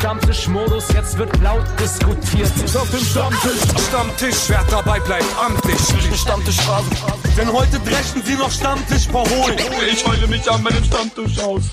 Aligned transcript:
Stammtischmodus, 0.00 0.90
jetzt 0.94 1.18
wird 1.18 1.30
laut 1.42 1.62
diskutiert. 1.78 2.50
Ist 2.64 2.74
auf 2.74 2.90
dem 2.90 3.00
Stammtisch, 3.00 3.86
Stammtisch, 3.86 4.48
wer 4.48 4.64
dabei 4.70 4.98
bleibt, 5.00 5.26
amtlich. 5.38 5.78
Stammtisch 6.18 6.58
Phase. 6.62 6.88
Denn 7.36 7.52
heute 7.52 7.78
brechen 7.80 8.22
sie 8.24 8.34
noch 8.34 8.50
Stammtisch 8.50 9.06
verholen. 9.08 9.58
Ich 9.92 10.06
heule 10.06 10.26
mich 10.26 10.50
an 10.50 10.62
meinem 10.62 10.82
Stammtisch 10.84 11.38
aus. 11.40 11.64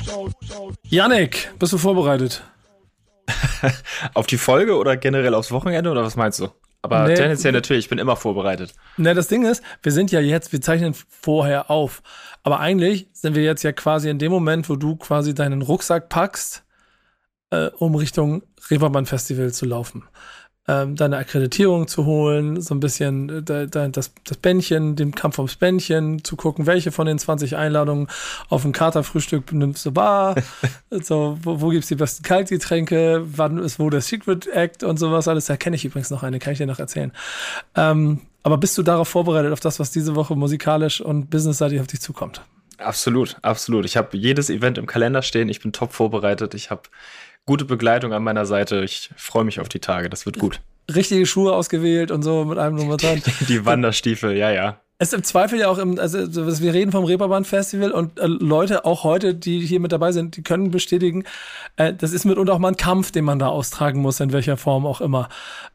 Janik, 0.83 1.53
bist 1.57 1.71
du 1.71 1.77
vorbereitet? 1.77 2.43
auf 4.13 4.27
die 4.27 4.37
Folge 4.37 4.75
oder 4.75 4.97
generell 4.97 5.33
aufs 5.33 5.53
Wochenende 5.53 5.89
oder 5.89 6.03
was 6.03 6.17
meinst 6.17 6.41
du? 6.41 6.49
Aber 6.81 7.07
nee, 7.07 7.15
tendenziell 7.15 7.53
natürlich, 7.53 7.85
ich 7.85 7.89
bin 7.89 7.97
immer 7.97 8.17
vorbereitet. 8.17 8.73
Ne, 8.97 9.13
das 9.13 9.29
Ding 9.29 9.45
ist, 9.45 9.63
wir 9.83 9.93
sind 9.93 10.11
ja 10.11 10.19
jetzt, 10.19 10.51
wir 10.51 10.59
zeichnen 10.59 10.93
vorher 11.07 11.71
auf. 11.71 12.03
Aber 12.43 12.59
eigentlich 12.59 13.07
sind 13.13 13.35
wir 13.35 13.43
jetzt 13.43 13.63
ja 13.63 13.71
quasi 13.71 14.09
in 14.09 14.19
dem 14.19 14.33
Moment, 14.33 14.69
wo 14.69 14.75
du 14.75 14.97
quasi 14.97 15.33
deinen 15.33 15.61
Rucksack 15.61 16.09
packst, 16.09 16.65
äh, 17.51 17.67
um 17.77 17.95
Richtung 17.95 18.43
Reeperbahn 18.69 19.05
Festival 19.05 19.51
zu 19.53 19.65
laufen 19.65 20.03
ähm, 20.67 20.95
deine 20.95 21.17
Akkreditierung 21.17 21.87
zu 21.87 22.05
holen, 22.05 22.59
so 22.61 22.75
ein 22.75 22.79
bisschen 22.79 23.47
äh, 23.47 23.67
das, 23.67 24.11
das 24.25 24.37
Bändchen, 24.37 24.95
den 24.95 25.13
Kampf 25.13 25.37
ums 25.39 25.55
Bändchen, 25.55 26.23
zu 26.23 26.35
gucken, 26.35 26.65
welche 26.65 26.91
von 26.91 27.07
den 27.07 27.17
20 27.17 27.55
Einladungen 27.55 28.07
auf 28.49 28.65
ein 28.65 28.73
Katerfrühstück 28.73 29.53
nimmst 29.53 29.85
du 29.85 29.95
wahr, 29.95 30.35
so, 30.89 31.37
wo, 31.41 31.61
wo 31.61 31.69
gibt's 31.69 31.87
die 31.87 31.95
besten 31.95 32.23
Kaltgetränke, 32.23 33.23
wann 33.25 33.59
ist 33.59 33.79
wo 33.79 33.89
der 33.89 34.01
Secret 34.01 34.47
Act 34.47 34.83
und 34.83 34.97
sowas 34.97 35.27
alles. 35.27 35.45
Da 35.45 35.55
kenne 35.55 35.77
ich 35.77 35.85
übrigens 35.85 36.09
noch 36.09 36.23
eine, 36.23 36.39
kann 36.39 36.51
ich 36.51 36.59
dir 36.59 36.67
noch 36.67 36.79
erzählen. 36.79 37.13
Ähm, 37.75 38.21
aber 38.43 38.57
bist 38.57 38.77
du 38.77 38.83
darauf 38.83 39.07
vorbereitet, 39.07 39.53
auf 39.53 39.59
das, 39.61 39.79
was 39.79 39.91
diese 39.91 40.15
Woche 40.15 40.35
musikalisch 40.35 40.99
und 40.99 41.29
businessseitig 41.29 41.79
auf 41.79 41.87
dich 41.87 42.01
zukommt? 42.01 42.41
Absolut, 42.77 43.37
absolut. 43.41 43.85
Ich 43.85 43.97
habe 43.97 44.15
jedes 44.17 44.49
Event 44.49 44.77
im 44.77 44.85
Kalender 44.85 45.21
stehen. 45.21 45.49
Ich 45.49 45.61
bin 45.61 45.71
top 45.71 45.93
vorbereitet. 45.93 46.53
Ich 46.53 46.69
habe 46.69 46.83
gute 47.47 47.65
Begleitung 47.65 48.13
an 48.13 48.23
meiner 48.23 48.45
Seite. 48.45 48.83
Ich 48.83 49.09
freue 49.15 49.43
mich 49.43 49.59
auf 49.59 49.69
die 49.69 49.79
Tage. 49.79 50.11
Das 50.11 50.27
wird 50.27 50.37
gut. 50.37 50.61
Richtige 50.93 51.25
Schuhe 51.25 51.53
ausgewählt 51.53 52.11
und 52.11 52.21
so 52.21 52.45
mit 52.45 52.59
einem 52.59 52.75
Nummer 52.75 52.97
dran. 52.97 53.23
Die 53.49 53.65
Wanderstiefel, 53.65 54.37
ja, 54.37 54.51
ja. 54.51 54.81
Es 54.99 55.13
im 55.13 55.23
Zweifel 55.23 55.59
ja 55.59 55.67
auch 55.67 55.77
im, 55.77 55.99
also 55.99 56.17
wir 56.17 56.73
reden 56.73 56.91
vom 56.91 57.03
Reeperbahn 57.03 57.45
Festival 57.45 57.91
und 57.91 58.19
äh, 58.19 58.25
Leute, 58.25 58.83
auch 58.83 59.03
heute, 59.03 59.35
die 59.35 59.59
hier 59.59 59.79
mit 59.79 59.91
dabei 59.91 60.11
sind, 60.11 60.37
die 60.37 60.41
können 60.41 60.71
bestätigen, 60.71 61.23
äh, 61.75 61.93
das 61.93 62.13
ist 62.13 62.25
mitunter 62.25 62.53
auch 62.53 62.57
mal 62.57 62.69
ein 62.69 62.77
Kampf, 62.77 63.11
den 63.11 63.23
man 63.23 63.37
da 63.37 63.47
austragen 63.47 64.01
muss, 64.01 64.19
in 64.19 64.33
welcher 64.33 64.57
Form 64.57 64.87
auch 64.87 64.99
immer. 64.99 65.29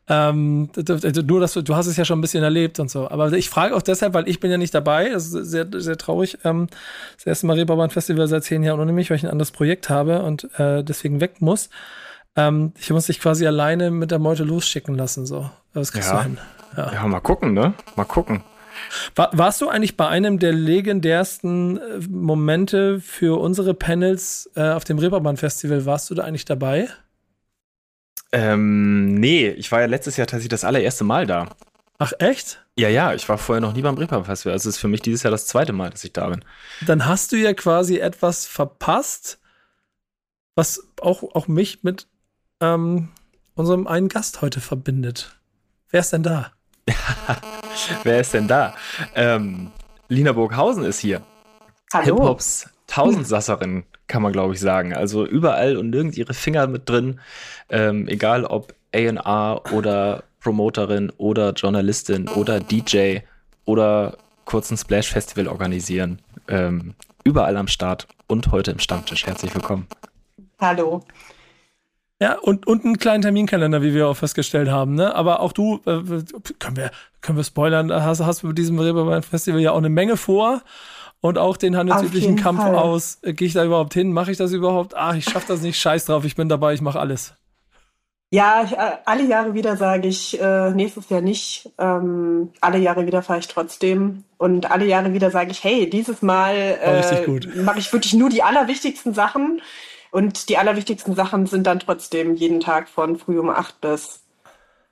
Ähm, 0.09 0.71
nur, 0.75 1.41
dass 1.41 1.53
du, 1.53 1.63
du 1.63 1.77
hast 1.77 1.87
es 1.87 1.97
ja 1.97 2.05
schon 2.05 2.19
ein 2.19 2.21
bisschen 2.21 2.43
erlebt 2.43 2.81
und 2.81 2.91
so. 2.91 3.09
Aber 3.09 3.33
ich 3.33 3.49
frage 3.49 3.77
auch 3.77 3.83
deshalb, 3.83 4.13
weil 4.15 4.29
ich 4.29 4.41
bin 4.41 4.51
ja 4.51 4.59
nicht 4.59 4.75
dabei, 4.75 5.11
das 5.11 5.33
ist 5.33 5.51
sehr, 5.51 5.69
sehr 5.73 5.97
traurig. 5.97 6.39
Ähm, 6.43 6.67
das 7.15 7.25
erste 7.25 7.47
Mal 7.47 7.55
Reeperbahn 7.55 7.91
Festival 7.91 8.27
seit 8.27 8.43
zehn 8.43 8.65
Jahren 8.65 8.81
ohne 8.81 8.93
mich, 8.93 9.09
weil 9.11 9.19
ich 9.19 9.23
ein 9.23 9.31
anderes 9.31 9.53
Projekt 9.53 9.89
habe 9.89 10.23
und 10.23 10.49
äh, 10.59 10.83
deswegen 10.83 11.21
weg 11.21 11.41
muss. 11.41 11.71
Ähm, 12.35 12.73
ich 12.77 12.91
muss 12.91 13.07
dich 13.07 13.21
quasi 13.21 13.47
alleine 13.47 13.93
mit 13.93 14.11
der 14.11 14.19
Meute 14.19 14.43
losschicken 14.43 14.97
lassen, 14.97 15.27
so. 15.27 15.49
Das 15.75 15.93
kriegst 15.93 16.11
ja. 16.11 16.17
du 16.17 16.23
hin. 16.25 16.39
Ja. 16.77 16.93
ja, 16.93 17.07
mal 17.07 17.21
gucken, 17.21 17.53
ne? 17.55 17.75
Mal 17.95 18.05
gucken. 18.05 18.43
War, 19.15 19.31
warst 19.33 19.61
du 19.61 19.69
eigentlich 19.69 19.97
bei 19.97 20.09
einem 20.09 20.39
der 20.39 20.53
legendärsten 20.53 21.79
äh, 21.79 21.99
Momente 22.09 23.01
für 23.01 23.41
unsere 23.41 23.75
Panels 23.75 24.51
äh, 24.55 24.71
auf 24.71 24.85
dem 24.85 24.99
Reeperbahn 24.99 25.37
Festival? 25.37 25.87
Warst 25.87 26.11
du 26.11 26.15
da 26.15 26.25
eigentlich 26.25 26.45
dabei? 26.45 26.89
Ähm, 28.33 29.15
nee, 29.15 29.49
ich 29.49 29.71
war 29.71 29.81
ja 29.81 29.87
letztes 29.87 30.17
Jahr 30.17 30.27
tatsächlich 30.27 30.49
das 30.49 30.65
allererste 30.65 31.05
Mal 31.05 31.27
da. 31.27 31.49
Ach, 31.99 32.13
echt? 32.19 32.65
Ja, 32.79 32.89
ja, 32.89 33.13
ich 33.13 33.29
war 33.29 33.39
vorher 33.39 33.61
noch 33.61 33.75
nie 33.75 33.83
beim 33.83 33.97
Reeperbahn 33.97 34.25
Festival. 34.25 34.55
Also 34.55 34.69
es 34.69 34.77
ist 34.77 34.81
für 34.81 34.89
mich 34.89 35.03
dieses 35.03 35.23
Jahr 35.23 35.31
das 35.31 35.47
zweite 35.47 35.73
Mal, 35.73 35.91
dass 35.91 36.03
ich 36.05 36.13
da 36.13 36.29
bin. 36.29 36.45
Dann 36.87 37.07
hast 37.07 37.33
du 37.33 37.37
ja 37.37 37.53
quasi 37.53 37.99
etwas 37.99 38.47
verpasst, 38.47 39.39
was 40.55 40.83
auch, 41.01 41.23
auch 41.35 41.49
mich 41.49 41.83
mit 41.83 42.07
ähm, 42.61 43.11
unserem 43.55 43.87
einen 43.87 44.09
Gast 44.09 44.41
heute 44.41 44.61
verbindet. 44.61 45.39
Wer 45.91 46.01
ist 46.01 46.13
denn 46.13 46.23
da? 46.23 46.53
Wer 48.05 48.21
ist 48.21 48.35
denn 48.35 48.49
da? 48.49 48.75
Ähm, 49.15 49.71
Lina 50.09 50.33
Burghausen 50.33 50.85
ist 50.85 50.99
hier. 50.99 51.23
Hallo. 51.93 52.17
Hip-Hops 52.17 52.69
Tausendsasserin, 52.87 53.85
kann 54.07 54.23
man 54.23 54.33
glaube 54.33 54.55
ich 54.55 54.61
sagen. 54.61 54.95
Also 54.95 55.25
überall 55.25 55.77
und 55.77 55.91
nirgend 55.91 56.17
ihre 56.17 56.35
Finger 56.35 56.67
mit 56.67 56.89
drin. 56.89 57.21
Ähm, 57.71 58.07
egal 58.09 58.45
ob 58.45 58.75
A&R 58.95 59.63
oder 59.73 60.25
Promoterin 60.41 61.11
oder 61.17 61.53
Journalistin 61.53 62.29
oder 62.29 62.61
DJ 62.61 63.21
oder 63.65 64.19
kurzen 64.45 64.77
Splash 64.77 65.09
Festival 65.09 65.49
organisieren. 65.49 66.21
Ähm, 66.49 66.95
überall 67.25 67.57
am 67.57 67.69
Start 67.69 68.09
und 68.27 68.51
heute 68.51 68.73
im 68.73 68.79
Stammtisch. 68.79 69.27
Herzlich 69.27 69.55
willkommen. 69.55 69.87
Hallo. 70.61 71.03
Ja, 72.23 72.39
und, 72.39 72.69
und 72.69 72.85
einen 72.85 72.99
kleinen 72.99 73.21
Terminkalender, 73.21 73.83
wie 73.83 73.95
wir 73.95 74.07
auch 74.07 74.17
festgestellt 74.17 74.71
haben. 74.71 74.95
Ne? 74.95 75.13
Aber 75.13 75.41
auch 75.41 75.51
du, 75.51 75.81
äh, 75.87 76.03
können, 76.61 76.77
wir, 76.77 76.93
können 77.21 77.37
wir 77.37 77.43
spoilern, 77.43 77.93
hast, 77.93 78.25
hast 78.25 78.45
du 78.45 78.47
mit 78.47 78.59
diesem 78.59 78.79
Reeperbahn 78.79 79.25
Festival 79.25 79.59
ja 79.59 79.73
auch 79.73 79.79
eine 79.79 79.89
Menge 79.89 80.17
vor. 80.17 80.63
Und 81.21 81.37
auch 81.37 81.57
den 81.57 81.77
handelsüblichen 81.77 82.37
Kampf 82.37 82.61
Fall. 82.61 82.77
aus. 82.77 83.19
Äh, 83.23 83.33
Gehe 83.33 83.49
ich 83.49 83.55
da 83.55 83.65
überhaupt 83.65 83.93
hin? 83.95 84.13
Mache 84.13 84.31
ich 84.31 84.37
das 84.37 84.53
überhaupt? 84.53 84.95
Ach, 84.95 85.17
ich 85.17 85.25
schaffe 85.25 85.47
das 85.49 85.63
nicht. 85.63 85.81
Scheiß 85.81 86.05
drauf, 86.05 86.25
ich 86.25 86.37
bin 86.37 86.49
dabei, 86.49 86.75
ich 86.75 86.81
mache 86.81 87.01
alles. 87.01 87.35
Ja, 88.31 88.63
ich, 88.65 88.73
äh, 88.73 88.93
alle 89.05 89.25
Jahre 89.25 89.55
wieder 89.55 89.77
sage 89.77 90.07
ich, 90.07 90.41
äh, 90.41 90.71
nächstes 90.71 91.09
Jahr 91.09 91.23
nicht. 91.23 91.71
Ähm, 91.77 92.51
alle 92.61 92.79
Jahre 92.79 93.05
wieder 93.05 93.23
fahre 93.23 93.41
ich 93.41 93.49
trotzdem. 93.49 94.23
Und 94.39 94.71
alle 94.71 94.85
Jahre 94.85 95.13
wieder 95.13 95.33
sage 95.33 95.51
ich, 95.51 95.65
hey, 95.65 95.91
dieses 95.91 96.23
Mal 96.23 96.55
äh, 96.55 97.63
mache 97.63 97.81
ich 97.81 97.93
wirklich 97.93 98.15
nur 98.15 98.29
die 98.29 98.45
allerwichtigsten 98.45 99.13
Sachen. 99.13 99.61
Und 100.13 100.51
die 100.51 100.59
allerwichtigsten 100.59 101.15
Sachen 101.15 101.47
sind 101.47 101.67
dann 101.67 101.81
trotzdem 101.81 102.35
jeden 102.37 102.61
Tag 102.61 102.89
von 102.91 103.19
früh 103.19 103.39
um 103.39 103.49
acht 103.49 103.81
bis 103.81 104.21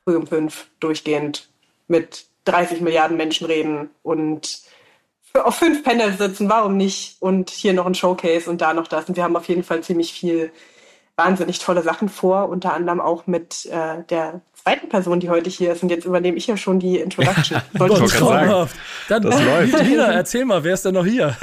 früh 0.02 0.16
um 0.16 0.26
fünf 0.26 0.66
durchgehend 0.80 1.50
mit 1.88 2.24
30 2.46 2.80
Milliarden 2.80 3.18
Menschen 3.18 3.46
reden 3.46 3.90
und 4.02 4.62
auf 5.34 5.56
fünf 5.56 5.84
Panels 5.84 6.16
sitzen, 6.16 6.48
warum 6.48 6.78
nicht? 6.78 7.16
Und 7.20 7.50
hier 7.50 7.74
noch 7.74 7.84
ein 7.84 7.94
Showcase 7.94 8.48
und 8.48 8.62
da 8.62 8.72
noch 8.72 8.88
das. 8.88 9.04
Und 9.08 9.16
wir 9.16 9.22
haben 9.22 9.36
auf 9.36 9.46
jeden 9.46 9.62
Fall 9.62 9.82
ziemlich 9.82 10.12
viel 10.12 10.50
wahnsinnig 11.16 11.58
tolle 11.58 11.82
Sachen 11.82 12.08
vor, 12.08 12.48
unter 12.48 12.72
anderem 12.72 13.00
auch 13.00 13.26
mit 13.26 13.66
äh, 13.66 14.02
der 14.08 14.40
zweiten 14.54 14.88
Person, 14.88 15.20
die 15.20 15.28
heute 15.28 15.50
hier 15.50 15.72
ist. 15.72 15.82
Und 15.82 15.90
jetzt 15.90 16.06
übernehme 16.06 16.38
ich 16.38 16.46
ja 16.46 16.56
schon 16.56 16.80
die 16.80 16.96
Introduction. 16.96 17.60
Sollte 17.78 18.04
ich 18.04 18.10
sagen. 18.10 18.70
Dann, 19.08 19.22
das 19.22 19.42
läuft. 19.42 19.82
Lina, 19.84 20.12
erzähl 20.12 20.46
mal, 20.46 20.64
wer 20.64 20.74
ist 20.74 20.86
denn 20.86 20.94
noch 20.94 21.04
hier? 21.04 21.36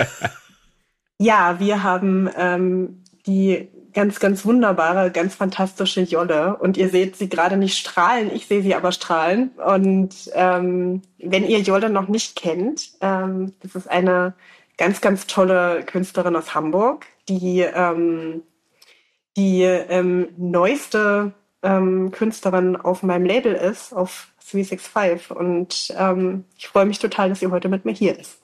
ja, 1.19 1.59
wir 1.59 1.83
haben 1.83 2.27
ähm, 2.35 3.03
die 3.27 3.69
ganz, 3.93 4.19
ganz 4.19 4.45
wunderbare, 4.45 5.11
ganz 5.11 5.35
fantastische 5.35 6.01
Jolle. 6.01 6.55
Und 6.57 6.77
ihr 6.77 6.89
seht 6.89 7.15
sie 7.15 7.29
gerade 7.29 7.57
nicht 7.57 7.77
strahlen, 7.77 8.33
ich 8.33 8.47
sehe 8.47 8.61
sie 8.61 8.75
aber 8.75 8.91
strahlen. 8.91 9.49
Und 9.65 10.15
ähm, 10.33 11.01
wenn 11.17 11.45
ihr 11.45 11.59
Jolle 11.59 11.89
noch 11.89 12.07
nicht 12.07 12.35
kennt, 12.35 12.91
ähm, 13.01 13.53
das 13.61 13.75
ist 13.75 13.89
eine 13.89 14.33
ganz, 14.77 15.01
ganz 15.01 15.27
tolle 15.27 15.83
Künstlerin 15.83 16.35
aus 16.35 16.53
Hamburg, 16.53 17.05
die 17.27 17.61
ähm, 17.61 18.43
die 19.35 19.61
ähm, 19.61 20.29
neueste 20.37 21.31
ähm, 21.61 22.11
Künstlerin 22.11 22.75
auf 22.75 23.03
meinem 23.03 23.25
Label 23.25 23.53
ist, 23.53 23.93
auf 23.93 24.29
365. 24.51 25.31
Und 25.31 25.93
ähm, 25.97 26.45
ich 26.57 26.67
freue 26.67 26.85
mich 26.85 26.99
total, 26.99 27.29
dass 27.29 27.39
sie 27.39 27.47
heute 27.47 27.69
mit 27.69 27.85
mir 27.85 27.93
hier 27.93 28.17
ist. 28.17 28.39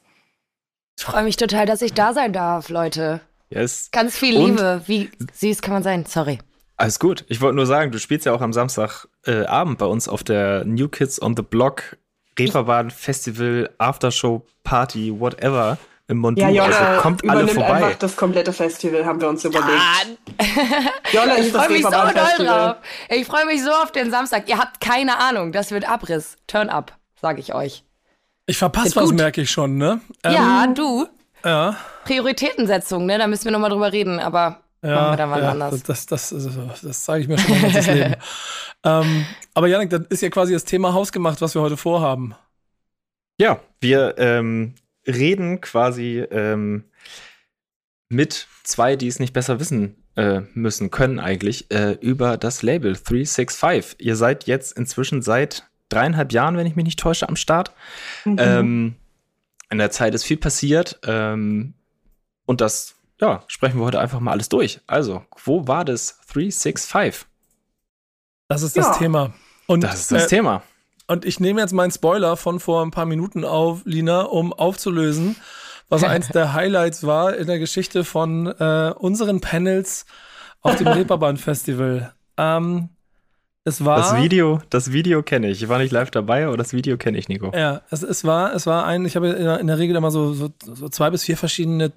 Ich 0.98 1.06
freue 1.06 1.24
mich 1.24 1.38
total, 1.38 1.66
dass 1.66 1.82
ich 1.82 1.94
da 1.94 2.14
sein 2.14 2.32
darf, 2.32 2.70
Leute. 2.70 3.22
Yes. 3.54 3.90
Ganz 3.92 4.18
viel 4.18 4.38
Liebe. 4.38 4.76
Und 4.76 4.88
Wie 4.88 5.12
süß 5.34 5.62
kann 5.62 5.74
man 5.74 5.84
sein? 5.84 6.06
Sorry. 6.06 6.40
Alles 6.78 7.00
gut. 7.00 7.24
Ich 7.28 7.40
wollte 7.40 7.56
nur 7.56 7.66
sagen, 7.66 7.92
du 7.92 8.00
spielst 8.00 8.26
ja 8.26 8.34
auch 8.34 8.42
am 8.42 8.52
Samstagabend 8.52 9.76
äh, 9.76 9.78
bei 9.78 9.86
uns 9.86 10.08
auf 10.08 10.24
der 10.24 10.66
New 10.66 10.88
Kids 10.88 11.22
on 11.22 11.36
the 11.36 11.44
Block 11.44 11.98
Reeperbahn 12.38 12.90
Festival 12.90 13.70
Aftershow 13.78 14.44
Party 14.64 15.14
whatever 15.18 15.78
im 16.08 16.18
Mondu. 16.18 16.42
Ja, 16.42 16.50
Jolle 16.50 16.76
also 16.76 17.02
kommt 17.02 17.30
alle 17.30 17.48
vorbei. 17.48 17.74
einfach 17.74 17.96
das 18.00 18.16
komplette 18.16 18.52
Festival, 18.52 19.06
haben 19.06 19.22
wir 19.22 19.30
uns 19.30 19.46
überlegt. 19.46 19.70
Jolle 21.14 21.38
ist 21.38 21.48
ich 21.48 21.54
freue 21.54 21.70
mich 21.70 21.84
so 21.84 21.92
doll 21.92 22.46
drauf. 22.46 22.76
Ich 23.10 23.26
freue 23.28 23.46
mich 23.46 23.64
so 23.64 23.72
auf 23.72 23.92
den 23.92 24.10
Samstag. 24.10 24.50
Ihr 24.50 24.58
habt 24.58 24.82
keine 24.82 25.20
Ahnung, 25.20 25.52
das 25.52 25.72
wird 25.72 25.88
Abriss. 25.88 26.38
Turn 26.48 26.70
up, 26.70 26.98
sage 27.22 27.40
ich 27.40 27.54
euch. 27.54 27.84
Ich 28.46 28.58
verpasse 28.58 28.96
was, 28.96 29.12
merke 29.12 29.42
ich 29.42 29.52
schon, 29.52 29.78
ne? 29.78 30.02
Ja, 30.26 30.66
ähm, 30.66 30.76
du. 30.76 31.08
Ja. 31.44 31.76
Prioritätensetzung, 32.06 33.06
ne? 33.06 33.18
Da 33.18 33.28
müssen 33.28 33.46
wir 33.46 33.52
nochmal 33.52 33.70
drüber 33.70 33.92
reden, 33.92 34.20
aber 34.20 34.62
ja, 34.82 34.96
machen 34.96 35.14
wir 35.14 35.18
dann 35.18 35.30
mal 35.30 35.42
ja, 35.42 35.52
anders. 35.52 35.84
Das, 35.84 36.06
das, 36.06 36.30
das, 36.30 36.82
das 36.82 37.06
sage 37.06 37.22
ich 37.22 37.28
mir 37.28 37.38
schon 37.38 37.52
mein 37.52 37.62
ganzes 37.62 37.88
Leben. 37.88 38.16
ähm, 38.84 39.26
aber 39.54 39.68
Janik, 39.68 39.90
das 39.90 40.02
ist 40.10 40.22
ja 40.22 40.30
quasi 40.30 40.54
das 40.54 40.66
Thema 40.66 40.94
hausgemacht, 40.94 41.42
was 41.42 41.56
wir 41.56 41.62
heute 41.62 41.78
vorhaben. 41.78 42.36
Ja, 43.40 43.60
wir 43.80 44.16
ähm, 44.18 44.76
reden 45.08 45.62
quasi 45.62 46.20
ähm, 46.32 46.86
mit 48.10 48.48
zwei, 48.64 48.96
die 48.96 49.08
es 49.08 49.20
nicht 49.20 49.34
besser 49.34 49.60
wissen 49.60 50.04
äh, 50.16 50.42
müssen, 50.54 50.92
können 50.92 51.20
eigentlich, 51.20 51.72
äh, 51.72 51.94
über 51.94 52.38
das 52.38 52.62
Label 52.62 52.94
365. 52.94 53.96
Ihr 54.00 54.16
seid 54.16 54.46
jetzt 54.46 54.78
inzwischen 54.78 55.22
seit 55.22 55.68
dreieinhalb 55.90 56.32
Jahren, 56.32 56.58
wenn 56.58 56.68
ich 56.68 56.76
mich 56.76 56.86
nicht 56.86 57.00
täusche, 57.00 57.28
am 57.28 57.36
Start. 57.36 57.72
Mhm. 58.26 58.36
Ähm, 58.40 58.96
in 59.74 59.80
der 59.80 59.92
Zeit 59.92 60.16
ist 60.16 60.24
viel 60.24 60.38
passiert. 60.38 61.00
Ähm, 61.06 61.74
und 62.46 62.62
das, 62.62 62.96
ja, 63.20 63.44
sprechen 63.48 63.80
wir 63.80 63.86
heute 63.86 64.00
einfach 64.00 64.22
mal 64.22 64.32
alles 64.32 64.48
durch. 64.48 64.80
Also, 64.88 65.26
wo 65.44 65.68
war 65.68 65.84
das 65.84 66.20
365? 66.32 67.28
Das 68.48 68.62
ist 68.62 68.78
das 68.78 68.88
ja. 68.88 68.94
Thema. 68.94 69.34
Und, 69.68 69.84
das 69.84 70.00
ist 70.02 70.12
das 70.12 70.26
äh, 70.26 70.28
Thema. 70.28 70.64
Und 71.08 71.26
ich 71.26 71.40
nehme 71.40 71.60
jetzt 71.60 71.74
meinen 71.74 71.92
Spoiler 71.92 72.38
von 72.38 72.60
vor 72.60 72.84
ein 72.84 72.92
paar 72.92 73.06
Minuten 73.06 73.44
auf, 73.44 73.82
Lina, 73.86 74.22
um 74.22 74.54
aufzulösen, 74.54 75.36
was 75.90 76.04
eins 76.06 76.30
der 76.30 76.54
Highlights 76.54 77.06
war 77.06 77.36
in 77.36 77.48
der 77.48 77.60
Geschichte 77.60 78.04
von 78.04 78.48
äh, 78.48 78.94
unseren 78.98 79.42
Panels 79.42 80.06
auf 80.62 80.76
dem 80.78 80.88
Reeperbahn 80.88 81.38
Festival. 81.38 82.14
Ähm, 82.38 82.90
es 83.66 83.84
war. 83.84 83.98
Das 83.98 84.22
Video, 84.22 84.62
das 84.70 84.92
Video 84.92 85.24
kenne 85.24 85.50
ich. 85.50 85.64
Ich 85.64 85.70
war 85.70 85.80
nicht 85.80 85.92
live 85.92 86.12
dabei, 86.12 86.46
aber 86.46 86.58
das 86.58 86.74
Video 86.74 86.98
kenne 86.98 87.18
ich, 87.18 87.30
Nico. 87.30 87.52
Ja, 87.56 87.82
es, 87.90 88.04
es 88.04 88.24
war, 88.24 88.54
es 88.54 88.66
war 88.66 88.86
ein, 88.86 89.06
ich 89.06 89.16
habe 89.16 89.30
in 89.30 89.68
der 89.68 89.78
Regel 89.78 89.96
immer 89.96 90.12
so, 90.12 90.34
so, 90.34 90.50
so 90.62 90.90
zwei 90.90 91.10
bis 91.10 91.24
vier 91.24 91.38
verschiedene 91.38 91.92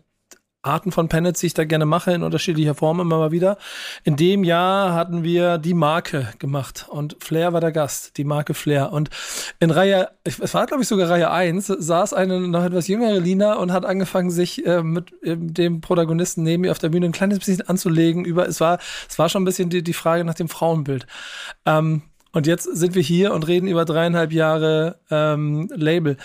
Arten 0.66 0.92
von 0.92 1.08
Panels, 1.08 1.40
die 1.40 1.46
ich 1.46 1.54
da 1.54 1.64
gerne 1.64 1.86
mache, 1.86 2.12
in 2.12 2.22
unterschiedlicher 2.22 2.74
Form 2.74 3.00
immer 3.00 3.18
mal 3.18 3.30
wieder. 3.30 3.56
In 4.04 4.16
dem 4.16 4.44
Jahr 4.44 4.92
hatten 4.94 5.22
wir 5.22 5.58
die 5.58 5.74
Marke 5.74 6.28
gemacht 6.38 6.86
und 6.88 7.16
Flair 7.20 7.52
war 7.52 7.60
der 7.60 7.72
Gast, 7.72 8.16
die 8.16 8.24
Marke 8.24 8.54
Flair. 8.54 8.92
Und 8.92 9.10
in 9.60 9.70
Reihe, 9.70 10.10
es 10.24 10.54
war 10.54 10.66
glaube 10.66 10.82
ich 10.82 10.88
sogar 10.88 11.08
Reihe 11.08 11.30
1, 11.30 11.66
saß 11.66 12.12
eine 12.12 12.40
noch 12.40 12.64
etwas 12.64 12.88
jüngere 12.88 13.20
Lina 13.20 13.54
und 13.54 13.72
hat 13.72 13.84
angefangen, 13.84 14.30
sich 14.30 14.66
äh, 14.66 14.82
mit 14.82 15.12
äh, 15.22 15.36
dem 15.36 15.80
Protagonisten 15.80 16.42
neben 16.42 16.62
mir 16.62 16.70
auf 16.70 16.78
der 16.78 16.90
Bühne 16.90 17.06
ein 17.06 17.12
kleines 17.12 17.38
bisschen 17.38 17.62
anzulegen 17.62 18.24
über, 18.24 18.48
es 18.48 18.60
war, 18.60 18.78
es 19.08 19.18
war 19.18 19.28
schon 19.28 19.42
ein 19.42 19.46
bisschen 19.46 19.70
die, 19.70 19.82
die 19.82 19.92
Frage 19.92 20.24
nach 20.24 20.34
dem 20.34 20.48
Frauenbild. 20.48 21.06
Ähm, 21.64 22.02
und 22.36 22.46
jetzt 22.46 22.64
sind 22.64 22.94
wir 22.94 23.00
hier 23.00 23.32
und 23.32 23.48
reden 23.48 23.66
über 23.66 23.86
dreieinhalb 23.86 24.30
Jahre 24.30 24.98
ähm, 25.10 25.70
Label. 25.74 26.18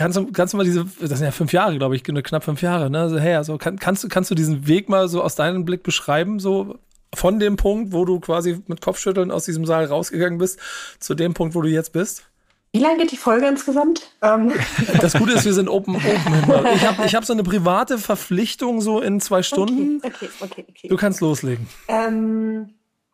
Kannst 0.00 0.16
du, 0.16 0.32
kannst 0.32 0.54
du 0.54 0.56
mal 0.56 0.64
diese, 0.64 0.86
das 0.98 1.18
sind 1.18 1.26
ja 1.26 1.30
fünf 1.30 1.52
Jahre, 1.52 1.76
glaube 1.76 1.94
ich, 1.94 2.02
knapp 2.02 2.42
fünf 2.42 2.62
Jahre, 2.62 2.88
ne? 2.88 3.00
Also, 3.00 3.18
hey, 3.18 3.34
also 3.34 3.58
kann, 3.58 3.78
kannst, 3.78 4.02
du, 4.02 4.08
kannst 4.08 4.30
du 4.30 4.34
diesen 4.34 4.66
Weg 4.66 4.88
mal 4.88 5.08
so 5.08 5.22
aus 5.22 5.34
deinem 5.34 5.66
Blick 5.66 5.82
beschreiben, 5.82 6.38
so 6.38 6.78
von 7.14 7.38
dem 7.38 7.58
Punkt, 7.58 7.92
wo 7.92 8.06
du 8.06 8.18
quasi 8.18 8.62
mit 8.66 8.80
Kopfschütteln 8.80 9.30
aus 9.30 9.44
diesem 9.44 9.66
Saal 9.66 9.84
rausgegangen 9.84 10.38
bist, 10.38 10.58
zu 11.00 11.14
dem 11.14 11.34
Punkt, 11.34 11.54
wo 11.54 11.60
du 11.60 11.68
jetzt 11.68 11.92
bist? 11.92 12.24
Wie 12.72 12.78
lange 12.78 12.96
geht 12.96 13.12
die 13.12 13.18
Folge 13.18 13.46
insgesamt? 13.46 14.10
Ähm. 14.22 14.54
Das 15.02 15.12
Gute 15.12 15.32
ist, 15.32 15.44
wir 15.44 15.52
sind 15.52 15.68
open, 15.68 15.96
open. 15.96 16.66
Ich 16.74 16.86
habe 16.86 17.04
ich 17.04 17.14
hab 17.14 17.26
so 17.26 17.34
eine 17.34 17.42
private 17.42 17.98
Verpflichtung 17.98 18.80
so 18.80 19.02
in 19.02 19.20
zwei 19.20 19.42
Stunden. 19.42 20.00
Okay, 20.02 20.14
okay, 20.16 20.30
okay. 20.40 20.64
okay. 20.66 20.88
Du 20.88 20.96
kannst 20.96 21.20
loslegen. 21.20 21.66
Ähm, 21.88 22.70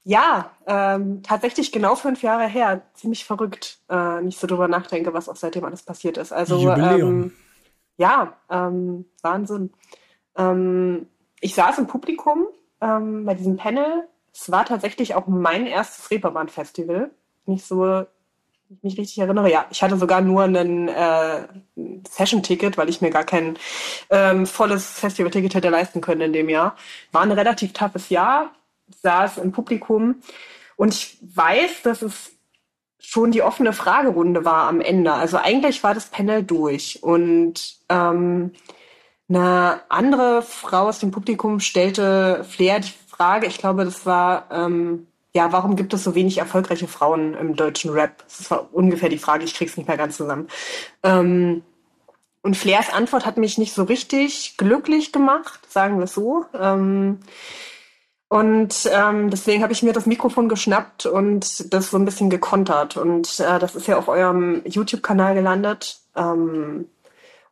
ja, 0.08 0.53
ähm, 0.69 1.25
tatsächlich 1.25 1.73
genau 1.73 1.97
fünf 1.97 2.23
Jahre 2.23 2.47
her. 2.47 2.82
Ziemlich 2.94 3.25
verrückt, 3.25 3.81
äh, 3.91 4.20
nicht 4.20 4.38
so 4.38 4.47
drüber 4.47 4.69
nachdenke, 4.69 5.12
was 5.12 5.29
auch 5.29 5.35
seitdem 5.35 5.64
alles 5.64 5.82
passiert 5.82 6.17
ist. 6.17 6.32
Also 6.32 6.70
ähm, 6.70 7.32
ja, 7.97 8.37
ähm, 8.49 9.06
Wahnsinn. 9.23 9.73
Ähm, 10.37 11.08
ich 11.41 11.56
saß 11.56 11.79
im 11.79 11.88
Publikum 11.88 12.47
ähm, 12.81 13.25
bei 13.25 13.35
diesem 13.35 13.56
Panel. 13.56 14.06
Es 14.32 14.49
war 14.53 14.64
tatsächlich 14.64 15.17
auch 15.17 15.26
mein 15.26 15.67
erstes 15.67 16.08
Reeperbahn-Festival. 16.08 17.11
Nicht 17.47 17.67
so, 17.67 18.06
ich 18.69 18.82
mich 18.82 18.99
richtig 18.99 19.19
erinnere. 19.19 19.50
Ja, 19.50 19.67
ich 19.70 19.82
hatte 19.82 19.97
sogar 19.97 20.20
nur 20.20 20.44
ein 20.44 20.87
äh, 20.87 21.49
Session-Ticket, 22.08 22.79
weil 22.79 22.91
ich 22.91 23.00
mir 23.00 23.11
gar 23.11 23.25
kein 23.25 23.58
ähm, 24.11 24.47
volles 24.47 25.00
Festival-Ticket 25.00 25.56
hätte 25.56 25.69
leisten 25.70 26.00
können 26.00 26.20
in 26.20 26.32
dem 26.32 26.49
Jahr. 26.49 26.76
War 27.11 27.23
ein 27.23 27.32
relativ 27.32 27.73
toughes 27.73 28.08
Jahr 28.08 28.53
saß 29.02 29.38
im 29.38 29.52
Publikum. 29.52 30.16
Und 30.76 30.94
ich 30.94 31.18
weiß, 31.34 31.82
dass 31.82 32.02
es 32.02 32.32
schon 32.98 33.30
die 33.30 33.42
offene 33.42 33.72
Fragerunde 33.72 34.44
war 34.44 34.68
am 34.68 34.80
Ende. 34.80 35.12
Also 35.12 35.36
eigentlich 35.36 35.82
war 35.82 35.94
das 35.94 36.06
Panel 36.06 36.42
durch. 36.42 37.02
Und 37.02 37.76
ähm, 37.88 38.52
eine 39.28 39.80
andere 39.88 40.42
Frau 40.42 40.88
aus 40.88 40.98
dem 40.98 41.10
Publikum 41.10 41.60
stellte 41.60 42.44
Flair 42.44 42.80
die 42.80 42.92
Frage, 43.08 43.46
ich 43.46 43.58
glaube, 43.58 43.84
das 43.84 44.06
war, 44.06 44.48
ähm, 44.50 45.06
ja, 45.34 45.52
warum 45.52 45.76
gibt 45.76 45.94
es 45.94 46.04
so 46.04 46.14
wenig 46.14 46.38
erfolgreiche 46.38 46.88
Frauen 46.88 47.34
im 47.34 47.56
deutschen 47.56 47.90
Rap? 47.90 48.24
Das 48.26 48.50
war 48.50 48.68
ungefähr 48.72 49.08
die 49.08 49.18
Frage, 49.18 49.44
ich 49.44 49.54
krieg's 49.54 49.76
nicht 49.76 49.88
mehr 49.88 49.96
ganz 49.96 50.16
zusammen. 50.16 50.48
Ähm, 51.02 51.62
und 52.42 52.56
Flairs 52.56 52.92
Antwort 52.92 53.26
hat 53.26 53.38
mich 53.38 53.58
nicht 53.58 53.74
so 53.74 53.82
richtig 53.82 54.56
glücklich 54.56 55.12
gemacht, 55.12 55.60
sagen 55.68 55.98
wir 55.98 56.04
es 56.04 56.14
so. 56.14 56.44
Ähm, 56.54 57.18
und 58.28 58.88
ähm, 58.93 59.31
deswegen 59.31 59.62
habe 59.62 59.73
ich 59.73 59.82
mir 59.82 59.93
das 59.93 60.06
Mikrofon 60.06 60.49
geschnappt 60.49 61.06
und 61.06 61.73
das 61.73 61.90
so 61.90 61.96
ein 61.96 62.05
bisschen 62.05 62.28
gekontert. 62.28 62.96
Und 62.96 63.38
äh, 63.38 63.58
das 63.58 63.76
ist 63.76 63.87
ja 63.87 63.99
auf 63.99 64.08
eurem 64.08 64.62
YouTube-Kanal 64.64 65.34
gelandet. 65.34 66.00
Ähm, 66.17 66.87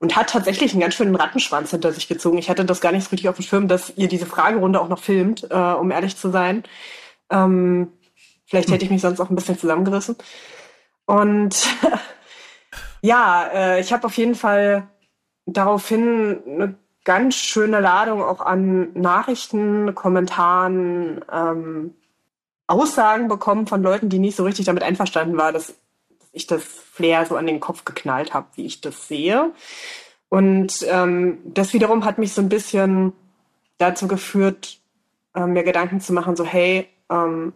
und 0.00 0.17
hat 0.17 0.31
tatsächlich 0.31 0.73
einen 0.73 0.81
ganz 0.81 0.94
schönen 0.94 1.15
Rattenschwanz 1.15 1.71
hinter 1.71 1.93
sich 1.93 2.09
gezogen. 2.09 2.37
Ich 2.37 2.50
hatte 2.50 2.65
das 2.65 2.81
gar 2.81 2.93
nicht 2.93 3.05
so 3.05 3.11
richtig 3.11 3.29
auf 3.29 3.37
dem 3.37 3.44
Schirm, 3.44 3.69
dass 3.69 3.93
ihr 3.97 4.09
diese 4.09 4.26
Fragerunde 4.26 4.81
auch 4.81 4.88
noch 4.88 4.99
filmt, 4.99 5.47
äh, 5.50 5.55
um 5.55 5.91
ehrlich 5.91 6.17
zu 6.17 6.31
sein. 6.31 6.65
Ähm, 7.31 7.93
vielleicht 8.44 8.70
hätte 8.70 8.85
ich 8.85 8.91
mich 8.91 9.00
sonst 9.00 9.20
auch 9.20 9.31
ein 9.31 9.37
bisschen 9.37 9.59
zusammengerissen. 9.59 10.17
Und 11.06 11.56
ja, 13.00 13.47
äh, 13.47 13.81
ich 13.81 13.93
habe 13.93 14.06
auf 14.06 14.17
jeden 14.19 14.35
Fall 14.35 14.88
daraufhin 15.47 16.43
eine 16.47 16.75
ganz 17.05 17.37
schöne 17.37 17.81
Ladung 17.81 18.23
auch 18.23 18.41
an 18.41 18.93
Nachrichten, 18.95 19.95
Kommentaren, 19.95 21.25
ähm, 21.31 21.95
Aussagen 22.67 23.29
bekommen 23.29 23.67
von 23.67 23.83
Leuten, 23.83 24.09
die 24.09 24.19
nicht 24.19 24.37
so 24.37 24.45
richtig 24.45 24.67
damit 24.67 24.83
einverstanden 24.83 25.37
waren, 25.37 25.53
dass, 25.53 25.75
ich 26.35 26.47
das 26.47 26.62
Flair 26.65 27.25
so 27.25 27.37
an 27.37 27.47
den 27.47 27.61
Kopf 27.61 27.85
geknallt 27.85 28.35
habe, 28.35 28.49
wie 28.56 28.67
ich 28.67 28.81
das 28.81 29.09
sehe. 29.09 29.53
Und 30.29 30.85
ähm, 30.89 31.39
das 31.45 31.73
wiederum 31.73 32.05
hat 32.05 32.19
mich 32.19 32.33
so 32.33 32.43
ein 32.43 32.49
bisschen 32.49 33.12
dazu 33.79 34.09
geführt, 34.09 34.81
äh, 35.35 35.47
mir 35.47 35.62
Gedanken 35.62 36.01
zu 36.01 36.12
machen, 36.12 36.37
so 36.37 36.45
hey, 36.45 36.89
ähm, 37.09 37.53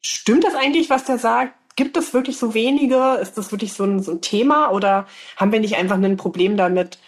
stimmt 0.00 0.44
das 0.44 0.54
eigentlich, 0.54 0.88
was 0.88 1.04
der 1.04 1.18
sagt? 1.18 1.54
Gibt 1.76 1.96
es 1.96 2.14
wirklich 2.14 2.38
so 2.38 2.54
wenige? 2.54 3.18
Ist 3.20 3.36
das 3.36 3.50
wirklich 3.50 3.72
so 3.72 3.84
ein, 3.84 4.00
so 4.00 4.12
ein 4.12 4.20
Thema? 4.20 4.70
Oder 4.70 5.06
haben 5.36 5.50
wir 5.50 5.58
nicht 5.58 5.76
einfach 5.76 5.96
ein 5.96 6.16
Problem 6.16 6.56
damit, 6.56 6.98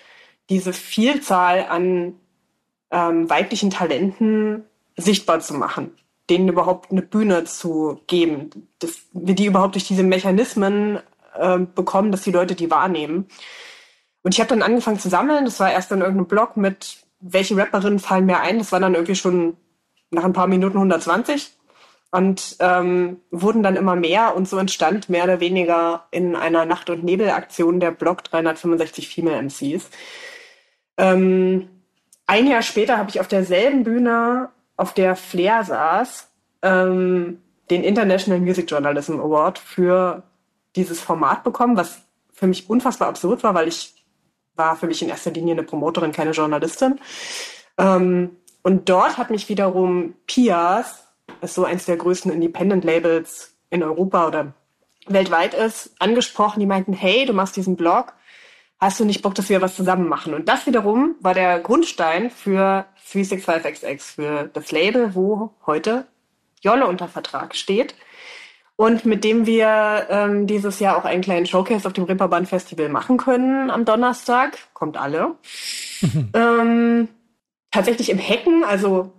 diese 0.51 0.73
Vielzahl 0.73 1.67
an 1.69 2.15
ähm, 2.91 3.29
weiblichen 3.29 3.71
Talenten 3.71 4.65
sichtbar 4.97 5.41
zu 5.41 5.55
machen, 5.55 5.93
denen 6.31 6.49
überhaupt 6.49 6.91
eine 6.91 7.03
Bühne 7.03 7.45
zu 7.45 8.01
geben, 8.07 8.69
dass 8.79 8.99
wir 9.13 9.35
die 9.35 9.47
überhaupt 9.47 9.75
durch 9.75 9.87
diese 9.87 10.03
Mechanismen 10.03 11.01
äh, 11.35 11.59
bekommen, 11.59 12.13
dass 12.13 12.23
die 12.23 12.33
Leute 12.33 12.55
die 12.55 12.71
wahrnehmen. 12.71 13.27
Und 14.23 14.35
ich 14.35 14.41
habe 14.41 14.49
dann 14.49 14.63
angefangen 14.63 14.99
zu 14.99 15.09
sammeln. 15.09 15.45
Das 15.45 15.61
war 15.61 15.71
erst 15.71 15.93
in 15.93 16.01
irgendeinem 16.01 16.27
Blog 16.27 16.57
mit, 16.57 16.99
welche 17.21 17.57
Rapperinnen 17.57 17.99
fallen 17.99 18.27
mir 18.27 18.41
ein. 18.41 18.59
Das 18.59 18.73
war 18.73 18.81
dann 18.81 18.95
irgendwie 18.95 19.15
schon 19.15 19.57
nach 20.11 20.25
ein 20.25 20.33
paar 20.33 20.47
Minuten 20.47 20.79
120 20.79 21.53
und 22.11 22.57
ähm, 22.61 23.21
wurden 23.31 23.63
dann 23.63 23.77
immer 23.77 23.97
mehr 23.97 24.35
und 24.35 24.49
so 24.49 24.59
entstand 24.59 25.09
mehr 25.09 25.25
oder 25.25 25.41
weniger 25.41 26.07
in 26.11 26.35
einer 26.35 26.65
Nacht- 26.65 26.91
und 26.91 27.05
Nebelaktion 27.05 27.81
der 27.81 27.91
Blog 27.91 28.25
365 28.25 29.09
Female 29.09 29.43
MCs. 29.43 29.91
Ähm, 30.99 31.69
ein 32.27 32.47
Jahr 32.47 32.63
später 32.63 32.99
habe 32.99 33.11
ich 33.11 33.21
auf 33.21 33.29
derselben 33.29 33.85
Bühne, 33.85 34.49
auf 34.77 34.95
der 34.95 35.17
Flair 35.17 35.65
saß, 35.65 36.29
ähm, 36.63 37.41
den 37.71 37.85
International 37.85 38.41
Music 38.41 38.71
Journalism 38.71 39.21
Award 39.21 39.59
für 39.59 40.23
dieses 40.75 41.01
Format 41.01 41.45
bekommen, 41.45 41.77
was 41.77 42.03
für 42.33 42.47
mich 42.47 42.69
unfassbar 42.69 43.09
absurd 43.09 43.43
war, 43.43 43.55
weil 43.55 43.69
ich 43.69 43.95
war 44.57 44.77
für 44.77 44.87
mich 44.87 45.03
in 45.03 45.09
erster 45.09 45.31
Linie 45.31 45.53
eine 45.53 45.63
Promoterin, 45.63 46.13
keine 46.13 46.31
Journalistin. 46.31 46.99
Ähm, 47.79 48.37
und 48.63 48.89
dort 48.89 49.19
hat 49.19 49.31
mich 49.31 49.49
wiederum 49.49 50.15
Pias, 50.27 51.05
das 51.41 51.55
so 51.55 51.65
eins 51.65 51.85
der 51.85 51.97
größten 51.97 52.33
Independent 52.33 52.85
Labels 52.85 53.55
in 53.71 53.83
Europa 53.83 54.27
oder 54.27 54.55
weltweit 55.07 55.55
ist, 55.55 55.95
angesprochen. 55.99 56.61
Die 56.61 56.67
meinten, 56.67 56.93
hey, 56.93 57.27
du 57.27 57.33
machst 57.33 57.57
diesen 57.57 57.77
Blog 57.77 58.13
hast 58.79 59.01
du 59.01 59.05
nicht 59.05 59.23
Bock, 59.23 59.35
dass 59.35 59.49
wir 59.49 59.63
was 59.63 59.77
zusammen 59.77 60.09
machen? 60.09 60.35
Und 60.35 60.49
das 60.49 60.67
wiederum 60.67 61.15
war 61.21 61.35
der 61.35 61.61
Grundstein 61.61 62.31
für 62.31 62.87
365XX, 63.11 64.01
für 64.01 64.51
das 64.53 64.73
Label, 64.73 65.15
wo 65.15 65.55
heute 65.67 66.07
Jolle 66.61 66.87
unter 66.87 67.09
Vertrag 67.09 67.55
steht. 67.55 67.95
Und 68.79 69.07
mit 69.07 69.25
dem 69.25 69.47
wir 69.47 70.07
ähm, 70.11 70.47
dieses 70.47 70.81
Jahr 70.81 70.99
auch 70.99 71.07
einen 71.07 71.23
kleinen 71.23 71.47
Showcase 71.47 71.87
auf 71.87 71.95
dem 71.95 72.05
Ripperbahn 72.05 72.45
Festival 72.45 72.91
machen 72.91 73.17
können 73.17 73.71
am 73.71 73.87
Donnerstag. 73.87 74.59
Kommt 74.75 74.99
alle. 74.99 75.37
ähm, 76.35 77.09
tatsächlich 77.71 78.11
im 78.11 78.19
Hecken, 78.19 78.65
also 78.65 79.13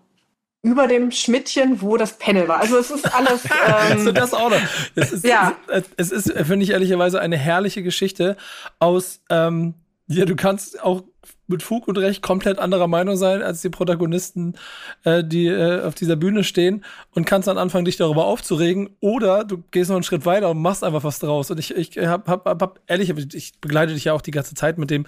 über 0.62 0.88
dem 0.88 1.12
Schmidtchen, 1.12 1.82
wo 1.82 1.98
das 1.98 2.18
Panel 2.18 2.48
war. 2.48 2.60
Also 2.60 2.78
es 2.78 2.92
ist 2.92 3.14
alles. 3.14 3.44
Ähm, 3.90 4.00
so 4.04 4.12
das 4.12 4.34
auch 4.34 4.50
noch. 4.50 4.62
Es 4.96 5.12
ist, 5.12 5.26
ja. 5.26 5.56
es 5.98 6.12
ist, 6.12 6.32
finde 6.32 6.64
ich 6.64 6.72
ehrlicherweise, 6.72 7.20
eine 7.20 7.38
herrliche 7.38 7.84
Geschichte 7.84 8.38
aus. 8.80 9.22
Ähm, 9.30 9.76
ja, 10.08 10.26
du 10.26 10.36
kannst 10.36 10.82
auch 10.82 11.04
mit 11.48 11.64
Fug 11.64 11.88
und 11.88 11.98
Recht 11.98 12.22
komplett 12.22 12.60
anderer 12.60 12.88
Meinung 12.88 13.16
sein 13.16 13.42
als 13.42 13.62
die 13.62 13.70
Protagonisten, 13.70 14.56
äh, 15.04 15.24
die 15.24 15.48
äh, 15.48 15.82
auf 15.82 15.96
dieser 15.96 16.16
Bühne 16.16 16.44
stehen 16.44 16.84
und 17.14 17.26
kannst 17.26 17.48
dann 17.48 17.58
anfangen, 17.58 17.86
dich 17.86 17.98
darüber 17.98 18.26
aufzuregen. 18.26 18.90
Oder 19.00 19.44
du 19.44 19.64
gehst 19.72 19.90
noch 19.90 19.96
einen 19.96 20.04
Schritt 20.04 20.26
weiter 20.26 20.50
und 20.50 20.62
machst 20.62 20.84
einfach 20.84 21.04
was 21.04 21.20
draus. 21.20 21.50
Und 21.50 21.60
ich, 21.60 21.76
ich 21.76 21.98
hab, 22.00 22.28
hab, 22.28 22.46
hab, 22.46 22.80
ehrlich, 22.88 23.14
ich 23.34 23.60
begleite 23.60 23.94
dich 23.94 24.06
ja 24.06 24.14
auch 24.14 24.22
die 24.22 24.32
ganze 24.32 24.56
Zeit 24.56 24.78
mit 24.78 24.90
dem 24.90 25.06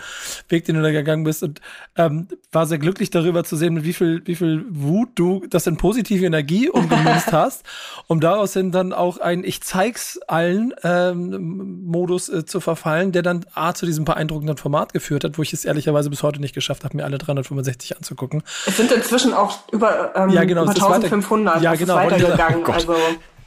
Weg, 0.48 0.66
den 0.66 0.76
du 0.76 0.82
da 0.82 0.92
gegangen 0.92 1.24
bist 1.24 1.44
und 1.44 1.60
ähm, 1.98 2.28
war 2.52 2.66
sehr 2.66 2.80
glücklich 2.80 3.10
darüber 3.10 3.44
zu 3.44 3.56
sehen, 3.56 3.74
mit 3.74 3.84
wie 3.84 3.94
viel, 3.94 4.22
wie 4.26 4.36
viel 4.36 4.66
Wut 4.70 5.10
du 5.16 5.46
das 5.50 5.68
in 5.68 5.78
positive 5.78 6.26
Energie 6.26 6.70
umgemünzt 6.70 7.32
hast, 7.32 7.66
um 8.08 8.20
daraus 8.20 8.54
hin 8.54 8.72
dann 8.72 8.94
auch 8.94 9.18
ein 9.18 9.44
Ich 9.44 9.62
zeig's 9.62 10.20
allen 10.28 10.74
ähm, 10.84 11.84
Modus 11.86 12.30
äh, 12.30 12.46
zu 12.46 12.60
verfallen, 12.60 13.12
der 13.12 13.24
dann 13.24 13.46
A 13.54 13.74
zu 13.74 13.86
diesem 13.86 14.06
beeindruckenden 14.06 14.58
Format 14.58 14.94
geführt 14.94 15.24
hat, 15.24 15.38
wo 15.38 15.42
ich 15.42 15.54
es 15.54 15.66
ehrlicherweise 15.66 16.10
bis 16.10 16.24
heute 16.24 16.29
nicht 16.38 16.54
geschafft 16.54 16.84
habe, 16.84 16.98
mir 16.98 17.06
alle 17.06 17.18
365 17.18 17.98
anzugucken. 17.98 18.44
Es 18.68 18.78
sind 18.78 18.92
inzwischen 18.92 19.34
auch 19.34 19.60
über, 19.72 20.14
ähm, 20.16 20.30
ja, 20.30 20.44
genau, 20.44 20.64
über 20.64 20.72
1500 20.72 21.62
ja, 21.62 21.74
genau, 21.74 21.96
weitergegangen. 21.96 22.64
Oh 22.68 22.72
also 22.72 22.96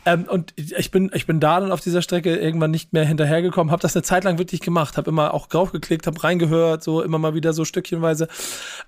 ähm, 0.05 0.25
und 0.29 0.53
ich 0.57 0.91
bin, 0.91 1.11
ich 1.15 1.27
bin 1.27 1.39
da 1.39 1.61
dann 1.61 1.71
auf 1.71 1.81
dieser 1.81 2.03
Strecke 2.03 2.35
irgendwann 2.37 2.73
nicht 2.73 2.93
mehr 2.93 3.05
hinterhergekommen, 3.05 3.71
habe 3.71 3.83
das 3.83 3.95
eine 3.95 4.03
Zeit 4.03 4.25
lang 4.25 4.39
wirklich 4.39 4.61
gemacht, 4.61 4.97
habe 4.97 5.11
immer 5.11 5.33
auch 5.33 5.47
draufgeklickt, 5.47 6.07
habe 6.07 6.23
reingehört, 6.23 6.83
so 6.83 7.03
immer 7.03 7.19
mal 7.19 7.35
wieder 7.35 7.53
so 7.53 7.65
stückchenweise, 7.65 8.27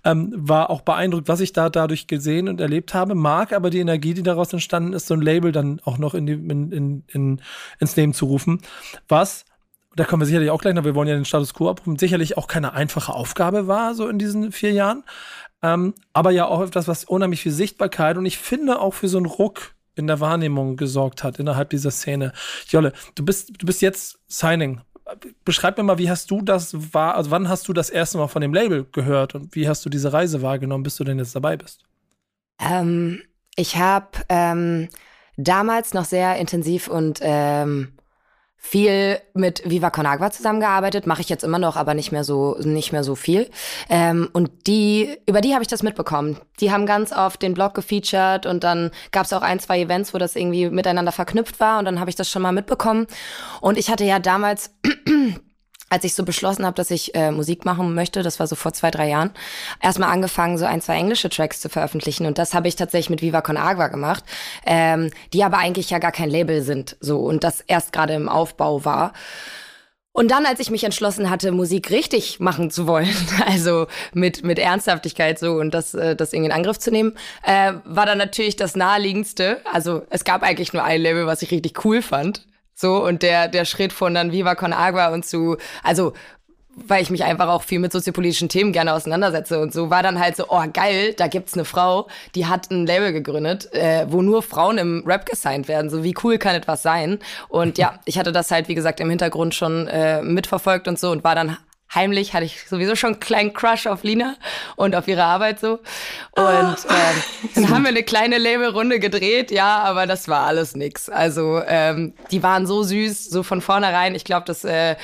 ähm, 0.05 0.33
war 0.37 0.71
auch 0.71 0.81
beeindruckt, 0.81 1.29
was 1.29 1.41
ich 1.41 1.53
da 1.53 1.71
dadurch 1.71 2.09
gesehen 2.09 2.49
und 2.49 2.61
erlebt 2.61 2.95
habe, 2.95 3.15
mag 3.15 3.53
aber 3.53 3.71
die 3.71 3.79
Energie, 3.79 4.15
die 4.15 4.25
daraus 4.25 4.53
entstanden 4.53 4.93
ist, 4.93 5.07
so 5.07 5.15
ein 5.15 5.23
Label 5.23 5.53
dann 5.53 5.81
auch 5.85 5.99
noch 5.99 6.15
in 6.15 6.27
die, 6.27 6.33
in, 6.33 6.73
in, 6.73 7.05
in, 7.09 7.41
ins 7.79 7.95
Leben 7.95 8.13
zu 8.13 8.27
rufen, 8.27 8.61
was 9.09 9.45
da 9.97 10.05
kommen 10.05 10.23
wir 10.23 10.27
sicherlich 10.27 10.51
auch 10.51 10.61
gleich 10.61 10.75
noch, 10.75 10.85
wir 10.85 10.95
wollen 10.95 11.09
ja 11.09 11.15
den 11.15 11.25
Status 11.25 11.55
Quo 11.55 11.71
abrufen, 11.71 11.99
sicherlich 11.99 12.37
auch 12.37 12.49
keine 12.49 12.73
einfache 12.73 13.13
Aufgabe 13.13 13.67
war, 13.67 13.95
so 13.95 14.09
in 14.09 14.19
diesen 14.19 14.53
vier 14.53 14.73
Jahren. 14.73 15.05
Ähm, 15.63 15.95
aber 16.13 16.31
ja 16.31 16.47
auch 16.47 16.61
etwas, 16.61 16.89
was 16.89 17.05
unheimlich 17.05 17.41
viel 17.41 17.53
Sichtbarkeit 17.53 18.17
und 18.19 18.27
ich 18.27 18.39
finde 18.39 18.81
auch 18.81 18.95
für 18.95 19.09
so 19.09 19.17
einen 19.17 19.27
Ruck 19.27 19.75
in 19.95 20.07
der 20.07 20.21
Wahrnehmung 20.21 20.77
gesorgt 20.77 21.25
hat 21.25 21.39
innerhalb 21.39 21.71
dieser 21.71 21.91
Szene. 21.91 22.33
Jolle, 22.69 22.93
du 23.15 23.25
bist, 23.25 23.53
du 23.59 23.67
bist 23.67 23.81
jetzt 23.81 24.19
Signing. 24.27 24.81
Beschreib 25.45 25.77
mir 25.77 25.85
mal, 25.85 25.99
wie 25.99 26.11
hast 26.11 26.31
du 26.31 26.43
das 26.43 26.95
war, 26.95 27.15
also 27.15 27.31
wann 27.31 27.49
hast 27.49 27.69
du 27.69 27.73
das 27.73 27.91
erste 27.91 28.19
Mal 28.19 28.29
von 28.29 28.43
dem 28.43 28.55
Label 28.55 28.87
gehört 28.91 29.35
und 29.35 29.55
wie 29.55 29.69
hast 29.69 29.85
du 29.85 29.91
diese 29.91 30.13
Reise 30.13 30.43
wahrgenommen, 30.43 30.83
bis 30.83 30.97
du 30.97 31.05
denn 31.05 31.19
jetzt 31.19 31.37
dabei 31.37 31.57
bist? 31.57 31.85
Ähm, 32.59 33.23
ich 33.57 33.77
habe 33.77 34.09
ähm, 34.29 34.89
damals 35.37 35.95
noch 35.95 36.05
sehr 36.05 36.37
intensiv 36.37 36.89
und 36.89 37.21
ähm, 37.23 37.93
viel 38.67 39.21
mit 39.35 39.63
Viva 39.69 39.91
Con 39.91 40.07
Agua 40.07 40.31
zusammengearbeitet, 40.31 41.07
mache 41.07 41.21
ich 41.21 41.29
jetzt 41.29 41.45
immer 41.45 41.59
noch, 41.59 41.77
aber 41.77 41.93
nicht 41.93 42.13
mehr 42.13 42.25
so 42.25 42.57
nicht 42.61 42.93
mehr 42.93 43.05
so 43.05 43.15
viel. 43.15 43.51
Ähm, 43.91 44.31
und 44.33 44.67
die 44.67 45.19
über 45.29 45.43
die 45.43 45.53
habe 45.53 45.63
ich 45.63 45.69
das 45.69 45.83
mitbekommen. 45.83 46.39
Die 46.61 46.73
haben 46.73 46.87
ganz 46.87 47.13
oft 47.13 47.43
den 47.43 47.53
Blog 47.53 47.75
gefeatured 47.75 48.47
und 48.47 48.65
dann 48.65 48.91
gab 49.13 49.27
es 49.27 49.35
auch 49.35 49.43
ein 49.43 49.61
zwei 49.61 49.81
Events, 49.81 50.15
wo 50.15 50.19
das 50.19 50.35
irgendwie 50.35 50.71
miteinander 50.71 51.13
verknüpft 51.13 51.61
war 51.61 51.79
und 51.79 51.85
dann 51.85 52.01
habe 52.01 52.09
ich 52.09 52.17
das 52.17 52.31
schon 52.31 52.41
mal 52.41 52.53
mitbekommen. 52.53 53.07
Und 53.61 53.77
ich 53.77 53.91
hatte 53.91 54.05
ja 54.05 54.19
damals 54.19 54.75
als 55.91 56.05
ich 56.05 56.15
so 56.15 56.25
beschlossen 56.25 56.65
habe, 56.67 56.75
dass 56.75 56.91
ich 56.91 57.15
äh, 57.15 57.31
Musik 57.31 57.65
machen 57.65 57.95
möchte, 57.95 58.23
das 58.23 58.41
war 58.41 58.47
so 58.47 58.57
vor 58.57 58.73
zwei, 58.73 58.91
drei 58.91 59.09
Jahren, 59.09 59.31
erstmal 59.81 60.11
angefangen, 60.11 60.59
so 60.59 60.65
ein, 60.65 60.81
zwei 60.81 60.97
englische 60.97 61.29
Tracks 61.29 61.61
zu 61.61 61.69
veröffentlichen. 61.69 62.27
Und 62.27 62.39
das 62.39 62.55
habe 62.55 62.69
ich 62.69 62.77
tatsächlich 62.77 63.11
mit 63.11 63.23
Viva 63.23 63.43
Con 63.43 63.57
Agua 63.57 63.89
gemacht, 63.89 64.25
ähm, 64.67 65.11
die 65.33 65.45
aber 65.45 65.59
eigentlich 65.59 65.91
ja 65.91 65.99
gar 65.99 66.13
kein 66.13 66.31
Label 66.31 66.63
sind. 66.63 66.97
So 67.01 67.21
und 67.21 67.45
das 67.45 67.61
erst 67.61 67.93
gerade 67.93 68.15
im 68.15 68.29
Aufbau 68.29 68.85
war. 68.85 69.13
Und 70.17 70.31
dann, 70.31 70.47
als 70.47 70.61
ich 70.61 70.71
mich 70.71 70.85
entschlossen 70.85 71.29
hatte, 71.29 71.51
Musik 71.51 71.91
richtig 71.91 72.39
machen 72.39 72.71
zu 72.71 72.87
wollen, 72.87 73.15
also 73.47 73.89
mit, 74.13 74.45
mit 74.45 74.61
Ernsthaftigkeit 74.61 75.41
so 75.41 75.55
und 75.55 75.75
das, 75.75 75.93
äh, 75.93 76.15
das 76.15 76.33
irgendwie 76.33 76.51
in 76.51 76.57
Angriff 76.57 76.79
zu 76.79 76.93
nehmen, 76.93 77.17
äh, 77.43 77.73
war 77.85 78.07
dann 78.07 78.19
natürlich 78.19 78.55
das 78.55 78.77
naheliegendste. 78.77 79.61
Also 79.71 80.07
es 80.11 80.25
gab 80.25 80.45
eigentlich 80.45 80.73
nur 80.73 80.85
ein 80.85 81.01
Label, 81.01 81.27
was 81.27 81.43
ich 81.43 81.51
richtig 81.51 81.85
cool 81.85 82.01
fand. 82.01 82.47
So, 82.75 83.05
und 83.05 83.23
der, 83.23 83.49
der 83.49 83.65
Schritt 83.65 83.93
von 83.93 84.15
dann 84.15 84.33
Viva 84.33 84.55
Con 84.55 84.73
Agua 84.73 85.09
und 85.09 85.25
zu, 85.25 85.57
also 85.83 86.13
weil 86.77 87.03
ich 87.03 87.11
mich 87.11 87.25
einfach 87.25 87.49
auch 87.49 87.63
viel 87.63 87.79
mit 87.79 87.93
soziopolitischen 87.93 88.49
Themen 88.49 88.73
gerne 88.73 88.93
auseinandersetze 88.93 89.61
und 89.61 89.73
so 89.73 89.91
war 89.91 90.03
dann 90.03 90.19
halt 90.19 90.37
so, 90.37 90.47
oh 90.49 90.63
geil, 90.73 91.15
da 91.17 91.29
gibt's 91.29 91.55
eine 91.55 91.65
Frau, 91.65 92.09
die 92.35 92.47
hat 92.47 92.71
ein 92.71 92.87
Label 92.87 93.13
gegründet, 93.13 93.73
äh, 93.73 94.07
wo 94.09 94.23
nur 94.23 94.43
Frauen 94.43 94.79
im 94.79 95.05
Rap 95.07 95.27
gesigned 95.27 95.69
werden. 95.69 95.91
So 95.91 96.03
wie 96.03 96.15
cool 96.25 96.39
kann 96.39 96.55
etwas 96.55 96.83
sein? 96.83 97.19
Und 97.49 97.79
ja, 97.79 98.01
ich 98.05 98.19
hatte 98.19 98.33
das 98.33 98.51
halt 98.51 98.69
wie 98.69 98.75
gesagt 98.75 99.01
im 99.01 99.11
Hintergrund 99.11 99.55
schon 99.55 99.87
äh, 99.89 100.23
mitverfolgt 100.23 100.89
und 100.89 100.99
so 100.99 101.11
und 101.11 101.25
war 101.25 101.35
dann 101.35 101.57
heimlich 101.95 102.35
hatte 102.35 102.45
ich 102.45 102.69
sowieso 102.69 102.97
schon 102.97 103.13
einen 103.13 103.21
kleinen 103.21 103.53
Crush 103.53 103.87
auf 103.87 104.03
Lina 104.03 104.37
und 104.77 104.95
auf 104.95 105.09
ihre 105.09 105.25
Arbeit 105.25 105.61
so. 105.61 105.81
Und 106.33 106.77
ähm, 106.89 107.23
dann 107.55 107.71
haben 107.71 107.83
wir 107.83 107.91
eine 107.91 108.03
kleine 108.03 108.39
Labelrunde 108.39 108.99
gedreht, 108.99 109.51
ja, 109.51 109.79
aber 109.79 110.07
das 110.07 110.29
war 110.29 110.47
alles 110.47 110.75
nix. 110.75 111.09
Also 111.09 111.63
ähm, 111.67 112.15
die 112.31 112.43
waren 112.43 112.67
so 112.67 112.83
süß, 112.83 113.31
so 113.31 113.43
von 113.43 113.61
vornherein. 113.61 114.15
Ich 114.15 114.25
glaube, 114.25 114.45
das 114.47 114.65
äh, 114.65 114.97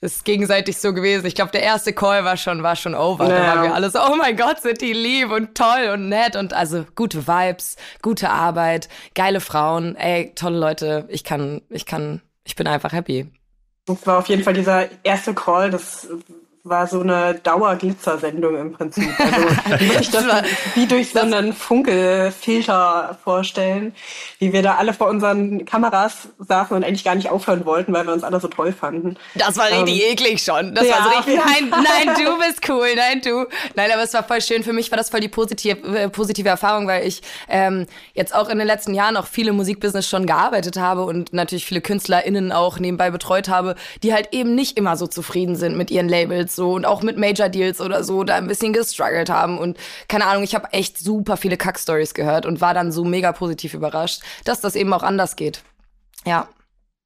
ist 0.00 0.24
gegenseitig 0.24 0.78
so 0.78 0.92
gewesen. 0.92 1.26
Ich 1.26 1.34
glaube, 1.34 1.50
der 1.50 1.62
erste 1.62 1.92
Call 1.92 2.24
war 2.24 2.36
schon, 2.36 2.62
war 2.62 2.76
schon 2.76 2.94
over. 2.94 3.28
Ja. 3.28 3.38
Da 3.38 3.46
waren 3.46 3.62
wir 3.62 3.74
alle 3.74 3.90
so, 3.90 3.98
oh 4.00 4.16
mein 4.16 4.36
Gott, 4.36 4.60
sind 4.60 4.80
die 4.80 4.92
lieb 4.92 5.30
und 5.30 5.56
toll 5.56 5.90
und 5.92 6.08
nett 6.08 6.36
und 6.36 6.52
also 6.52 6.84
gute 6.94 7.26
Vibes, 7.26 7.76
gute 8.02 8.30
Arbeit, 8.30 8.88
geile 9.14 9.40
Frauen, 9.40 9.96
ey, 9.96 10.32
tolle 10.34 10.58
Leute. 10.58 11.06
Ich 11.08 11.24
kann, 11.24 11.62
ich 11.68 11.86
kann, 11.86 12.22
ich 12.44 12.56
bin 12.56 12.66
einfach 12.66 12.92
happy. 12.92 13.26
Das 13.88 14.06
war 14.06 14.18
auf 14.18 14.28
jeden 14.28 14.42
Fall 14.42 14.52
dieser 14.52 14.88
erste 15.02 15.34
Call, 15.34 15.70
das 15.70 16.08
war 16.64 16.86
so 16.86 17.00
eine 17.00 17.34
Dauerglitzersendung 17.34 18.56
im 18.56 18.72
Prinzip. 18.72 19.08
Also 19.18 19.48
wirklich 19.80 20.10
das 20.10 20.24
wie 20.74 20.86
durch 20.86 21.12
so 21.12 21.20
einen 21.20 21.52
Funkelfilter 21.52 23.18
vorstellen, 23.22 23.94
wie 24.38 24.52
wir 24.52 24.62
da 24.62 24.76
alle 24.76 24.92
vor 24.92 25.08
unseren 25.08 25.64
Kameras 25.64 26.28
saßen 26.38 26.76
und 26.76 26.84
eigentlich 26.84 27.04
gar 27.04 27.14
nicht 27.14 27.30
aufhören 27.30 27.64
wollten, 27.64 27.92
weil 27.92 28.06
wir 28.06 28.12
uns 28.12 28.24
alle 28.24 28.40
so 28.40 28.48
toll 28.48 28.72
fanden. 28.72 29.16
Das 29.34 29.56
war 29.56 29.70
richtig 29.70 30.02
ähm, 30.02 30.12
eklig 30.12 30.42
schon. 30.42 30.74
Das 30.74 30.86
ja, 30.86 30.96
war 30.96 31.04
so 31.04 31.08
richtig, 31.10 31.36
nein, 31.36 31.70
nein, 32.06 32.14
du 32.16 32.38
bist 32.38 32.68
cool, 32.68 32.88
nein, 32.96 33.20
du. 33.22 33.46
Nein, 33.74 33.90
aber 33.92 34.02
es 34.02 34.14
war 34.14 34.24
voll 34.24 34.40
schön. 34.40 34.62
Für 34.62 34.72
mich 34.72 34.90
war 34.90 34.98
das 34.98 35.10
voll 35.10 35.20
die 35.20 35.28
positive, 35.28 35.80
äh, 35.96 36.08
positive 36.08 36.48
Erfahrung, 36.48 36.86
weil 36.86 37.06
ich 37.06 37.22
ähm, 37.48 37.86
jetzt 38.14 38.34
auch 38.34 38.48
in 38.48 38.58
den 38.58 38.66
letzten 38.66 38.94
Jahren 38.94 39.16
auch 39.16 39.26
viele 39.26 39.52
Musikbusiness 39.52 40.08
schon 40.08 40.26
gearbeitet 40.26 40.76
habe 40.76 41.04
und 41.04 41.32
natürlich 41.32 41.64
viele 41.64 41.80
KünstlerInnen 41.80 42.52
auch 42.52 42.78
nebenbei 42.78 43.10
betreut 43.10 43.48
habe, 43.48 43.74
die 44.02 44.12
halt 44.12 44.28
eben 44.32 44.54
nicht 44.54 44.76
immer 44.76 44.96
so 44.96 45.06
zufrieden 45.06 45.56
sind 45.56 45.76
mit 45.76 45.90
ihren 45.90 46.08
Labels 46.08 46.47
so 46.50 46.72
und 46.72 46.84
auch 46.84 47.02
mit 47.02 47.16
Major 47.16 47.48
Deals 47.48 47.80
oder 47.80 48.04
so 48.04 48.24
da 48.24 48.36
ein 48.36 48.46
bisschen 48.46 48.72
gestruggelt 48.72 49.30
haben 49.30 49.58
und 49.58 49.78
keine 50.08 50.26
Ahnung, 50.26 50.42
ich 50.42 50.54
habe 50.54 50.72
echt 50.72 50.98
super 50.98 51.36
viele 51.36 51.56
Kack-Stories 51.56 52.14
gehört 52.14 52.46
und 52.46 52.60
war 52.60 52.74
dann 52.74 52.92
so 52.92 53.04
mega 53.04 53.32
positiv 53.32 53.74
überrascht, 53.74 54.22
dass 54.44 54.60
das 54.60 54.76
eben 54.76 54.92
auch 54.92 55.02
anders 55.02 55.36
geht. 55.36 55.62
Ja. 56.24 56.48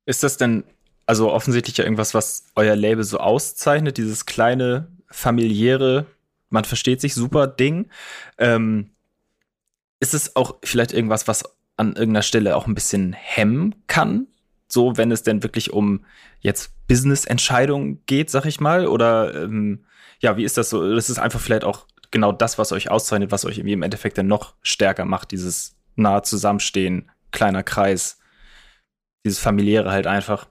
Ist 0.07 0.23
das 0.23 0.37
denn 0.37 0.65
also 1.07 1.33
offensichtlich 1.33 1.77
ja 1.77 1.85
irgendwas, 1.85 2.15
was 2.15 2.45
euer 2.55 2.77
Label 2.77 3.05
so 3.05 3.19
auszeichnet, 3.19 3.99
dieses 3.99 4.27
kleine 4.27 4.89
familiäre, 5.09 6.07
man 6.49 6.65
versteht 6.65 7.01
sich 7.01 7.15
super 7.15 7.47
Ding. 7.47 7.91
Ähm, 8.39 8.91
ist 10.01 10.15
es 10.15 10.37
auch 10.37 10.57
vielleicht 10.65 10.93
irgendwas, 10.93 11.29
was 11.29 11.45
an 11.77 11.89
irgendeiner 11.89 12.23
Stelle 12.23 12.57
auch 12.57 12.67
ein 12.67 12.75
bisschen 12.75 13.13
hemmen 13.13 13.75
kann? 13.87 14.27
So, 14.73 14.97
wenn 14.97 15.11
es 15.11 15.23
denn 15.23 15.43
wirklich 15.43 15.73
um 15.73 16.07
jetzt 16.41 16.73
Business-Entscheidung 16.89 18.01
geht, 18.07 18.31
sag 18.31 18.47
ich 18.47 18.59
mal? 18.59 18.87
Oder 18.87 19.35
ähm, 19.35 19.85
ja, 20.21 20.39
wie 20.39 20.45
ist 20.45 20.57
das 20.57 20.71
so? 20.71 20.95
Das 20.95 21.11
ist 21.11 21.19
einfach 21.19 21.41
vielleicht 21.41 21.65
auch 21.65 21.87
genau 22.11 22.33
das, 22.33 22.57
was 22.57 22.73
euch 22.73 22.91
auszeichnet, 22.91 23.33
was 23.33 23.45
euch 23.45 23.59
irgendwie 23.59 23.75
im 23.75 23.83
Endeffekt 23.83 24.17
dann 24.17 24.29
noch 24.29 24.55
stärker 24.63 25.05
macht, 25.05 25.31
dieses 25.31 25.77
nahe 25.97 26.23
Zusammenstehen, 26.23 27.11
kleiner 27.33 27.63
Kreis, 27.63 28.19
dieses 29.27 29.39
familiäre 29.39 29.91
halt 29.91 30.07
einfach. 30.07 30.49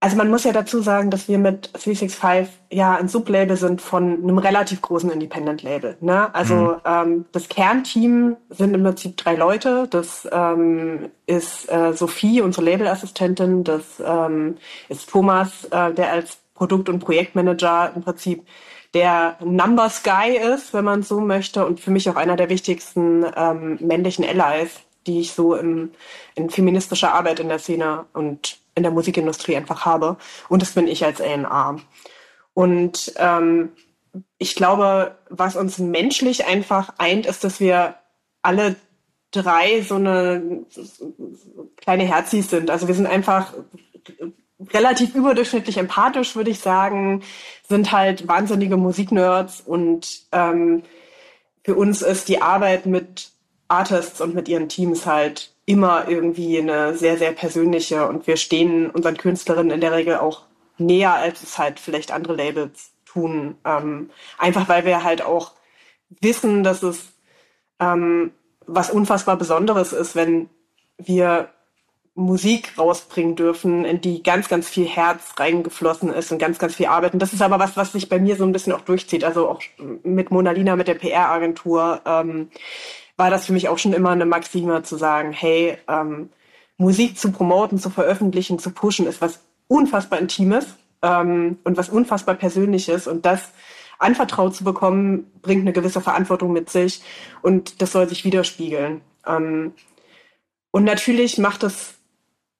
Also 0.00 0.16
man 0.16 0.30
muss 0.30 0.44
ja 0.44 0.52
dazu 0.52 0.80
sagen, 0.80 1.10
dass 1.10 1.26
wir 1.26 1.38
mit 1.38 1.70
365 1.72 2.48
ja 2.70 2.94
ein 2.94 3.08
Sublabel 3.08 3.56
sind 3.56 3.80
von 3.82 4.22
einem 4.22 4.38
relativ 4.38 4.80
großen 4.80 5.10
Independent-Label. 5.10 5.96
Ne? 6.00 6.32
Also 6.34 6.54
mhm. 6.54 6.80
ähm, 6.84 7.24
das 7.32 7.48
Kernteam 7.48 8.36
sind 8.48 8.74
im 8.74 8.84
Prinzip 8.84 9.16
drei 9.16 9.34
Leute. 9.34 9.88
Das 9.90 10.28
ähm, 10.30 11.10
ist 11.26 11.70
äh, 11.72 11.94
Sophie, 11.94 12.42
unsere 12.42 12.64
Labelassistentin. 12.64 13.64
Das 13.64 13.82
ähm, 14.04 14.58
ist 14.88 15.10
Thomas, 15.10 15.64
äh, 15.64 15.92
der 15.92 16.12
als 16.12 16.38
Produkt- 16.54 16.88
und 16.88 17.00
Projektmanager 17.00 17.92
im 17.96 18.02
Prinzip 18.02 18.46
der 18.94 19.36
Numbers 19.44 20.04
Guy 20.04 20.36
ist, 20.36 20.72
wenn 20.74 20.84
man 20.84 21.02
so 21.02 21.18
möchte. 21.20 21.66
Und 21.66 21.80
für 21.80 21.90
mich 21.90 22.08
auch 22.08 22.16
einer 22.16 22.36
der 22.36 22.50
wichtigsten 22.50 23.26
ähm, 23.36 23.78
männlichen 23.80 24.24
Allies, 24.24 24.70
die 25.08 25.20
ich 25.20 25.32
so 25.32 25.56
im, 25.56 25.90
in 26.36 26.50
feministischer 26.50 27.14
Arbeit 27.14 27.40
in 27.40 27.48
der 27.48 27.58
Szene 27.58 28.04
und 28.12 28.58
in 28.78 28.82
der 28.82 28.92
Musikindustrie 28.92 29.56
einfach 29.56 29.84
habe. 29.84 30.16
Und 30.48 30.62
das 30.62 30.72
bin 30.72 30.88
ich 30.88 31.04
als 31.04 31.20
A&R. 31.20 31.76
Und 32.54 33.12
ähm, 33.16 33.70
ich 34.38 34.54
glaube, 34.54 35.16
was 35.28 35.56
uns 35.56 35.78
menschlich 35.78 36.46
einfach 36.46 36.94
eint, 36.98 37.26
ist, 37.26 37.44
dass 37.44 37.60
wir 37.60 37.96
alle 38.42 38.76
drei 39.30 39.82
so 39.82 39.96
eine 39.96 40.64
kleine 41.76 42.04
Herzis 42.04 42.50
sind. 42.50 42.70
Also 42.70 42.88
wir 42.88 42.94
sind 42.94 43.06
einfach 43.06 43.52
relativ 44.72 45.14
überdurchschnittlich 45.14 45.76
empathisch, 45.76 46.34
würde 46.34 46.50
ich 46.50 46.60
sagen, 46.60 47.22
sind 47.68 47.92
halt 47.92 48.26
wahnsinnige 48.26 48.76
Musiknerds 48.76 49.60
und 49.60 50.22
ähm, 50.32 50.82
für 51.62 51.74
uns 51.74 52.02
ist 52.02 52.28
die 52.28 52.42
Arbeit 52.42 52.86
mit 52.86 53.30
Artists 53.68 54.20
und 54.20 54.34
mit 54.34 54.48
ihren 54.48 54.68
Teams 54.68 55.06
halt 55.06 55.52
immer 55.68 56.08
irgendwie 56.08 56.58
eine 56.58 56.96
sehr, 56.96 57.18
sehr 57.18 57.32
persönliche 57.32 58.08
und 58.08 58.26
wir 58.26 58.38
stehen 58.38 58.88
unseren 58.88 59.18
Künstlerinnen 59.18 59.70
in 59.70 59.82
der 59.82 59.92
Regel 59.92 60.16
auch 60.16 60.46
näher, 60.78 61.12
als 61.12 61.42
es 61.42 61.58
halt 61.58 61.78
vielleicht 61.78 62.10
andere 62.10 62.34
Labels 62.34 62.92
tun. 63.04 63.56
Ähm, 63.66 64.08
einfach 64.38 64.66
weil 64.70 64.86
wir 64.86 65.04
halt 65.04 65.20
auch 65.20 65.52
wissen, 66.22 66.64
dass 66.64 66.82
es 66.82 67.12
ähm, 67.80 68.30
was 68.66 68.90
unfassbar 68.90 69.36
Besonderes 69.36 69.92
ist, 69.92 70.16
wenn 70.16 70.48
wir 70.96 71.50
Musik 72.14 72.78
rausbringen 72.78 73.36
dürfen, 73.36 73.84
in 73.84 74.00
die 74.00 74.22
ganz, 74.22 74.48
ganz 74.48 74.70
viel 74.70 74.86
Herz 74.86 75.34
reingeflossen 75.36 76.12
ist 76.14 76.32
und 76.32 76.38
ganz, 76.38 76.58
ganz 76.58 76.76
viel 76.76 76.86
Arbeit. 76.86 77.12
Und 77.12 77.20
das 77.20 77.34
ist 77.34 77.42
aber 77.42 77.58
was, 77.58 77.76
was 77.76 77.92
sich 77.92 78.08
bei 78.08 78.18
mir 78.18 78.36
so 78.36 78.44
ein 78.44 78.52
bisschen 78.52 78.72
auch 78.72 78.80
durchzieht. 78.80 79.22
Also 79.22 79.50
auch 79.50 79.60
mit 80.02 80.30
Mona 80.30 80.52
Lina, 80.52 80.76
mit 80.76 80.88
der 80.88 80.94
PR-Agentur, 80.94 82.00
ähm, 82.06 82.48
war 83.18 83.30
das 83.30 83.46
für 83.46 83.52
mich 83.52 83.68
auch 83.68 83.78
schon 83.78 83.92
immer 83.92 84.10
eine 84.10 84.24
Maxime 84.24 84.82
zu 84.84 84.96
sagen, 84.96 85.32
hey, 85.32 85.76
ähm, 85.88 86.30
Musik 86.78 87.18
zu 87.18 87.32
promoten, 87.32 87.78
zu 87.78 87.90
veröffentlichen, 87.90 88.60
zu 88.60 88.70
pushen, 88.70 89.06
ist 89.06 89.20
was 89.20 89.40
unfassbar 89.66 90.20
Intimes 90.20 90.76
ähm, 91.02 91.58
und 91.64 91.76
was 91.76 91.88
unfassbar 91.88 92.36
Persönliches. 92.36 93.08
Und 93.08 93.26
das 93.26 93.50
anvertraut 93.98 94.54
zu 94.54 94.62
bekommen, 94.62 95.30
bringt 95.42 95.62
eine 95.62 95.72
gewisse 95.72 96.00
Verantwortung 96.00 96.52
mit 96.52 96.70
sich 96.70 97.02
und 97.42 97.82
das 97.82 97.90
soll 97.90 98.08
sich 98.08 98.24
widerspiegeln. 98.24 99.00
Ähm, 99.26 99.74
und 100.70 100.84
natürlich 100.84 101.38
macht 101.38 101.64
es 101.64 101.94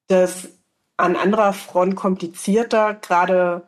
das 0.08 0.48
an 0.96 1.14
anderer 1.14 1.52
Front 1.52 1.94
komplizierter, 1.94 2.94
gerade 2.94 3.62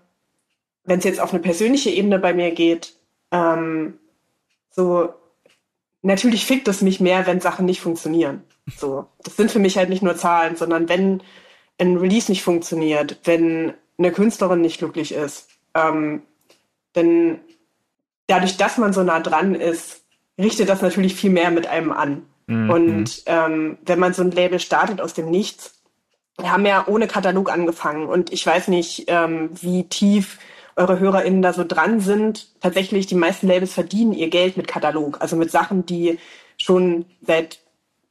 wenn 0.82 0.98
es 0.98 1.04
jetzt 1.04 1.20
auf 1.20 1.32
eine 1.32 1.40
persönliche 1.40 1.90
Ebene 1.90 2.18
bei 2.18 2.34
mir 2.34 2.50
geht. 2.50 2.96
Ähm, 3.30 4.00
so, 4.70 5.14
natürlich 6.02 6.46
fickt 6.46 6.68
es 6.68 6.82
mich 6.82 7.00
mehr, 7.00 7.26
wenn 7.26 7.40
Sachen 7.40 7.66
nicht 7.66 7.80
funktionieren. 7.80 8.42
So, 8.76 9.06
das 9.22 9.36
sind 9.36 9.50
für 9.50 9.58
mich 9.58 9.76
halt 9.76 9.88
nicht 9.88 10.02
nur 10.02 10.16
Zahlen, 10.16 10.56
sondern 10.56 10.88
wenn 10.88 11.22
ein 11.78 11.96
Release 11.96 12.30
nicht 12.30 12.42
funktioniert, 12.42 13.18
wenn 13.24 13.74
eine 13.98 14.12
Künstlerin 14.12 14.60
nicht 14.60 14.78
glücklich 14.78 15.12
ist, 15.12 15.48
ähm, 15.74 16.22
dann 16.92 17.40
dadurch, 18.26 18.56
dass 18.56 18.78
man 18.78 18.92
so 18.92 19.02
nah 19.02 19.20
dran 19.20 19.54
ist, 19.54 20.02
richtet 20.38 20.68
das 20.68 20.82
natürlich 20.82 21.14
viel 21.14 21.30
mehr 21.30 21.50
mit 21.50 21.66
einem 21.66 21.92
an. 21.92 22.22
Mhm. 22.46 22.70
Und 22.70 23.22
ähm, 23.26 23.78
wenn 23.84 23.98
man 23.98 24.14
so 24.14 24.22
ein 24.22 24.30
Label 24.30 24.58
startet 24.58 25.00
aus 25.00 25.14
dem 25.14 25.30
Nichts, 25.30 25.80
wir 26.38 26.50
haben 26.50 26.64
ja 26.64 26.84
ohne 26.86 27.06
Katalog 27.06 27.52
angefangen 27.52 28.06
und 28.06 28.32
ich 28.32 28.46
weiß 28.46 28.68
nicht, 28.68 29.04
ähm, 29.08 29.50
wie 29.60 29.84
tief 29.84 30.38
eure 30.80 30.98
HörerInnen 30.98 31.42
da 31.42 31.52
so 31.52 31.64
dran 31.64 32.00
sind. 32.00 32.48
Tatsächlich, 32.60 33.06
die 33.06 33.14
meisten 33.14 33.46
Labels 33.46 33.72
verdienen 33.72 34.12
ihr 34.12 34.30
Geld 34.30 34.56
mit 34.56 34.66
Katalog, 34.66 35.20
also 35.20 35.36
mit 35.36 35.50
Sachen, 35.50 35.86
die 35.86 36.18
schon 36.56 37.04
seit 37.22 37.60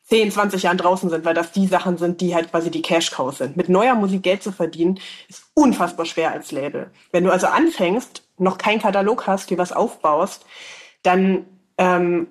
10, 0.05 0.31
20 0.31 0.63
Jahren 0.63 0.77
draußen 0.77 1.09
sind, 1.09 1.25
weil 1.25 1.35
das 1.35 1.51
die 1.51 1.67
Sachen 1.67 1.97
sind, 1.97 2.21
die 2.21 2.33
halt 2.33 2.49
quasi 2.49 2.71
die 2.71 2.81
Cash-Cows 2.81 3.37
sind. 3.39 3.57
Mit 3.57 3.69
neuer 3.69 3.95
Musik 3.95 4.23
Geld 4.23 4.41
zu 4.41 4.51
verdienen, 4.51 4.99
ist 5.27 5.43
unfassbar 5.53 6.05
schwer 6.05 6.31
als 6.31 6.51
Label. 6.51 6.89
Wenn 7.11 7.25
du 7.25 7.31
also 7.31 7.47
anfängst, 7.47 8.23
noch 8.37 8.57
keinen 8.57 8.81
Katalog 8.81 9.27
hast, 9.27 9.49
dir 9.49 9.57
was 9.57 9.71
aufbaust, 9.71 10.45
dann 11.03 11.45
ähm, 11.77 12.27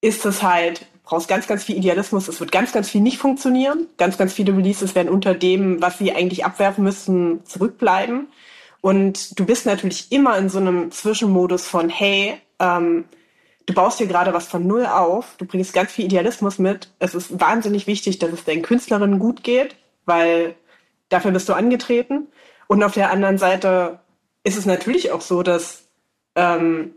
ist 0.00 0.24
es 0.24 0.42
halt 0.42 0.86
brauchst 1.08 1.28
ganz, 1.28 1.46
ganz 1.46 1.64
viel 1.64 1.78
Idealismus. 1.78 2.28
Es 2.28 2.38
wird 2.38 2.52
ganz, 2.52 2.72
ganz 2.72 2.90
viel 2.90 3.00
nicht 3.00 3.16
funktionieren. 3.16 3.86
Ganz, 3.96 4.18
ganz 4.18 4.34
viele 4.34 4.54
Releases 4.54 4.94
werden 4.94 5.08
unter 5.08 5.34
dem, 5.34 5.80
was 5.80 5.96
sie 5.96 6.12
eigentlich 6.12 6.44
abwerfen 6.44 6.84
müssen, 6.84 7.44
zurückbleiben. 7.46 8.28
Und 8.80 9.38
du 9.38 9.44
bist 9.44 9.66
natürlich 9.66 10.12
immer 10.12 10.38
in 10.38 10.48
so 10.48 10.58
einem 10.58 10.90
Zwischenmodus 10.90 11.66
von, 11.66 11.88
hey, 11.88 12.40
ähm, 12.58 13.04
du 13.66 13.74
baust 13.74 14.00
dir 14.00 14.06
gerade 14.06 14.32
was 14.32 14.46
von 14.46 14.66
Null 14.66 14.86
auf, 14.86 15.34
du 15.38 15.44
bringst 15.44 15.72
ganz 15.74 15.92
viel 15.92 16.04
Idealismus 16.06 16.58
mit. 16.58 16.90
Es 16.98 17.14
ist 17.14 17.40
wahnsinnig 17.40 17.86
wichtig, 17.86 18.18
dass 18.18 18.32
es 18.32 18.44
deinen 18.44 18.62
Künstlerinnen 18.62 19.18
gut 19.18 19.42
geht, 19.42 19.76
weil 20.04 20.54
dafür 21.08 21.32
bist 21.32 21.48
du 21.48 21.54
angetreten. 21.54 22.28
Und 22.66 22.82
auf 22.82 22.94
der 22.94 23.10
anderen 23.10 23.38
Seite 23.38 24.00
ist 24.44 24.56
es 24.56 24.66
natürlich 24.66 25.10
auch 25.10 25.20
so, 25.20 25.42
dass 25.42 25.84
ähm, 26.36 26.94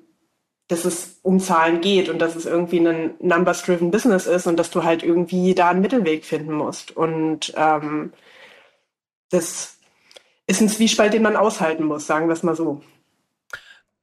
dass 0.71 0.85
es 0.85 1.19
um 1.21 1.41
Zahlen 1.41 1.81
geht 1.81 2.07
und 2.07 2.19
dass 2.19 2.35
es 2.38 2.45
irgendwie 2.45 2.79
ein 2.79 3.15
Numbers-driven 3.19 3.91
Business 3.91 4.25
ist 4.25 4.47
und 4.47 4.55
dass 4.57 4.71
du 4.71 4.85
halt 4.85 5.03
irgendwie 5.03 5.53
da 5.53 5.69
einen 5.69 5.81
Mittelweg 5.81 6.23
finden 6.23 6.53
musst. 6.53 6.95
Und 6.95 7.53
ähm, 7.57 8.13
das 9.29 9.77
ist 10.51 10.61
ein 10.61 10.70
Zwiespalt, 10.70 11.14
den 11.14 11.24
man 11.24 11.35
aushalten 11.35 11.85
muss, 11.85 12.05
sagen 12.05 12.27
wir 12.27 12.33
es 12.33 12.44
mal 12.44 12.55
so. 12.55 12.81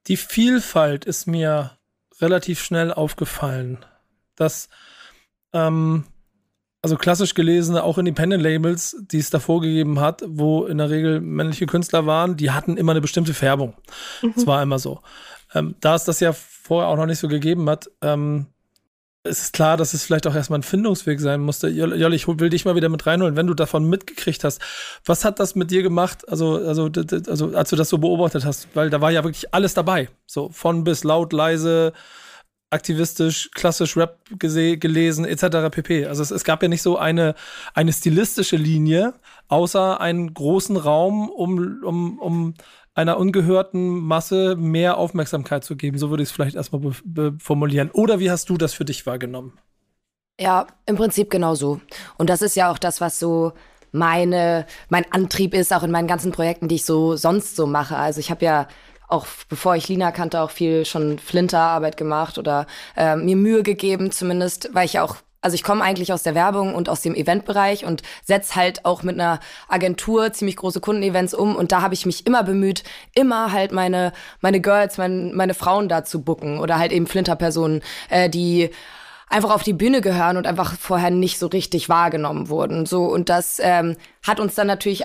Die 0.06 0.16
Vielfalt 0.16 1.04
ist 1.04 1.26
mir 1.26 1.78
relativ 2.20 2.62
schnell 2.62 2.92
aufgefallen, 2.92 3.84
dass 4.34 4.68
ähm, 5.52 6.04
also 6.80 6.96
klassisch 6.96 7.34
gelesene, 7.34 7.82
auch 7.82 7.98
Independent-Labels, 7.98 8.96
die 9.00 9.18
es 9.18 9.30
davor 9.30 9.60
gegeben 9.60 10.00
hat, 10.00 10.22
wo 10.26 10.64
in 10.64 10.78
der 10.78 10.90
Regel 10.90 11.20
männliche 11.20 11.66
Künstler 11.66 12.06
waren, 12.06 12.36
die 12.36 12.50
hatten 12.50 12.76
immer 12.76 12.92
eine 12.92 13.00
bestimmte 13.00 13.34
Färbung. 13.34 13.74
Mhm. 14.22 14.32
Das 14.34 14.46
war 14.46 14.62
immer 14.62 14.78
so. 14.78 15.00
Ähm, 15.54 15.74
da 15.80 15.94
es 15.94 16.04
das 16.04 16.20
ja 16.20 16.32
vorher 16.32 16.88
auch 16.88 16.96
noch 16.96 17.06
nicht 17.06 17.18
so 17.18 17.28
gegeben 17.28 17.68
hat, 17.68 17.90
ähm, 18.00 18.46
es 19.28 19.42
ist 19.42 19.52
klar, 19.52 19.76
dass 19.76 19.94
es 19.94 20.04
vielleicht 20.04 20.26
auch 20.26 20.34
erstmal 20.34 20.58
ein 20.58 20.64
Findungsweg 20.64 21.20
sein 21.20 21.40
musste. 21.40 21.68
Jolli, 21.68 22.16
ich 22.16 22.26
will 22.26 22.50
dich 22.50 22.64
mal 22.64 22.74
wieder 22.74 22.88
mit 22.88 23.06
reinholen, 23.06 23.36
wenn 23.36 23.46
du 23.46 23.54
davon 23.54 23.88
mitgekriegt 23.88 24.44
hast. 24.44 24.60
Was 25.04 25.24
hat 25.24 25.38
das 25.38 25.54
mit 25.54 25.70
dir 25.70 25.82
gemacht, 25.82 26.28
also, 26.28 26.56
also, 26.56 26.90
also 27.26 27.54
als 27.54 27.70
du 27.70 27.76
das 27.76 27.88
so 27.88 27.98
beobachtet 27.98 28.44
hast? 28.44 28.68
Weil 28.74 28.90
da 28.90 29.00
war 29.00 29.10
ja 29.10 29.24
wirklich 29.24 29.54
alles 29.54 29.74
dabei. 29.74 30.08
So 30.26 30.48
von 30.48 30.84
bis 30.84 31.04
laut, 31.04 31.32
leise, 31.32 31.92
aktivistisch, 32.70 33.50
klassisch 33.54 33.96
Rap 33.96 34.18
gelesen, 34.38 35.24
etc. 35.24 35.70
pp. 35.70 36.06
Also 36.06 36.22
es, 36.22 36.30
es, 36.30 36.44
gab 36.44 36.62
ja 36.62 36.68
nicht 36.68 36.82
so 36.82 36.98
eine, 36.98 37.34
eine 37.74 37.92
stilistische 37.92 38.56
Linie, 38.56 39.14
außer 39.48 40.00
einen 40.00 40.34
großen 40.34 40.76
Raum, 40.76 41.30
um, 41.30 41.82
um, 41.84 42.18
um 42.18 42.54
einer 42.98 43.16
ungehörten 43.16 44.00
Masse 44.00 44.56
mehr 44.56 44.96
Aufmerksamkeit 44.96 45.62
zu 45.62 45.76
geben. 45.76 45.98
So 45.98 46.10
würde 46.10 46.24
ich 46.24 46.30
es 46.30 46.34
vielleicht 46.34 46.56
erstmal 46.56 46.92
formulieren. 47.38 47.92
Oder 47.92 48.18
wie 48.18 48.28
hast 48.28 48.50
du 48.50 48.58
das 48.58 48.74
für 48.74 48.84
dich 48.84 49.06
wahrgenommen? 49.06 49.52
Ja, 50.40 50.66
im 50.84 50.96
Prinzip 50.96 51.30
genau 51.30 51.54
so. 51.54 51.80
Und 52.16 52.28
das 52.28 52.42
ist 52.42 52.56
ja 52.56 52.72
auch 52.72 52.78
das, 52.78 53.00
was 53.00 53.20
so 53.20 53.52
meine, 53.92 54.66
mein 54.88 55.04
Antrieb 55.12 55.54
ist, 55.54 55.72
auch 55.72 55.84
in 55.84 55.92
meinen 55.92 56.08
ganzen 56.08 56.32
Projekten, 56.32 56.66
die 56.66 56.74
ich 56.74 56.84
so 56.84 57.14
sonst 57.14 57.54
so 57.54 57.68
mache. 57.68 57.96
Also 57.96 58.18
ich 58.18 58.32
habe 58.32 58.44
ja 58.44 58.66
auch 59.06 59.26
bevor 59.48 59.76
ich 59.76 59.88
Lina 59.88 60.10
kannte, 60.10 60.40
auch 60.40 60.50
viel 60.50 60.84
schon 60.84 61.18
Flinterarbeit 61.20 61.96
gemacht 61.96 62.36
oder 62.36 62.66
äh, 62.96 63.16
mir 63.16 63.36
Mühe 63.36 63.62
gegeben, 63.62 64.10
zumindest, 64.10 64.70
weil 64.74 64.84
ich 64.84 64.98
auch 64.98 65.16
also 65.40 65.54
ich 65.54 65.62
komme 65.62 65.84
eigentlich 65.84 66.12
aus 66.12 66.22
der 66.22 66.34
Werbung 66.34 66.74
und 66.74 66.88
aus 66.88 67.00
dem 67.00 67.14
Eventbereich 67.14 67.84
und 67.84 68.02
setz 68.24 68.56
halt 68.56 68.84
auch 68.84 69.02
mit 69.02 69.14
einer 69.14 69.40
Agentur 69.68 70.32
ziemlich 70.32 70.56
große 70.56 70.80
Kundenevents 70.80 71.34
um 71.34 71.54
und 71.54 71.72
da 71.72 71.82
habe 71.82 71.94
ich 71.94 72.06
mich 72.06 72.26
immer 72.26 72.42
bemüht, 72.42 72.82
immer 73.14 73.52
halt 73.52 73.72
meine 73.72 74.12
meine 74.40 74.60
Girls, 74.60 74.98
mein, 74.98 75.34
meine 75.34 75.54
Frauen 75.54 75.88
da 75.88 76.04
zu 76.04 76.22
bucken 76.22 76.58
oder 76.58 76.78
halt 76.78 76.92
eben 76.92 77.06
Flinterpersonen, 77.06 77.82
äh, 78.10 78.28
die 78.28 78.70
einfach 79.28 79.50
auf 79.50 79.62
die 79.62 79.72
Bühne 79.72 80.00
gehören 80.00 80.36
und 80.36 80.46
einfach 80.46 80.74
vorher 80.74 81.10
nicht 81.10 81.38
so 81.38 81.46
richtig 81.46 81.88
wahrgenommen 81.88 82.48
wurden. 82.48 82.86
So 82.86 83.04
und 83.04 83.28
das 83.28 83.60
ähm, 83.62 83.96
hat 84.26 84.40
uns 84.40 84.54
dann 84.54 84.66
natürlich 84.66 85.04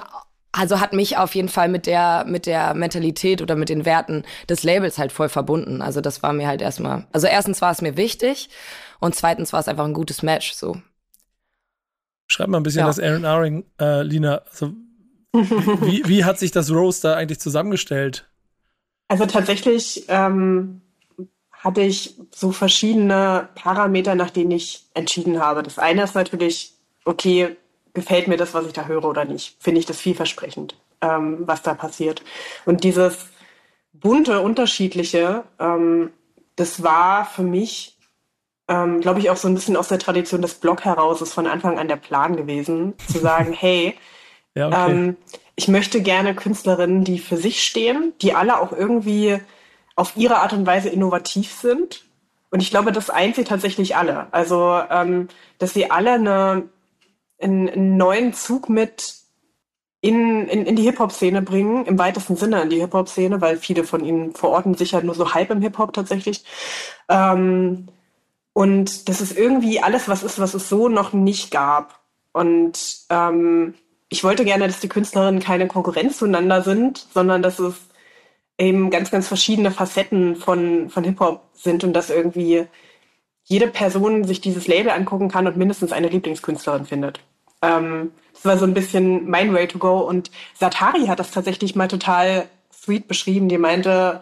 also 0.54 0.80
hat 0.80 0.94
mich 0.94 1.18
auf 1.18 1.36
jeden 1.36 1.50
Fall 1.50 1.68
mit 1.68 1.88
der 1.88 2.26
mit 2.26 2.46
der 2.46 2.76
Mentalität 2.76 3.42
oder 3.42 3.56
mit 3.56 3.70
den 3.70 3.86
Werten 3.86 4.24
des 4.48 4.64
Labels 4.64 5.00
halt 5.00 5.12
voll 5.12 5.28
verbunden. 5.28 5.82
Also 5.82 6.00
das 6.00 6.24
war 6.24 6.32
mir 6.32 6.48
halt 6.48 6.62
erstmal, 6.62 7.08
also 7.12 7.28
erstens 7.28 7.62
war 7.62 7.72
es 7.72 7.82
mir 7.82 7.98
wichtig 7.98 8.50
und 9.00 9.16
zweitens 9.16 9.52
war 9.52 9.60
es 9.60 9.68
einfach 9.68 9.84
ein 9.84 9.94
gutes 9.94 10.22
Match. 10.22 10.54
So. 10.54 10.78
Schreib 12.28 12.48
mal 12.50 12.58
ein 12.58 12.64
bisschen 12.64 12.82
ja. 12.82 12.86
das 12.88 13.00
Aaron 13.00 13.26
Aring, 13.26 13.66
äh, 13.82 14.04
Lina. 14.04 14.44
Also, 14.50 14.74
wie, 15.34 16.04
wie 16.08 16.24
hat 16.24 16.38
sich 16.38 16.52
das 16.52 16.72
Roaster 16.72 17.18
eigentlich 17.18 17.40
zusammengestellt? 17.40 18.30
Also 19.08 19.26
tatsächlich 19.26 20.06
ähm, 20.08 20.82
hatte 21.52 21.82
ich 21.82 22.16
so 22.32 22.52
verschiedene 22.52 23.50
Parameter, 23.56 24.14
nach 24.14 24.30
denen 24.30 24.52
ich 24.52 24.86
entschieden 24.94 25.40
habe. 25.40 25.64
Das 25.64 25.80
eine 25.80 26.04
ist 26.04 26.14
natürlich, 26.14 26.74
okay, 27.06 27.58
gefällt 27.94 28.28
mir 28.28 28.38
das, 28.38 28.54
was 28.54 28.66
ich 28.66 28.74
da 28.74 28.86
höre 28.86 29.06
oder 29.06 29.26
nicht? 29.26 29.58
Finde 29.60 29.80
ich 29.80 29.86
das 29.86 30.00
vielversprechend, 30.00 30.76
ähm, 31.02 31.44
was 31.46 31.62
da 31.62 31.74
passiert? 31.74 32.24
Und 32.66 32.84
dieses 32.84 33.28
bunte, 33.94 34.42
unterschiedliche, 34.42 35.44
ähm, 35.60 36.12
das 36.56 36.84
war 36.84 37.26
für 37.26 37.44
mich 37.44 37.94
ähm, 38.68 39.02
glaube 39.02 39.20
ich, 39.20 39.30
auch 39.30 39.36
so 39.36 39.48
ein 39.48 39.56
bisschen 39.56 39.76
aus 39.76 39.90
der 39.90 40.00
Tradition 40.00 40.42
des 40.42 40.56
Blog 40.56 40.86
heraus 40.86 41.22
ist 41.22 41.34
von 41.34 41.48
Anfang 41.48 41.78
an 41.80 41.88
der 41.88 41.98
Plan 41.98 42.36
gewesen, 42.36 42.94
zu 43.12 43.20
sagen, 43.20 43.54
hey, 43.58 43.96
ja, 44.56 44.68
okay. 44.68 44.92
ähm, 44.92 45.18
ich 45.56 45.68
möchte 45.68 46.02
gerne 46.02 46.34
Künstlerinnen, 46.34 47.04
die 47.04 47.20
für 47.20 47.38
sich 47.38 47.64
stehen, 47.64 48.14
die 48.22 48.34
alle 48.34 48.60
auch 48.60 48.72
irgendwie 48.72 49.40
auf 49.96 50.16
ihre 50.16 50.38
Art 50.38 50.54
und 50.54 50.66
Weise 50.66 50.90
innovativ 50.90 51.52
sind. 51.52 52.06
Und 52.50 52.62
ich 52.62 52.70
glaube, 52.70 52.92
das 52.92 53.10
eint 53.10 53.36
sie 53.36 53.44
tatsächlich 53.44 53.96
alle. 53.96 54.28
Also, 54.32 54.80
ähm, 54.90 55.28
dass 55.60 55.74
sie 55.74 55.92
alle 55.92 56.14
eine, 56.14 56.70
einen, 57.44 57.98
neuen 57.98 58.34
Zug 58.34 58.70
mit 58.70 59.16
in, 60.02 60.48
in, 60.48 60.66
in 60.66 60.76
die 60.76 60.84
Hip-Hop-Szene 60.84 61.42
bringen, 61.42 61.86
im 61.86 61.98
weitesten 61.98 62.36
Sinne 62.36 62.62
in 62.62 62.70
die 62.70 62.80
Hip-Hop-Szene, 62.80 63.40
weil 63.42 63.58
viele 63.58 63.86
von 63.86 64.04
ihnen 64.04 64.34
verorten 64.34 64.76
sich 64.76 64.94
halt 64.94 65.06
nur 65.06 65.16
so 65.16 65.34
halb 65.34 65.50
im 65.50 65.62
Hip-Hop 65.62 65.94
tatsächlich. 65.94 66.44
Ähm, 67.08 67.88
und 68.54 69.10
das 69.10 69.22
ist 69.22 69.38
irgendwie 69.38 69.80
alles, 69.80 70.08
was 70.08 70.24
ist, 70.24 70.40
was 70.40 70.54
es 70.54 70.70
so 70.70 70.90
noch 70.90 71.14
nicht 71.14 71.52
gab. 71.52 72.02
Und 72.34 73.06
ähm, 73.10 73.76
ich 74.10 74.24
wollte 74.24 74.46
gerne, 74.46 74.68
dass 74.68 74.80
die 74.80 74.90
Künstlerinnen 74.90 75.42
keine 75.42 75.68
Konkurrenz 75.68 76.18
zueinander 76.18 76.62
sind, 76.62 77.08
sondern 77.14 77.42
dass 77.42 77.60
es 77.60 77.76
eben 78.58 78.90
ganz, 78.90 79.10
ganz 79.10 79.28
verschiedene 79.28 79.72
Facetten 79.72 80.36
von, 80.36 80.90
von 80.90 81.04
Hip-Hop 81.04 81.50
sind 81.54 81.84
und 81.84 81.94
dass 81.94 82.10
irgendwie 82.10 82.68
jede 83.44 83.68
Person 83.68 84.24
sich 84.24 84.42
dieses 84.42 84.68
Label 84.68 84.92
angucken 84.92 85.30
kann 85.30 85.48
und 85.48 85.58
mindestens 85.58 85.92
eine 85.92 86.10
Lieblingskünstlerin 86.10 86.86
findet. 86.86 87.22
Ähm, 87.64 88.12
das 88.34 88.46
war 88.46 88.58
so 88.58 88.66
ein 88.66 88.74
bisschen 88.74 89.30
mein 89.30 89.54
Way 89.54 89.68
to 89.68 89.80
go. 89.80 90.00
Und 90.00 90.30
Satari 90.54 91.08
hat 91.08 91.20
das 91.20 91.32
tatsächlich 91.32 91.76
mal 91.76 91.88
total 91.88 92.48
sweet 92.72 93.08
beschrieben. 93.08 93.50
Die 93.50 93.58
meinte 93.58 94.22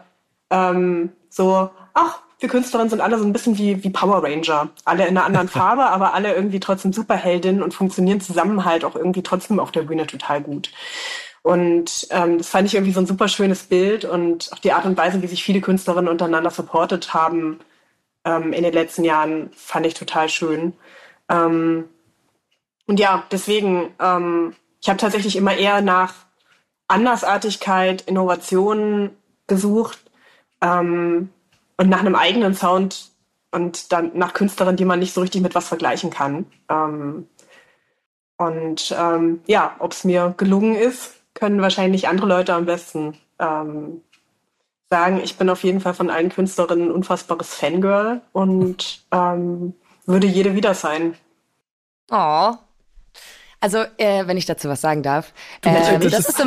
ähm, 0.49 1.11
so, 1.29 1.69
ach, 1.93 2.19
wir 2.39 2.49
Künstlerinnen 2.49 2.89
sind 2.89 3.01
alle 3.01 3.17
so 3.17 3.25
ein 3.25 3.33
bisschen 3.33 3.57
wie, 3.57 3.83
wie 3.83 3.89
Power 3.89 4.23
Ranger. 4.23 4.69
Alle 4.85 5.07
in 5.07 5.17
einer 5.17 5.25
anderen 5.25 5.47
Farbe, 5.49 5.85
aber 5.85 6.13
alle 6.13 6.33
irgendwie 6.33 6.59
trotzdem 6.59 6.93
Superheldinnen 6.93 7.63
und 7.63 7.73
funktionieren 7.73 8.21
zusammen 8.21 8.63
halt 8.63 8.85
auch 8.85 8.95
irgendwie 8.95 9.23
trotzdem 9.23 9.59
auf 9.59 9.71
der 9.71 9.83
Bühne 9.83 10.07
total 10.07 10.41
gut. 10.41 10.71
Und 11.43 12.07
ähm, 12.11 12.37
das 12.37 12.49
fand 12.49 12.67
ich 12.67 12.75
irgendwie 12.75 12.93
so 12.93 12.99
ein 12.99 13.07
super 13.07 13.27
schönes 13.27 13.63
Bild 13.63 14.05
und 14.05 14.51
auch 14.53 14.59
die 14.59 14.73
Art 14.73 14.85
und 14.85 14.97
Weise, 14.97 15.23
wie 15.23 15.27
sich 15.27 15.43
viele 15.43 15.61
Künstlerinnen 15.61 16.09
untereinander 16.09 16.51
supportet 16.51 17.15
haben 17.15 17.59
ähm, 18.23 18.53
in 18.53 18.63
den 18.63 18.73
letzten 18.73 19.03
Jahren, 19.03 19.49
fand 19.55 19.87
ich 19.87 19.95
total 19.95 20.29
schön. 20.29 20.73
Ähm, 21.29 21.85
und 22.91 22.99
ja, 22.99 23.23
deswegen, 23.31 23.93
ähm, 24.01 24.53
ich 24.81 24.89
habe 24.89 24.97
tatsächlich 24.97 25.37
immer 25.37 25.55
eher 25.55 25.79
nach 25.79 26.13
Andersartigkeit, 26.89 28.01
Innovationen 28.01 29.11
gesucht 29.47 30.11
ähm, 30.59 31.29
und 31.77 31.87
nach 31.87 32.01
einem 32.01 32.15
eigenen 32.15 32.53
Sound 32.53 33.11
und 33.51 33.93
dann 33.93 34.11
nach 34.15 34.33
Künstlerinnen, 34.33 34.75
die 34.75 34.83
man 34.83 34.99
nicht 34.99 35.13
so 35.13 35.21
richtig 35.21 35.41
mit 35.41 35.55
was 35.55 35.69
vergleichen 35.69 36.09
kann. 36.09 36.47
Ähm, 36.67 37.29
und 38.37 38.93
ähm, 38.99 39.39
ja, 39.47 39.73
ob 39.79 39.93
es 39.93 40.03
mir 40.03 40.33
gelungen 40.35 40.75
ist, 40.75 41.13
können 41.33 41.61
wahrscheinlich 41.61 42.09
andere 42.09 42.27
Leute 42.27 42.53
am 42.53 42.65
besten 42.65 43.17
ähm, 43.39 44.01
sagen. 44.89 45.21
Ich 45.23 45.37
bin 45.37 45.49
auf 45.49 45.63
jeden 45.63 45.79
Fall 45.79 45.93
von 45.93 46.09
allen 46.09 46.27
Künstlerinnen 46.27 46.89
ein 46.89 46.91
unfassbares 46.91 47.55
Fangirl 47.55 48.19
und 48.33 49.05
ähm, 49.13 49.75
würde 50.05 50.27
jede 50.27 50.55
wieder 50.55 50.73
sein. 50.73 51.15
Oh. 52.11 52.55
Also, 53.61 53.77
äh, 53.97 54.25
wenn 54.25 54.37
ich 54.37 54.47
dazu 54.47 54.67
was 54.69 54.81
sagen 54.81 55.03
darf, 55.03 55.33
ähm, 55.63 56.01
das, 56.01 56.27
ist 56.27 56.37
so, 56.37 56.43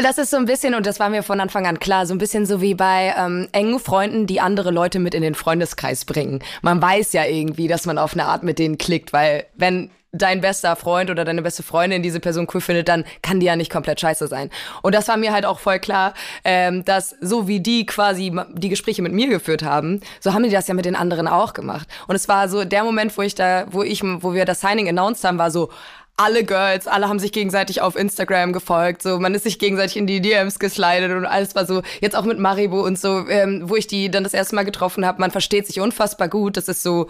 das 0.00 0.18
ist 0.18 0.30
so 0.30 0.36
ein 0.36 0.44
bisschen, 0.44 0.76
und 0.76 0.86
das 0.86 1.00
war 1.00 1.10
mir 1.10 1.24
von 1.24 1.40
Anfang 1.40 1.66
an 1.66 1.80
klar, 1.80 2.06
so 2.06 2.14
ein 2.14 2.18
bisschen 2.18 2.46
so 2.46 2.60
wie 2.60 2.74
bei 2.74 3.12
ähm, 3.18 3.48
engen 3.50 3.80
Freunden, 3.80 4.28
die 4.28 4.40
andere 4.40 4.70
Leute 4.70 5.00
mit 5.00 5.14
in 5.14 5.22
den 5.22 5.34
Freundeskreis 5.34 6.04
bringen. 6.04 6.44
Man 6.62 6.80
weiß 6.80 7.12
ja 7.12 7.24
irgendwie, 7.24 7.66
dass 7.66 7.86
man 7.86 7.98
auf 7.98 8.12
eine 8.12 8.26
Art 8.26 8.44
mit 8.44 8.60
denen 8.60 8.78
klickt, 8.78 9.12
weil 9.12 9.46
wenn 9.56 9.90
dein 10.14 10.40
bester 10.40 10.76
Freund 10.76 11.10
oder 11.10 11.24
deine 11.24 11.42
beste 11.42 11.62
Freundin 11.62 12.02
diese 12.02 12.20
Person 12.20 12.46
cool 12.54 12.60
findet, 12.60 12.88
dann 12.88 13.04
kann 13.22 13.40
die 13.40 13.46
ja 13.46 13.56
nicht 13.56 13.70
komplett 13.70 14.00
scheiße 14.00 14.28
sein. 14.28 14.48
Und 14.82 14.94
das 14.94 15.08
war 15.08 15.16
mir 15.16 15.32
halt 15.32 15.44
auch 15.44 15.58
voll 15.58 15.80
klar, 15.80 16.14
ähm, 16.44 16.84
dass 16.84 17.16
so 17.20 17.48
wie 17.48 17.60
die 17.60 17.84
quasi 17.84 18.32
die 18.52 18.68
Gespräche 18.68 19.02
mit 19.02 19.12
mir 19.12 19.28
geführt 19.28 19.64
haben, 19.64 20.00
so 20.20 20.32
haben 20.32 20.44
die 20.44 20.50
das 20.50 20.68
ja 20.68 20.74
mit 20.74 20.84
den 20.84 20.96
anderen 20.96 21.26
auch 21.26 21.52
gemacht. 21.52 21.88
Und 22.06 22.14
es 22.14 22.28
war 22.28 22.48
so 22.48 22.64
der 22.64 22.84
Moment, 22.84 23.16
wo 23.18 23.22
ich 23.22 23.34
da, 23.34 23.66
wo 23.70 23.82
ich, 23.82 24.02
wo 24.04 24.34
wir 24.34 24.44
das 24.44 24.60
Signing 24.60 24.88
announced 24.88 25.24
haben, 25.24 25.38
war 25.38 25.50
so, 25.50 25.70
alle 26.16 26.44
Girls, 26.44 26.86
alle 26.86 27.08
haben 27.08 27.18
sich 27.18 27.32
gegenseitig 27.32 27.80
auf 27.80 27.96
Instagram 27.96 28.52
gefolgt, 28.52 29.02
so 29.02 29.18
man 29.18 29.34
ist 29.34 29.42
sich 29.42 29.58
gegenseitig 29.58 29.96
in 29.96 30.06
die 30.06 30.20
DMs 30.20 30.58
geslidet 30.58 31.10
und 31.10 31.26
alles 31.26 31.54
war 31.54 31.66
so, 31.66 31.82
jetzt 32.00 32.14
auch 32.14 32.24
mit 32.24 32.38
Maribo 32.38 32.84
und 32.84 32.98
so, 32.98 33.28
ähm, 33.28 33.68
wo 33.68 33.76
ich 33.76 33.88
die 33.88 34.10
dann 34.10 34.22
das 34.22 34.34
erste 34.34 34.54
Mal 34.54 34.64
getroffen 34.64 35.04
habe, 35.04 35.20
man 35.20 35.32
versteht 35.32 35.66
sich 35.66 35.80
unfassbar 35.80 36.28
gut, 36.28 36.56
das 36.56 36.68
ist 36.68 36.82
so, 36.82 37.08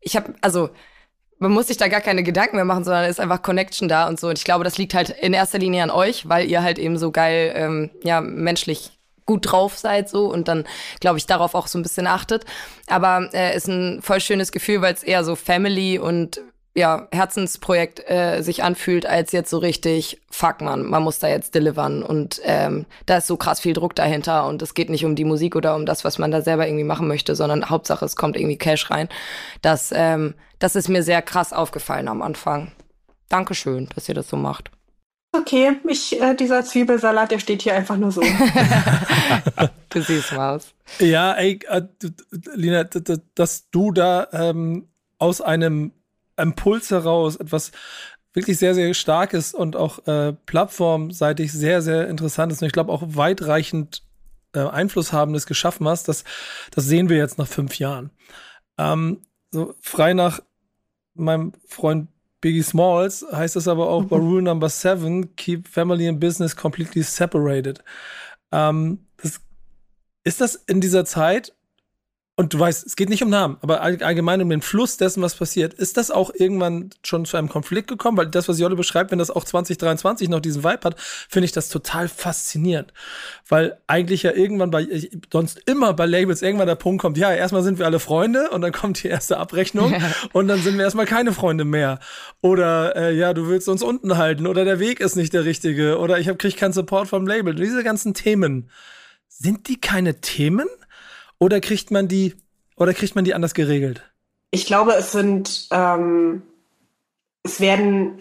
ich 0.00 0.16
habe, 0.16 0.34
also 0.40 0.70
man 1.38 1.50
muss 1.50 1.66
sich 1.66 1.76
da 1.76 1.88
gar 1.88 2.00
keine 2.00 2.22
Gedanken 2.22 2.56
mehr 2.56 2.64
machen, 2.64 2.84
sondern 2.84 3.10
ist 3.10 3.20
einfach 3.20 3.42
Connection 3.42 3.88
da 3.88 4.06
und 4.06 4.20
so. 4.20 4.28
Und 4.28 4.38
ich 4.38 4.44
glaube, 4.44 4.64
das 4.64 4.78
liegt 4.78 4.94
halt 4.94 5.10
in 5.10 5.34
erster 5.34 5.58
Linie 5.58 5.82
an 5.82 5.90
euch, 5.90 6.28
weil 6.28 6.48
ihr 6.48 6.62
halt 6.62 6.78
eben 6.78 6.96
so 6.96 7.10
geil, 7.10 7.52
ähm, 7.56 7.90
ja, 8.02 8.20
menschlich 8.20 8.92
gut 9.26 9.50
drauf 9.50 9.76
seid 9.78 10.08
so 10.08 10.26
und 10.26 10.48
dann 10.48 10.64
glaube 11.00 11.16
ich 11.18 11.26
darauf 11.26 11.54
auch 11.54 11.66
so 11.66 11.78
ein 11.78 11.82
bisschen 11.82 12.06
achtet. 12.06 12.44
Aber 12.86 13.28
äh, 13.32 13.56
ist 13.56 13.68
ein 13.68 14.00
voll 14.02 14.20
schönes 14.20 14.52
Gefühl, 14.52 14.80
weil 14.80 14.94
es 14.94 15.02
eher 15.02 15.24
so 15.24 15.34
Family 15.34 15.98
und 15.98 16.40
ja, 16.74 17.06
Herzensprojekt 17.12 18.02
äh, 18.10 18.42
sich 18.42 18.64
anfühlt, 18.64 19.06
als 19.06 19.30
jetzt 19.30 19.48
so 19.48 19.58
richtig, 19.58 20.20
fuck 20.28 20.60
man, 20.60 20.84
man 20.84 21.04
muss 21.04 21.20
da 21.20 21.28
jetzt 21.28 21.54
delivern 21.54 22.02
und 22.02 22.40
ähm, 22.42 22.84
da 23.06 23.18
ist 23.18 23.28
so 23.28 23.36
krass 23.36 23.60
viel 23.60 23.74
Druck 23.74 23.94
dahinter 23.94 24.48
und 24.48 24.60
es 24.60 24.74
geht 24.74 24.90
nicht 24.90 25.04
um 25.04 25.14
die 25.14 25.24
Musik 25.24 25.54
oder 25.54 25.76
um 25.76 25.86
das, 25.86 26.04
was 26.04 26.18
man 26.18 26.32
da 26.32 26.42
selber 26.42 26.66
irgendwie 26.66 26.84
machen 26.84 27.06
möchte, 27.06 27.36
sondern 27.36 27.70
Hauptsache 27.70 28.04
es 28.04 28.16
kommt 28.16 28.36
irgendwie 28.36 28.58
Cash 28.58 28.90
rein. 28.90 29.08
Das, 29.62 29.92
ähm, 29.94 30.34
das 30.58 30.74
ist 30.74 30.88
mir 30.88 31.04
sehr 31.04 31.22
krass 31.22 31.52
aufgefallen 31.52 32.08
am 32.08 32.22
Anfang. 32.22 32.72
Dankeschön, 33.28 33.88
dass 33.94 34.08
ihr 34.08 34.14
das 34.16 34.28
so 34.28 34.36
macht. 34.36 34.70
Okay, 35.30 35.76
ich, 35.88 36.20
äh, 36.20 36.34
dieser 36.34 36.64
Zwiebelsalat, 36.64 37.30
der 37.30 37.38
steht 37.38 37.62
hier 37.62 37.74
einfach 37.74 37.96
nur 37.96 38.10
so. 38.10 38.20
du 39.90 40.00
siehst 40.00 40.32
Maus. 40.32 40.74
Ja, 40.98 41.32
ey, 41.34 41.60
äh, 41.68 41.82
Lina, 42.54 42.84
dass 43.34 43.70
du 43.70 43.92
da 43.92 44.28
ähm, 44.32 44.88
aus 45.18 45.40
einem 45.40 45.92
Impuls 46.36 46.90
heraus, 46.90 47.36
etwas 47.36 47.72
wirklich 48.32 48.58
sehr, 48.58 48.74
sehr 48.74 48.92
starkes 48.94 49.54
und 49.54 49.76
auch 49.76 50.06
äh, 50.06 50.32
plattformseitig 50.46 51.52
sehr, 51.52 51.82
sehr 51.82 52.08
interessantes 52.08 52.60
und 52.60 52.66
ich 52.66 52.72
glaube 52.72 52.92
auch 52.92 53.02
weitreichend 53.06 54.02
äh, 54.54 54.60
Einflusshabendes 54.60 55.46
geschaffen 55.46 55.86
hast, 55.86 56.08
das, 56.08 56.24
das 56.72 56.84
sehen 56.84 57.08
wir 57.08 57.16
jetzt 57.16 57.38
nach 57.38 57.46
fünf 57.46 57.78
Jahren. 57.78 58.10
Ähm, 58.78 59.20
so 59.50 59.74
frei 59.80 60.14
nach 60.14 60.40
meinem 61.14 61.52
Freund 61.66 62.08
Biggie 62.40 62.62
Smalls 62.62 63.24
heißt 63.32 63.56
es 63.56 63.68
aber 63.68 63.88
auch 63.88 64.04
bei 64.04 64.16
Rule 64.16 64.42
Number 64.42 64.68
Seven, 64.68 65.34
keep 65.36 65.66
family 65.66 66.06
and 66.08 66.20
business 66.20 66.54
completely 66.54 67.02
separated. 67.02 67.82
Ähm, 68.52 69.06
das, 69.22 69.40
ist 70.24 70.40
das 70.40 70.54
in 70.54 70.80
dieser 70.80 71.04
Zeit 71.04 71.54
und 72.36 72.52
du 72.52 72.58
weißt, 72.58 72.84
es 72.84 72.96
geht 72.96 73.10
nicht 73.10 73.22
um 73.22 73.30
Namen, 73.30 73.58
aber 73.60 73.80
allgemein 73.80 74.42
um 74.42 74.50
den 74.50 74.60
Fluss 74.60 74.96
dessen, 74.96 75.22
was 75.22 75.36
passiert. 75.36 75.72
Ist 75.72 75.96
das 75.96 76.10
auch 76.10 76.32
irgendwann 76.34 76.90
schon 77.04 77.24
zu 77.26 77.36
einem 77.36 77.48
Konflikt 77.48 77.86
gekommen? 77.86 78.18
Weil 78.18 78.26
das, 78.26 78.48
was 78.48 78.58
Jolle 78.58 78.74
beschreibt, 78.74 79.12
wenn 79.12 79.20
das 79.20 79.30
auch 79.30 79.44
2023 79.44 80.28
noch 80.28 80.40
diesen 80.40 80.64
Vibe 80.64 80.80
hat, 80.82 81.00
finde 81.00 81.44
ich 81.44 81.52
das 81.52 81.68
total 81.68 82.08
faszinierend. 82.08 82.92
Weil 83.48 83.78
eigentlich 83.86 84.24
ja 84.24 84.32
irgendwann 84.32 84.72
bei, 84.72 85.08
sonst 85.32 85.60
immer 85.66 85.94
bei 85.94 86.06
Labels 86.06 86.42
irgendwann 86.42 86.66
der 86.66 86.74
Punkt 86.74 87.00
kommt, 87.02 87.18
ja, 87.18 87.32
erstmal 87.32 87.62
sind 87.62 87.78
wir 87.78 87.86
alle 87.86 88.00
Freunde 88.00 88.50
und 88.50 88.62
dann 88.62 88.72
kommt 88.72 89.04
die 89.04 89.08
erste 89.08 89.36
Abrechnung 89.38 89.94
und 90.32 90.48
dann 90.48 90.60
sind 90.60 90.76
wir 90.76 90.82
erstmal 90.82 91.06
keine 91.06 91.32
Freunde 91.32 91.64
mehr. 91.64 92.00
Oder, 92.40 92.96
äh, 92.96 93.16
ja, 93.16 93.32
du 93.32 93.46
willst 93.46 93.68
uns 93.68 93.82
unten 93.84 94.16
halten 94.16 94.48
oder 94.48 94.64
der 94.64 94.80
Weg 94.80 94.98
ist 94.98 95.14
nicht 95.14 95.34
der 95.34 95.44
richtige 95.44 95.98
oder 95.98 96.18
ich 96.18 96.28
hab, 96.28 96.40
krieg 96.40 96.56
keinen 96.56 96.72
Support 96.72 97.06
vom 97.06 97.28
Label. 97.28 97.54
Diese 97.54 97.84
ganzen 97.84 98.12
Themen, 98.12 98.70
sind 99.28 99.68
die 99.68 99.80
keine 99.80 100.20
Themen? 100.20 100.68
Oder 101.38 101.60
kriegt 101.60 101.90
man 101.90 102.08
die, 102.08 102.34
oder 102.76 102.94
kriegt 102.94 103.14
man 103.14 103.24
die 103.24 103.34
anders 103.34 103.54
geregelt? 103.54 104.02
Ich 104.50 104.66
glaube, 104.66 104.94
es 104.94 105.12
sind, 105.12 105.68
ähm, 105.70 106.42
es 107.42 107.60
werden 107.60 108.20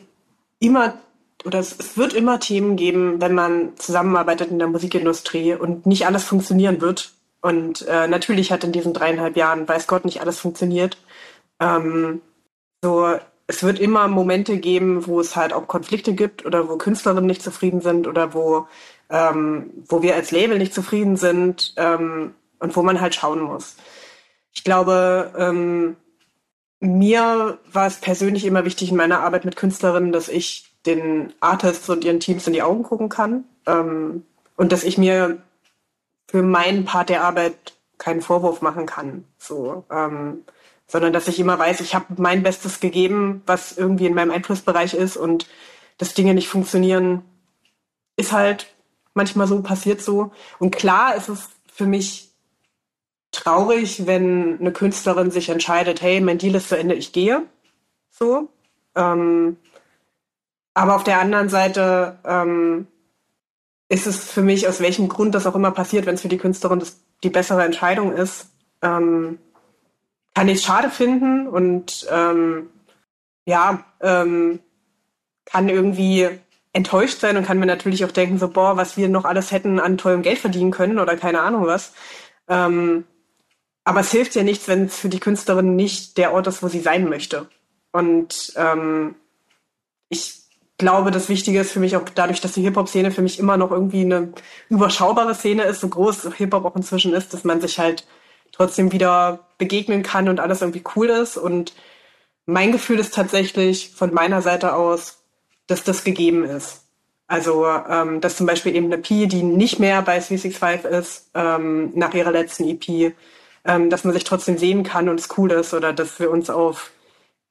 immer 0.59 0.97
oder 1.45 1.59
es, 1.59 1.75
es, 1.77 1.97
wird 1.97 2.13
immer 2.13 2.39
Themen 2.39 2.75
geben, 2.75 3.21
wenn 3.21 3.33
man 3.33 3.75
zusammenarbeitet 3.77 4.49
in 4.49 4.59
der 4.59 4.67
Musikindustrie 4.67 5.53
und 5.53 5.85
nicht 5.85 6.05
alles 6.05 6.23
funktionieren 6.23 6.79
wird. 6.81 7.11
Und 7.41 7.85
äh, 7.87 8.07
natürlich 8.07 8.51
hat 8.51 8.63
in 8.63 8.71
diesen 8.71 8.93
dreieinhalb 8.93 9.35
Jahren, 9.35 9.67
weiß 9.67 9.87
Gott, 9.87 10.05
nicht 10.05 10.21
alles 10.21 10.39
funktioniert. 10.39 10.97
Ähm, 11.59 12.21
so, 12.81 13.17
es 13.47 13.63
wird 13.63 13.79
immer 13.79 14.07
Momente 14.07 14.57
geben, 14.57 15.05
wo 15.05 15.19
es 15.19 15.35
halt 15.35 15.51
auch 15.51 15.67
Konflikte 15.67 16.13
gibt 16.13 16.45
oder 16.45 16.69
wo 16.69 16.77
Künstlerinnen 16.77 17.25
nicht 17.25 17.43
zufrieden 17.43 17.81
sind 17.81 18.07
oder 18.07 18.33
wo, 18.33 18.67
ähm, 19.09 19.71
wo 19.87 20.01
wir 20.01 20.15
als 20.15 20.31
Label 20.31 20.57
nicht 20.57 20.73
zufrieden 20.73 21.17
sind. 21.17 21.73
Ähm, 21.75 22.33
und 22.63 22.75
wo 22.77 22.81
man 22.81 23.01
halt 23.01 23.13
schauen 23.13 23.41
muss. 23.41 23.75
Ich 24.53 24.63
glaube, 24.63 25.33
ähm, 25.37 25.97
mir 26.79 27.59
war 27.71 27.87
es 27.87 27.97
persönlich 27.97 28.45
immer 28.45 28.63
wichtig 28.63 28.89
in 28.89 28.95
meiner 28.95 29.19
Arbeit 29.19 29.43
mit 29.43 29.57
Künstlerinnen, 29.57 30.13
dass 30.13 30.29
ich 30.29 30.71
den 30.85 31.33
Artists 31.41 31.89
und 31.89 32.05
ihren 32.05 32.21
Teams 32.21 32.47
in 32.47 32.53
die 32.53 32.61
Augen 32.61 32.83
gucken 32.83 33.09
kann 33.09 33.43
ähm, 33.67 34.25
und 34.55 34.71
dass 34.71 34.85
ich 34.85 34.97
mir 34.97 35.41
für 36.27 36.41
meinen 36.41 36.85
Part 36.85 37.09
der 37.09 37.23
Arbeit 37.23 37.73
keinen 37.97 38.21
Vorwurf 38.21 38.61
machen 38.61 38.85
kann, 38.85 39.25
so, 39.37 39.83
ähm, 39.91 40.45
sondern 40.87 41.11
dass 41.11 41.27
ich 41.27 41.39
immer 41.39 41.59
weiß, 41.59 41.81
ich 41.81 41.95
habe 41.95 42.05
mein 42.17 42.43
Bestes 42.43 42.79
gegeben, 42.79 43.43
was 43.45 43.77
irgendwie 43.77 44.05
in 44.05 44.13
meinem 44.13 44.31
Einflussbereich 44.31 44.93
ist 44.93 45.17
und 45.17 45.47
dass 45.97 46.13
Dinge 46.13 46.33
nicht 46.33 46.47
funktionieren, 46.47 47.23
ist 48.15 48.31
halt 48.31 48.73
manchmal 49.13 49.47
so, 49.47 49.61
passiert 49.61 50.01
so. 50.01 50.31
Und 50.59 50.75
klar 50.75 51.15
ist 51.15 51.29
es 51.29 51.49
für 51.73 51.85
mich 51.85 52.32
traurig, 53.33 54.07
wenn 54.07 54.59
eine 54.59 54.71
Künstlerin 54.71 55.31
sich 55.31 55.49
entscheidet, 55.49 56.01
hey, 56.01 56.21
mein 56.21 56.37
Deal 56.37 56.55
ist 56.55 56.69
zu 56.69 56.77
Ende, 56.77 56.95
ich 56.95 57.11
gehe. 57.11 57.43
So. 58.09 58.49
Ähm, 58.95 59.57
Aber 60.73 60.95
auf 60.95 61.03
der 61.03 61.19
anderen 61.19 61.49
Seite 61.49 62.19
ähm, 62.25 62.87
ist 63.89 64.07
es 64.07 64.31
für 64.31 64.41
mich, 64.41 64.67
aus 64.67 64.79
welchem 64.79 65.09
Grund 65.09 65.35
das 65.35 65.45
auch 65.45 65.55
immer 65.55 65.71
passiert, 65.71 66.05
wenn 66.05 66.15
es 66.15 66.21
für 66.21 66.29
die 66.29 66.37
Künstlerin 66.37 66.79
das, 66.79 66.99
die 67.23 67.29
bessere 67.29 67.63
Entscheidung 67.63 68.13
ist, 68.13 68.49
ähm, 68.81 69.39
kann 70.33 70.47
ich 70.47 70.59
es 70.59 70.63
schade 70.63 70.89
finden 70.89 71.47
und 71.47 72.07
ähm, 72.11 72.69
ja, 73.45 73.83
ähm, 74.01 74.59
kann 75.45 75.69
irgendwie 75.69 76.29
enttäuscht 76.71 77.19
sein 77.19 77.37
und 77.37 77.45
kann 77.45 77.59
mir 77.59 77.67
natürlich 77.67 78.03
auch 78.05 78.11
denken, 78.11 78.39
so, 78.39 78.47
boah, 78.47 78.77
was 78.77 78.97
wir 78.97 79.09
noch 79.09 79.25
alles 79.25 79.51
hätten 79.51 79.79
an 79.79 79.97
tollem 79.97 80.23
Geld 80.23 80.39
verdienen 80.39 80.71
können 80.71 80.97
oder 80.97 81.15
keine 81.17 81.41
Ahnung 81.41 81.67
was. 81.67 81.93
Ähm, 82.47 83.05
aber 83.83 84.01
es 84.01 84.11
hilft 84.11 84.35
ja 84.35 84.43
nichts, 84.43 84.67
wenn 84.67 84.85
es 84.85 84.97
für 84.97 85.09
die 85.09 85.19
Künstlerin 85.19 85.75
nicht 85.75 86.17
der 86.17 86.33
Ort 86.33 86.47
ist, 86.47 86.63
wo 86.63 86.67
sie 86.67 86.79
sein 86.79 87.09
möchte. 87.09 87.47
Und 87.91 88.53
ähm, 88.55 89.15
ich 90.09 90.43
glaube, 90.77 91.11
das 91.11 91.29
Wichtige 91.29 91.59
ist 91.59 91.71
für 91.71 91.79
mich 91.79 91.95
auch 91.95 92.03
dadurch, 92.15 92.41
dass 92.41 92.53
die 92.53 92.61
Hip-Hop-Szene 92.61 93.11
für 93.11 93.21
mich 93.21 93.39
immer 93.39 93.57
noch 93.57 93.71
irgendwie 93.71 94.01
eine 94.01 94.33
überschaubare 94.69 95.35
Szene 95.35 95.63
ist, 95.63 95.81
so 95.81 95.89
groß 95.89 96.33
Hip-Hop 96.35 96.65
auch 96.65 96.75
inzwischen 96.75 97.13
ist, 97.13 97.33
dass 97.33 97.43
man 97.43 97.61
sich 97.61 97.79
halt 97.79 98.05
trotzdem 98.51 98.91
wieder 98.91 99.47
begegnen 99.57 100.03
kann 100.03 100.29
und 100.29 100.39
alles 100.39 100.61
irgendwie 100.61 100.83
cool 100.95 101.09
ist. 101.09 101.37
Und 101.37 101.73
mein 102.45 102.71
Gefühl 102.71 102.99
ist 102.99 103.13
tatsächlich 103.13 103.91
von 103.95 104.13
meiner 104.13 104.41
Seite 104.41 104.75
aus, 104.75 105.23
dass 105.67 105.83
das 105.83 106.03
gegeben 106.03 106.43
ist. 106.43 106.81
Also, 107.27 107.65
ähm, 107.65 108.21
dass 108.21 108.37
zum 108.37 108.45
Beispiel 108.45 108.75
eben 108.75 108.87
eine 108.87 109.01
Pi, 109.01 109.27
die 109.27 109.43
nicht 109.43 109.79
mehr 109.79 110.01
bei 110.01 110.19
365 110.19 110.91
ist, 110.91 111.29
ähm, 111.33 111.91
nach 111.95 112.13
ihrer 112.13 112.31
letzten 112.31 112.67
EP, 112.67 113.13
ähm, 113.65 113.89
dass 113.89 114.03
man 114.03 114.13
sich 114.13 114.23
trotzdem 114.23 114.57
sehen 114.57 114.83
kann 114.83 115.09
und 115.09 115.19
es 115.19 115.29
cool 115.37 115.51
ist 115.51 115.73
oder 115.73 115.93
dass 115.93 116.19
wir 116.19 116.29
uns 116.29 116.49
auf 116.49 116.91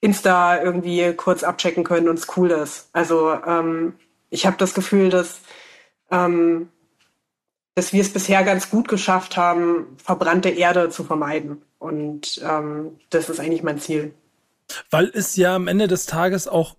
Insta 0.01 0.61
irgendwie 0.61 1.13
kurz 1.15 1.43
abchecken 1.45 1.85
können 1.85 2.09
und 2.09 2.19
es 2.19 2.27
cool 2.37 2.51
ist. 2.51 2.89
Also, 2.93 3.33
ähm, 3.47 3.95
ich 4.31 4.47
habe 4.47 4.57
das 4.57 4.75
Gefühl, 4.75 5.11
dass, 5.11 5.41
ähm, 6.11 6.69
dass 7.75 7.93
wir 7.93 8.03
es 8.03 8.13
bisher 8.13 8.43
ganz 8.43 8.69
gut 8.71 8.89
geschafft 8.89 9.37
haben, 9.37 9.97
verbrannte 10.03 10.49
Erde 10.49 10.91
zu 10.91 11.05
vermeiden. 11.05 11.63
Und 11.79 12.41
ähm, 12.45 12.99
das 13.11 13.29
ist 13.29 13.41
eigentlich 13.41 13.63
mein 13.63 13.79
Ziel. 13.79 14.13
Weil 14.91 15.11
es 15.15 15.37
ja 15.37 15.55
am 15.55 15.69
Ende 15.69 15.87
des 15.87 16.07
Tages 16.07 16.49
auch 16.49 16.77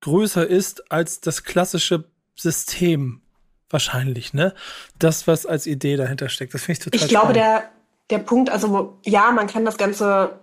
größer 0.00 0.46
ist 0.46 0.90
als 0.90 1.20
das 1.20 1.44
klassische 1.44 2.04
System 2.34 3.20
wahrscheinlich, 3.68 4.32
ne? 4.32 4.54
Das, 4.98 5.26
was 5.26 5.46
als 5.46 5.66
Idee 5.66 5.96
dahinter 5.96 6.28
steckt. 6.28 6.54
Das 6.54 6.62
finde 6.62 6.78
ich 6.78 6.84
total 6.84 7.00
Ich 7.00 7.08
glaube, 7.08 7.32
der, 7.32 7.70
der 8.10 8.18
Punkt, 8.18 8.50
also 8.50 8.98
ja, 9.04 9.30
man 9.30 9.46
kann 9.46 9.64
das 9.64 9.78
Ganze 9.78 10.40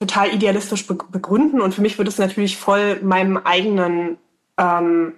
total 0.00 0.32
idealistisch 0.32 0.86
begründen 0.86 1.60
und 1.60 1.74
für 1.74 1.82
mich 1.82 1.98
würde 1.98 2.08
es 2.08 2.18
natürlich 2.18 2.56
voll 2.56 3.00
meinem 3.02 3.36
eigenen 3.36 4.18
ähm, 4.56 5.14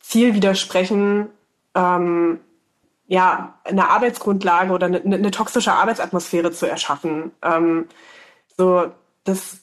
Ziel 0.00 0.34
widersprechen, 0.34 1.28
ähm, 1.74 2.40
ja, 3.06 3.58
eine 3.64 3.88
Arbeitsgrundlage 3.88 4.72
oder 4.72 4.86
eine, 4.86 5.00
eine, 5.02 5.30
toxische 5.30 5.72
Arbeitsatmosphäre 5.72 6.52
zu 6.52 6.66
erschaffen. 6.66 7.30
Ähm, 7.42 7.86
so, 8.56 8.92
das 9.24 9.60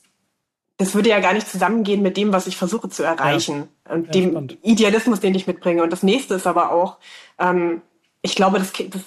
das 0.78 0.94
würde 0.94 1.10
ja 1.10 1.20
gar 1.20 1.34
nicht 1.34 1.48
zusammengehen 1.48 2.02
mit 2.02 2.18
dem, 2.18 2.34
was 2.34 2.48
ich 2.48 2.58
versuche 2.58 2.90
zu 2.90 3.04
erreichen 3.04 3.70
ja. 3.88 3.94
und 3.96 4.08
ja, 4.08 4.12
dem 4.12 4.32
spannend. 4.32 4.58
Idealismus, 4.62 5.20
den 5.22 5.36
ich 5.36 5.48
mitbringe. 5.48 5.84
Und 5.84 5.92
das 5.92 6.04
nächste 6.04 6.34
ist 6.36 6.48
aber 6.48 6.72
auch, 6.72 6.98
ähm, 7.40 7.82
ich 8.22 8.36
glaube, 8.36 8.60
das, 8.60 8.74
das 8.74 9.02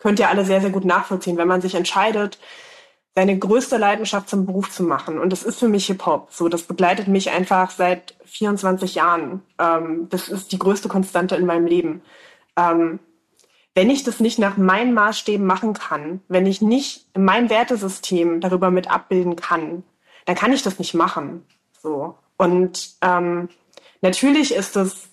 könnt 0.00 0.18
ihr 0.18 0.28
alle 0.28 0.44
sehr, 0.44 0.60
sehr 0.60 0.70
gut 0.70 0.84
nachvollziehen, 0.84 1.36
wenn 1.36 1.48
man 1.48 1.60
sich 1.60 1.74
entscheidet, 1.74 2.38
seine 3.14 3.38
größte 3.38 3.76
Leidenschaft 3.76 4.28
zum 4.28 4.46
Beruf 4.46 4.70
zu 4.70 4.82
machen. 4.82 5.18
Und 5.18 5.30
das 5.30 5.42
ist 5.42 5.58
für 5.58 5.68
mich 5.68 5.86
Hip-Hop. 5.86 6.28
So, 6.30 6.48
das 6.48 6.62
begleitet 6.62 7.08
mich 7.08 7.30
einfach 7.30 7.70
seit 7.70 8.14
24 8.24 8.94
Jahren. 8.94 9.42
Ähm, 9.58 10.08
das 10.10 10.28
ist 10.28 10.52
die 10.52 10.58
größte 10.58 10.88
Konstante 10.88 11.36
in 11.36 11.46
meinem 11.46 11.66
Leben. 11.66 12.02
Ähm, 12.56 13.00
wenn 13.74 13.90
ich 13.90 14.04
das 14.04 14.20
nicht 14.20 14.38
nach 14.38 14.56
meinen 14.56 14.94
Maßstäben 14.94 15.46
machen 15.46 15.74
kann, 15.74 16.20
wenn 16.28 16.46
ich 16.46 16.60
nicht 16.60 17.06
mein 17.16 17.50
Wertesystem 17.50 18.40
darüber 18.40 18.70
mit 18.70 18.90
abbilden 18.90 19.36
kann, 19.36 19.84
dann 20.24 20.36
kann 20.36 20.52
ich 20.52 20.62
das 20.62 20.78
nicht 20.78 20.94
machen. 20.94 21.44
So. 21.82 22.16
Und 22.36 22.94
ähm, 23.02 23.48
natürlich 24.00 24.54
ist 24.54 24.76
es 24.76 25.10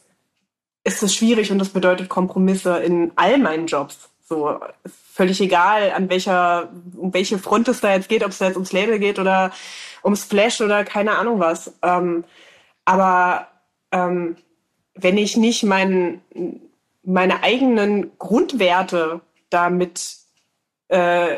ist 0.83 1.03
es 1.03 1.13
schwierig 1.13 1.51
und 1.51 1.59
das 1.59 1.69
bedeutet 1.69 2.07
Kompromisse 2.07 2.77
in 2.77 3.11
all 3.17 3.37
meinen 3.37 3.67
Jobs. 3.67 4.09
So 4.29 4.59
völlig 5.13 5.39
egal, 5.39 5.91
an 5.91 6.09
welcher 6.09 6.69
um 6.97 7.13
welche 7.13 7.39
Front 7.39 7.69
es 7.69 7.79
da 7.79 7.93
jetzt 7.93 8.09
geht, 8.09 8.25
ob 8.25 8.31
es 8.31 8.39
da 8.39 8.47
jetzt 8.47 8.57
ums 8.57 8.73
Label 8.73 8.99
geht 8.99 9.19
oder 9.19 9.51
ums 10.03 10.25
Flash 10.25 10.59
oder 10.59 10.83
keine 10.83 11.17
Ahnung 11.17 11.39
was. 11.39 11.73
Ähm, 11.81 12.25
aber 12.83 13.47
ähm, 13.93 14.35
wenn 14.95 15.17
ich 15.17 15.37
nicht 15.37 15.63
mein, 15.63 16.21
meine 17.03 17.41
eigenen 17.43 18.17
Grundwerte 18.17 19.21
damit 19.49 20.17
äh, 20.89 21.37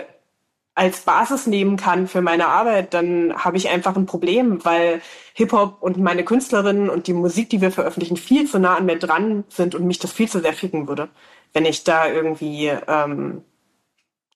als 0.74 1.02
Basis 1.02 1.46
nehmen 1.46 1.78
kann 1.78 2.08
für 2.08 2.22
meine 2.22 2.48
Arbeit, 2.48 2.94
dann 2.94 3.36
habe 3.36 3.58
ich 3.58 3.70
einfach 3.70 3.96
ein 3.98 4.06
Problem, 4.06 4.64
weil 4.66 5.02
Hip-Hop 5.34 5.78
und 5.82 5.98
meine 5.98 6.24
Künstlerinnen 6.24 6.90
und 6.90 7.06
die 7.06 7.14
Musik, 7.14 7.50
die 7.50 7.62
wir 7.62 7.72
veröffentlichen, 7.72 8.18
viel 8.18 8.48
zu 8.48 8.60
nah 8.60 8.78
an 8.78 8.86
mir 8.86 8.98
dran 8.98 9.44
sind 9.50 9.76
und 9.76 9.86
mich 9.86 10.00
das 10.00 10.14
viel 10.14 10.30
zu 10.30 10.40
sehr 10.40 10.54
ficken 10.54 10.88
würde, 10.88 11.10
wenn 11.54 11.66
ich 11.66 11.84
da 11.84 12.08
irgendwie 12.08 12.68
ähm, 12.68 13.44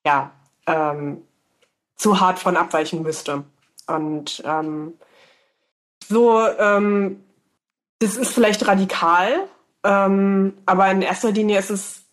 ja 0.06 0.32
ähm, 0.68 1.24
zu 1.96 2.20
hart 2.20 2.40
von 2.40 2.58
abweichen 2.58 3.04
müsste. 3.04 3.44
Und 3.88 4.42
ähm, 4.46 4.94
so, 6.08 6.48
ähm, 6.48 7.24
das 8.00 8.18
ist 8.18 8.34
vielleicht 8.34 8.68
radikal, 8.68 9.48
ähm, 9.84 10.54
aber 10.66 10.90
in 10.92 11.02
erster 11.02 11.32
Linie 11.32 11.60
ist 11.60 11.70
es 11.70 12.04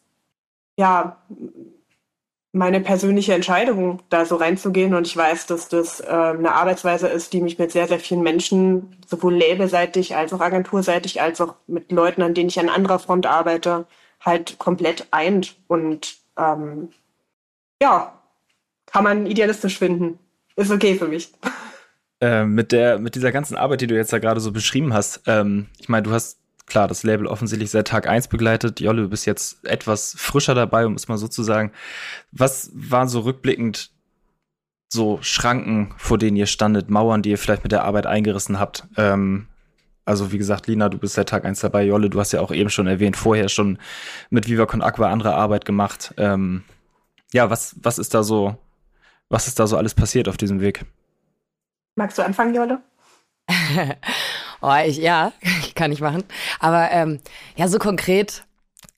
ja 0.77 1.17
meine 2.53 2.81
persönliche 2.81 3.35
Entscheidung, 3.35 4.01
da 4.09 4.25
so 4.25 4.37
reinzugehen. 4.37 4.95
Und 4.95 5.07
ich 5.07 5.17
weiß, 5.17 5.47
dass 5.47 5.69
das 5.69 6.01
äh, 6.01 6.07
eine 6.09 6.53
Arbeitsweise 6.53 7.07
ist, 7.07 7.33
die 7.33 7.41
mich 7.41 7.59
mit 7.59 7.71
sehr, 7.71 7.87
sehr 7.87 8.01
vielen 8.01 8.23
Menschen, 8.23 8.97
sowohl 9.07 9.37
labelseitig 9.37 10.17
als 10.17 10.33
auch 10.33 10.41
agenturseitig, 10.41 11.21
als 11.21 11.41
auch 11.41 11.55
mit 11.69 11.93
Leuten, 11.93 12.23
an 12.23 12.35
denen 12.35 12.49
ich 12.49 12.59
an 12.59 12.69
anderer 12.69 12.99
Front 12.99 13.27
arbeite, 13.27 13.87
halt 14.21 14.59
komplett 14.59 15.07
eint. 15.11 15.57
Und 15.67 16.17
ähm, 16.37 16.91
ja, 17.83 18.19
kann 18.87 19.05
man 19.05 19.27
idealistisch 19.27 19.79
finden. 19.79 20.19
Ist 20.57 20.71
okay 20.71 20.95
für 20.97 21.09
mich. 21.09 21.33
Äh, 22.23 22.45
mit 22.45 22.71
der, 22.71 22.99
mit 22.99 23.15
dieser 23.15 23.33
ganzen 23.33 23.57
Arbeit, 23.57 23.81
die 23.81 23.87
du 23.87 23.95
jetzt 23.95 24.13
da 24.13 24.19
gerade 24.19 24.41
so 24.41 24.53
beschrieben 24.53 24.93
hast, 24.93 25.23
ähm, 25.25 25.69
ich 25.79 25.89
meine, 25.89 26.03
du 26.03 26.11
hast 26.11 26.39
klar, 26.71 26.89
das 26.89 27.03
Label 27.03 27.27
offensichtlich 27.27 27.71
seit 27.71 27.89
Tag 27.89 28.09
1 28.09 28.29
begleitet. 28.29 28.81
Jolle, 28.81 29.03
du 29.03 29.09
bist 29.09 29.27
jetzt 29.27 29.65
etwas 29.67 30.15
frischer 30.17 30.55
dabei, 30.55 30.87
um 30.87 30.95
es 30.95 31.09
mal 31.09 31.19
so 31.19 31.29
zu 31.29 31.43
sagen. 31.43 31.73
Was 32.33 32.71
waren 32.73 33.09
so 33.09 33.21
rückblickend 33.21 33.91
so 34.89 35.19
Schranken, 35.23 35.95
vor 35.99 36.19
denen 36.19 36.37
ihr 36.37 36.47
standet, 36.47 36.89
Mauern, 36.89 37.23
die 37.23 37.31
ihr 37.31 37.39
vielleicht 37.39 37.63
mit 37.63 37.73
der 37.73 37.85
Arbeit 37.85 38.07
eingerissen 38.07 38.59
habt? 38.59 38.87
Ähm, 38.97 39.47
also 40.11 40.33
wie 40.33 40.39
gesagt, 40.39 40.67
Lina, 40.67 40.89
du 40.89 40.99
bist 40.99 41.15
seit 41.15 41.29
Tag 41.29 41.45
1 41.45 41.61
dabei. 41.61 41.85
Jolle, 41.85 42.11
du 42.11 42.19
hast 42.19 42.33
ja 42.33 42.41
auch 42.41 42.51
eben 42.51 42.69
schon 42.69 42.87
erwähnt, 42.87 43.17
vorher 43.17 43.49
schon 43.49 43.79
mit 44.29 44.49
Viva 44.49 44.67
Con 44.67 44.83
Aqua 44.83 45.09
andere 45.11 45.35
Arbeit 45.35 45.65
gemacht. 45.65 46.13
Ähm, 46.19 46.65
ja, 47.33 47.49
was, 47.49 47.77
was 47.81 47.99
ist 47.99 48.13
da 48.13 48.23
so, 48.25 48.57
was 49.29 49.47
ist 49.47 49.61
da 49.61 49.67
so 49.69 49.77
alles 49.77 49.95
passiert 49.95 50.29
auf 50.29 50.37
diesem 50.37 50.61
Weg? 50.61 50.85
Magst 51.95 52.19
du 52.19 52.23
anfangen, 52.23 52.55
Jolle? 52.55 52.83
Oh, 54.63 54.75
ich, 54.85 54.99
ja, 54.99 55.33
kann 55.75 55.91
ich 55.91 56.03
machen. 56.03 56.23
Aber 56.59 56.91
ähm, 56.91 57.21
ja, 57.57 57.67
so 57.67 57.79
konkret 57.79 58.45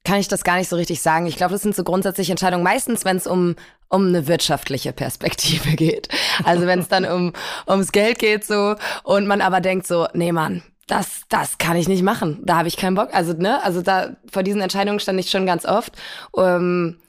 kann 0.03 0.19
ich 0.19 0.27
das 0.27 0.43
gar 0.43 0.57
nicht 0.57 0.69
so 0.69 0.75
richtig 0.75 1.01
sagen. 1.01 1.27
Ich 1.27 1.37
glaube, 1.37 1.53
das 1.53 1.63
sind 1.63 1.77
so 1.77 1.85
grundsätzliche 1.85 2.33
Entscheidungen. 2.33 2.65
Meistens, 2.65 3.05
wenn 3.05 3.17
es 3.17 3.29
um 3.29 3.55
um 3.93 4.09
eine 4.09 4.27
wirtschaftliche 4.27 4.93
Perspektive 4.93 5.71
geht. 5.77 6.09
Also 6.45 6.67
wenn 6.67 6.81
es 6.81 6.89
dann 6.89 7.05
um 7.05 7.33
ums 7.69 7.93
Geld 7.93 8.19
geht 8.19 8.45
so 8.45 8.75
und 9.05 9.27
man 9.27 9.41
aber 9.43 9.61
denkt 9.61 9.87
so, 9.87 10.09
nee 10.15 10.33
Mann, 10.33 10.63
das 10.93 11.23
das 11.29 11.59
kann 11.59 11.77
ich 11.77 11.89
nicht 11.89 12.03
machen. 12.03 12.41
Da 12.45 12.57
habe 12.59 12.69
ich 12.69 12.77
keinen 12.77 12.95
Bock. 12.95 13.15
Also 13.15 13.33
ne, 13.33 13.63
also 13.65 13.83
da 13.83 14.17
vor 14.31 14.43
diesen 14.43 14.61
Entscheidungen 14.61 15.01
stand 15.01 15.19
ich 15.19 15.31
schon 15.31 15.47
ganz 15.47 15.65
oft. 15.65 15.95
Ähm, 16.37 17.01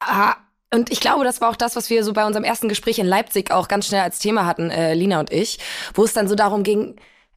ah, 0.00 0.34
und 0.72 0.90
ich 0.90 1.00
glaube, 1.00 1.24
das 1.24 1.40
war 1.40 1.50
auch 1.50 1.56
das, 1.56 1.76
was 1.76 1.88
wir 1.90 2.04
so 2.04 2.12
bei 2.12 2.26
unserem 2.26 2.44
ersten 2.44 2.68
Gespräch 2.68 2.98
in 2.98 3.06
Leipzig 3.06 3.52
auch 3.52 3.68
ganz 3.68 3.86
schnell 3.86 4.02
als 4.02 4.18
Thema 4.18 4.44
hatten, 4.46 4.70
äh, 4.70 4.94
Lina 4.94 5.20
und 5.20 5.32
ich, 5.32 5.58
wo 5.94 6.04
es 6.04 6.12
dann 6.12 6.28
so 6.28 6.34
darum 6.34 6.62
ging, 6.62 6.96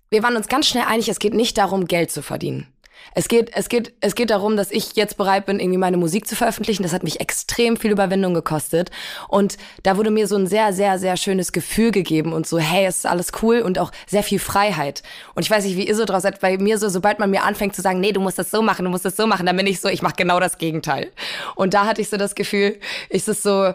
wir 0.10 0.24
waren 0.24 0.36
uns 0.36 0.48
ganz 0.48 0.68
schnell 0.68 0.86
einig, 0.86 1.10
es 1.10 1.20
geht 1.20 1.34
nicht 1.34 1.58
darum, 1.58 1.86
Geld 1.86 2.12
zu 2.12 2.22
verdienen. 2.22 2.73
Es 3.15 3.27
geht, 3.27 3.51
es 3.53 3.69
geht, 3.69 3.93
es 4.01 4.15
geht 4.15 4.29
darum, 4.29 4.58
dass 4.58 4.71
ich 4.71 4.95
jetzt 4.95 5.17
bereit 5.17 5.45
bin, 5.45 5.60
irgendwie 5.60 5.77
meine 5.77 5.97
Musik 5.97 6.27
zu 6.27 6.36
veröffentlichen. 6.36 6.84
Das 6.84 6.93
hat 6.93 7.03
mich 7.03 7.19
extrem 7.19 7.77
viel 7.77 7.91
Überwindung 7.91 8.34
gekostet. 8.34 8.89
Und 9.27 9.58
da 9.84 9.97
wurde 9.97 10.12
mir 10.12 10.27
so 10.27 10.36
ein 10.36 10.47
sehr, 10.47 10.73
sehr, 10.73 10.97
sehr 10.99 11.17
schönes 11.17 11.51
Gefühl 11.51 11.91
gegeben 11.91 12.34
und 12.34 12.47
so, 12.47 12.58
hey, 12.58 12.86
es 12.86 12.97
ist 12.97 13.06
alles 13.06 13.32
cool 13.41 13.60
und 13.60 13.79
auch 13.79 13.91
sehr 14.08 14.23
viel 14.23 14.39
Freiheit. 14.39 15.03
Und 15.36 15.43
ich 15.43 15.51
weiß 15.51 15.63
nicht, 15.65 15.77
wie 15.77 15.88
ihr 15.88 15.95
so 15.95 16.06
draus 16.06 16.23
seid, 16.23 16.39
bei 16.39 16.58
mir 16.58 16.77
so, 16.77 16.89
sobald 16.89 17.19
man 17.19 17.29
mir 17.29 17.43
anfängt 17.43 17.75
zu 17.75 17.82
sagen, 17.82 17.99
nee, 17.99 18.12
du 18.12 18.21
musst 18.21 18.39
das 18.39 18.51
so 18.51 18.62
machen, 18.62 18.86
du 18.86 18.91
musst 18.91 19.06
das 19.06 19.15
so 19.15 19.27
machen, 19.27 19.45
dann 19.45 19.58
bin 19.58 19.67
ich 19.67 19.79
so, 19.79 19.89
ich 19.89 20.01
mache 20.01 20.15
genau 20.17 20.39
das 20.39 20.58
Gegenteil. 20.58 21.12
Und 21.56 21.73
da 21.73 21.86
hatte 21.86 22.01
ich 22.01 22.10
so 22.10 22.17
das 22.17 22.36
Gefühl, 22.36 22.79
ist 23.10 23.27
es 23.27 23.43
so, 23.43 23.73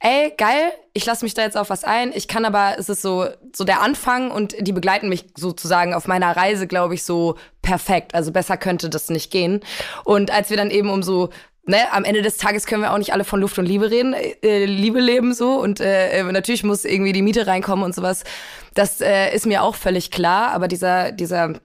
ey, 0.00 0.32
geil, 0.36 0.72
ich 0.92 1.04
lasse 1.06 1.24
mich 1.24 1.34
da 1.34 1.42
jetzt 1.42 1.56
auf 1.56 1.70
was 1.70 1.84
ein. 1.84 2.12
Ich 2.14 2.28
kann 2.28 2.44
aber, 2.44 2.76
es 2.78 2.88
ist 2.88 3.02
so, 3.02 3.26
so 3.54 3.64
der 3.64 3.80
Anfang 3.80 4.30
und 4.30 4.54
die 4.60 4.72
begleiten 4.72 5.08
mich 5.08 5.26
sozusagen 5.36 5.94
auf 5.94 6.06
meiner 6.06 6.36
Reise, 6.36 6.66
glaube 6.66 6.94
ich, 6.94 7.02
so 7.02 7.36
perfekt. 7.62 8.14
Also 8.14 8.32
besser 8.32 8.56
könnte 8.56 8.88
das 8.90 9.10
nicht 9.10 9.30
gehen. 9.30 9.60
Und 10.04 10.30
als 10.30 10.50
wir 10.50 10.56
dann 10.56 10.70
eben 10.70 10.90
um 10.90 11.02
so 11.02 11.30
Ne, 11.68 11.92
am 11.92 12.04
Ende 12.04 12.22
des 12.22 12.38
Tages 12.38 12.64
können 12.64 12.80
wir 12.80 12.94
auch 12.94 12.98
nicht 12.98 13.12
alle 13.12 13.24
von 13.24 13.40
Luft 13.40 13.58
und 13.58 13.66
Liebe 13.66 13.90
reden, 13.90 14.14
äh, 14.14 14.64
Liebe 14.64 15.00
leben 15.00 15.34
so 15.34 15.60
und 15.60 15.80
äh, 15.80 16.22
natürlich 16.22 16.64
muss 16.64 16.86
irgendwie 16.86 17.12
die 17.12 17.20
Miete 17.20 17.46
reinkommen 17.46 17.84
und 17.84 17.94
sowas. 17.94 18.24
Das 18.72 19.02
äh, 19.02 19.34
ist 19.34 19.44
mir 19.44 19.62
auch 19.62 19.74
völlig 19.74 20.10
klar, 20.10 20.52
aber 20.52 20.66
dieser 20.66 21.12
dieser 21.12 21.60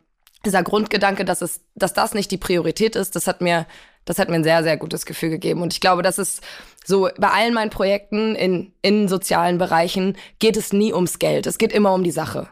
dieser 0.45 0.61
Grundgedanke, 0.61 1.23
dass 1.23 1.41
es 1.41 1.61
dass 1.75 1.93
das 1.93 2.13
nicht 2.13 2.31
die 2.31 2.37
Priorität 2.37 2.97
ist, 2.97 3.15
das 3.15 3.27
hat 3.27 3.39
mir 3.39 3.65
das 4.05 4.19
hat 4.19 4.29
mir 4.29 4.35
ein 4.35 4.43
sehr 4.43 4.63
sehr 4.63 4.77
gutes 4.77 5.05
Gefühl 5.05 5.29
gegeben 5.29 5.61
und 5.61 5.73
ich 5.73 5.81
glaube, 5.81 6.01
das 6.01 6.17
ist 6.17 6.41
so, 6.85 7.09
bei 7.17 7.29
allen 7.29 7.53
meinen 7.53 7.69
Projekten 7.69 8.35
in, 8.35 8.73
in 8.81 9.07
sozialen 9.07 9.57
Bereichen 9.57 10.17
geht 10.39 10.57
es 10.57 10.73
nie 10.73 10.93
ums 10.93 11.19
Geld. 11.19 11.47
Es 11.47 11.57
geht 11.57 11.71
immer 11.71 11.93
um 11.93 12.03
die 12.03 12.11
Sache. 12.11 12.49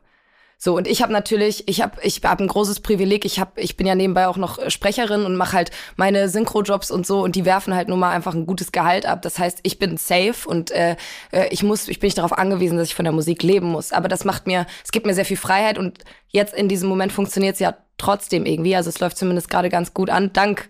So, 0.63 0.77
und 0.77 0.87
ich 0.87 1.01
habe 1.01 1.11
natürlich, 1.11 1.67
ich 1.67 1.81
habe 1.81 1.99
ich 2.03 2.21
hab 2.23 2.39
ein 2.39 2.47
großes 2.47 2.81
Privileg. 2.81 3.25
Ich, 3.25 3.39
hab, 3.39 3.57
ich 3.57 3.77
bin 3.77 3.87
ja 3.87 3.95
nebenbei 3.95 4.27
auch 4.27 4.37
noch 4.37 4.69
Sprecherin 4.69 5.25
und 5.25 5.35
mache 5.35 5.53
halt 5.53 5.71
meine 5.95 6.29
Synchro-Jobs 6.29 6.91
und 6.91 7.07
so 7.07 7.23
und 7.23 7.35
die 7.35 7.45
werfen 7.45 7.73
halt 7.73 7.87
nun 7.87 7.97
mal 7.97 8.11
einfach 8.11 8.35
ein 8.35 8.45
gutes 8.45 8.71
Gehalt 8.71 9.07
ab. 9.07 9.23
Das 9.23 9.39
heißt, 9.39 9.59
ich 9.63 9.79
bin 9.79 9.97
safe 9.97 10.47
und 10.47 10.69
äh, 10.69 10.97
äh, 11.31 11.47
ich 11.49 11.63
muss, 11.63 11.87
ich 11.87 11.99
bin 11.99 12.07
nicht 12.07 12.19
darauf 12.19 12.37
angewiesen, 12.37 12.77
dass 12.77 12.89
ich 12.89 12.95
von 12.95 13.05
der 13.05 13.11
Musik 13.11 13.41
leben 13.41 13.67
muss. 13.67 13.91
Aber 13.91 14.07
das 14.07 14.23
macht 14.23 14.45
mir, 14.45 14.67
es 14.83 14.91
gibt 14.91 15.07
mir 15.07 15.15
sehr 15.15 15.25
viel 15.25 15.35
Freiheit 15.35 15.79
und 15.79 16.03
jetzt 16.29 16.53
in 16.53 16.67
diesem 16.67 16.89
Moment 16.89 17.11
funktioniert 17.11 17.55
es 17.55 17.59
ja 17.59 17.75
trotzdem 17.97 18.45
irgendwie. 18.45 18.75
Also 18.75 18.89
es 18.89 18.99
läuft 18.99 19.17
zumindest 19.17 19.49
gerade 19.49 19.69
ganz 19.69 19.95
gut 19.95 20.11
an, 20.11 20.31
dank 20.31 20.69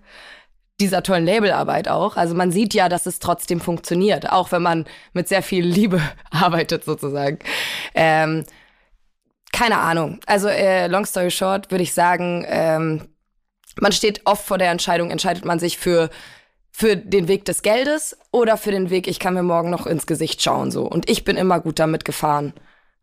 dieser 0.82 1.04
tollen 1.04 1.26
Labelarbeit 1.26 1.88
auch. 1.88 2.18
Also 2.18 2.36
man 2.36 2.52
sieht 2.52 2.74
ja, 2.74 2.90
dass 2.90 3.06
es 3.06 3.20
trotzdem 3.20 3.62
funktioniert, 3.62 4.32
auch 4.32 4.52
wenn 4.52 4.62
man 4.62 4.86
mit 5.14 5.28
sehr 5.28 5.44
viel 5.44 5.66
Liebe 5.66 6.02
arbeitet 6.32 6.84
sozusagen. 6.84 7.40
Ähm, 7.94 8.44
keine 9.54 9.78
Ahnung. 9.78 10.20
Also 10.26 10.48
äh, 10.48 10.88
long 10.88 11.06
story 11.06 11.32
short 11.32 11.72
würde 11.72 11.84
ich 11.84 11.94
sagen, 11.94 12.46
ähm, 12.48 13.08
man 13.80 13.92
steht 13.92 14.22
oft 14.26 14.46
vor 14.46 14.58
der 14.58 14.72
Entscheidung, 14.72 15.12
entscheidet 15.12 15.46
man 15.46 15.60
sich 15.60 15.78
für 15.78 16.10
für 16.74 16.96
den 16.96 17.28
Weg 17.28 17.44
des 17.44 17.64
Geldes 17.64 18.18
oder 18.32 18.56
für 18.56 18.72
den 18.72 18.90
Weg, 18.90 19.08
ich 19.08 19.20
kann 19.20 19.34
mir 19.34 19.44
morgen 19.44 19.70
noch 19.70 19.86
ins 19.86 20.08
Gesicht 20.08 20.42
schauen 20.42 20.72
so. 20.72 20.86
Und 20.86 21.10
ich 21.10 21.26
bin 21.26 21.36
immer 21.36 21.60
gut 21.60 21.80
damit 21.80 22.06
gefahren, 22.06 22.54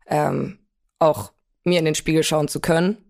ähm, 0.07 0.57
auch 0.97 1.31
mir 1.63 1.77
in 1.77 1.85
den 1.85 1.93
Spiegel 1.93 2.23
schauen 2.23 2.47
zu 2.47 2.61
können 2.61 3.08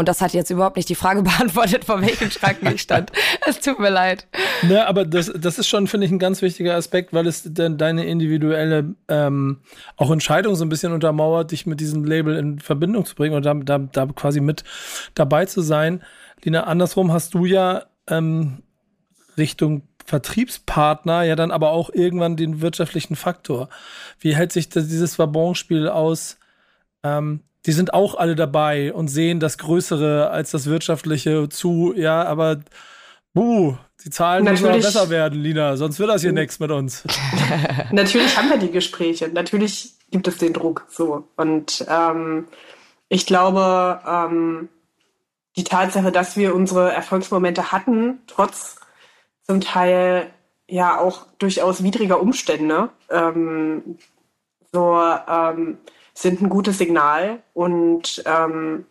und 0.00 0.08
das 0.08 0.20
hat 0.20 0.32
jetzt 0.32 0.50
überhaupt 0.50 0.76
nicht 0.76 0.88
die 0.88 0.94
Frage 0.94 1.22
beantwortet, 1.30 1.84
vor 1.84 2.00
welchem 2.00 2.30
Schranken 2.30 2.74
ich 2.74 2.80
stand. 2.82 3.12
Es 3.46 3.60
tut 3.60 3.78
mir 3.78 3.90
leid. 3.90 4.26
Ne, 4.62 4.86
aber 4.86 5.04
das, 5.04 5.32
das 5.36 5.58
ist 5.58 5.68
schon, 5.68 5.86
finde 5.86 6.06
ich, 6.06 6.12
ein 6.12 6.18
ganz 6.18 6.42
wichtiger 6.42 6.74
Aspekt, 6.74 7.12
weil 7.12 7.26
es 7.26 7.42
denn 7.44 7.78
deine 7.78 8.06
individuelle 8.06 8.96
ähm, 9.08 9.60
auch 9.96 10.10
Entscheidung 10.10 10.56
so 10.56 10.64
ein 10.64 10.68
bisschen 10.70 10.92
untermauert, 10.92 11.52
dich 11.52 11.66
mit 11.66 11.80
diesem 11.80 12.04
Label 12.04 12.36
in 12.36 12.58
Verbindung 12.58 13.04
zu 13.04 13.14
bringen 13.14 13.34
und 13.34 13.44
da, 13.44 13.54
da, 13.54 13.78
da 13.78 14.06
quasi 14.06 14.40
mit 14.40 14.64
dabei 15.14 15.44
zu 15.46 15.60
sein. 15.60 16.02
Lina, 16.42 16.64
andersrum 16.64 17.12
hast 17.12 17.34
du 17.34 17.44
ja 17.44 17.84
ähm, 18.08 18.62
Richtung 19.36 19.82
Vertriebspartner 20.06 21.22
ja 21.22 21.36
dann 21.36 21.50
aber 21.50 21.70
auch 21.70 21.90
irgendwann 21.92 22.36
den 22.36 22.60
wirtschaftlichen 22.60 23.16
Faktor. 23.16 23.68
Wie 24.18 24.34
hält 24.34 24.50
sich 24.50 24.68
das, 24.68 24.88
dieses 24.88 25.18
Wabonspiel 25.18 25.88
aus? 25.88 26.38
Ähm, 27.02 27.42
die 27.66 27.72
sind 27.72 27.92
auch 27.94 28.14
alle 28.14 28.34
dabei 28.34 28.92
und 28.92 29.08
sehen 29.08 29.40
das 29.40 29.58
Größere 29.58 30.30
als 30.30 30.50
das 30.50 30.66
Wirtschaftliche 30.66 31.48
zu, 31.48 31.92
ja, 31.96 32.24
aber 32.24 32.60
buh, 33.34 33.76
die 34.04 34.10
Zahlen 34.10 34.44
müssen 34.44 34.66
besser 34.66 35.10
werden, 35.10 35.40
Lina, 35.40 35.76
sonst 35.76 35.98
wird 35.98 36.10
das 36.10 36.22
hier 36.22 36.32
nichts 36.32 36.58
mit 36.58 36.70
uns. 36.70 37.04
Natürlich 37.90 38.36
haben 38.36 38.48
wir 38.48 38.58
die 38.58 38.70
Gespräche, 38.70 39.28
natürlich 39.28 39.94
gibt 40.10 40.26
es 40.28 40.38
den 40.38 40.52
Druck 40.52 40.86
so. 40.88 41.28
Und 41.36 41.84
ähm, 41.88 42.46
ich 43.08 43.26
glaube, 43.26 44.00
ähm, 44.06 44.68
die 45.56 45.64
Tatsache, 45.64 46.12
dass 46.12 46.36
wir 46.36 46.54
unsere 46.54 46.92
Erfolgsmomente 46.92 47.72
hatten, 47.72 48.20
trotz 48.26 48.76
zum 49.42 49.60
Teil 49.60 50.30
ja 50.68 50.98
auch 50.98 51.26
durchaus 51.38 51.82
widriger 51.82 52.20
Umstände, 52.20 52.90
ähm, 53.10 53.98
so 54.72 54.96
ähm, 55.28 55.78
sind 56.14 56.40
ein 56.40 56.48
gutes 56.48 56.78
Signal. 56.78 57.42
Und 57.54 58.22
ähm, 58.26 58.86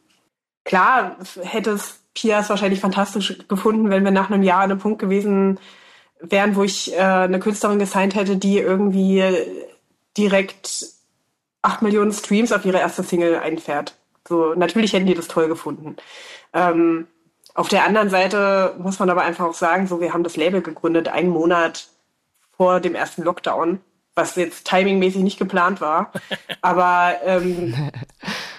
klar 0.63 1.17
hätte 1.41 1.71
es 1.71 1.99
Pias 2.13 2.49
wahrscheinlich 2.49 2.79
fantastisch 2.79 3.37
gefunden, 3.47 3.89
wenn 3.89 4.03
wir 4.03 4.11
nach 4.11 4.29
einem 4.29 4.43
Jahr 4.43 4.61
an 4.61 4.71
einem 4.71 4.79
Punkt 4.79 4.99
gewesen 4.99 5.59
wären, 6.19 6.55
wo 6.55 6.63
ich 6.63 6.93
äh, 6.93 6.99
eine 6.99 7.39
Künstlerin 7.39 7.79
gesigned 7.79 8.15
hätte, 8.15 8.35
die 8.35 8.57
irgendwie 8.57 9.23
direkt 10.17 10.87
acht 11.61 11.81
Millionen 11.81 12.11
Streams 12.11 12.51
auf 12.51 12.65
ihre 12.65 12.79
erste 12.79 13.03
Single 13.03 13.37
einfährt. 13.37 13.95
So, 14.27 14.53
natürlich 14.53 14.93
hätten 14.93 15.07
die 15.07 15.13
das 15.13 15.27
toll 15.27 15.47
gefunden. 15.47 15.95
Ähm, 16.53 17.07
auf 17.53 17.67
der 17.67 17.85
anderen 17.85 18.09
Seite 18.09 18.75
muss 18.77 18.99
man 18.99 19.09
aber 19.09 19.23
einfach 19.23 19.45
auch 19.45 19.53
sagen, 19.53 19.87
so, 19.87 19.99
wir 20.01 20.13
haben 20.13 20.23
das 20.23 20.37
Label 20.37 20.61
gegründet, 20.61 21.07
einen 21.07 21.29
Monat 21.29 21.87
vor 22.55 22.79
dem 22.79 22.95
ersten 22.95 23.23
Lockdown 23.23 23.79
was 24.19 24.35
jetzt 24.35 24.67
timingmäßig 24.67 25.23
nicht 25.23 25.39
geplant 25.39 25.81
war. 25.81 26.11
Aber 26.61 27.15
ähm, 27.23 27.91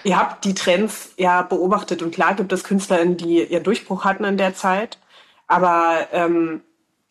ihr 0.03 0.17
habt 0.17 0.43
die 0.43 0.55
Trends 0.55 1.13
ja 1.17 1.43
beobachtet 1.43 2.01
und 2.01 2.13
klar 2.13 2.33
gibt 2.33 2.51
es 2.51 2.63
KünstlerInnen, 2.63 3.17
die 3.17 3.43
ihren 3.43 3.63
Durchbruch 3.63 4.03
hatten 4.03 4.23
in 4.23 4.37
der 4.37 4.55
Zeit. 4.55 4.97
Aber 5.47 6.07
ähm, 6.11 6.61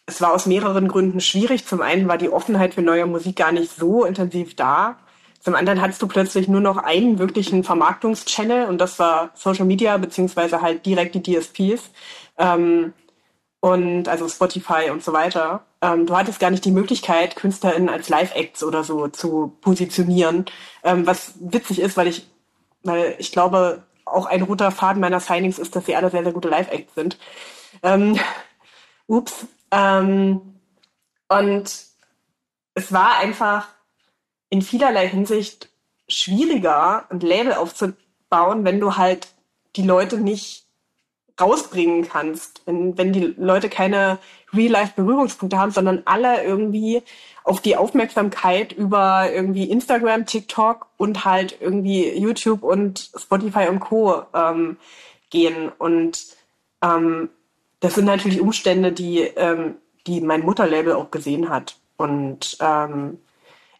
es 0.06 0.20
war 0.20 0.32
aus 0.32 0.46
mehreren 0.46 0.88
Gründen 0.88 1.20
schwierig. 1.20 1.66
Zum 1.66 1.80
einen 1.80 2.08
war 2.08 2.18
die 2.18 2.30
Offenheit 2.30 2.74
für 2.74 2.82
neue 2.82 3.06
Musik 3.06 3.36
gar 3.36 3.52
nicht 3.52 3.74
so 3.74 4.04
intensiv 4.04 4.56
da. 4.56 4.96
Zum 5.38 5.54
anderen 5.54 5.80
hattest 5.80 6.02
du 6.02 6.08
plötzlich 6.08 6.48
nur 6.48 6.60
noch 6.60 6.76
einen 6.76 7.18
wirklichen 7.18 7.64
Vermarktungschannel 7.64 8.66
und 8.66 8.78
das 8.78 8.98
war 8.98 9.30
Social 9.34 9.64
Media 9.64 9.96
beziehungsweise 9.96 10.60
halt 10.60 10.84
direkt 10.84 11.14
die 11.14 11.22
DSPs. 11.22 11.90
Ähm, 12.36 12.92
und 13.60 14.08
also 14.08 14.28
Spotify 14.28 14.90
und 14.90 15.04
so 15.04 15.12
weiter. 15.12 15.64
Ähm, 15.82 16.06
du 16.06 16.16
hattest 16.16 16.40
gar 16.40 16.50
nicht 16.50 16.64
die 16.64 16.70
Möglichkeit, 16.70 17.36
KünstlerInnen 17.36 17.88
als 17.88 18.08
Live-Acts 18.08 18.62
oder 18.62 18.84
so 18.84 19.08
zu 19.08 19.56
positionieren. 19.60 20.44
Ähm, 20.84 21.06
was 21.06 21.32
witzig 21.40 21.80
ist, 21.80 21.96
weil 21.96 22.08
ich, 22.08 22.26
weil 22.82 23.16
ich 23.18 23.32
glaube, 23.32 23.82
auch 24.04 24.26
ein 24.26 24.42
roter 24.42 24.70
Faden 24.70 25.00
meiner 25.00 25.20
Signings 25.20 25.58
ist, 25.58 25.74
dass 25.74 25.86
sie 25.86 25.96
alle 25.96 26.10
sehr, 26.10 26.22
sehr 26.22 26.32
gute 26.32 26.48
Live-Acts 26.48 26.94
sind. 26.94 27.18
Ähm, 27.82 28.18
ups. 29.06 29.46
Ähm, 29.70 30.40
und 31.28 31.86
es 32.74 32.92
war 32.92 33.18
einfach 33.18 33.68
in 34.50 34.62
vielerlei 34.62 35.08
Hinsicht 35.08 35.70
schwieriger, 36.08 37.06
ein 37.08 37.20
Label 37.20 37.54
aufzubauen, 37.54 38.64
wenn 38.64 38.80
du 38.80 38.96
halt 38.96 39.28
die 39.76 39.82
Leute 39.82 40.18
nicht 40.18 40.66
rausbringen 41.40 42.06
kannst, 42.06 42.62
wenn, 42.66 42.98
wenn 42.98 43.12
die 43.12 43.34
Leute 43.38 43.68
keine 43.68 44.18
Real-Life-Berührungspunkte 44.52 45.58
haben, 45.58 45.70
sondern 45.70 46.02
alle 46.04 46.42
irgendwie 46.42 47.02
auf 47.44 47.60
die 47.60 47.76
Aufmerksamkeit 47.76 48.72
über 48.72 49.32
irgendwie 49.32 49.70
Instagram, 49.70 50.26
TikTok 50.26 50.86
und 50.96 51.24
halt 51.24 51.56
irgendwie 51.60 52.10
YouTube 52.18 52.62
und 52.62 53.10
Spotify 53.16 53.68
und 53.68 53.80
Co. 53.80 54.22
Ähm, 54.34 54.76
gehen. 55.30 55.70
Und 55.78 56.26
ähm, 56.82 57.30
das 57.78 57.94
sind 57.94 58.04
natürlich 58.04 58.40
Umstände, 58.40 58.92
die, 58.92 59.20
ähm, 59.20 59.76
die 60.06 60.20
mein 60.20 60.42
Mutterlabel 60.42 60.92
auch 60.92 61.10
gesehen 61.10 61.48
hat. 61.48 61.76
Und 61.96 62.58
ähm, 62.60 63.18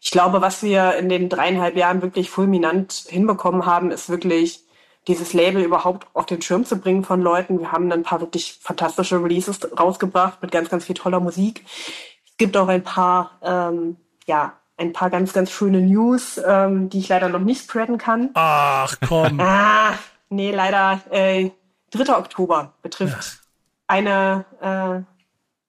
ich 0.01 0.09
glaube, 0.09 0.41
was 0.41 0.63
wir 0.63 0.95
in 0.95 1.09
den 1.09 1.29
dreieinhalb 1.29 1.75
Jahren 1.75 2.01
wirklich 2.01 2.29
fulminant 2.29 3.05
hinbekommen 3.07 3.65
haben, 3.65 3.91
ist 3.91 4.09
wirklich 4.09 4.63
dieses 5.07 5.33
Label 5.33 5.63
überhaupt 5.63 6.07
auf 6.13 6.25
den 6.25 6.41
Schirm 6.41 6.65
zu 6.65 6.77
bringen 6.77 7.03
von 7.03 7.21
Leuten. 7.21 7.59
Wir 7.59 7.71
haben 7.71 7.91
ein 7.91 8.03
paar 8.03 8.21
wirklich 8.21 8.59
fantastische 8.61 9.21
Releases 9.21 9.59
rausgebracht 9.77 10.41
mit 10.41 10.51
ganz, 10.51 10.69
ganz 10.69 10.85
viel 10.85 10.95
toller 10.95 11.19
Musik. 11.19 11.65
Es 12.25 12.37
gibt 12.37 12.55
auch 12.55 12.67
ein 12.67 12.83
paar, 12.83 13.31
ähm, 13.41 13.97
ja, 14.27 14.53
ein 14.77 14.93
paar 14.93 15.09
ganz, 15.09 15.33
ganz 15.33 15.51
schöne 15.51 15.81
News, 15.81 16.39
ähm, 16.45 16.89
die 16.89 16.99
ich 16.99 17.09
leider 17.09 17.29
noch 17.29 17.39
nicht 17.39 17.63
spreaden 17.63 17.97
kann. 17.97 18.29
Ach 18.33 18.95
komm. 19.07 19.39
Ah, 19.41 19.93
nee, 20.29 20.51
leider. 20.51 21.01
Äh, 21.09 21.51
3. 21.91 22.17
Oktober 22.17 22.73
betrifft 22.81 23.33
ja. 23.33 23.39
eine, 23.87 24.45
äh, 24.61 25.03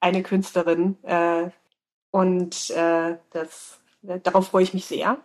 eine 0.00 0.22
Künstlerin. 0.22 0.96
Äh, 1.02 1.50
und 2.10 2.70
äh, 2.70 3.16
das, 3.32 3.80
äh, 4.06 4.20
darauf 4.20 4.48
freue 4.48 4.62
ich 4.62 4.74
mich 4.74 4.84
sehr. 4.86 5.18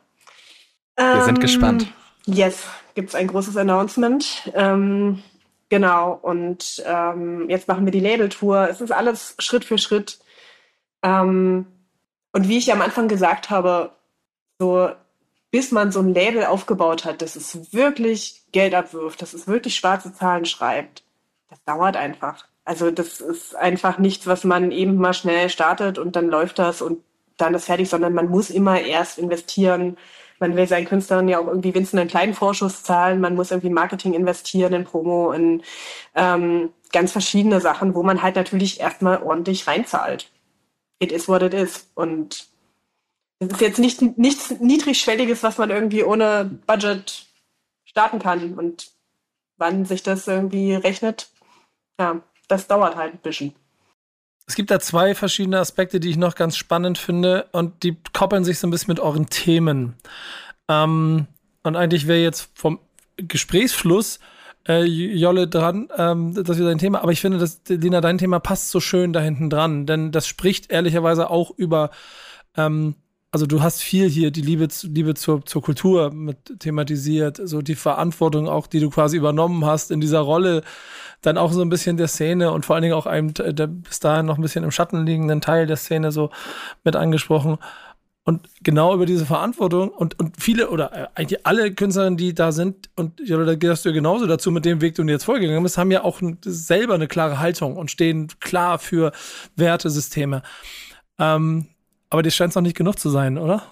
Wir 0.98 1.24
sind 1.24 1.38
ähm, 1.38 1.42
gespannt. 1.42 1.94
Yes, 2.28 2.66
gibt 2.94 3.10
es 3.10 3.16
ein 3.16 3.28
großes 3.28 3.56
Announcement. 3.56 4.52
Ähm, 4.54 5.24
genau, 5.70 6.20
und 6.22 6.84
ähm, 6.86 7.50
jetzt 7.50 7.70
machen 7.70 7.86
wir 7.86 7.92
die 7.92 8.02
Labeltour. 8.02 8.68
Es 8.70 8.82
ist 8.82 8.92
alles 8.92 9.36
Schritt 9.40 9.64
für 9.64 9.78
Schritt. 9.78 10.20
Ähm, 11.02 11.66
und 12.34 12.50
wie 12.50 12.58
ich 12.58 12.72
am 12.72 12.82
Anfang 12.82 13.08
gesagt 13.08 13.50
habe, 13.50 13.92
so 14.60 14.90
bis 15.52 15.72
man 15.72 15.94
so 15.94 16.02
ein 16.02 16.14
Label 16.14 16.46
aufgebaut 16.46 17.06
hat, 17.06 17.22
dass 17.22 17.38
es 17.38 17.74
wirklich 17.74 18.44
Geld 18.52 18.76
abwirft, 18.76 19.22
dass 19.22 19.34
es 19.34 19.48
wirklich 19.48 19.76
schwarze 19.76 20.14
Zahlen 20.14 20.46
schreibt, 20.46 21.04
das 21.50 21.64
dauert 21.64 21.96
einfach. 21.96 22.46
Also 22.66 22.92
das 22.92 23.22
ist 23.22 23.56
einfach 23.56 23.98
nichts, 23.98 24.28
was 24.28 24.44
man 24.44 24.72
eben 24.72 24.98
mal 24.98 25.14
schnell 25.14 25.50
startet 25.50 25.98
und 25.98 26.18
dann 26.18 26.28
läuft 26.28 26.60
das 26.60 26.82
und 26.82 27.02
dann 27.38 27.54
ist 27.54 27.66
fertig, 27.66 27.88
sondern 27.90 28.14
man 28.14 28.28
muss 28.28 28.50
immer 28.50 28.82
erst 28.82 29.18
investieren. 29.18 29.98
Man 30.40 30.56
will 30.56 30.68
seinen 30.68 30.86
Künstlern 30.86 31.28
ja 31.28 31.40
auch 31.40 31.48
irgendwie 31.48 31.74
wenigstens 31.74 32.00
einen 32.00 32.10
kleinen 32.10 32.34
Vorschuss 32.34 32.84
zahlen. 32.84 33.22
Man 33.22 33.36
muss 33.36 33.52
irgendwie 33.52 33.70
Marketing 33.70 34.14
investieren, 34.14 34.74
in 34.74 34.84
Promo, 34.84 35.32
in 35.32 35.64
ähm, 36.16 36.72
ganz 36.92 37.12
verschiedene 37.12 37.62
Sachen, 37.62 37.96
wo 37.96 38.04
man 38.04 38.22
halt 38.22 38.36
natürlich 38.36 38.80
erstmal 38.80 39.22
ordentlich 39.22 39.68
reinzahlt. 39.68 40.30
It 41.00 41.12
is 41.12 41.28
what 41.28 41.42
it 41.42 41.54
is. 41.54 41.90
Und 41.96 42.48
es 43.40 43.50
ist 43.50 43.62
jetzt 43.62 43.80
nicht 43.80 44.02
nichts 44.18 44.52
Niedrigschwelliges, 44.60 45.44
was 45.44 45.58
man 45.58 45.70
irgendwie 45.70 46.04
ohne 46.04 46.60
Budget 46.66 47.26
starten 47.86 48.20
kann. 48.20 48.56
Und 48.56 48.92
wann 49.58 49.86
sich 49.86 50.04
das 50.04 50.28
irgendwie 50.28 50.74
rechnet, 50.74 51.30
ja, 52.00 52.22
das 52.48 52.68
dauert 52.68 52.96
halt 52.96 53.14
ein 53.16 53.20
bisschen. 53.20 53.56
Es 54.48 54.56
gibt 54.56 54.72
da 54.72 54.80
zwei 54.80 55.14
verschiedene 55.14 55.60
Aspekte, 55.60 56.00
die 56.00 56.10
ich 56.10 56.18
noch 56.18 56.36
ganz 56.36 56.56
spannend 56.56 56.98
finde 56.98 57.48
und 57.52 57.84
die 57.84 57.98
koppeln 58.14 58.46
sich 58.46 58.60
so 58.60 58.68
ein 58.68 58.72
bisschen 58.72 58.94
mit 58.94 59.02
euren 59.02 59.28
Themen. 59.28 59.96
Ähm, 60.70 61.28
und 61.64 61.76
eigentlich 61.76 62.08
wäre 62.08 62.22
jetzt 62.22 62.50
vom 62.56 62.80
Gesprächsfluss 63.18 64.20
äh, 64.66 64.84
Jolle 64.84 65.50
dran, 65.50 65.90
ähm, 65.98 66.34
das 66.34 66.58
ist 66.58 66.66
dein 66.66 66.78
Thema, 66.78 67.02
aber 67.02 67.12
ich 67.12 67.20
finde, 67.20 67.40
dass 67.40 67.62
Lina, 67.68 68.00
dein 68.00 68.18
Thema 68.18 68.40
passt 68.40 68.72
so 68.72 68.80
schön 68.80 69.12
da 69.12 69.20
hinten 69.20 69.50
dran, 69.50 69.86
denn 69.86 70.12
das 70.12 70.28
spricht 70.28 70.72
ehrlicherweise 70.72 71.30
auch 71.30 71.52
über 71.52 71.90
ähm, 72.56 72.96
also 73.32 73.46
du 73.46 73.62
hast 73.62 73.82
viel 73.82 74.10
hier 74.10 74.32
die 74.32 74.42
Liebe, 74.42 74.68
Liebe 74.84 75.14
zur, 75.14 75.46
zur 75.46 75.62
Kultur 75.62 76.12
mit 76.12 76.60
thematisiert, 76.60 77.40
so 77.44 77.62
die 77.62 77.76
Verantwortung 77.76 78.48
auch, 78.48 78.68
die 78.68 78.80
du 78.80 78.90
quasi 78.90 79.18
übernommen 79.18 79.66
hast 79.66 79.92
in 79.92 80.00
dieser 80.00 80.20
Rolle, 80.20 80.64
dann 81.22 81.38
auch 81.38 81.52
so 81.52 81.62
ein 81.62 81.70
bisschen 81.70 81.98
der 81.98 82.08
Szene 82.08 82.52
und 82.52 82.66
vor 82.66 82.76
allen 82.76 82.84
Dingen 82.84 82.96
auch 82.96 83.06
einem 83.06 83.34
der 83.34 83.68
bis 83.68 84.00
dahin 84.00 84.26
noch 84.26 84.38
ein 84.38 84.42
bisschen 84.42 84.64
im 84.64 84.72
Schatten 84.72 85.06
liegenden 85.06 85.42
Teil 85.42 85.66
der 85.66 85.78
Szene 85.78 86.12
so 86.12 86.30
mit 86.84 86.96
angesprochen. 86.96 87.58
Und 88.24 88.50
genau 88.62 88.94
über 88.94 89.06
diese 89.06 89.26
Verantwortung 89.26 89.88
und, 89.88 90.20
und 90.20 90.36
viele 90.38 90.70
oder 90.70 90.92
äh, 90.92 91.08
eigentlich 91.16 91.46
alle 91.46 91.74
Künstlerinnen, 91.74 92.18
die 92.18 92.36
da 92.36 92.52
sind, 92.52 92.90
und 92.98 93.22
ja, 93.24 93.38
da 93.38 93.56
gehörst 93.56 93.86
du 93.86 93.90
ja 93.90 93.96
genauso 93.96 94.28
dazu 94.28 94.52
mit 94.52 94.66
dem 94.66 94.82
Weg, 94.82 94.96
den 94.96 95.08
du 95.08 95.14
jetzt 95.14 95.24
vorgegangen 95.24 95.64
bist, 95.64 95.78
haben 95.78 95.92
ja 95.92 96.04
auch 96.04 96.20
selber 96.44 96.96
eine 96.96 97.08
klare 97.08 97.40
Haltung 97.40 97.78
und 97.78 97.90
stehen 97.90 98.28
klar 98.42 98.80
für 98.80 99.14
Wertesysteme. 99.56 100.44
Ähm, 101.18 101.68
aber 102.10 102.22
dir 102.22 102.32
scheint 102.32 102.50
es 102.50 102.56
noch 102.56 102.64
nicht 102.64 102.76
genug 102.76 103.00
zu 103.00 103.10
sein, 103.10 103.38
oder? 103.38 103.64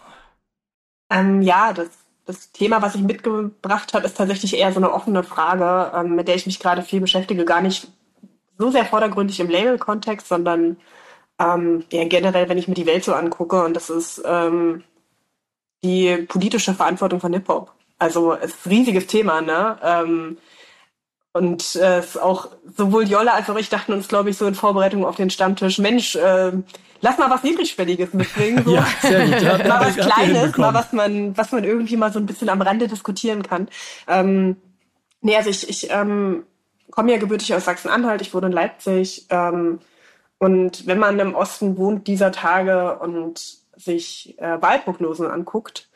Ähm, 1.10 1.41
ja, 1.41 1.74
das, 1.74 1.89
das 2.26 2.51
Thema, 2.51 2.82
was 2.82 2.95
ich 2.95 3.01
mitgebracht 3.01 3.93
habe, 3.93 4.05
ist 4.05 4.17
tatsächlich 4.17 4.55
eher 4.57 4.71
so 4.71 4.80
eine 4.80 4.91
offene 4.91 5.23
Frage, 5.23 5.91
ähm, 5.95 6.15
mit 6.15 6.28
der 6.28 6.36
ich 6.36 6.45
mich 6.45 6.59
gerade 6.59 6.82
viel 6.82 6.99
beschäftige. 6.99 7.45
Gar 7.45 7.61
nicht 7.61 7.88
so 8.57 8.71
sehr 8.71 8.86
vordergründig 8.86 9.39
im 9.39 9.49
Label-Kontext, 9.49 10.28
sondern 10.28 10.78
ähm, 11.39 11.84
ja, 11.91 12.05
generell, 12.07 12.49
wenn 12.49 12.57
ich 12.57 12.67
mir 12.67 12.73
die 12.73 12.86
Welt 12.86 13.03
so 13.03 13.13
angucke. 13.13 13.63
Und 13.63 13.76
das 13.76 13.89
ist 13.89 14.21
ähm, 14.26 14.84
die 15.84 16.17
politische 16.28 16.73
Verantwortung 16.73 17.19
von 17.19 17.34
Hip-Hop. 17.34 17.71
Also 17.99 18.34
es 18.34 18.55
ist 18.55 18.65
ein 18.65 18.69
riesiges 18.69 19.07
Thema, 19.07 19.41
ne? 19.41 19.78
Ähm, 19.84 20.38
und 21.36 21.76
äh, 21.76 22.02
auch 22.22 22.48
sowohl 22.78 23.10
Jolle 23.10 23.34
als 23.34 23.50
auch 23.50 23.58
ich 23.58 23.68
dachten 23.68 23.92
uns, 23.92 24.08
glaube 24.08 24.30
ich, 24.30 24.38
so 24.38 24.48
in 24.48 24.56
Vorbereitung 24.56 25.06
auf 25.06 25.18
den 25.18 25.30
Stammtisch, 25.30 25.80
Mensch, 25.80 26.16
äh, 26.16 26.54
lass 27.02 27.18
mal 27.18 27.30
was 27.30 27.44
Niedrigschwelliges 27.44 28.14
mitbringen. 28.14 28.64
So. 28.64 28.74
ja, 28.76 28.88
sehr 29.02 29.26
gut. 29.26 29.42
Ja, 29.42 29.58
mal 29.68 29.82
was 29.82 29.98
Kleines, 29.98 30.56
mal 30.56 30.74
was 30.74 30.94
man, 30.94 31.36
was 31.36 31.52
man 31.52 31.66
irgendwie 31.66 31.98
mal 31.98 32.14
so 32.14 32.20
ein 32.20 32.26
bisschen 32.26 32.48
am 32.48 32.62
Rande 32.62 32.88
diskutieren 32.88 33.44
kann. 33.44 33.68
Ähm, 34.08 34.56
nee, 35.20 35.36
also 35.36 35.50
ich, 35.50 35.68
ich 35.68 35.92
ähm, 35.92 36.46
komme 36.90 37.12
ja 37.12 37.18
gebürtig 37.18 37.54
aus 37.54 37.66
Sachsen-Anhalt, 37.66 38.22
ich 38.22 38.34
wohne 38.34 38.48
in 38.48 38.54
Leipzig. 38.54 39.26
Ähm, 39.30 39.80
und 40.38 40.88
wenn 40.88 41.00
man 41.00 41.20
im 41.20 41.36
Osten 41.36 41.76
wohnt 41.78 42.08
dieser 42.08 42.32
Tage 42.32 42.98
und 43.00 43.58
sich 43.76 44.40
äh, 44.40 44.62
Wahlprognosen 44.62 45.30
anguckt, 45.30 45.90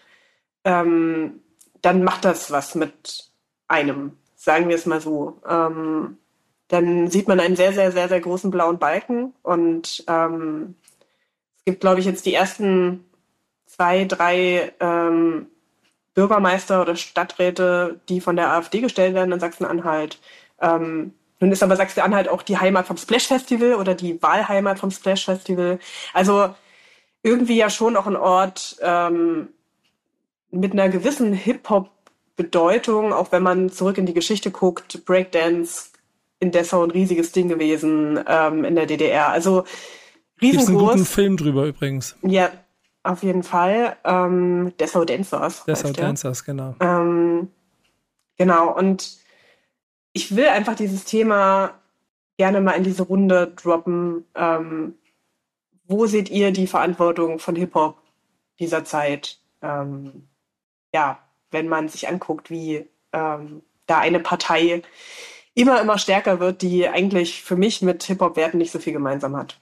ähm, 0.66 1.40
dann 1.82 2.04
macht 2.04 2.26
das 2.26 2.52
was 2.52 2.76
mit 2.76 3.32
einem, 3.70 4.18
sagen 4.40 4.70
wir 4.70 4.76
es 4.76 4.86
mal 4.86 5.02
so. 5.02 5.42
Ähm, 5.48 6.18
dann 6.70 7.10
sieht 7.10 7.28
man 7.28 7.40
einen 7.42 7.58
sehr, 7.58 7.74
sehr, 7.74 7.92
sehr, 7.92 8.08
sehr 8.08 8.22
großen 8.22 8.52
blauen 8.52 8.80
Balken 8.80 9.34
und 9.44 10.04
ähm, 10.08 10.76
gibt, 11.66 11.82
glaube 11.82 12.00
ich, 12.00 12.06
jetzt 12.06 12.26
die 12.26 12.34
ersten 12.34 13.04
zwei, 13.66 14.06
drei 14.06 14.72
ähm, 14.80 15.48
Bürgermeister 16.14 16.82
oder 16.82 16.96
Stadträte, 16.96 18.00
die 18.08 18.22
von 18.22 18.38
der 18.38 18.54
AfD 18.54 18.80
gestellt 18.80 19.14
werden 19.14 19.34
in 19.34 19.40
Sachsen-Anhalt. 19.42 20.20
Ähm, 20.62 21.14
nun 21.42 21.52
ist 21.52 21.62
aber 21.62 21.76
Sachsen-Anhalt 21.76 22.30
auch 22.30 22.42
die 22.42 22.58
Heimat 22.58 22.88
vom 22.88 22.98
Splash 22.98 23.28
Festival 23.28 23.76
oder 23.76 23.94
die 23.94 24.22
Wahlheimat 24.22 24.80
vom 24.80 24.92
Splash 24.92 25.26
Festival. 25.26 25.80
Also 26.14 26.56
irgendwie 27.24 27.58
ja 27.58 27.70
schon 27.70 27.98
auch 27.98 28.08
ein 28.08 28.16
Ort 28.16 28.78
ähm, 28.82 29.50
mit 30.52 30.72
einer 30.72 30.88
gewissen 30.90 31.34
Hip-Hop-Bedeutung, 32.40 33.14
auch 33.14 33.32
wenn 33.32 33.44
man 33.44 33.70
zurück 33.70 33.98
in 33.98 34.06
die 34.06 34.14
Geschichte 34.14 34.52
guckt. 34.52 35.06
Breakdance 35.06 35.90
in 36.40 36.52
Dessau 36.52 36.84
ein 36.84 36.92
riesiges 36.92 37.32
Ding 37.32 37.50
gewesen 37.50 38.20
ähm, 38.28 38.64
in 38.64 38.76
der 38.76 38.86
DDR. 38.86 39.30
Also 39.30 39.66
riesengroß. 40.42 40.52
Gibt's 40.52 40.68
einen 40.68 40.78
guten 40.78 41.06
Film 41.06 41.38
drüber 41.38 41.66
übrigens. 41.66 42.16
Ja, 42.22 42.50
auf 43.04 43.24
jeden 43.24 43.44
Fall. 43.44 43.98
Ähm, 44.06 44.74
Dessau 44.80 45.04
Dancers. 45.04 45.66
Dessau 45.66 45.92
Dancers, 45.92 46.46
genau. 46.46 46.76
Ähm, 46.80 47.50
genau, 48.38 48.76
und 48.76 49.18
ich 50.14 50.36
will 50.36 50.48
einfach 50.48 50.76
dieses 50.76 51.04
Thema 51.04 51.74
gerne 52.38 52.62
mal 52.62 52.72
in 52.72 52.84
diese 52.84 53.04
Runde 53.04 53.54
droppen. 53.56 54.26
Ähm, 54.36 54.96
wo 55.86 56.06
seht 56.06 56.30
ihr 56.30 56.52
die 56.52 56.68
Verantwortung 56.68 57.40
von 57.40 57.56
Hip-Hop 57.56 57.98
dieser 58.60 58.86
Zeit? 58.86 59.40
Ähm, 59.62 60.28
ja, 60.94 61.20
wenn 61.52 61.68
man 61.68 61.90
sich 61.90 62.08
anguckt, 62.08 62.50
wie 62.50 62.86
ähm, 63.14 63.62
da 63.88 64.00
eine 64.00 64.20
Partei 64.20 64.82
immer, 65.56 65.82
immer 65.82 65.98
stärker 65.98 66.40
wird, 66.40 66.62
die 66.62 66.88
eigentlich 66.88 67.42
für 67.42 67.56
mich 67.56 67.82
mit 67.82 68.04
Hip-Hop-Werten 68.04 68.58
nicht 68.58 68.72
so 68.72 68.80
viel 68.80 68.94
gemeinsam 68.94 69.36
hat. 69.36 69.60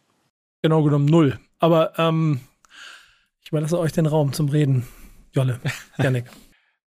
Genau 0.61 0.83
genommen 0.83 1.05
null. 1.05 1.39
Aber 1.59 1.97
ähm, 1.97 2.41
ich 3.41 3.49
überlasse 3.49 3.79
euch 3.79 3.93
den 3.93 4.05
Raum 4.05 4.33
zum 4.33 4.49
Reden. 4.49 4.87
Jolle, 5.33 5.59
Janik. 5.97 6.25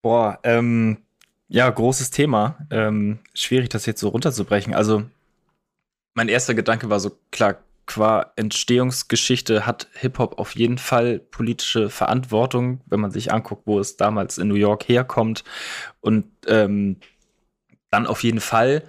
Boah, 0.02 0.40
ähm, 0.44 0.98
ja, 1.48 1.70
großes 1.70 2.10
Thema. 2.10 2.58
Ähm, 2.72 3.20
schwierig, 3.34 3.70
das 3.70 3.86
jetzt 3.86 4.02
so 4.02 4.10
runterzubrechen. 4.10 4.74
Also, 4.74 5.04
mein 6.14 6.30
erster 6.30 6.54
Gedanke 6.54 6.90
war 6.90 7.00
so, 7.00 7.12
klar, 7.32 7.58
qua 7.88 8.34
Entstehungsgeschichte 8.36 9.66
hat 9.66 9.88
Hip-Hop 9.94 10.38
auf 10.38 10.56
jeden 10.56 10.78
Fall 10.78 11.20
politische 11.20 11.90
Verantwortung, 11.90 12.82
wenn 12.86 13.00
man 13.00 13.12
sich 13.12 13.32
anguckt, 13.32 13.64
wo 13.66 13.80
es 13.80 13.98
damals 13.98 14.38
in 14.38 14.50
New 14.50 14.56
York 14.56 14.88
herkommt. 14.88 15.44
Und 16.02 16.28
ähm, 16.48 16.98
dann 17.90 18.06
auf 18.06 18.24
jeden 18.24 18.42
Fall. 18.42 18.84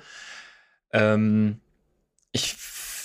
Ähm, 0.93 1.61
ich 2.33 2.57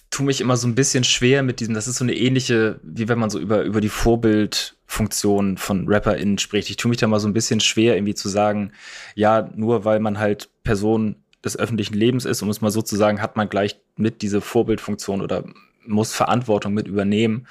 tue 0.10 0.26
mich 0.26 0.42
immer 0.42 0.58
so 0.58 0.68
ein 0.68 0.76
bisschen 0.76 1.04
schwer 1.04 1.44
mit 1.44 1.60
diesem, 1.60 1.74
das 1.74 1.88
ist 1.88 1.98
so 1.98 2.06
eine 2.06 2.16
ähnliche, 2.16 2.80
wie 2.84 3.08
wenn 3.08 3.20
man 3.20 3.30
so 3.30 3.40
über, 3.40 3.64
über 3.64 3.82
die 3.82 3.90
Vorbildfunktion 3.90 5.58
von 5.58 5.88
RapperInnen 5.88 6.38
spricht. 6.38 6.70
Ich 6.70 6.78
tue 6.78 6.90
mich 6.90 7.00
da 7.00 7.08
mal 7.08 7.20
so 7.20 7.28
ein 7.28 7.34
bisschen 7.34 7.60
schwer, 7.60 7.96
irgendwie 7.96 8.14
zu 8.16 8.30
sagen, 8.30 8.74
ja, 9.16 9.50
nur 9.56 9.86
weil 9.86 10.00
man 10.00 10.20
halt 10.20 10.50
Person 10.64 11.16
des 11.44 11.58
öffentlichen 11.58 11.96
Lebens 11.96 12.26
ist, 12.26 12.42
um 12.42 12.50
es 12.50 12.62
mal 12.62 12.72
so 12.72 12.82
zu 12.82 12.96
sagen, 12.96 13.22
hat 13.22 13.36
man 13.36 13.50
gleich 13.50 13.80
mit 13.96 14.22
diese 14.22 14.40
Vorbildfunktion 14.40 15.22
oder 15.22 15.44
muss 15.86 16.14
Verantwortung 16.14 16.74
mit 16.74 16.88
übernehmen. 16.88 17.48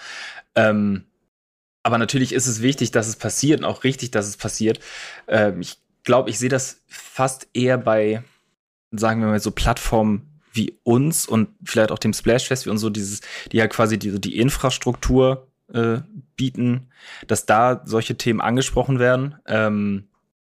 Ähm, 0.55 1.05
aber 1.83 1.99
natürlich 1.99 2.33
ist 2.33 2.47
es 2.47 2.63
wichtig, 2.63 2.91
dass 2.93 3.09
es 3.09 3.17
passiert 3.17 3.61
und 3.61 3.67
auch 3.67 3.85
richtig, 3.85 4.11
dass 4.11 4.27
es 4.27 4.37
passiert. 4.37 4.81
Ähm, 5.27 5.61
ich 5.61 5.79
glaube, 6.05 6.31
ich 6.31 6.39
sehe 6.39 6.49
das 6.49 6.83
fast 6.87 7.49
eher 7.55 7.79
bei, 7.79 8.23
sagen 8.91 9.21
wir 9.21 9.29
mal, 9.29 9.41
so 9.41 9.51
Plattformen 9.51 10.29
wie 10.53 10.79
uns 10.83 11.27
und 11.27 11.49
vielleicht 11.65 11.91
auch 11.91 11.99
dem 11.99 12.13
Splash 12.13 12.47
Festival 12.47 12.73
und 12.73 12.79
so 12.79 12.91
dieses, 12.91 13.21
die 13.51 13.61
halt 13.61 13.73
quasi 13.73 13.99
die, 13.99 14.21
die 14.21 14.39
Infrastruktur 14.39 15.49
äh, 15.73 16.01
bieten, 16.37 16.89
dass 17.27 17.47
da 17.47 17.83
solche 17.85 18.17
Themen 18.17 18.41
angesprochen 18.41 18.99
werden. 18.99 19.37
Ähm, 19.47 20.09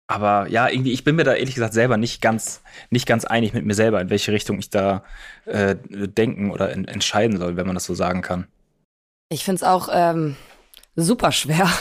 aber 0.08 0.48
ja, 0.48 0.68
irgendwie, 0.68 0.92
ich 0.92 1.04
bin 1.04 1.16
mir 1.16 1.24
da 1.24 1.34
ehrlich 1.34 1.54
gesagt 1.54 1.74
selber 1.74 1.96
nicht 1.96 2.22
ganz, 2.22 2.62
nicht 2.90 3.06
ganz 3.06 3.24
einig 3.24 3.52
mit 3.52 3.64
mir 3.64 3.74
selber, 3.74 4.00
in 4.00 4.10
welche 4.10 4.32
Richtung 4.32 4.58
ich 4.58 4.70
da 4.70 5.02
äh, 5.46 5.76
denken 5.90 6.50
oder 6.50 6.72
in, 6.72 6.86
entscheiden 6.86 7.38
soll, 7.38 7.56
wenn 7.56 7.66
man 7.66 7.74
das 7.74 7.84
so 7.84 7.94
sagen 7.94 8.22
kann. 8.22 8.46
Ich 9.28 9.44
finde 9.44 9.56
es 9.56 9.62
auch 9.64 9.88
ähm, 9.92 10.36
super 10.94 11.32
schwer. 11.32 11.68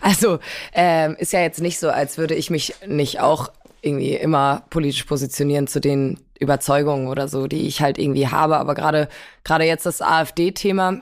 Also 0.00 0.38
ähm, 0.74 1.16
ist 1.18 1.32
ja 1.32 1.40
jetzt 1.40 1.60
nicht 1.60 1.80
so, 1.80 1.90
als 1.90 2.18
würde 2.18 2.36
ich 2.36 2.50
mich 2.50 2.72
nicht 2.86 3.18
auch 3.18 3.50
irgendwie 3.82 4.14
immer 4.14 4.62
politisch 4.70 5.02
positionieren 5.02 5.66
zu 5.66 5.80
den 5.80 6.20
Überzeugungen 6.38 7.08
oder 7.08 7.26
so, 7.26 7.48
die 7.48 7.66
ich 7.66 7.82
halt 7.82 7.98
irgendwie 7.98 8.28
habe. 8.28 8.58
Aber 8.58 8.76
gerade 8.76 9.08
gerade 9.42 9.64
jetzt 9.64 9.86
das 9.86 10.00
AfD-Thema, 10.00 11.00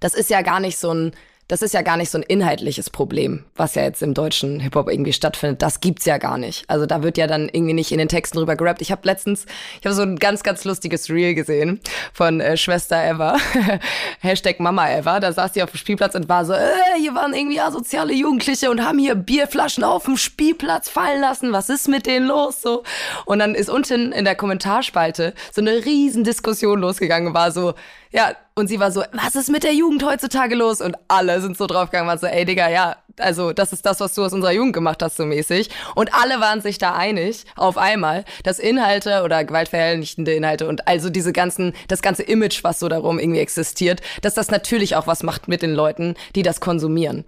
das 0.00 0.14
ist 0.14 0.30
ja 0.30 0.40
gar 0.40 0.58
nicht 0.58 0.78
so 0.78 0.90
ein 0.90 1.12
das 1.48 1.62
ist 1.62 1.72
ja 1.72 1.80
gar 1.80 1.96
nicht 1.96 2.10
so 2.10 2.18
ein 2.18 2.22
inhaltliches 2.22 2.90
Problem, 2.90 3.44
was 3.56 3.74
ja 3.74 3.82
jetzt 3.82 4.02
im 4.02 4.12
deutschen 4.12 4.60
Hip-Hop 4.60 4.90
irgendwie 4.90 5.14
stattfindet. 5.14 5.62
Das 5.62 5.80
gibt's 5.80 6.04
ja 6.04 6.18
gar 6.18 6.36
nicht. 6.36 6.64
Also 6.68 6.84
da 6.84 7.02
wird 7.02 7.16
ja 7.16 7.26
dann 7.26 7.48
irgendwie 7.50 7.72
nicht 7.72 7.90
in 7.90 7.96
den 7.96 8.08
Texten 8.08 8.36
drüber 8.36 8.54
gerappt. 8.54 8.82
Ich 8.82 8.92
habe 8.92 9.00
letztens, 9.04 9.46
ich 9.80 9.86
habe 9.86 9.94
so 9.94 10.02
ein 10.02 10.16
ganz, 10.16 10.42
ganz 10.42 10.64
lustiges 10.64 11.08
Reel 11.08 11.34
gesehen 11.34 11.80
von 12.12 12.42
äh, 12.42 12.58
Schwester 12.58 13.02
Eva, 13.02 13.38
Hashtag 14.20 14.60
Mama 14.60 14.90
Eva. 14.90 15.20
Da 15.20 15.32
saß 15.32 15.54
sie 15.54 15.62
auf 15.62 15.70
dem 15.70 15.78
Spielplatz 15.78 16.14
und 16.14 16.28
war 16.28 16.44
so, 16.44 16.52
äh, 16.52 16.68
hier 16.98 17.14
waren 17.14 17.32
irgendwie 17.32 17.60
asoziale 17.60 18.12
Jugendliche 18.12 18.70
und 18.70 18.84
haben 18.84 18.98
hier 18.98 19.14
Bierflaschen 19.14 19.84
auf 19.84 20.04
dem 20.04 20.18
Spielplatz 20.18 20.90
fallen 20.90 21.22
lassen. 21.22 21.52
Was 21.52 21.70
ist 21.70 21.88
mit 21.88 22.04
denen 22.04 22.26
los? 22.26 22.60
So. 22.60 22.82
Und 23.24 23.38
dann 23.38 23.54
ist 23.54 23.70
unten 23.70 24.12
in 24.12 24.26
der 24.26 24.34
Kommentarspalte 24.34 25.32
so 25.50 25.62
eine 25.62 25.86
riesen 25.86 26.24
Diskussion 26.24 26.80
losgegangen, 26.80 27.32
war 27.32 27.52
so, 27.52 27.72
ja, 28.10 28.32
und 28.54 28.68
sie 28.68 28.80
war 28.80 28.90
so, 28.90 29.02
was 29.12 29.36
ist 29.36 29.50
mit 29.50 29.64
der 29.64 29.74
Jugend 29.74 30.04
heutzutage 30.04 30.54
los? 30.54 30.80
Und 30.80 30.96
alle 31.08 31.40
sind 31.40 31.56
so 31.56 31.66
draufgegangen, 31.66 32.08
war 32.08 32.18
so, 32.18 32.26
ey 32.26 32.44
Digga, 32.44 32.68
ja, 32.68 32.96
also 33.18 33.52
das 33.52 33.72
ist 33.72 33.84
das, 33.84 34.00
was 34.00 34.14
du 34.14 34.24
aus 34.24 34.32
unserer 34.32 34.52
Jugend 34.52 34.72
gemacht 34.72 35.02
hast, 35.02 35.16
so 35.16 35.26
mäßig. 35.26 35.70
Und 35.94 36.14
alle 36.14 36.40
waren 36.40 36.60
sich 36.60 36.78
da 36.78 36.94
einig, 36.94 37.44
auf 37.56 37.76
einmal, 37.76 38.24
dass 38.44 38.58
Inhalte 38.58 39.22
oder 39.22 39.44
gewaltverherrlichende 39.44 40.34
Inhalte 40.34 40.66
und 40.66 40.88
also 40.88 41.10
diese 41.10 41.32
ganzen, 41.32 41.74
das 41.88 42.02
ganze 42.02 42.22
Image, 42.22 42.64
was 42.64 42.78
so 42.78 42.88
darum 42.88 43.18
irgendwie 43.18 43.40
existiert, 43.40 44.00
dass 44.22 44.34
das 44.34 44.50
natürlich 44.50 44.96
auch 44.96 45.06
was 45.06 45.22
macht 45.22 45.48
mit 45.48 45.62
den 45.62 45.74
Leuten, 45.74 46.14
die 46.34 46.42
das 46.42 46.60
konsumieren. 46.60 47.24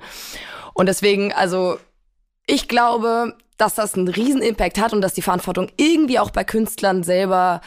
Und 0.74 0.86
deswegen, 0.86 1.32
also 1.32 1.78
ich 2.46 2.68
glaube, 2.68 3.36
dass 3.58 3.74
das 3.74 3.94
einen 3.94 4.08
riesen 4.08 4.42
Impact 4.42 4.78
hat 4.78 4.92
und 4.92 5.02
dass 5.02 5.12
die 5.12 5.22
Verantwortung 5.22 5.70
irgendwie 5.76 6.18
auch 6.18 6.30
bei 6.30 6.44
Künstlern 6.44 7.02
selber 7.02 7.60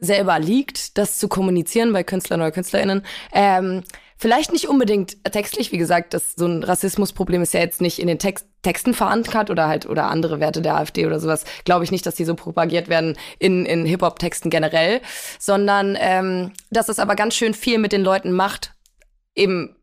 selber 0.00 0.38
liegt, 0.38 0.98
das 0.98 1.18
zu 1.18 1.28
kommunizieren 1.28 1.92
bei 1.92 2.02
Künstlern 2.02 2.40
oder 2.40 2.52
KünstlerInnen. 2.52 3.04
Ähm, 3.32 3.82
vielleicht 4.16 4.52
nicht 4.52 4.68
unbedingt 4.68 5.24
textlich, 5.24 5.72
wie 5.72 5.78
gesagt, 5.78 6.14
das, 6.14 6.34
so 6.36 6.46
ein 6.46 6.62
Rassismusproblem 6.62 7.42
ist 7.42 7.54
ja 7.54 7.60
jetzt 7.60 7.80
nicht 7.80 7.98
in 7.98 8.08
den 8.08 8.18
Text, 8.18 8.46
Texten 8.62 8.92
verankert 8.92 9.50
oder 9.50 9.68
halt 9.68 9.86
oder 9.86 10.10
andere 10.10 10.40
Werte 10.40 10.60
der 10.60 10.76
AfD 10.76 11.06
oder 11.06 11.20
sowas. 11.20 11.44
Glaube 11.64 11.84
ich 11.84 11.92
nicht, 11.92 12.04
dass 12.04 12.16
die 12.16 12.24
so 12.24 12.34
propagiert 12.34 12.88
werden 12.88 13.16
in, 13.38 13.64
in 13.64 13.86
Hip-Hop-Texten 13.86 14.50
generell, 14.50 15.00
sondern 15.38 15.96
ähm, 16.00 16.52
dass 16.70 16.88
es 16.88 16.98
aber 16.98 17.14
ganz 17.14 17.34
schön 17.34 17.54
viel 17.54 17.78
mit 17.78 17.92
den 17.92 18.02
Leuten 18.02 18.32
macht, 18.32 18.74
eben 19.34 19.76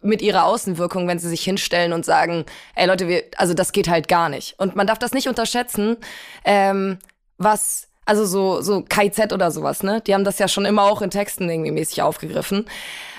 mit 0.00 0.22
ihrer 0.22 0.44
Außenwirkung, 0.44 1.08
wenn 1.08 1.18
sie 1.18 1.28
sich 1.28 1.42
hinstellen 1.42 1.92
und 1.92 2.04
sagen, 2.04 2.46
ey 2.74 2.86
Leute, 2.86 3.08
wir, 3.08 3.24
also 3.36 3.52
das 3.52 3.72
geht 3.72 3.88
halt 3.88 4.08
gar 4.08 4.28
nicht. 4.28 4.54
Und 4.58 4.76
man 4.76 4.86
darf 4.86 4.98
das 4.98 5.12
nicht 5.12 5.28
unterschätzen, 5.28 5.96
ähm, 6.44 6.98
was 7.36 7.89
also 8.10 8.26
so, 8.26 8.60
so 8.60 8.82
KZ 8.82 9.32
oder 9.32 9.52
sowas, 9.52 9.84
ne? 9.84 10.00
Die 10.00 10.14
haben 10.14 10.24
das 10.24 10.40
ja 10.40 10.48
schon 10.48 10.64
immer 10.64 10.82
auch 10.82 11.00
in 11.00 11.10
Texten 11.10 11.48
irgendwie 11.48 11.70
mäßig 11.70 12.02
aufgegriffen. 12.02 12.64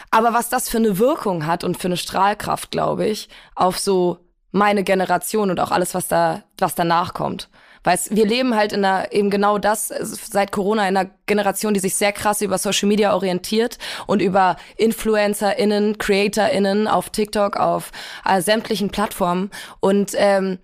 Aber 0.10 0.34
was 0.34 0.50
das 0.50 0.68
für 0.68 0.80
eine 0.80 1.00
Wirkung 1.00 1.46
hat 1.46 1.64
und 1.64 1.78
für 1.78 1.88
eine 1.88 1.96
Strahlkraft, 1.96 2.72
glaube 2.72 3.06
ich, 3.06 3.30
auf 3.56 3.80
so 3.80 4.18
meine 4.52 4.84
Generation 4.84 5.50
und 5.50 5.62
auch 5.62 5.72
alles, 5.72 5.94
was 5.94 6.10
da, 6.10 6.44
was 6.58 6.76
danach 6.76 7.14
kommt. 7.14 7.50
Weil 7.86 7.98
wir 8.10 8.26
leben 8.28 8.54
halt 8.54 8.74
in 8.74 8.84
einer, 8.84 9.14
eben 9.14 9.30
genau 9.30 9.60
das, 9.60 9.88
seit 9.88 10.52
Corona 10.52 10.90
in 10.90 10.98
einer 10.98 11.10
Generation, 11.26 11.74
die 11.74 11.80
sich 11.80 11.96
sehr 11.96 12.12
krass 12.12 12.42
über 12.42 12.58
Social 12.58 12.90
Media 12.90 13.14
orientiert 13.14 13.78
und 14.08 14.22
über 14.22 14.58
InfluencerInnen, 14.76 16.00
CreatorInnen 16.00 16.90
auf 16.90 17.12
TikTok, 17.12 17.56
auf 17.56 17.92
äh, 18.26 18.42
sämtlichen 18.42 18.90
Plattformen. 18.90 19.52
Und 19.80 20.12
ähm, 20.16 20.60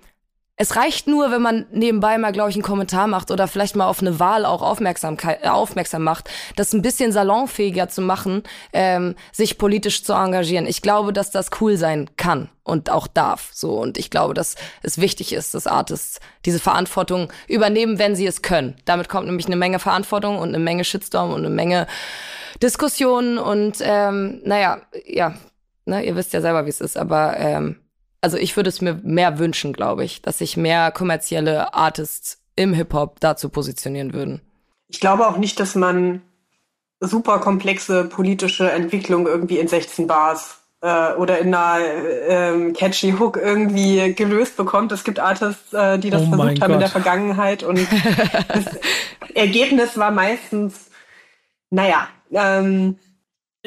es 0.60 0.76
reicht 0.76 1.06
nur, 1.06 1.30
wenn 1.30 1.42
man 1.42 1.68
nebenbei 1.72 2.18
mal, 2.18 2.32
glaube 2.32 2.50
ich, 2.50 2.56
einen 2.56 2.64
Kommentar 2.64 3.06
macht 3.06 3.30
oder 3.30 3.48
vielleicht 3.48 3.76
mal 3.76 3.86
auf 3.86 4.02
eine 4.02 4.20
Wahl 4.20 4.44
auch 4.44 4.64
Aufmerksamkeit, 4.64 5.44
äh, 5.44 5.50
aufmerksam 5.50 6.04
macht, 6.04 6.32
das 6.56 6.74
ein 6.74 6.82
bisschen 6.82 7.12
salonfähiger 7.12 7.90
zu 7.90 8.02
machen, 8.02 8.42
ähm, 8.74 9.16
sich 9.32 9.60
politisch 9.60 10.04
zu 10.04 10.14
engagieren. 10.14 10.66
Ich 10.66 10.82
glaube, 10.82 11.14
dass 11.14 11.30
das 11.30 11.52
cool 11.62 11.78
sein 11.78 12.10
kann 12.18 12.50
und 12.64 12.90
auch 12.90 13.06
darf. 13.06 13.52
So 13.54 13.80
und 13.80 14.00
ich 14.00 14.10
glaube, 14.10 14.34
dass 14.34 14.56
es 14.82 14.98
wichtig 14.98 15.32
ist, 15.32 15.54
dass 15.54 15.68
Artists 15.68 16.20
diese 16.44 16.60
Verantwortung 16.60 17.32
übernehmen, 17.48 18.00
wenn 18.00 18.16
sie 18.16 18.26
es 18.26 18.42
können. 18.42 18.76
Damit 18.86 19.10
kommt 19.10 19.28
nämlich 19.28 19.46
eine 19.46 19.58
Menge 19.58 19.78
Verantwortung 19.78 20.40
und 20.40 20.50
eine 20.50 20.60
Menge 20.60 20.84
Shitstorm 20.84 21.34
und 21.34 21.46
eine 21.46 21.54
Menge 21.54 21.86
Diskussionen 22.64 23.38
und 23.38 23.78
ähm, 23.82 24.42
naja, 24.44 24.82
ja, 25.06 25.36
ne, 25.86 26.04
ihr 26.04 26.16
wisst 26.16 26.34
ja 26.34 26.42
selber, 26.42 26.66
wie 26.66 26.72
es 26.72 26.82
ist, 26.82 26.98
aber 26.98 27.38
ähm, 27.38 27.76
also 28.28 28.36
ich 28.36 28.58
würde 28.58 28.68
es 28.68 28.82
mir 28.82 29.00
mehr 29.04 29.40
wünschen, 29.40 29.72
glaube 29.72 30.04
ich, 30.04 30.22
dass 30.22 30.40
sich 30.40 30.58
mehr 30.58 30.92
kommerzielle 30.92 31.74
Artists 31.74 32.42
im 32.58 32.74
Hip-Hop 32.74 33.22
dazu 33.22 33.48
positionieren 33.48 34.14
würden. 34.14 34.42
Ich 34.90 35.00
glaube 35.00 35.26
auch 35.26 35.38
nicht, 35.38 35.62
dass 35.62 35.76
man 35.76 36.22
super 37.00 37.40
komplexe 37.40 38.04
politische 38.04 38.70
Entwicklung 38.70 39.28
irgendwie 39.28 39.60
in 39.60 39.70
16 39.70 40.08
Bars 40.08 40.60
äh, 40.82 41.14
oder 41.14 41.40
in 41.40 41.56
einer 41.56 41.86
ähm, 42.28 42.74
catchy 42.74 43.14
Hook 43.14 43.38
irgendwie 43.38 44.14
gelöst 44.14 44.58
bekommt. 44.58 44.92
Es 44.92 45.06
gibt 45.06 45.22
Artists, 45.22 45.72
äh, 45.72 45.98
die 45.98 46.10
das 46.10 46.24
oh 46.24 46.36
versucht 46.36 46.60
haben 46.60 46.60
Gott. 46.60 46.72
in 46.72 46.80
der 46.80 46.90
Vergangenheit 46.90 47.64
und 47.64 47.80
das 48.50 48.66
Ergebnis 49.36 49.98
war 49.98 50.12
meistens, 50.12 50.90
naja, 51.70 52.10
ähm, 52.34 52.98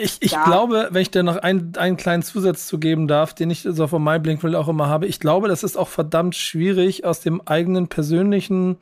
ich, 0.01 0.17
ich 0.21 0.33
ja. 0.33 0.45
glaube, 0.45 0.89
wenn 0.91 1.03
ich 1.03 1.11
da 1.11 1.23
noch 1.23 1.37
ein, 1.37 1.73
einen 1.77 1.97
kleinen 1.97 2.23
Zusatz 2.23 2.67
zu 2.67 2.79
geben 2.79 3.09
darf, 3.09 3.35
den 3.35 3.51
ich 3.51 3.63
so 3.63 3.87
von 3.87 4.03
MyBlinkwill 4.03 4.55
auch 4.55 4.69
immer 4.69 4.89
habe, 4.89 5.07
ich 5.07 5.21
glaube, 5.21 5.49
das 5.49 5.63
ist 5.63 5.77
auch 5.77 5.89
verdammt 5.89 6.35
schwierig, 6.35 7.05
aus 7.05 7.21
dem 7.21 7.41
eigenen 7.47 7.89
persönlichen 7.89 8.79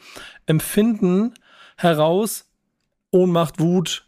Empfinden 0.46 1.34
heraus 1.76 2.46
Ohnmacht, 3.10 3.58
Wut, 3.58 4.06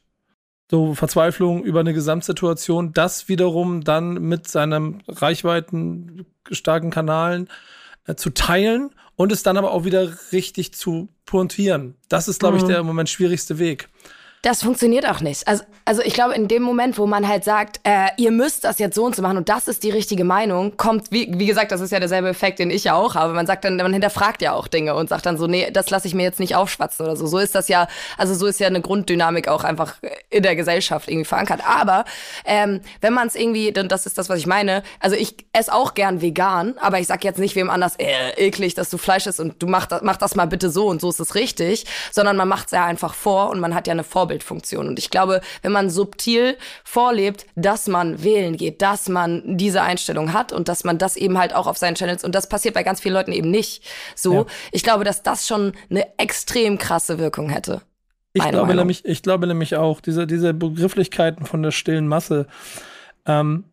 so 0.71 0.95
Verzweiflung 0.95 1.65
über 1.65 1.81
eine 1.81 1.95
Gesamtsituation, 1.95 2.93
das 2.93 3.29
wiederum 3.29 3.83
dann 3.83 4.15
mit 4.15 4.47
seinem 4.47 5.01
reichweiten 5.09 6.27
starken 6.51 6.91
Kanalen 6.91 7.49
äh, 8.07 8.15
zu 8.15 8.31
teilen 8.31 8.91
und 9.17 9.33
es 9.33 9.43
dann 9.43 9.57
aber 9.57 9.73
auch 9.73 9.85
wieder 9.85 10.09
richtig 10.33 10.75
zu 10.75 11.09
pointieren. 11.27 11.97
Das 12.09 12.29
ist, 12.29 12.41
glaube 12.41 12.57
mhm. 12.57 12.63
ich, 12.63 12.69
der 12.69 12.79
im 12.79 12.87
Moment 12.87 13.09
schwierigste 13.09 13.59
Weg. 13.59 13.89
Das 14.43 14.63
funktioniert 14.63 15.07
auch 15.07 15.21
nicht. 15.21 15.47
Also, 15.47 15.65
also 15.85 16.01
ich 16.01 16.15
glaube, 16.15 16.33
in 16.35 16.49
dem 16.49 16.63
Moment, 16.63 16.97
wo 16.97 17.07
man 17.07 17.29
halt 17.29 17.45
sagt, 17.45 17.79
äh, 17.85 18.09
ihr 18.17 18.31
müsst 18.31 18.65
das 18.65 18.79
jetzt 18.79 18.95
so 18.95 19.05
und 19.05 19.15
so 19.15 19.21
machen 19.21 19.37
und 19.37 19.51
das 19.51 19.69
ist 19.69 19.83
die 19.83 19.91
richtige 19.91 20.25
Meinung, 20.25 20.79
kommt, 20.79 21.13
wie, 21.13 21.31
wie 21.39 21.45
gesagt, 21.45 21.73
das 21.73 21.83
ist 21.83 21.91
ja 21.91 21.99
derselbe 21.99 22.31
Effekt, 22.31 22.59
den 22.59 22.71
ich 22.71 22.85
ja 22.85 22.95
auch 22.95 23.17
habe. 23.17 23.35
Man 23.35 23.47
sagt 23.47 23.65
dann, 23.65 23.77
man 23.77 23.93
hinterfragt 23.93 24.41
ja 24.41 24.55
auch 24.55 24.67
Dinge 24.67 24.95
und 24.95 25.11
sagt 25.11 25.27
dann 25.27 25.37
so, 25.37 25.47
nee, 25.47 25.71
das 25.71 25.91
lasse 25.91 26.09
ich 26.09 26.15
mir 26.15 26.23
jetzt 26.23 26.41
nicht 26.41 26.57
aufschwatzen 26.57 27.05
oder 27.05 27.17
so. 27.17 27.27
So 27.27 27.37
ist 27.37 27.55
das 27.55 27.69
ja, 27.69 27.87
also 28.17 28.33
so 28.35 28.47
ist 28.47 28.59
ja 28.61 28.67
eine 28.67 28.81
Grunddynamik 28.81 29.47
auch 29.49 29.63
einfach 29.63 29.97
in 30.31 30.43
der 30.43 30.57
Gesellschaft 30.57 31.11
irgendwie 31.11 31.27
verankert. 31.27 31.61
Aber 31.67 32.07
ähm, 32.47 32.81
wenn 33.03 33.13
man 33.13 33.27
es 33.27 33.35
irgendwie, 33.35 33.73
dann 33.73 33.89
das 33.89 34.07
ist 34.07 34.17
das, 34.17 34.31
was 34.31 34.39
ich 34.39 34.47
meine, 34.47 34.83
also 35.01 35.17
ich 35.17 35.37
esse 35.53 35.71
auch 35.71 35.93
gern 35.93 36.23
vegan, 36.23 36.77
aber 36.81 36.99
ich 36.99 37.09
sag 37.09 37.25
jetzt 37.25 37.39
nicht 37.39 37.57
wem 37.57 37.69
anders, 37.69 37.97
äh, 37.97 38.31
eklig, 38.39 38.73
dass 38.73 38.89
du 38.89 38.97
Fleisch 38.97 39.27
isst 39.27 39.39
und 39.39 39.63
du 39.63 39.67
mach 39.67 39.87
mach 40.01 40.17
das 40.17 40.35
mal 40.35 40.47
bitte 40.47 40.71
so 40.71 40.87
und 40.87 41.03
so 41.03 41.11
ist 41.11 41.21
es 41.21 41.35
richtig, 41.35 41.85
sondern 42.11 42.39
man 42.39 42.49
macht 42.49 42.67
es 42.67 42.73
ja 42.73 42.87
einfach 42.87 43.13
vor 43.13 43.51
und 43.51 43.61
man 43.61 43.75
hat 43.75 43.87
ja 43.87 43.93
eine 43.93 44.03
Vorbereitung 44.03 44.30
Vorbildfunktion. 44.31 44.87
Und 44.89 44.99
ich 44.99 45.11
glaube, 45.11 45.41
wenn 45.63 45.73
man 45.73 45.91
subtil 45.91 46.57
vorlebt, 46.85 47.47
dass 47.57 47.89
man 47.89 48.23
wählen 48.23 48.57
geht, 48.57 48.81
dass 48.83 49.09
man 49.09 49.57
diese 49.57 49.83
Einstellung 49.83 50.33
hat 50.33 50.53
und 50.53 50.69
dass 50.69 50.85
man 50.85 50.99
das 50.99 51.17
eben 51.17 51.39
halt 51.39 51.55
auch 51.55 51.67
auf 51.67 51.77
seinen 51.77 51.97
Channels, 51.97 52.25
und 52.25 52.35
das 52.35 52.49
passiert 52.49 52.75
bei 52.75 52.83
ganz 52.83 53.01
vielen 53.01 53.15
Leuten 53.15 53.33
eben 53.33 53.51
nicht 53.51 53.83
so, 54.15 54.35
ja. 54.35 54.47
ich 54.73 54.83
glaube, 54.83 55.05
dass 55.05 55.23
das 55.23 55.47
schon 55.47 55.73
eine 55.91 56.07
extrem 56.19 56.79
krasse 56.79 57.19
Wirkung 57.19 57.49
hätte. 57.49 57.83
Ich 58.33 58.49
glaube, 58.49 58.75
nämlich, 58.75 59.05
ich 59.05 59.23
glaube 59.23 59.49
nämlich 59.49 59.75
auch, 59.75 60.01
diese, 60.01 60.27
diese 60.27 60.55
Begrifflichkeiten 60.55 61.47
von 61.47 61.65
der 61.65 61.73
stillen 61.73 62.07
Masse, 62.07 62.47
ähm, 63.27 63.65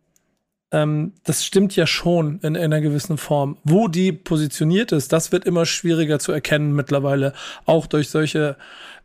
ähm, 0.72 1.12
das 1.24 1.44
stimmt 1.44 1.76
ja 1.76 1.86
schon 1.86 2.40
in, 2.42 2.56
in, 2.56 2.56
einer 2.56 2.80
gewissen 2.80 3.18
Form. 3.18 3.56
Wo 3.62 3.86
die 3.86 4.12
positioniert 4.12 4.90
ist, 4.90 5.12
das 5.12 5.30
wird 5.30 5.44
immer 5.44 5.64
schwieriger 5.64 6.18
zu 6.18 6.32
erkennen 6.32 6.72
mittlerweile, 6.72 7.32
auch 7.64 7.86
durch 7.86 8.10
solche 8.10 8.56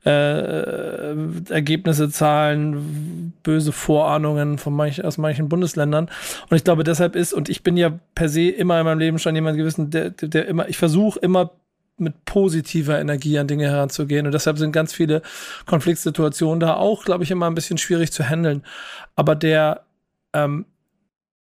äh, 0.05 1.15
Ergebnisse, 1.49 2.09
Zahlen, 2.09 3.33
böse 3.43 3.71
Vorahnungen 3.71 4.57
von 4.57 4.73
manch, 4.73 5.03
aus 5.03 5.17
manchen 5.17 5.49
Bundesländern. 5.49 6.09
Und 6.49 6.57
ich 6.57 6.63
glaube, 6.63 6.83
deshalb 6.83 7.15
ist, 7.15 7.33
und 7.33 7.49
ich 7.49 7.63
bin 7.63 7.77
ja 7.77 7.97
per 8.15 8.29
se 8.29 8.49
immer 8.49 8.79
in 8.79 8.85
meinem 8.85 8.99
Leben 8.99 9.19
schon 9.19 9.35
jemand 9.35 9.57
gewesen, 9.57 9.89
der, 9.91 10.09
der 10.09 10.47
immer, 10.47 10.67
ich 10.67 10.77
versuche 10.77 11.19
immer 11.19 11.51
mit 11.97 12.25
positiver 12.25 12.99
Energie 12.99 13.37
an 13.37 13.47
Dinge 13.47 13.65
heranzugehen. 13.65 14.25
Und 14.25 14.33
deshalb 14.33 14.57
sind 14.57 14.71
ganz 14.71 14.93
viele 14.93 15.21
Konfliktsituationen 15.65 16.59
da 16.59 16.75
auch, 16.75 17.05
glaube 17.05 17.23
ich, 17.23 17.31
immer 17.31 17.47
ein 17.47 17.55
bisschen 17.55 17.77
schwierig 17.77 18.11
zu 18.11 18.27
handeln. 18.27 18.63
Aber 19.15 19.35
der, 19.35 19.83
ähm, 20.33 20.65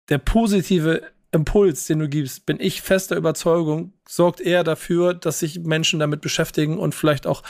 der 0.10 0.18
positive 0.18 1.04
Impuls, 1.32 1.86
den 1.86 2.00
du 2.00 2.10
gibst, 2.10 2.46
bin 2.46 2.58
ich 2.60 2.82
fester 2.82 3.16
Überzeugung, 3.16 3.94
sorgt 4.08 4.42
eher 4.42 4.64
dafür, 4.64 5.14
dass 5.14 5.40
sich 5.40 5.60
Menschen 5.60 6.00
damit 6.00 6.22
beschäftigen 6.22 6.80
und 6.80 6.96
vielleicht 6.96 7.28
auch 7.28 7.44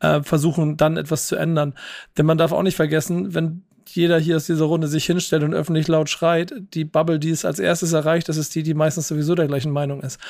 äh, 0.00 0.22
versuchen, 0.22 0.76
dann 0.76 0.96
etwas 0.96 1.26
zu 1.26 1.36
ändern. 1.36 1.74
Denn 2.16 2.26
man 2.26 2.38
darf 2.38 2.52
auch 2.52 2.62
nicht 2.62 2.76
vergessen, 2.76 3.34
wenn 3.34 3.64
jeder 3.88 4.18
hier 4.18 4.36
aus 4.36 4.46
dieser 4.46 4.64
Runde 4.64 4.88
sich 4.88 5.06
hinstellt 5.06 5.42
und 5.42 5.54
öffentlich 5.54 5.88
laut 5.88 6.08
schreit, 6.08 6.52
die 6.74 6.84
Bubble, 6.84 7.18
die 7.18 7.30
es 7.30 7.44
als 7.44 7.58
erstes 7.58 7.92
erreicht, 7.92 8.28
das 8.28 8.36
ist 8.36 8.54
die, 8.54 8.62
die 8.62 8.74
meistens 8.74 9.08
sowieso 9.08 9.34
der 9.34 9.46
gleichen 9.46 9.72
Meinung 9.72 10.02
ist. 10.02 10.20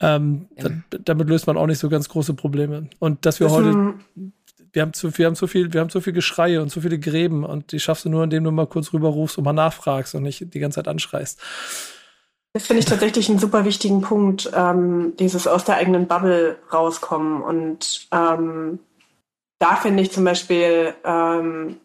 Ähm, 0.00 0.48
ja. 0.56 0.68
da, 0.90 0.98
damit 1.04 1.28
löst 1.28 1.46
man 1.46 1.56
auch 1.56 1.66
nicht 1.66 1.78
so 1.78 1.88
ganz 1.88 2.08
große 2.08 2.34
Probleme. 2.34 2.88
Und 2.98 3.24
dass 3.26 3.40
wir 3.40 3.46
das 3.46 3.56
heute 3.56 3.94
wir 4.76 4.82
haben 4.82 4.92
zu, 4.92 5.16
wir 5.16 5.24
haben 5.24 5.34
zu 5.34 5.46
viel, 5.46 5.72
wir 5.72 5.80
haben 5.80 5.88
zu 5.88 6.02
viel 6.02 6.12
Geschreie 6.12 6.60
und 6.60 6.68
zu 6.68 6.82
viele 6.82 6.98
Gräben 6.98 7.44
und 7.44 7.72
die 7.72 7.80
schaffst 7.80 8.04
du 8.04 8.10
nur, 8.10 8.22
indem 8.22 8.44
du 8.44 8.50
mal 8.50 8.66
kurz 8.66 8.92
rüberrufst 8.92 9.38
und 9.38 9.44
mal 9.44 9.54
nachfragst 9.54 10.14
und 10.14 10.22
nicht 10.22 10.52
die 10.52 10.58
ganze 10.58 10.76
Zeit 10.76 10.86
anschreist. 10.86 11.40
Das 12.56 12.68
finde 12.68 12.80
ich 12.80 12.86
tatsächlich 12.86 13.28
einen 13.28 13.38
super 13.38 13.66
wichtigen 13.66 14.00
Punkt, 14.00 14.50
ähm, 14.54 15.12
dieses 15.18 15.46
aus 15.46 15.64
der 15.64 15.76
eigenen 15.76 16.06
Bubble 16.06 16.56
rauskommen. 16.72 17.42
Und 17.42 18.08
ähm, 18.12 18.78
da 19.58 19.76
finde 19.76 20.02
ich 20.02 20.10
zum 20.10 20.24
Beispiel 20.24 20.94
ähm, 21.04 21.76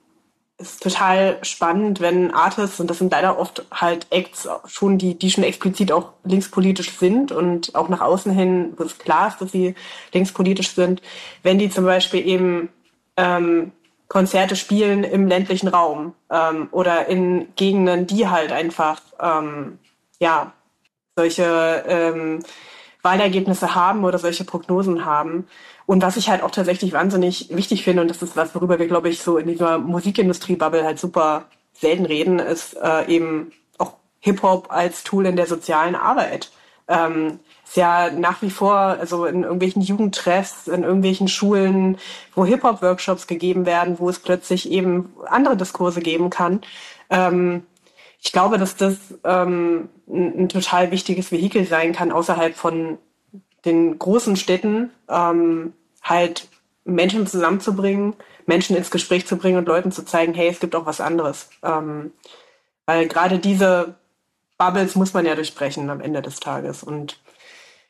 ist 0.57 0.81
total 0.81 1.39
spannend, 1.41 1.99
wenn 1.99 2.33
Artists, 2.33 2.79
und 2.79 2.89
das 2.89 2.99
sind 2.99 3.11
leider 3.11 3.37
oft 3.37 3.65
halt 3.69 4.07
Acts 4.11 4.47
schon, 4.65 4.97
die, 4.97 5.19
die 5.19 5.29
schon 5.29 5.43
explizit 5.43 5.91
auch 5.91 6.13
linkspolitisch 6.23 6.97
sind 6.97 7.33
und 7.33 7.75
auch 7.75 7.89
nach 7.89 7.99
außen 7.99 8.31
hin, 8.31 8.71
wo 8.77 8.85
es 8.85 8.97
klar 8.97 9.27
ist, 9.27 9.41
dass 9.41 9.51
sie 9.51 9.75
linkspolitisch 10.13 10.71
sind, 10.71 11.01
wenn 11.43 11.59
die 11.59 11.69
zum 11.69 11.83
Beispiel 11.83 12.25
eben 12.25 12.69
ähm, 13.17 13.73
Konzerte 14.07 14.55
spielen 14.55 15.03
im 15.03 15.27
ländlichen 15.27 15.67
Raum 15.67 16.13
ähm, 16.29 16.69
oder 16.71 17.07
in 17.07 17.53
Gegenden, 17.57 18.07
die 18.07 18.29
halt 18.29 18.53
einfach 18.53 19.01
ähm, 19.19 19.77
ja 20.21 20.53
solche 21.15 21.83
ähm, 21.87 22.39
Wahlergebnisse 23.01 23.75
haben 23.75 24.03
oder 24.03 24.17
solche 24.19 24.43
Prognosen 24.43 25.05
haben. 25.05 25.47
Und 25.85 26.01
was 26.01 26.17
ich 26.17 26.29
halt 26.29 26.43
auch 26.43 26.51
tatsächlich 26.51 26.93
wahnsinnig 26.93 27.49
wichtig 27.49 27.83
finde, 27.83 28.01
und 28.01 28.07
das 28.09 28.21
ist 28.21 28.37
was, 28.37 28.55
worüber 28.55 28.79
wir, 28.79 28.87
glaube 28.87 29.09
ich, 29.09 29.21
so 29.21 29.37
in 29.37 29.47
dieser 29.47 29.77
Musikindustrie-Bubble 29.77 30.83
halt 30.83 30.99
super 30.99 31.45
selten 31.73 32.05
reden, 32.05 32.39
ist 32.39 32.75
äh, 32.81 33.07
eben 33.07 33.51
auch 33.77 33.93
Hip-Hop 34.19 34.67
als 34.71 35.03
Tool 35.03 35.25
in 35.25 35.35
der 35.35 35.47
sozialen 35.47 35.95
Arbeit. 35.95 36.51
Ähm, 36.87 37.39
ist 37.65 37.77
ja 37.77 38.11
nach 38.11 38.41
wie 38.41 38.49
vor, 38.49 38.73
also 38.73 39.25
in 39.25 39.43
irgendwelchen 39.43 39.81
Jugendtreffs, 39.81 40.67
in 40.67 40.83
irgendwelchen 40.83 41.27
Schulen, 41.27 41.97
wo 42.35 42.45
Hip-Hop-Workshops 42.45 43.27
gegeben 43.27 43.65
werden, 43.65 43.97
wo 43.97 44.09
es 44.09 44.19
plötzlich 44.19 44.69
eben 44.69 45.13
andere 45.25 45.57
Diskurse 45.57 46.01
geben 46.01 46.29
kann. 46.29 46.61
Ähm, 47.09 47.63
ich 48.21 48.31
glaube, 48.31 48.57
dass 48.57 48.75
das 48.75 48.97
ähm, 49.23 49.89
ein, 50.07 50.43
ein, 50.43 50.49
total 50.49 50.91
wichtiges 50.91 51.31
Vehikel 51.31 51.65
sein 51.65 51.91
kann, 51.91 52.11
außerhalb 52.11 52.55
von 52.55 52.99
den 53.65 53.97
großen 53.97 54.35
Städten, 54.35 54.91
ähm, 55.09 55.73
halt 56.03 56.47
Menschen 56.83 57.25
zusammenzubringen, 57.25 58.13
Menschen 58.45 58.75
ins 58.75 58.91
Gespräch 58.91 59.25
zu 59.25 59.37
bringen 59.37 59.57
und 59.57 59.67
Leuten 59.67 59.91
zu 59.91 60.03
zeigen, 60.05 60.33
hey, 60.33 60.47
es 60.47 60.59
gibt 60.59 60.75
auch 60.75 60.85
was 60.85 61.01
anderes. 61.01 61.49
Ähm, 61.63 62.11
weil 62.85 63.07
gerade 63.07 63.39
diese 63.39 63.95
Bubbles 64.57 64.95
muss 64.95 65.13
man 65.13 65.25
ja 65.25 65.35
durchbrechen 65.35 65.89
am 65.89 66.01
Ende 66.01 66.21
des 66.21 66.39
Tages. 66.39 66.83
Und 66.83 67.19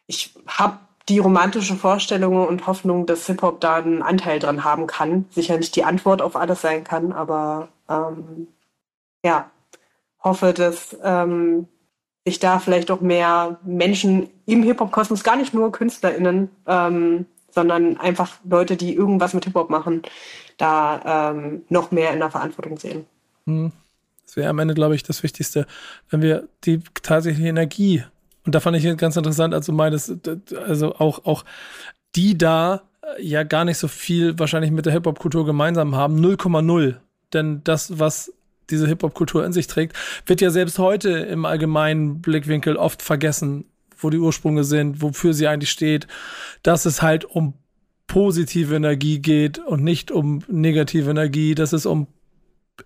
ich 0.07 0.33
habe 0.47 0.79
die 1.09 1.19
romantische 1.19 1.75
Vorstellung 1.75 2.47
und 2.47 2.67
Hoffnung, 2.67 3.05
dass 3.05 3.25
Hip-Hop 3.25 3.59
da 3.59 3.75
einen 3.75 4.01
Anteil 4.01 4.39
dran 4.39 4.63
haben 4.63 4.87
kann. 4.87 5.25
Sicher 5.31 5.57
nicht 5.57 5.75
die 5.75 5.83
Antwort 5.83 6.21
auf 6.21 6.37
alles 6.37 6.61
sein 6.61 6.85
kann, 6.85 7.11
aber 7.11 7.69
ähm, 7.89 8.47
ja, 9.23 9.49
hoffe, 10.23 10.53
dass 10.53 10.95
ähm, 11.03 11.67
sich 12.25 12.39
da 12.39 12.59
vielleicht 12.59 12.91
auch 12.91 13.01
mehr 13.01 13.59
Menschen 13.63 14.29
im 14.45 14.63
Hip-Hop-Kosmos, 14.63 15.23
gar 15.23 15.35
nicht 15.35 15.53
nur 15.53 15.71
KünstlerInnen, 15.71 16.49
ähm, 16.67 17.25
sondern 17.49 17.97
einfach 17.97 18.37
Leute, 18.43 18.77
die 18.77 18.93
irgendwas 18.93 19.33
mit 19.33 19.45
Hip-Hop 19.45 19.69
machen, 19.69 20.03
da 20.57 21.31
ähm, 21.31 21.63
noch 21.69 21.91
mehr 21.91 22.13
in 22.13 22.19
der 22.19 22.31
Verantwortung 22.31 22.77
sehen. 22.77 23.05
Hm. 23.45 23.71
Das 24.25 24.37
wäre 24.37 24.49
am 24.49 24.59
Ende, 24.59 24.75
glaube 24.75 24.95
ich, 24.95 25.03
das 25.03 25.23
Wichtigste, 25.23 25.67
wenn 26.09 26.21
wir 26.21 26.47
die 26.63 26.79
tatsächliche 27.03 27.49
Energie, 27.49 28.03
und 28.45 28.55
da 28.55 28.59
fand 28.59 28.77
ich 28.77 28.97
ganz 28.97 29.17
interessant, 29.17 29.53
als 29.53 29.65
du 29.65 29.73
meintest, 29.73 30.13
also 30.55 30.95
auch, 30.95 31.25
auch 31.25 31.43
die 32.15 32.37
da 32.37 32.83
äh, 33.01 33.21
ja 33.21 33.43
gar 33.43 33.65
nicht 33.65 33.77
so 33.77 33.87
viel 33.87 34.39
wahrscheinlich 34.39 34.71
mit 34.71 34.85
der 34.85 34.93
Hip-Hop-Kultur 34.93 35.45
gemeinsam 35.45 35.95
haben, 35.95 36.23
0,0. 36.23 36.95
Denn 37.33 37.61
das, 37.63 37.99
was 37.99 38.33
diese 38.71 38.87
Hip-Hop-Kultur 38.87 39.45
in 39.45 39.53
sich 39.53 39.67
trägt, 39.67 39.95
wird 40.25 40.41
ja 40.41 40.49
selbst 40.49 40.79
heute 40.79 41.09
im 41.09 41.45
allgemeinen 41.45 42.21
Blickwinkel 42.21 42.75
oft 42.77 43.01
vergessen, 43.01 43.65
wo 43.97 44.09
die 44.09 44.17
Ursprünge 44.17 44.63
sind, 44.63 45.01
wofür 45.01 45.33
sie 45.33 45.47
eigentlich 45.47 45.69
steht, 45.69 46.07
dass 46.63 46.85
es 46.85 47.01
halt 47.01 47.25
um 47.25 47.53
positive 48.07 48.75
Energie 48.75 49.19
geht 49.19 49.59
und 49.59 49.83
nicht 49.83 50.11
um 50.11 50.43
negative 50.47 51.09
Energie, 51.09 51.55
dass 51.55 51.71
es 51.71 51.85
um 51.85 52.07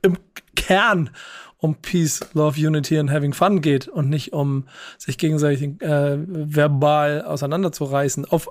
im 0.02 0.18
Kern 0.56 1.10
um 1.58 1.76
Peace, 1.76 2.20
Love, 2.34 2.60
Unity 2.60 3.00
and 3.00 3.10
Having 3.10 3.34
Fun 3.34 3.62
geht 3.62 3.88
und 3.88 4.10
nicht 4.10 4.34
um 4.34 4.66
sich 4.98 5.18
gegenseitig 5.18 5.82
äh, 5.82 6.18
verbal 6.28 7.24
auseinanderzureißen. 7.24 8.26
Auf 8.26 8.50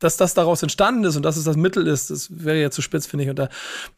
dass 0.00 0.16
das 0.16 0.34
daraus 0.34 0.62
entstanden 0.62 1.04
ist 1.04 1.16
und 1.16 1.22
dass 1.22 1.36
es 1.36 1.44
das 1.44 1.56
Mittel 1.56 1.86
ist, 1.86 2.10
das 2.10 2.28
wäre 2.30 2.60
ja 2.60 2.70
zu 2.70 2.82
spitz, 2.82 3.06
finde 3.06 3.24
ich. 3.24 3.30
Und 3.30 3.38
da 3.38 3.48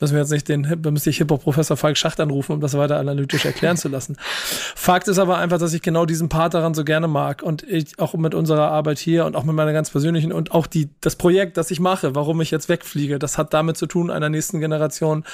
müssen 0.01 0.15
wir 0.15 0.21
jetzt 0.21 0.33
nicht 0.33 0.49
den, 0.49 0.83
da 0.83 0.91
müsste 0.91 1.11
ich 1.11 1.19
Hip-Hop-Professor 1.19 1.77
Falk 1.77 1.97
Schacht 1.97 2.21
anrufen, 2.21 2.53
um 2.53 2.61
das 2.61 2.77
weiter 2.77 2.99
analytisch 2.99 3.45
erklären 3.45 3.77
zu 3.77 3.89
lassen. 3.89 4.17
Fakt 4.77 5.09
ist 5.09 5.19
aber 5.19 5.39
einfach, 5.39 5.59
dass 5.59 5.73
ich 5.73 5.81
genau 5.81 6.05
diesen 6.05 6.29
Part 6.29 6.55
daran 6.55 6.75
so 6.75 6.85
gerne 6.85 7.09
mag 7.09 7.43
und 7.43 7.63
ich 7.63 7.99
auch 7.99 8.15
mit 8.15 8.35
unserer 8.35 8.71
Arbeit 8.71 8.99
hier 8.99 9.25
und 9.25 9.37
auch 9.37 9.45
mit 9.45 9.55
meiner 9.55 9.73
ganz 9.73 9.91
persönlichen 9.91 10.33
und 10.33 10.53
auch 10.53 10.67
die, 10.67 10.91
das 11.01 11.17
Projekt, 11.17 11.57
das 11.57 11.71
ich 11.71 11.81
mache, 11.81 12.15
warum 12.15 12.41
ich 12.41 12.51
jetzt 12.51 12.69
wegfliege, 12.69 13.19
das 13.19 13.39
hat 13.39 13.55
damit 13.55 13.77
zu 13.77 13.87
tun, 13.87 14.11
einer 14.11 14.29
nächsten 14.29 14.61
Generation 14.61 15.25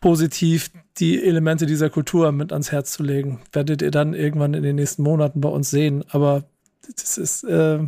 positiv 0.00 0.70
die 0.98 1.24
Elemente 1.24 1.66
dieser 1.66 1.90
Kultur 1.90 2.30
mit 2.30 2.52
ans 2.52 2.70
Herz 2.70 2.92
zu 2.92 3.02
legen. 3.02 3.40
Werdet 3.52 3.82
ihr 3.82 3.90
dann 3.90 4.14
irgendwann 4.14 4.54
in 4.54 4.62
den 4.62 4.76
nächsten 4.76 5.02
Monaten 5.02 5.40
bei 5.40 5.48
uns 5.48 5.70
sehen. 5.70 6.04
Aber 6.10 6.44
das 6.96 7.16
ist, 7.16 7.44
äh, 7.44 7.78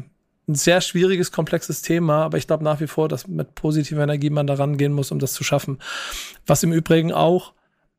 ein 0.48 0.54
sehr 0.54 0.80
schwieriges, 0.80 1.32
komplexes 1.32 1.82
Thema, 1.82 2.22
aber 2.24 2.38
ich 2.38 2.46
glaube 2.46 2.64
nach 2.64 2.80
wie 2.80 2.86
vor, 2.86 3.08
dass 3.08 3.26
mit 3.26 3.54
positiver 3.54 4.02
Energie 4.02 4.30
man 4.30 4.46
daran 4.46 4.76
gehen 4.76 4.92
muss, 4.92 5.10
um 5.10 5.18
das 5.18 5.32
zu 5.32 5.44
schaffen. 5.44 5.78
Was 6.46 6.62
im 6.62 6.72
Übrigen 6.72 7.12
auch 7.12 7.52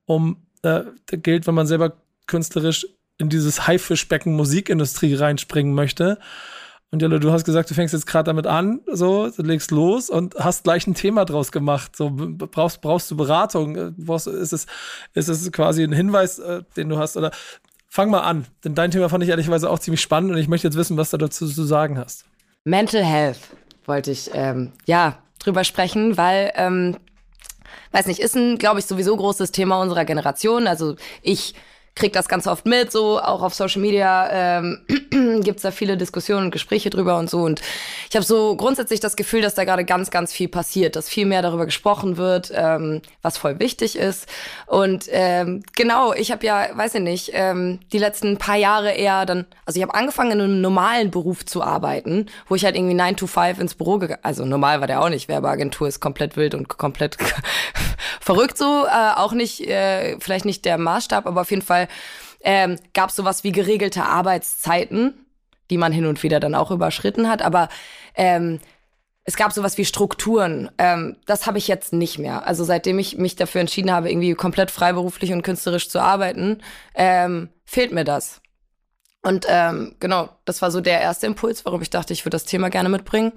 um 0.05 0.37
äh, 0.61 0.83
gilt, 1.11 1.47
wenn 1.47 1.55
man 1.55 1.67
selber 1.67 1.93
künstlerisch 2.25 2.87
in 3.17 3.29
dieses 3.29 3.67
Haifischbecken 3.67 4.33
Musikindustrie 4.33 5.15
reinspringen 5.15 5.73
möchte. 5.73 6.19
Und 6.89 7.01
Jelle, 7.01 7.19
du 7.19 7.31
hast 7.31 7.43
gesagt, 7.43 7.69
du 7.69 7.73
fängst 7.73 7.93
jetzt 7.93 8.07
gerade 8.07 8.27
damit 8.27 8.47
an, 8.47 8.79
so, 8.85 9.29
du 9.29 9.41
legst 9.41 9.71
los 9.71 10.09
und 10.09 10.35
hast 10.35 10.63
gleich 10.63 10.87
ein 10.87 10.93
Thema 10.93 11.25
draus 11.25 11.51
gemacht. 11.51 11.97
So, 11.97 12.11
brauchst, 12.13 12.79
brauchst 12.79 13.11
du 13.11 13.17
Beratung? 13.17 13.93
Brauchst, 13.97 14.27
ist 14.27 14.53
es, 14.53 14.67
ist 15.13 15.27
es 15.27 15.51
quasi 15.51 15.83
ein 15.83 15.91
Hinweis, 15.91 16.39
äh, 16.39 16.63
den 16.77 16.87
du 16.87 16.97
hast? 16.97 17.17
Oder 17.17 17.31
fang 17.89 18.09
mal 18.09 18.21
an, 18.21 18.45
denn 18.63 18.75
dein 18.75 18.91
Thema 18.91 19.09
fand 19.09 19.23
ich 19.23 19.29
ehrlicherweise 19.29 19.69
auch 19.69 19.79
ziemlich 19.79 20.01
spannend 20.01 20.31
und 20.31 20.37
ich 20.37 20.47
möchte 20.47 20.67
jetzt 20.67 20.77
wissen, 20.77 20.97
was 20.97 21.09
du 21.09 21.17
dazu 21.17 21.47
zu 21.47 21.63
sagen 21.63 21.97
hast. 21.97 22.25
Mental 22.67 23.01
Health 23.01 23.39
wollte 23.85 24.11
ich 24.11 24.29
ähm, 24.33 24.73
ja 24.85 25.19
drüber 25.39 25.63
sprechen, 25.63 26.17
weil 26.17 26.51
ähm, 26.55 26.97
weiß 27.93 28.07
nicht, 28.07 28.19
ist 28.19 28.35
ein, 28.35 28.57
glaube 28.57 28.79
ich, 28.79 28.85
sowieso 28.85 29.15
großes 29.15 29.51
Thema 29.51 29.81
unserer 29.81 30.03
Generation. 30.03 30.67
Also 30.67 30.97
ich 31.21 31.55
kriege 31.97 32.11
das 32.11 32.27
ganz 32.27 32.47
oft 32.47 32.65
mit, 32.65 32.91
so 32.91 33.19
auch 33.19 33.41
auf 33.41 33.53
Social 33.53 33.81
Media 33.81 34.29
ähm, 34.31 34.79
gibt 35.43 35.63
da 35.63 35.71
viele 35.71 35.97
Diskussionen 35.97 36.45
und 36.45 36.51
Gespräche 36.51 36.89
drüber 36.89 37.17
und 37.17 37.29
so. 37.29 37.41
Und 37.41 37.61
ich 38.09 38.15
habe 38.15 38.25
so 38.25 38.55
grundsätzlich 38.55 38.99
das 38.99 39.15
Gefühl, 39.15 39.41
dass 39.41 39.55
da 39.55 39.63
gerade 39.63 39.85
ganz, 39.85 40.11
ganz 40.11 40.31
viel 40.31 40.47
passiert, 40.47 40.95
dass 40.95 41.09
viel 41.09 41.25
mehr 41.25 41.41
darüber 41.41 41.65
gesprochen 41.65 42.17
wird, 42.17 42.51
ähm, 42.53 43.01
was 43.21 43.37
voll 43.37 43.59
wichtig 43.59 43.97
ist. 43.97 44.27
Und 44.67 45.05
ähm, 45.11 45.63
genau, 45.75 46.13
ich 46.13 46.31
habe 46.31 46.45
ja, 46.45 46.69
weiß 46.73 46.95
ich 46.95 47.01
nicht, 47.01 47.31
ähm, 47.33 47.79
die 47.91 47.97
letzten 47.97 48.37
paar 48.37 48.55
Jahre 48.55 48.91
eher 48.91 49.25
dann, 49.25 49.45
also 49.65 49.77
ich 49.77 49.83
habe 49.83 49.93
angefangen 49.93 50.31
in 50.31 50.41
einem 50.41 50.61
normalen 50.61 51.11
Beruf 51.11 51.45
zu 51.45 51.63
arbeiten, 51.63 52.27
wo 52.47 52.55
ich 52.55 52.63
halt 52.63 52.75
irgendwie 52.75 52.95
9 52.95 53.17
to 53.17 53.27
5 53.27 53.59
ins 53.59 53.75
Büro 53.75 53.97
gegangen, 53.97 54.21
also 54.23 54.45
normal 54.45 54.79
war 54.79 54.87
der 54.87 55.01
auch 55.01 55.09
nicht, 55.09 55.27
Werbeagentur 55.27 55.87
ist 55.87 55.99
komplett 55.99 56.37
wild 56.37 56.53
und 56.53 56.67
komplett 56.69 57.17
verrückt 58.21 58.57
so, 58.57 58.85
äh, 58.85 59.13
auch 59.15 59.33
nicht, 59.33 59.67
äh, 59.67 60.17
vielleicht 60.19 60.45
nicht 60.45 60.65
der 60.65 60.77
Maßstab, 60.77 61.25
aber 61.25 61.41
auf 61.41 61.49
jeden 61.49 61.61
Fall 61.61 61.86
ähm, 62.41 62.77
gab 62.93 63.09
es 63.09 63.15
sowas 63.15 63.43
wie 63.43 63.51
geregelte 63.51 64.03
Arbeitszeiten, 64.03 65.25
die 65.69 65.77
man 65.77 65.91
hin 65.91 66.05
und 66.05 66.23
wieder 66.23 66.39
dann 66.39 66.55
auch 66.55 66.71
überschritten 66.71 67.29
hat, 67.29 67.41
aber 67.41 67.69
ähm, 68.15 68.59
es 69.27 69.35
gab 69.35 69.51
sowas 69.51 69.77
wie 69.77 69.83
Strukturen. 69.83 70.71
Ähm, 70.77 71.17
das 71.25 71.47
habe 71.47 71.57
ich 71.57 71.67
jetzt 71.67 71.91
nicht 71.91 72.17
mehr. 72.17 72.47
Also 72.47 72.63
seitdem 72.63 72.97
ich 72.97 73.17
mich 73.17 73.35
dafür 73.35 73.59
entschieden 73.59 73.91
habe, 73.91 74.09
irgendwie 74.09 74.33
komplett 74.35 74.71
freiberuflich 74.71 75.33
und 75.33 75.41
künstlerisch 75.41 75.89
zu 75.89 75.99
arbeiten, 75.99 76.61
ähm, 76.95 77.49
fehlt 77.65 77.91
mir 77.91 78.05
das. 78.05 78.41
Und 79.21 79.45
ähm, 79.49 79.97
genau, 79.99 80.29
das 80.45 80.61
war 80.61 80.71
so 80.71 80.79
der 80.79 81.01
erste 81.01 81.27
Impuls, 81.27 81.65
warum 81.65 81.81
ich 81.81 81.89
dachte, 81.89 82.13
ich 82.13 82.23
würde 82.23 82.35
das 82.35 82.45
Thema 82.45 82.69
gerne 82.69 82.87
mitbringen. 82.87 83.33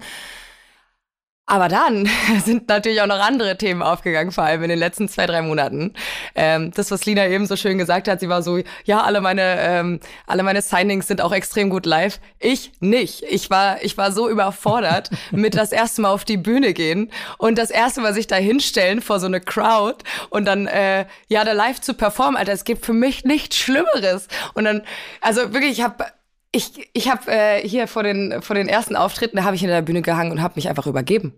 Aber 1.47 1.67
dann 1.67 2.07
sind 2.45 2.69
natürlich 2.69 3.01
auch 3.01 3.07
noch 3.07 3.19
andere 3.19 3.57
Themen 3.57 3.81
aufgegangen, 3.81 4.31
vor 4.31 4.43
allem 4.43 4.63
in 4.63 4.69
den 4.69 4.79
letzten 4.79 5.09
zwei, 5.09 5.25
drei 5.25 5.41
Monaten. 5.41 5.93
Ähm, 6.35 6.71
das, 6.71 6.91
was 6.91 7.05
Lina 7.05 7.27
eben 7.27 7.45
so 7.45 7.55
schön 7.55 7.77
gesagt 7.77 8.07
hat, 8.07 8.19
sie 8.19 8.29
war 8.29 8.41
so, 8.41 8.59
ja, 8.85 9.01
alle 9.01 9.21
meine, 9.21 9.59
ähm, 9.59 9.99
alle 10.27 10.43
meine 10.43 10.61
Signings 10.61 11.07
sind 11.07 11.19
auch 11.19 11.33
extrem 11.33 11.69
gut 11.69 11.85
live. 11.85 12.19
Ich 12.39 12.71
nicht. 12.79 13.23
Ich 13.23 13.49
war, 13.49 13.83
ich 13.83 13.97
war 13.97 14.11
so 14.11 14.29
überfordert 14.29 15.09
mit 15.31 15.55
das 15.55 15.71
erste 15.71 16.03
Mal 16.03 16.11
auf 16.11 16.23
die 16.23 16.37
Bühne 16.37 16.73
gehen 16.73 17.11
und 17.37 17.57
das 17.57 17.69
erste 17.69 18.01
Mal 18.01 18.13
sich 18.13 18.27
da 18.27 18.35
hinstellen 18.35 19.01
vor 19.01 19.19
so 19.19 19.25
eine 19.25 19.41
Crowd 19.41 20.05
und 20.29 20.45
dann, 20.45 20.67
äh, 20.67 21.05
ja, 21.27 21.43
da 21.43 21.51
live 21.51 21.81
zu 21.81 21.95
performen. 21.95 22.37
Alter, 22.37 22.53
es 22.53 22.63
gibt 22.63 22.85
für 22.85 22.93
mich 22.93 23.25
nichts 23.25 23.57
Schlimmeres. 23.57 24.27
Und 24.53 24.65
dann, 24.65 24.83
also 25.19 25.53
wirklich, 25.53 25.71
ich 25.71 25.81
habe 25.83 26.05
ich, 26.53 26.89
ich 26.93 27.09
habe 27.09 27.31
äh, 27.31 27.65
hier 27.65 27.87
vor 27.87 28.03
den, 28.03 28.41
vor 28.41 28.55
den 28.55 28.67
ersten 28.67 28.95
Auftritten, 28.95 29.37
da 29.37 29.43
habe 29.43 29.55
ich 29.55 29.63
in 29.63 29.69
der 29.69 29.81
Bühne 29.81 30.01
gehangen 30.01 30.31
und 30.31 30.41
habe 30.41 30.55
mich 30.57 30.67
einfach 30.67 30.85
übergeben. 30.85 31.33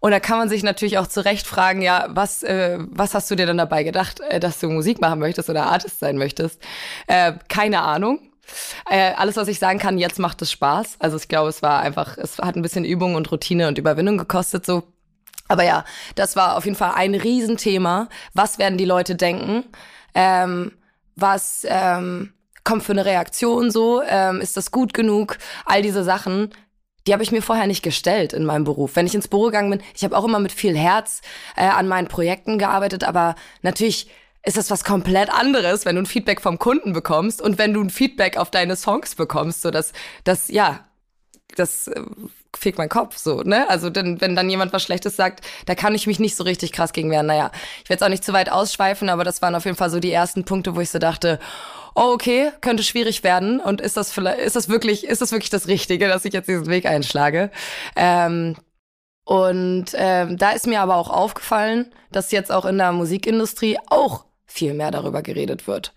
Und 0.00 0.10
da 0.10 0.20
kann 0.20 0.38
man 0.38 0.48
sich 0.48 0.62
natürlich 0.62 0.98
auch 0.98 1.06
zu 1.06 1.24
Recht 1.24 1.46
fragen, 1.46 1.80
ja, 1.80 2.06
was, 2.10 2.42
äh, 2.42 2.78
was 2.90 3.14
hast 3.14 3.30
du 3.30 3.36
dir 3.36 3.46
dann 3.46 3.58
dabei 3.58 3.84
gedacht, 3.84 4.20
äh, 4.28 4.40
dass 4.40 4.58
du 4.58 4.68
Musik 4.68 5.00
machen 5.00 5.20
möchtest 5.20 5.48
oder 5.48 5.66
Artist 5.66 6.00
sein 6.00 6.18
möchtest? 6.18 6.60
Äh, 7.06 7.34
keine 7.48 7.82
Ahnung. 7.82 8.20
Äh, 8.90 9.12
alles, 9.12 9.36
was 9.36 9.48
ich 9.48 9.58
sagen 9.58 9.78
kann, 9.78 9.98
jetzt 9.98 10.18
macht 10.18 10.42
es 10.42 10.50
Spaß. 10.50 10.96
Also 10.98 11.16
ich 11.16 11.28
glaube, 11.28 11.50
es 11.50 11.62
war 11.62 11.80
einfach, 11.80 12.16
es 12.18 12.38
hat 12.38 12.56
ein 12.56 12.62
bisschen 12.62 12.84
Übung 12.84 13.14
und 13.14 13.30
Routine 13.30 13.68
und 13.68 13.78
Überwindung 13.78 14.18
gekostet 14.18 14.66
so. 14.66 14.84
Aber 15.46 15.62
ja, 15.62 15.84
das 16.14 16.34
war 16.34 16.56
auf 16.56 16.64
jeden 16.64 16.76
Fall 16.76 16.92
ein 16.94 17.14
Riesenthema. 17.14 18.08
Was 18.34 18.58
werden 18.58 18.76
die 18.76 18.84
Leute 18.84 19.14
denken? 19.14 19.64
Ähm, 20.14 20.72
was 21.16 21.66
ähm, 21.68 22.32
kommt 22.68 22.82
für 22.82 22.92
eine 22.92 23.06
Reaktion 23.06 23.70
so? 23.70 24.02
Ähm, 24.06 24.42
ist 24.42 24.58
das 24.58 24.70
gut 24.70 24.92
genug? 24.92 25.38
All 25.64 25.80
diese 25.80 26.04
Sachen, 26.04 26.50
die 27.06 27.14
habe 27.14 27.22
ich 27.22 27.32
mir 27.32 27.40
vorher 27.40 27.66
nicht 27.66 27.82
gestellt 27.82 28.34
in 28.34 28.44
meinem 28.44 28.64
Beruf. 28.64 28.94
Wenn 28.94 29.06
ich 29.06 29.14
ins 29.14 29.26
Büro 29.26 29.46
gegangen 29.46 29.70
bin, 29.70 29.80
ich 29.94 30.04
habe 30.04 30.14
auch 30.14 30.24
immer 30.24 30.38
mit 30.38 30.52
viel 30.52 30.76
Herz 30.76 31.22
äh, 31.56 31.62
an 31.62 31.88
meinen 31.88 32.08
Projekten 32.08 32.58
gearbeitet, 32.58 33.04
aber 33.04 33.36
natürlich 33.62 34.10
ist 34.44 34.58
das 34.58 34.70
was 34.70 34.84
komplett 34.84 35.30
anderes, 35.30 35.86
wenn 35.86 35.96
du 35.96 36.02
ein 36.02 36.06
Feedback 36.06 36.42
vom 36.42 36.58
Kunden 36.58 36.92
bekommst 36.92 37.40
und 37.40 37.56
wenn 37.56 37.72
du 37.72 37.80
ein 37.80 37.90
Feedback 37.90 38.36
auf 38.36 38.50
deine 38.50 38.76
Songs 38.76 39.14
bekommst, 39.14 39.62
so 39.62 39.70
dass 39.70 39.94
das 40.24 40.48
ja, 40.48 40.86
das 41.56 41.90
fegt 42.56 42.78
mein 42.78 42.88
Kopf 42.88 43.16
so, 43.16 43.42
ne? 43.42 43.68
Also 43.68 43.90
denn, 43.90 44.20
wenn 44.20 44.34
dann 44.34 44.48
jemand 44.48 44.72
was 44.72 44.82
Schlechtes 44.82 45.16
sagt, 45.16 45.44
da 45.66 45.74
kann 45.74 45.94
ich 45.94 46.06
mich 46.06 46.18
nicht 46.18 46.36
so 46.36 46.44
richtig 46.44 46.72
krass 46.72 46.92
gegen 46.92 47.10
wehren. 47.10 47.26
Naja, 47.26 47.50
ich 47.82 47.90
werde 47.90 47.94
jetzt 47.94 48.02
auch 48.02 48.08
nicht 48.08 48.24
zu 48.24 48.32
weit 48.32 48.50
ausschweifen, 48.50 49.08
aber 49.08 49.24
das 49.24 49.42
waren 49.42 49.54
auf 49.54 49.64
jeden 49.64 49.76
Fall 49.76 49.90
so 49.90 50.00
die 50.00 50.12
ersten 50.12 50.44
Punkte, 50.44 50.74
wo 50.74 50.80
ich 50.80 50.90
so 50.90 50.98
dachte, 50.98 51.38
oh, 51.94 52.12
okay, 52.12 52.52
könnte 52.60 52.82
schwierig 52.82 53.22
werden. 53.24 53.60
Und 53.60 53.80
ist 53.80 53.96
das 53.96 54.12
vielleicht, 54.12 54.38
ist 54.40 54.56
das 54.56 54.68
wirklich, 54.68 55.04
ist 55.04 55.20
das 55.20 55.32
wirklich 55.32 55.50
das 55.50 55.68
Richtige, 55.68 56.08
dass 56.08 56.24
ich 56.24 56.32
jetzt 56.32 56.48
diesen 56.48 56.66
Weg 56.66 56.86
einschlage? 56.86 57.50
Ähm, 57.96 58.56
und 59.24 59.86
ähm, 59.94 60.38
da 60.38 60.52
ist 60.52 60.66
mir 60.66 60.80
aber 60.80 60.96
auch 60.96 61.10
aufgefallen, 61.10 61.92
dass 62.10 62.32
jetzt 62.32 62.50
auch 62.50 62.64
in 62.64 62.78
der 62.78 62.92
Musikindustrie 62.92 63.78
auch 63.88 64.24
viel 64.46 64.72
mehr 64.72 64.90
darüber 64.90 65.22
geredet 65.22 65.66
wird. 65.66 65.92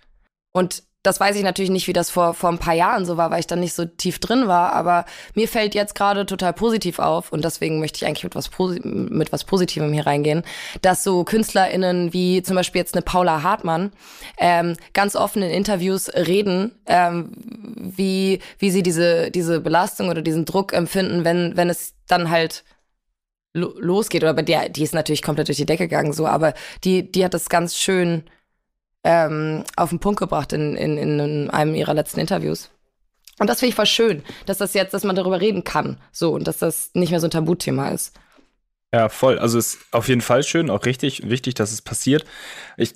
Und 0.51 0.83
das 1.03 1.19
weiß 1.19 1.35
ich 1.35 1.43
natürlich 1.43 1.71
nicht, 1.71 1.87
wie 1.87 1.93
das 1.93 2.11
vor, 2.11 2.33
vor 2.33 2.49
ein 2.49 2.59
paar 2.59 2.75
Jahren 2.75 3.05
so 3.05 3.17
war, 3.17 3.31
weil 3.31 3.39
ich 3.39 3.47
dann 3.47 3.59
nicht 3.59 3.73
so 3.73 3.85
tief 3.85 4.19
drin 4.19 4.47
war, 4.47 4.73
aber 4.73 5.05
mir 5.33 5.47
fällt 5.47 5.73
jetzt 5.73 5.95
gerade 5.95 6.25
total 6.25 6.53
positiv 6.53 6.99
auf 6.99 7.31
und 7.31 7.43
deswegen 7.43 7.79
möchte 7.79 7.97
ich 7.97 8.05
eigentlich 8.05 8.23
mit 8.23 8.35
was, 8.35 8.51
mit 8.83 9.31
was 9.31 9.43
Positivem 9.43 9.91
hier 9.93 10.05
reingehen, 10.05 10.43
dass 10.81 11.03
so 11.03 11.23
KünstlerInnen 11.23 12.13
wie 12.13 12.43
zum 12.43 12.55
Beispiel 12.55 12.79
jetzt 12.79 12.93
eine 12.93 13.01
Paula 13.01 13.41
Hartmann 13.41 13.91
ähm, 14.37 14.75
ganz 14.93 15.15
offen 15.15 15.41
in 15.41 15.49
Interviews 15.49 16.09
reden, 16.13 16.75
ähm, 16.85 17.31
wie, 17.35 18.39
wie 18.59 18.69
sie 18.69 18.83
diese, 18.83 19.31
diese 19.31 19.59
Belastung 19.59 20.09
oder 20.09 20.21
diesen 20.21 20.45
Druck 20.45 20.71
empfinden, 20.71 21.23
wenn, 21.23 21.57
wenn 21.57 21.69
es 21.69 21.95
dann 22.07 22.29
halt 22.29 22.63
losgeht. 23.53 24.23
Oder 24.23 24.33
bei 24.33 24.43
der, 24.43 24.69
die 24.69 24.83
ist 24.83 24.93
natürlich 24.93 25.23
komplett 25.23 25.47
durch 25.47 25.57
die 25.57 25.65
Decke 25.65 25.87
gegangen, 25.87 26.13
so, 26.13 26.27
aber 26.27 26.53
die, 26.83 27.11
die 27.11 27.25
hat 27.25 27.33
das 27.33 27.49
ganz 27.49 27.75
schön 27.75 28.23
ähm, 29.03 29.63
auf 29.75 29.89
den 29.89 29.99
Punkt 29.99 30.19
gebracht 30.19 30.53
in, 30.53 30.75
in, 30.75 30.97
in 30.97 31.49
einem 31.49 31.75
ihrer 31.75 31.93
letzten 31.93 32.19
Interviews. 32.19 32.69
Und 33.39 33.47
das 33.47 33.59
finde 33.59 33.69
ich 33.69 33.75
voll 33.75 33.85
schön, 33.87 34.23
dass 34.45 34.59
das 34.59 34.73
jetzt, 34.73 34.93
dass 34.93 35.03
man 35.03 35.15
darüber 35.15 35.41
reden 35.41 35.63
kann, 35.63 35.97
so 36.11 36.33
und 36.33 36.47
dass 36.47 36.59
das 36.59 36.91
nicht 36.93 37.09
mehr 37.09 37.19
so 37.19 37.27
ein 37.27 37.31
Tabuthema 37.31 37.89
ist. 37.89 38.13
Ja, 38.93 39.09
voll. 39.09 39.39
Also 39.39 39.57
ist 39.57 39.79
auf 39.91 40.09
jeden 40.09 40.21
Fall 40.21 40.43
schön, 40.43 40.69
auch 40.69 40.85
richtig 40.85 41.29
wichtig, 41.29 41.55
dass 41.55 41.71
es 41.71 41.81
passiert. 41.81 42.25
Ich 42.77 42.93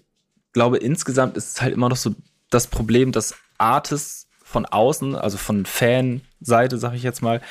glaube, 0.54 0.78
insgesamt 0.78 1.38
ist 1.38 1.56
es 1.56 1.62
halt 1.62 1.74
immer 1.74 1.90
noch 1.90 1.98
so 1.98 2.14
das 2.50 2.68
Problem, 2.68 3.12
dass 3.12 3.36
Artists 3.58 4.28
von 4.44 4.66
außen, 4.66 5.16
also 5.16 5.38
von 5.38 5.66
Fanseite, 5.66 6.78
sag 6.78 6.94
ich 6.94 7.04
jetzt 7.04 7.22
mal, 7.22 7.42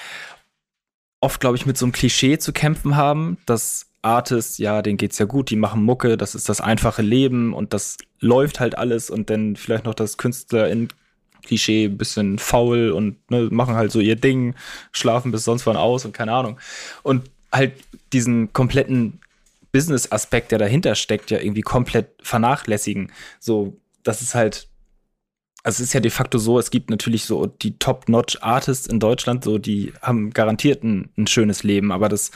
oft, 1.20 1.40
glaube 1.40 1.56
ich, 1.56 1.66
mit 1.66 1.78
so 1.78 1.86
einem 1.86 1.92
Klischee 1.92 2.38
zu 2.38 2.52
kämpfen 2.52 2.96
haben, 2.96 3.38
dass 3.46 3.86
Artists, 4.04 4.58
ja, 4.58 4.82
denen 4.82 4.98
geht's 4.98 5.18
ja 5.18 5.26
gut, 5.26 5.50
die 5.50 5.56
machen 5.56 5.82
Mucke, 5.82 6.16
das 6.16 6.34
ist 6.34 6.48
das 6.48 6.60
einfache 6.60 7.02
Leben 7.02 7.54
und 7.54 7.72
das 7.72 7.96
läuft 8.20 8.60
halt 8.60 8.76
alles 8.76 9.10
und 9.10 9.30
dann 9.30 9.56
vielleicht 9.56 9.84
noch 9.84 9.94
das 9.94 10.16
Künstler 10.16 10.68
in 10.68 10.88
Klischee 11.44 11.88
bisschen 11.88 12.38
faul 12.38 12.90
und 12.90 13.18
ne, 13.30 13.48
machen 13.50 13.74
halt 13.74 13.92
so 13.92 14.00
ihr 14.00 14.16
Ding, 14.16 14.54
schlafen 14.92 15.30
bis 15.30 15.44
sonst 15.44 15.66
wann 15.66 15.76
aus 15.76 16.04
und 16.04 16.12
keine 16.12 16.32
Ahnung. 16.32 16.58
Und 17.02 17.30
halt 17.52 17.72
diesen 18.12 18.52
kompletten 18.52 19.20
Business-Aspekt, 19.72 20.52
der 20.52 20.58
dahinter 20.58 20.94
steckt, 20.94 21.30
ja 21.30 21.40
irgendwie 21.40 21.62
komplett 21.62 22.08
vernachlässigen. 22.22 23.12
So, 23.40 23.76
das 24.02 24.22
ist 24.22 24.34
halt 24.34 24.68
also 25.64 25.82
es 25.82 25.88
ist 25.88 25.94
ja 25.94 26.00
de 26.00 26.10
facto 26.10 26.36
so, 26.36 26.58
es 26.58 26.70
gibt 26.70 26.90
natürlich 26.90 27.24
so 27.24 27.46
die 27.46 27.78
Top-Notch-Artists 27.78 28.86
in 28.86 29.00
Deutschland, 29.00 29.44
so 29.44 29.56
die 29.56 29.94
haben 30.02 30.30
garantiert 30.30 30.84
ein, 30.84 31.08
ein 31.16 31.26
schönes 31.26 31.62
Leben, 31.62 31.90
aber 31.90 32.10
das 32.10 32.30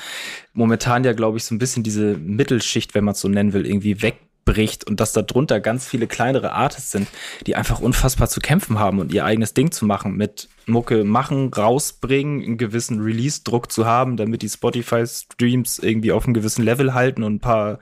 momentan 0.55 1.05
ja, 1.05 1.12
glaube 1.12 1.37
ich, 1.37 1.45
so 1.45 1.55
ein 1.55 1.59
bisschen 1.59 1.83
diese 1.83 2.16
Mittelschicht, 2.16 2.95
wenn 2.95 3.05
man 3.05 3.12
es 3.12 3.20
so 3.20 3.29
nennen 3.29 3.53
will, 3.53 3.66
irgendwie 3.66 4.01
wegbricht 4.01 4.87
und 4.87 4.99
dass 4.99 5.12
da 5.12 5.20
drunter 5.20 5.61
ganz 5.61 5.87
viele 5.87 6.07
kleinere 6.07 6.53
Artists 6.53 6.91
sind, 6.91 7.07
die 7.47 7.55
einfach 7.55 7.81
unfassbar 7.81 8.31
zu 8.31 8.41
kämpfen 8.41 8.79
haben 8.79 8.99
und 8.99 9.12
ihr 9.12 9.26
eigenes 9.26 9.53
Ding 9.53 9.72
zu 9.72 9.85
machen, 9.85 10.16
mit 10.16 10.49
Mucke 10.64 11.05
machen, 11.05 11.53
rausbringen, 11.53 12.43
einen 12.43 12.57
gewissen 12.57 13.03
Release-Druck 13.03 13.70
zu 13.70 13.85
haben, 13.85 14.16
damit 14.16 14.41
die 14.41 14.49
Spotify-Streams 14.49 15.81
irgendwie 15.81 16.12
auf 16.12 16.24
einem 16.24 16.33
gewissen 16.33 16.64
Level 16.64 16.95
halten 16.95 17.22
und 17.22 17.35
ein 17.35 17.41
paar, 17.41 17.79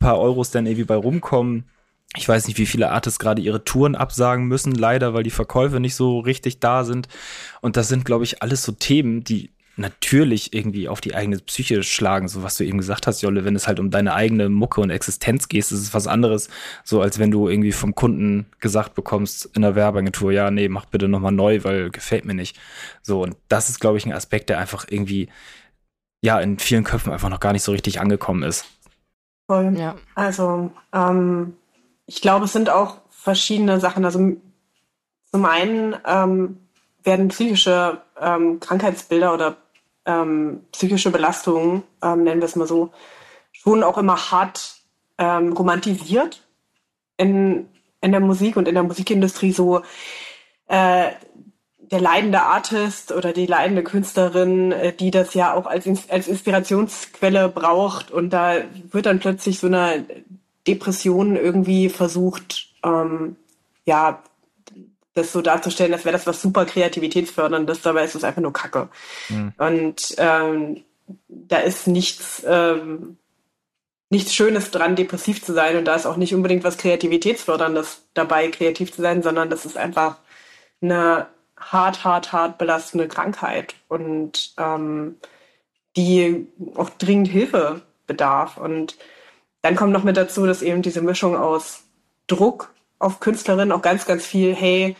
paar 0.00 0.18
Euros 0.18 0.50
dann 0.50 0.66
irgendwie 0.66 0.84
bei 0.84 0.96
rumkommen 0.96 1.70
ich 2.16 2.28
weiß 2.28 2.48
nicht, 2.48 2.58
wie 2.58 2.66
viele 2.66 2.90
Artists 2.90 3.18
gerade 3.18 3.40
ihre 3.40 3.64
Touren 3.64 3.94
absagen 3.94 4.46
müssen, 4.46 4.74
leider, 4.74 5.14
weil 5.14 5.22
die 5.22 5.30
Verkäufe 5.30 5.78
nicht 5.78 5.94
so 5.94 6.18
richtig 6.18 6.58
da 6.58 6.84
sind. 6.84 7.08
Und 7.60 7.76
das 7.76 7.88
sind, 7.88 8.04
glaube 8.04 8.24
ich, 8.24 8.42
alles 8.42 8.64
so 8.64 8.72
Themen, 8.72 9.22
die 9.22 9.50
natürlich 9.76 10.52
irgendwie 10.52 10.88
auf 10.88 11.00
die 11.00 11.14
eigene 11.14 11.38
Psyche 11.38 11.82
schlagen, 11.82 12.28
so 12.28 12.42
was 12.42 12.56
du 12.56 12.64
eben 12.64 12.78
gesagt 12.78 13.06
hast, 13.06 13.22
Jolle, 13.22 13.44
wenn 13.44 13.56
es 13.56 13.66
halt 13.66 13.80
um 13.80 13.90
deine 13.90 14.14
eigene 14.14 14.48
Mucke 14.48 14.80
und 14.80 14.90
Existenz 14.90 15.48
geht, 15.48 15.60
ist 15.60 15.72
es 15.72 15.94
was 15.94 16.06
anderes, 16.06 16.50
so 16.84 17.00
als 17.00 17.18
wenn 17.18 17.30
du 17.30 17.48
irgendwie 17.48 17.72
vom 17.72 17.94
Kunden 17.94 18.46
gesagt 18.58 18.94
bekommst 18.94 19.48
in 19.54 19.62
der 19.62 19.74
Werbeagentur, 19.74 20.32
ja, 20.32 20.50
nee, 20.50 20.68
mach 20.68 20.86
bitte 20.86 21.08
nochmal 21.08 21.32
neu, 21.32 21.64
weil 21.64 21.90
gefällt 21.90 22.24
mir 22.24 22.34
nicht. 22.34 22.58
So, 23.02 23.22
und 23.22 23.36
das 23.48 23.70
ist, 23.70 23.80
glaube 23.80 23.98
ich, 23.98 24.04
ein 24.04 24.12
Aspekt, 24.12 24.50
der 24.50 24.58
einfach 24.58 24.86
irgendwie, 24.88 25.28
ja, 26.22 26.38
in 26.40 26.58
vielen 26.58 26.84
Köpfen 26.84 27.12
einfach 27.12 27.30
noch 27.30 27.40
gar 27.40 27.52
nicht 27.52 27.62
so 27.62 27.72
richtig 27.72 28.00
angekommen 28.00 28.42
ist. 28.42 28.66
Voll. 29.48 29.74
Ja. 29.78 29.96
Also, 30.14 30.70
ähm, 30.92 31.54
ich 32.10 32.20
glaube, 32.20 32.46
es 32.46 32.52
sind 32.52 32.70
auch 32.70 32.96
verschiedene 33.08 33.78
Sachen. 33.78 34.04
Also 34.04 34.18
zum 35.30 35.44
einen 35.44 35.94
ähm, 36.04 36.58
werden 37.04 37.28
psychische 37.28 38.02
ähm, 38.20 38.58
Krankheitsbilder 38.58 39.32
oder 39.32 39.56
ähm, 40.06 40.62
psychische 40.72 41.12
Belastungen, 41.12 41.84
ähm, 42.02 42.24
nennen 42.24 42.40
wir 42.40 42.46
es 42.46 42.56
mal 42.56 42.66
so, 42.66 42.90
schon 43.52 43.84
auch 43.84 43.96
immer 43.96 44.32
hart 44.32 44.80
ähm, 45.18 45.52
romantisiert 45.52 46.44
in, 47.16 47.68
in 48.00 48.10
der 48.10 48.20
Musik 48.20 48.56
und 48.56 48.66
in 48.66 48.74
der 48.74 48.82
Musikindustrie 48.82 49.52
so 49.52 49.82
äh, 50.66 51.10
der 51.78 52.00
leidende 52.00 52.42
Artist 52.42 53.12
oder 53.12 53.32
die 53.32 53.46
leidende 53.46 53.84
Künstlerin, 53.84 54.72
äh, 54.72 54.92
die 54.92 55.12
das 55.12 55.34
ja 55.34 55.54
auch 55.54 55.66
als, 55.66 55.86
als 56.08 56.26
Inspirationsquelle 56.26 57.48
braucht 57.48 58.10
und 58.10 58.30
da 58.30 58.56
wird 58.90 59.06
dann 59.06 59.20
plötzlich 59.20 59.60
so 59.60 59.68
eine 59.68 60.04
Depressionen 60.66 61.36
irgendwie 61.36 61.88
versucht, 61.88 62.68
ähm, 62.84 63.36
ja, 63.84 64.22
das 65.14 65.32
so 65.32 65.42
darzustellen, 65.42 65.92
als 65.92 66.04
wäre 66.04 66.16
das 66.16 66.26
was 66.26 66.40
super 66.40 66.64
Kreativitätsförderndes, 66.64 67.82
dabei 67.82 68.04
ist 68.04 68.14
es 68.14 68.24
einfach 68.24 68.42
nur 68.42 68.52
Kacke. 68.52 68.88
Mhm. 69.28 69.52
Und 69.58 70.14
ähm, 70.18 70.84
da 71.28 71.58
ist 71.58 71.88
nichts, 71.88 72.44
ähm, 72.46 73.16
nichts 74.08 74.34
Schönes 74.34 74.70
dran, 74.70 74.96
depressiv 74.96 75.44
zu 75.44 75.52
sein 75.52 75.76
und 75.76 75.84
da 75.84 75.94
ist 75.94 76.06
auch 76.06 76.16
nicht 76.16 76.34
unbedingt 76.34 76.64
was 76.64 76.78
Kreativitätsförderndes 76.78 78.02
dabei, 78.14 78.48
kreativ 78.48 78.92
zu 78.92 79.02
sein, 79.02 79.22
sondern 79.22 79.50
das 79.50 79.64
ist 79.64 79.76
einfach 79.76 80.18
eine 80.80 81.26
hart, 81.56 82.04
hart, 82.04 82.32
hart 82.32 82.58
belastende 82.58 83.08
Krankheit 83.08 83.74
und 83.88 84.54
ähm, 84.58 85.16
die 85.96 86.46
auch 86.76 86.90
dringend 86.90 87.28
Hilfe 87.28 87.82
bedarf. 88.06 88.56
Und 88.56 88.96
dann 89.62 89.76
kommt 89.76 89.92
noch 89.92 90.04
mit 90.04 90.16
dazu, 90.16 90.46
dass 90.46 90.62
eben 90.62 90.82
diese 90.82 91.02
Mischung 91.02 91.36
aus 91.36 91.82
Druck 92.26 92.72
auf 92.98 93.20
Künstlerinnen 93.20 93.72
auch 93.72 93.82
ganz, 93.82 94.06
ganz 94.06 94.26
viel, 94.26 94.54
hey, 94.54 94.96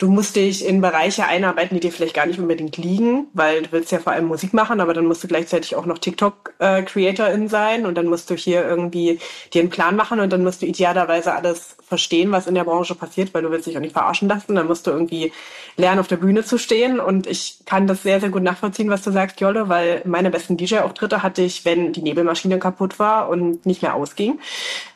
du 0.00 0.08
musst 0.08 0.34
dich 0.34 0.66
in 0.66 0.80
Bereiche 0.80 1.26
einarbeiten, 1.26 1.74
die 1.74 1.80
dir 1.80 1.92
vielleicht 1.92 2.14
gar 2.14 2.24
nicht 2.24 2.38
unbedingt 2.38 2.78
liegen, 2.78 3.26
weil 3.34 3.62
du 3.62 3.72
willst 3.72 3.92
ja 3.92 3.98
vor 3.98 4.14
allem 4.14 4.24
Musik 4.24 4.54
machen, 4.54 4.80
aber 4.80 4.94
dann 4.94 5.04
musst 5.04 5.22
du 5.22 5.28
gleichzeitig 5.28 5.76
auch 5.76 5.84
noch 5.84 5.98
TikTok-Creatorin 5.98 7.44
äh, 7.44 7.48
sein 7.48 7.84
und 7.84 7.96
dann 7.96 8.06
musst 8.06 8.30
du 8.30 8.34
hier 8.34 8.66
irgendwie 8.66 9.20
dir 9.52 9.60
einen 9.60 9.68
Plan 9.68 9.96
machen 9.96 10.18
und 10.18 10.32
dann 10.32 10.42
musst 10.42 10.62
du 10.62 10.66
idealerweise 10.66 11.34
alles 11.34 11.76
verstehen, 11.86 12.32
was 12.32 12.46
in 12.46 12.54
der 12.54 12.64
Branche 12.64 12.94
passiert, 12.94 13.34
weil 13.34 13.42
du 13.42 13.50
willst 13.50 13.66
dich 13.66 13.76
auch 13.76 13.82
nicht 13.82 13.92
verarschen 13.92 14.28
lassen. 14.28 14.54
Dann 14.54 14.68
musst 14.68 14.86
du 14.86 14.90
irgendwie 14.90 15.32
lernen, 15.76 16.00
auf 16.00 16.08
der 16.08 16.16
Bühne 16.16 16.44
zu 16.44 16.56
stehen 16.56 16.98
und 16.98 17.26
ich 17.26 17.58
kann 17.66 17.86
das 17.86 18.02
sehr, 18.02 18.20
sehr 18.20 18.30
gut 18.30 18.42
nachvollziehen, 18.42 18.88
was 18.88 19.02
du 19.02 19.10
sagst, 19.10 19.38
Jolle, 19.40 19.68
weil 19.68 20.00
meine 20.06 20.30
besten 20.30 20.56
DJ-Auftritte 20.56 21.22
hatte 21.22 21.42
ich, 21.42 21.66
wenn 21.66 21.92
die 21.92 22.02
Nebelmaschine 22.02 22.58
kaputt 22.58 22.98
war 22.98 23.28
und 23.28 23.66
nicht 23.66 23.82
mehr 23.82 23.94
ausging. 23.94 24.40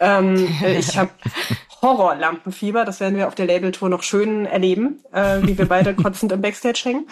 Ähm, 0.01 0.49
ich 0.79 0.97
habe 0.97 1.11
Horrorlampenfieber. 1.85 2.85
Das 2.85 2.99
werden 3.01 3.17
wir 3.17 3.29
auf 3.29 3.35
der 3.35 3.47
Labeltour 3.47 3.89
noch 3.89 4.03
schön 4.03 4.47
erleben, 4.47 4.94
äh, 5.13 5.39
wie 5.43 5.57
wir 5.57 5.67
beide 5.67 5.95
kotzend 5.95 6.33
im 6.33 6.41
Backstage 6.41 6.81
hängen. 6.85 7.07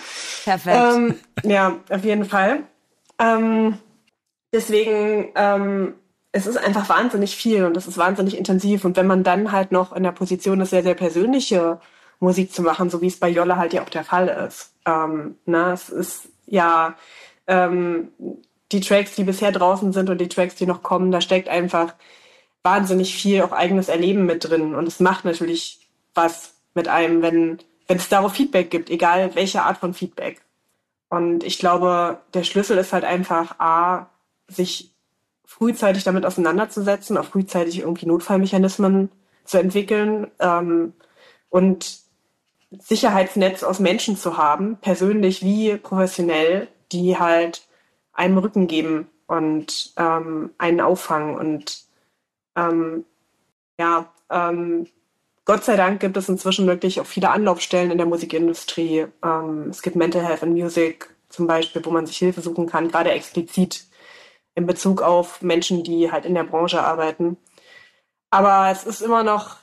Perfekt. 0.44 0.76
Ähm, 0.76 1.14
ja, 1.44 1.76
auf 1.90 2.04
jeden 2.04 2.24
Fall. 2.24 2.60
Ähm, 3.18 3.78
deswegen, 4.52 5.30
ähm, 5.34 5.94
es 6.32 6.46
ist 6.46 6.56
einfach 6.56 6.88
wahnsinnig 6.88 7.36
viel 7.36 7.64
und 7.64 7.76
es 7.76 7.86
ist 7.86 7.98
wahnsinnig 7.98 8.36
intensiv. 8.36 8.84
Und 8.84 8.96
wenn 8.96 9.06
man 9.06 9.22
dann 9.22 9.52
halt 9.52 9.72
noch 9.72 9.92
in 9.92 10.02
der 10.02 10.12
Position 10.12 10.60
ist, 10.60 10.70
sehr, 10.70 10.82
sehr 10.82 10.94
persönliche 10.94 11.78
Musik 12.20 12.52
zu 12.52 12.62
machen, 12.62 12.88
so 12.88 13.00
wie 13.02 13.08
es 13.08 13.18
bei 13.18 13.28
Jolle 13.28 13.56
halt 13.56 13.72
ja 13.72 13.82
auch 13.82 13.90
der 13.90 14.04
Fall 14.04 14.28
ist. 14.28 14.72
Ähm, 14.86 15.36
ne? 15.44 15.72
Es 15.72 15.88
ist 15.90 16.28
ja 16.46 16.94
ähm, 17.46 18.08
die 18.70 18.80
Tracks, 18.80 19.14
die 19.14 19.24
bisher 19.24 19.52
draußen 19.52 19.92
sind 19.92 20.08
und 20.08 20.20
die 20.20 20.28
Tracks, 20.28 20.54
die 20.54 20.66
noch 20.66 20.82
kommen, 20.82 21.10
da 21.10 21.20
steckt 21.20 21.48
einfach 21.48 21.94
wahnsinnig 22.62 23.14
viel 23.14 23.42
auch 23.42 23.52
eigenes 23.52 23.88
Erleben 23.88 24.24
mit 24.24 24.48
drin. 24.48 24.74
Und 24.74 24.88
es 24.88 25.00
macht 25.00 25.24
natürlich 25.24 25.88
was 26.14 26.54
mit 26.74 26.88
einem, 26.88 27.22
wenn, 27.22 27.58
wenn 27.92 27.98
es 27.98 28.08
darauf 28.08 28.32
Feedback 28.32 28.70
gibt, 28.70 28.88
egal 28.88 29.34
welche 29.34 29.64
Art 29.64 29.76
von 29.76 29.92
Feedback. 29.92 30.40
Und 31.10 31.44
ich 31.44 31.58
glaube, 31.58 32.22
der 32.32 32.42
Schlüssel 32.42 32.78
ist 32.78 32.94
halt 32.94 33.04
einfach, 33.04 33.60
A, 33.60 34.06
sich 34.48 34.94
frühzeitig 35.44 36.02
damit 36.02 36.24
auseinanderzusetzen, 36.24 37.18
auch 37.18 37.26
frühzeitig 37.26 37.80
irgendwie 37.80 38.06
Notfallmechanismen 38.06 39.10
zu 39.44 39.58
entwickeln 39.58 40.30
ähm, 40.38 40.94
und 41.50 41.98
Sicherheitsnetz 42.70 43.62
aus 43.62 43.78
Menschen 43.78 44.16
zu 44.16 44.38
haben, 44.38 44.78
persönlich 44.78 45.42
wie 45.42 45.76
professionell, 45.76 46.68
die 46.92 47.18
halt 47.18 47.68
einem 48.14 48.38
Rücken 48.38 48.68
geben 48.68 49.06
und 49.26 49.92
ähm, 49.98 50.48
einen 50.56 50.80
auffangen. 50.80 51.36
Und 51.36 51.84
ähm, 52.56 53.04
ja, 53.78 54.10
ähm, 54.30 54.86
Gott 55.44 55.64
sei 55.64 55.76
Dank 55.76 56.00
gibt 56.00 56.16
es 56.16 56.28
inzwischen 56.28 56.66
wirklich 56.66 57.00
auch 57.00 57.06
viele 57.06 57.30
Anlaufstellen 57.30 57.90
in 57.90 57.98
der 57.98 58.06
Musikindustrie. 58.06 59.06
Ähm, 59.24 59.68
es 59.70 59.82
gibt 59.82 59.96
Mental 59.96 60.24
Health 60.24 60.42
and 60.44 60.52
Music 60.52 61.12
zum 61.28 61.46
Beispiel, 61.46 61.84
wo 61.84 61.90
man 61.90 62.06
sich 62.06 62.18
Hilfe 62.18 62.42
suchen 62.42 62.66
kann, 62.66 62.88
gerade 62.88 63.10
explizit 63.10 63.86
in 64.54 64.66
Bezug 64.66 65.02
auf 65.02 65.42
Menschen, 65.42 65.82
die 65.82 66.12
halt 66.12 66.26
in 66.26 66.34
der 66.34 66.44
Branche 66.44 66.82
arbeiten. 66.82 67.38
Aber 68.30 68.70
es 68.70 68.84
ist 68.84 69.00
immer 69.02 69.22
noch 69.24 69.56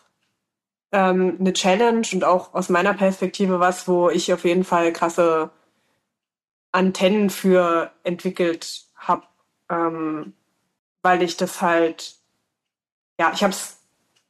ähm, 0.91 1.37
eine 1.39 1.53
Challenge 1.53 2.07
und 2.13 2.23
auch 2.23 2.53
aus 2.53 2.69
meiner 2.69 2.93
Perspektive 2.93 3.59
was, 3.59 3.87
wo 3.87 4.09
ich 4.09 4.33
auf 4.33 4.43
jeden 4.45 4.63
Fall 4.63 4.91
krasse 4.93 5.51
Antennen 6.71 7.29
für 7.29 7.91
entwickelt 8.03 8.85
habe, 8.95 9.23
ähm, 9.69 10.33
weil 11.01 11.23
ich 11.23 11.37
das 11.37 11.61
halt, 11.61 12.15
ja, 13.19 13.31
ich 13.33 13.43
habe 13.43 13.53
es 13.53 13.78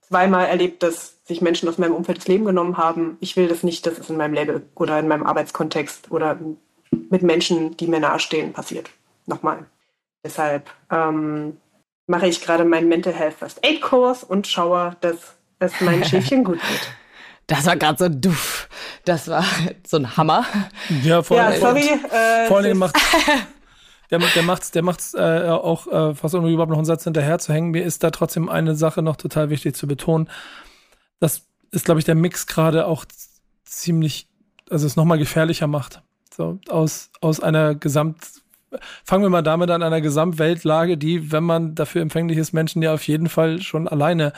zweimal 0.10 0.48
erlebt, 0.48 0.84
dass 0.84 1.18
sich 1.26 1.42
Menschen 1.42 1.70
aus 1.70 1.78
meinem 1.78 1.96
Umfeld 1.96 2.18
das 2.18 2.28
Leben 2.28 2.46
genommen 2.46 2.78
haben. 2.78 3.18
Ich 3.20 3.36
will 3.36 3.48
das 3.48 3.64
nicht, 3.64 3.86
dass 3.86 3.98
es 3.98 4.10
in 4.10 4.18
meinem 4.18 4.34
Label 4.34 4.64
oder 4.76 5.00
in 5.00 5.08
meinem 5.08 5.26
Arbeitskontext 5.26 6.12
oder 6.12 6.38
mit 6.92 7.22
Menschen, 7.22 7.78
die 7.78 7.88
mir 7.88 8.00
nahestehen, 8.00 8.52
passiert. 8.52 8.90
Nochmal. 9.26 9.66
Deshalb 10.24 10.70
ähm, 10.92 11.58
mache 12.08 12.28
ich 12.28 12.42
gerade 12.42 12.66
meinen 12.66 12.90
Mental 12.90 13.14
Health 13.14 13.36
First 13.36 13.64
Aid 13.64 13.82
Kurs 13.82 14.24
und 14.24 14.48
schaue, 14.48 14.98
dass 15.02 15.38
es 15.60 15.80
meinen 15.82 16.04
Schäfchen 16.04 16.44
gut 16.44 16.60
geht. 16.60 16.92
Das 17.50 17.66
war 17.66 17.76
gerade 17.76 17.98
so 17.98 18.10
duff. 18.10 18.70
Das 19.06 19.28
war 19.28 19.44
so 19.88 19.98
ein 19.98 20.16
Hammer. 20.18 20.46
Ja, 21.04 21.24
vor 21.24 21.36
ja, 21.36 21.52
sorry. 21.54 21.90
Äh, 22.12 22.48
vor 22.48 22.58
allem 22.58 22.78
macht 22.78 22.96
der, 24.12 24.20
der 24.20 24.44
macht's, 24.44 24.72
der 24.72 24.84
macht's 24.84 25.14
äh, 25.14 25.48
auch 25.50 25.88
äh, 25.88 26.16
fast 26.16 26.36
um 26.36 26.48
überhaupt 26.48 26.72
noch 26.72 26.78
einen 26.78 26.86
Satz 26.86 27.04
hinterher 27.04 27.40
zu 27.40 27.54
hängen. 27.54 27.72
Mir 27.72 27.84
ist 27.84 28.04
da 28.04 28.12
trotzdem 28.12 28.50
eine 28.50 28.76
Sache 28.76 29.02
noch 29.02 29.16
total 29.16 29.50
wichtig 29.50 29.76
zu 29.76 29.88
betonen. 29.88 30.30
Das 31.20 31.46
ist, 31.72 31.86
glaube 31.86 32.00
ich, 32.00 32.06
der 32.06 32.16
Mix 32.16 32.48
gerade 32.48 32.88
auch 32.88 33.06
ziemlich, 33.66 34.28
also 34.70 34.88
es 34.88 34.96
nochmal 34.96 35.20
gefährlicher 35.20 35.68
macht. 35.68 36.02
So 36.36 36.60
aus, 36.70 37.12
aus 37.22 37.40
einer 37.40 37.76
Gesamt, 37.76 38.18
fangen 39.04 39.24
wir 39.24 39.30
mal 39.30 39.42
damit 39.42 39.70
an 39.70 39.84
einer 39.84 40.02
Gesamtweltlage, 40.02 40.98
die, 40.98 41.32
wenn 41.32 41.44
man 41.44 41.76
dafür 41.76 42.02
empfänglich 42.02 42.38
ist, 42.38 42.54
Menschen 42.54 42.82
ja 42.82 42.94
auf 42.94 43.08
jeden 43.08 43.30
Fall 43.30 43.62
schon 43.62 43.88
alleine 43.88 44.34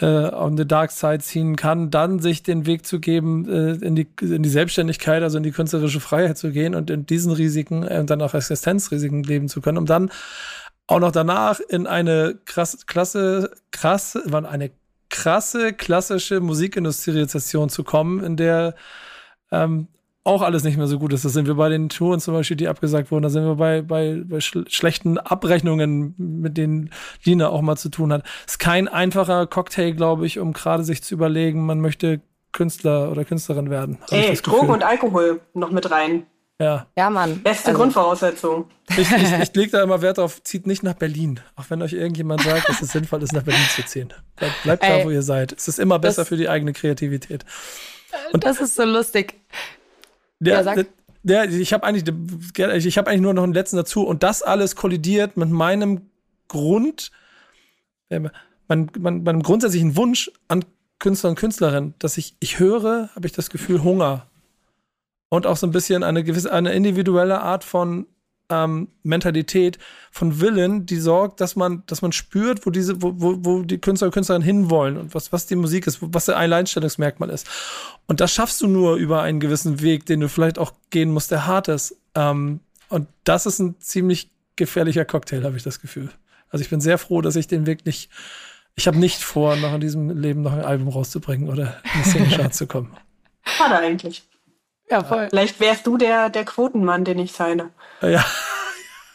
äh, 0.00 0.06
on 0.06 0.56
the 0.56 0.66
dark 0.66 0.90
side 0.90 1.20
ziehen 1.20 1.56
kann, 1.56 1.90
dann 1.90 2.18
sich 2.18 2.42
den 2.42 2.66
Weg 2.66 2.86
zu 2.86 2.98
geben, 2.98 3.48
äh, 3.48 3.72
in, 3.84 3.94
die, 3.94 4.08
in 4.20 4.42
die 4.42 4.48
Selbstständigkeit, 4.48 5.22
also 5.22 5.36
in 5.36 5.44
die 5.44 5.52
künstlerische 5.52 6.00
Freiheit 6.00 6.38
zu 6.38 6.50
gehen 6.50 6.74
und 6.74 6.90
in 6.90 7.06
diesen 7.06 7.32
Risiken 7.32 7.86
äh, 7.86 7.98
und 7.98 8.10
dann 8.10 8.22
auch 8.22 8.34
Existenzrisiken 8.34 9.22
leben 9.22 9.48
zu 9.48 9.60
können, 9.60 9.78
um 9.78 9.86
dann 9.86 10.10
auch 10.86 11.00
noch 11.00 11.12
danach 11.12 11.60
in 11.60 11.86
eine 11.86 12.38
krasse, 12.44 12.78
klasse, 12.86 13.50
krasse, 13.70 14.22
eine 14.48 14.70
krasse, 15.10 15.72
klassische 15.72 16.40
Musikindustrialisation 16.40 17.68
zu 17.68 17.84
kommen, 17.84 18.24
in 18.24 18.36
der 18.36 18.74
ähm, 19.50 19.88
auch 20.24 20.42
alles 20.42 20.62
nicht 20.62 20.76
mehr 20.76 20.86
so 20.86 20.98
gut 20.98 21.12
ist. 21.12 21.24
Das 21.24 21.32
sind 21.32 21.46
wir 21.46 21.54
bei 21.54 21.68
den 21.68 21.88
Touren 21.88 22.20
zum 22.20 22.34
Beispiel, 22.34 22.56
die 22.56 22.68
abgesagt 22.68 23.10
wurden. 23.10 23.22
Da 23.22 23.30
sind 23.30 23.44
wir 23.44 23.56
bei, 23.56 23.82
bei, 23.82 24.22
bei 24.24 24.40
sch 24.40 24.58
schlechten 24.68 25.18
Abrechnungen, 25.18 26.14
mit 26.16 26.56
denen 26.56 26.90
Lina 27.24 27.48
auch 27.48 27.62
mal 27.62 27.76
zu 27.76 27.88
tun 27.88 28.12
hat. 28.12 28.24
Ist 28.46 28.58
kein 28.58 28.86
einfacher 28.86 29.46
Cocktail, 29.46 29.92
glaube 29.92 30.26
ich, 30.26 30.38
um 30.38 30.52
gerade 30.52 30.84
sich 30.84 31.02
zu 31.02 31.14
überlegen, 31.14 31.66
man 31.66 31.80
möchte 31.80 32.20
Künstler 32.52 33.10
oder 33.10 33.24
Künstlerin 33.24 33.70
werden. 33.70 33.98
Ey, 34.10 34.34
Drogen 34.36 34.70
und 34.70 34.84
Alkohol 34.84 35.40
noch 35.54 35.70
mit 35.70 35.90
rein. 35.90 36.26
Ja. 36.60 36.86
Ja, 36.96 37.10
Mann. 37.10 37.42
Beste 37.42 37.68
also, 37.68 37.80
Grundvoraussetzung. 37.80 38.66
Ich, 38.90 39.10
ich, 39.10 39.32
ich 39.42 39.54
lege 39.54 39.72
da 39.72 39.82
immer 39.82 40.02
Wert 40.02 40.20
auf, 40.20 40.42
zieht 40.44 40.66
nicht 40.66 40.84
nach 40.84 40.94
Berlin. 40.94 41.40
Auch 41.56 41.64
wenn 41.70 41.82
euch 41.82 41.94
irgendjemand 41.94 42.42
sagt, 42.42 42.68
dass 42.68 42.80
es 42.80 42.92
sinnvoll 42.92 43.22
ist, 43.22 43.32
nach 43.32 43.42
Berlin 43.42 43.66
zu 43.74 43.84
ziehen. 43.84 44.12
Bleibt, 44.36 44.62
bleibt 44.62 44.84
da, 44.84 45.04
wo 45.04 45.10
ihr 45.10 45.22
seid. 45.22 45.52
Es 45.52 45.66
ist 45.66 45.80
immer 45.80 45.98
besser 45.98 46.24
für 46.24 46.36
die 46.36 46.48
eigene 46.48 46.72
Kreativität. 46.72 47.44
Und 48.32 48.44
das 48.44 48.60
ist 48.60 48.76
so 48.76 48.84
lustig. 48.84 49.40
Der, 50.42 50.54
ja, 50.54 50.64
sag. 50.64 50.86
Der, 51.22 51.48
ich 51.48 51.72
habe 51.72 51.84
eigentlich, 51.84 52.04
ich 52.84 52.98
habe 52.98 53.08
eigentlich 53.08 53.20
nur 53.20 53.32
noch 53.32 53.44
einen 53.44 53.52
letzten 53.52 53.76
dazu 53.76 54.04
und 54.04 54.24
das 54.24 54.42
alles 54.42 54.74
kollidiert 54.74 55.36
mit 55.36 55.50
meinem 55.50 56.10
Grund, 56.48 57.12
äh, 58.08 58.20
mein, 58.66 58.90
mein, 58.98 59.22
meinem 59.22 59.42
grundsätzlichen 59.42 59.96
Wunsch 59.96 60.32
an 60.48 60.64
Künstler 60.98 61.30
und 61.30 61.36
Künstlerinnen, 61.36 61.94
dass 62.00 62.18
ich, 62.18 62.36
ich 62.40 62.58
höre, 62.58 63.10
habe 63.14 63.26
ich 63.26 63.32
das 63.32 63.50
Gefühl 63.50 63.84
Hunger 63.84 64.26
und 65.28 65.46
auch 65.46 65.56
so 65.56 65.66
ein 65.66 65.72
bisschen 65.72 66.02
eine 66.02 66.24
gewisse, 66.24 66.52
eine 66.52 66.72
individuelle 66.72 67.40
Art 67.40 67.62
von 67.62 68.06
ähm, 68.52 68.88
Mentalität 69.02 69.78
von 70.10 70.40
Willen, 70.40 70.84
die 70.84 70.98
sorgt, 70.98 71.40
dass 71.40 71.56
man, 71.56 71.82
dass 71.86 72.02
man 72.02 72.12
spürt, 72.12 72.66
wo 72.66 72.70
diese, 72.70 73.00
wo, 73.00 73.14
wo, 73.16 73.36
wo 73.40 73.62
die 73.62 73.78
Künstler 73.78 74.08
und 74.08 74.12
Künstlerinnen 74.12 74.44
hinwollen 74.44 74.98
und 74.98 75.14
was, 75.14 75.32
was 75.32 75.46
die 75.46 75.56
Musik 75.56 75.86
ist, 75.86 75.98
was 76.02 76.26
der 76.26 76.36
Alleinstellungsmerkmal 76.36 77.30
ist. 77.30 77.48
Und 78.06 78.20
das 78.20 78.32
schaffst 78.32 78.60
du 78.60 78.68
nur 78.68 78.96
über 78.96 79.22
einen 79.22 79.40
gewissen 79.40 79.80
Weg, 79.80 80.04
den 80.06 80.20
du 80.20 80.28
vielleicht 80.28 80.58
auch 80.58 80.72
gehen 80.90 81.10
musst, 81.10 81.30
der 81.30 81.46
hart 81.46 81.68
ist. 81.68 81.96
Ähm, 82.14 82.60
und 82.90 83.08
das 83.24 83.46
ist 83.46 83.58
ein 83.58 83.80
ziemlich 83.80 84.30
gefährlicher 84.56 85.06
Cocktail, 85.06 85.44
habe 85.44 85.56
ich 85.56 85.62
das 85.62 85.80
Gefühl. 85.80 86.10
Also 86.50 86.62
ich 86.62 86.68
bin 86.68 86.82
sehr 86.82 86.98
froh, 86.98 87.22
dass 87.22 87.36
ich 87.36 87.46
den 87.46 87.64
Weg 87.64 87.86
nicht, 87.86 88.10
ich 88.74 88.86
habe 88.86 88.98
nicht 88.98 89.22
vor, 89.22 89.56
noch 89.56 89.72
in 89.74 89.80
diesem 89.80 90.10
Leben 90.10 90.42
noch 90.42 90.52
ein 90.52 90.64
Album 90.64 90.88
rauszubringen 90.88 91.48
oder 91.48 91.80
in 91.94 92.02
die 92.02 92.10
Single 92.10 92.50
zu 92.52 92.66
kommen. 92.66 92.94
Schade 93.44 93.78
eigentlich. 93.78 94.22
Ja, 94.92 95.02
voll. 95.02 95.28
Vielleicht 95.30 95.58
wärst 95.58 95.86
du 95.86 95.96
der, 95.96 96.28
der 96.28 96.44
Quotenmann, 96.44 97.06
den 97.06 97.18
ich 97.18 97.32
seine. 97.32 97.70
Ja. 98.02 98.22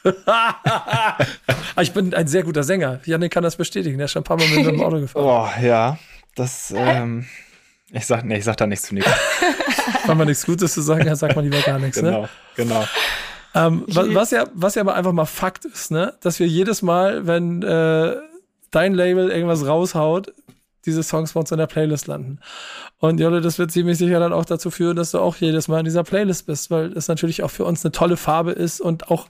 ich 1.79 1.93
bin 1.93 2.15
ein 2.15 2.27
sehr 2.27 2.41
guter 2.41 2.63
Sänger. 2.63 2.99
Janik 3.05 3.31
kann 3.31 3.43
das 3.43 3.57
bestätigen. 3.57 3.99
Der 3.99 4.05
ist 4.05 4.11
schon 4.13 4.21
ein 4.21 4.23
paar 4.23 4.37
Mal 4.37 4.47
mit 4.47 4.65
dem 4.65 4.81
Auto 4.81 4.99
gefahren. 4.99 5.23
Boah, 5.23 5.53
ja. 5.61 5.99
Das, 6.33 6.73
ähm, 6.75 7.27
ich 7.91 8.07
sag, 8.07 8.25
nee, 8.25 8.39
ich 8.39 8.43
sag 8.43 8.57
da 8.57 8.65
nichts 8.65 8.87
zu 8.87 8.95
nichts. 8.95 9.11
Wenn 10.07 10.17
man 10.17 10.27
nichts 10.27 10.47
Gutes 10.47 10.73
zu 10.73 10.81
sagen 10.81 11.07
hat, 11.07 11.17
sagt 11.17 11.35
man 11.35 11.45
lieber 11.45 11.61
gar 11.61 11.77
nichts, 11.77 11.99
genau, 11.99 12.21
ne? 12.21 12.29
Genau, 12.55 12.83
ähm, 13.53 13.83
was, 13.87 14.13
was, 14.13 14.31
ja, 14.31 14.45
was 14.53 14.75
ja 14.75 14.81
aber 14.81 14.95
einfach 14.95 15.13
mal 15.13 15.25
Fakt 15.25 15.65
ist, 15.65 15.91
ne? 15.91 16.13
Dass 16.21 16.39
wir 16.39 16.47
jedes 16.47 16.81
Mal, 16.81 17.27
wenn 17.27 17.61
äh, 17.61 18.15
dein 18.71 18.93
Label 18.93 19.29
irgendwas 19.29 19.65
raushaut, 19.65 20.33
diese 20.85 21.03
Songs 21.03 21.33
bei 21.33 21.39
uns 21.39 21.51
in 21.51 21.57
der 21.57 21.67
Playlist 21.67 22.07
landen. 22.07 22.39
Und 22.99 23.19
Jolle, 23.19 23.41
das 23.41 23.59
wird 23.59 23.71
ziemlich 23.71 23.97
sicher 23.97 24.19
dann 24.19 24.33
auch 24.33 24.45
dazu 24.45 24.71
führen, 24.71 24.95
dass 24.95 25.11
du 25.11 25.19
auch 25.19 25.35
jedes 25.35 25.67
Mal 25.67 25.79
in 25.79 25.85
dieser 25.85 26.03
Playlist 26.03 26.47
bist, 26.47 26.71
weil 26.71 26.93
es 26.93 27.07
natürlich 27.07 27.43
auch 27.43 27.51
für 27.51 27.63
uns 27.63 27.85
eine 27.85 27.91
tolle 27.91 28.17
Farbe 28.17 28.51
ist 28.53 28.81
und 28.81 29.11
auch 29.11 29.27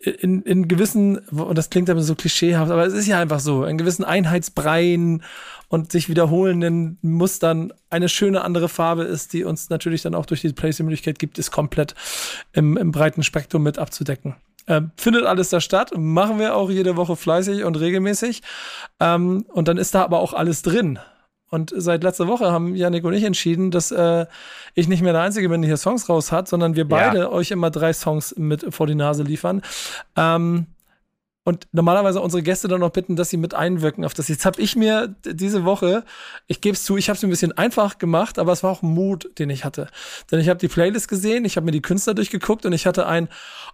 in, 0.00 0.42
in 0.42 0.66
gewissen, 0.66 1.18
und 1.18 1.58
das 1.58 1.68
klingt 1.68 1.90
aber 1.90 2.02
so 2.02 2.14
klischeehaft, 2.14 2.70
aber 2.70 2.86
es 2.86 2.94
ist 2.94 3.06
ja 3.06 3.20
einfach 3.20 3.40
so, 3.40 3.64
in 3.64 3.76
gewissen 3.76 4.04
Einheitsbreien 4.04 5.22
und 5.68 5.92
sich 5.92 6.08
wiederholenden 6.08 6.98
Mustern 7.02 7.72
eine 7.90 8.08
schöne 8.08 8.42
andere 8.42 8.68
Farbe 8.68 9.04
ist, 9.04 9.34
die 9.34 9.44
uns 9.44 9.68
natürlich 9.68 10.02
dann 10.02 10.14
auch 10.14 10.26
durch 10.26 10.40
die 10.40 10.52
Playlist-Möglichkeit 10.52 11.18
gibt, 11.18 11.38
ist 11.38 11.50
komplett 11.50 11.94
im, 12.52 12.78
im 12.78 12.92
breiten 12.92 13.22
Spektrum 13.22 13.62
mit 13.62 13.78
abzudecken. 13.78 14.36
Ähm, 14.66 14.90
findet 14.96 15.26
alles 15.26 15.50
da 15.50 15.60
statt, 15.60 15.92
machen 15.96 16.38
wir 16.38 16.56
auch 16.56 16.70
jede 16.70 16.96
Woche 16.96 17.14
fleißig 17.14 17.64
und 17.64 17.78
regelmäßig. 17.78 18.42
Ähm, 19.00 19.44
und 19.48 19.68
dann 19.68 19.76
ist 19.76 19.94
da 19.94 20.02
aber 20.02 20.20
auch 20.20 20.32
alles 20.32 20.62
drin. 20.62 20.98
Und 21.50 21.72
seit 21.76 22.04
letzter 22.04 22.28
Woche 22.28 22.52
haben 22.52 22.76
Janik 22.76 23.04
und 23.04 23.12
ich 23.12 23.24
entschieden, 23.24 23.72
dass 23.72 23.90
äh, 23.90 24.26
ich 24.74 24.88
nicht 24.88 25.02
mehr 25.02 25.12
der 25.12 25.22
Einzige 25.22 25.48
bin, 25.48 25.62
der 25.62 25.68
hier 25.68 25.76
Songs 25.76 26.08
raus 26.08 26.30
hat, 26.30 26.48
sondern 26.48 26.76
wir 26.76 26.88
beide 26.88 27.18
ja. 27.18 27.28
euch 27.28 27.50
immer 27.50 27.70
drei 27.70 27.92
Songs 27.92 28.34
mit 28.36 28.72
vor 28.72 28.86
die 28.86 28.94
Nase 28.94 29.24
liefern. 29.24 29.62
Ähm, 30.16 30.66
und 31.42 31.66
normalerweise 31.72 32.20
unsere 32.20 32.42
Gäste 32.42 32.68
dann 32.68 32.80
noch 32.80 32.90
bitten, 32.90 33.16
dass 33.16 33.30
sie 33.30 33.36
mit 33.36 33.54
einwirken 33.54 34.04
auf 34.04 34.14
das. 34.14 34.28
Jetzt 34.28 34.44
habe 34.44 34.60
ich 34.60 34.76
mir 34.76 35.16
diese 35.24 35.64
Woche, 35.64 36.04
ich 36.46 36.60
gebe 36.60 36.74
es 36.74 36.84
zu, 36.84 36.96
ich 36.96 37.08
habe 37.08 37.16
es 37.16 37.24
ein 37.24 37.30
bisschen 37.30 37.56
einfach 37.56 37.98
gemacht, 37.98 38.38
aber 38.38 38.52
es 38.52 38.62
war 38.62 38.70
auch 38.70 38.82
Mut, 38.82 39.30
den 39.40 39.50
ich 39.50 39.64
hatte. 39.64 39.88
Denn 40.30 40.38
ich 40.38 40.48
habe 40.48 40.60
die 40.60 40.68
Playlist 40.68 41.08
gesehen, 41.08 41.44
ich 41.44 41.56
habe 41.56 41.64
mir 41.64 41.72
die 41.72 41.82
Künstler 41.82 42.14
durchgeguckt 42.14 42.66
und 42.66 42.72
ich 42.72 42.86
hatte 42.86 43.06
ein, 43.06 43.28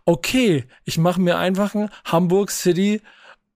okay, 0.06 0.64
ich 0.84 0.96
mache 0.96 1.20
mir 1.20 1.36
einfach 1.36 1.74
ein 1.74 1.90
Hamburg 2.06 2.50
City 2.50 3.02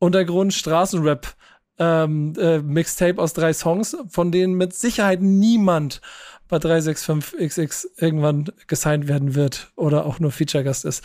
Untergrund 0.00 0.54
Straßenrap 0.54 1.34
ähm, 1.80 2.34
äh, 2.38 2.58
Mixtape 2.58 3.20
aus 3.20 3.32
drei 3.32 3.52
Songs, 3.52 3.96
von 4.08 4.30
denen 4.30 4.54
mit 4.54 4.74
Sicherheit 4.74 5.22
niemand 5.22 6.00
bei 6.46 6.58
365XX 6.58 7.86
irgendwann 7.96 8.44
gesigned 8.66 9.08
werden 9.08 9.34
wird 9.34 9.72
oder 9.76 10.04
auch 10.04 10.20
nur 10.20 10.30
Feature-Gast 10.30 10.84
ist. 10.84 11.02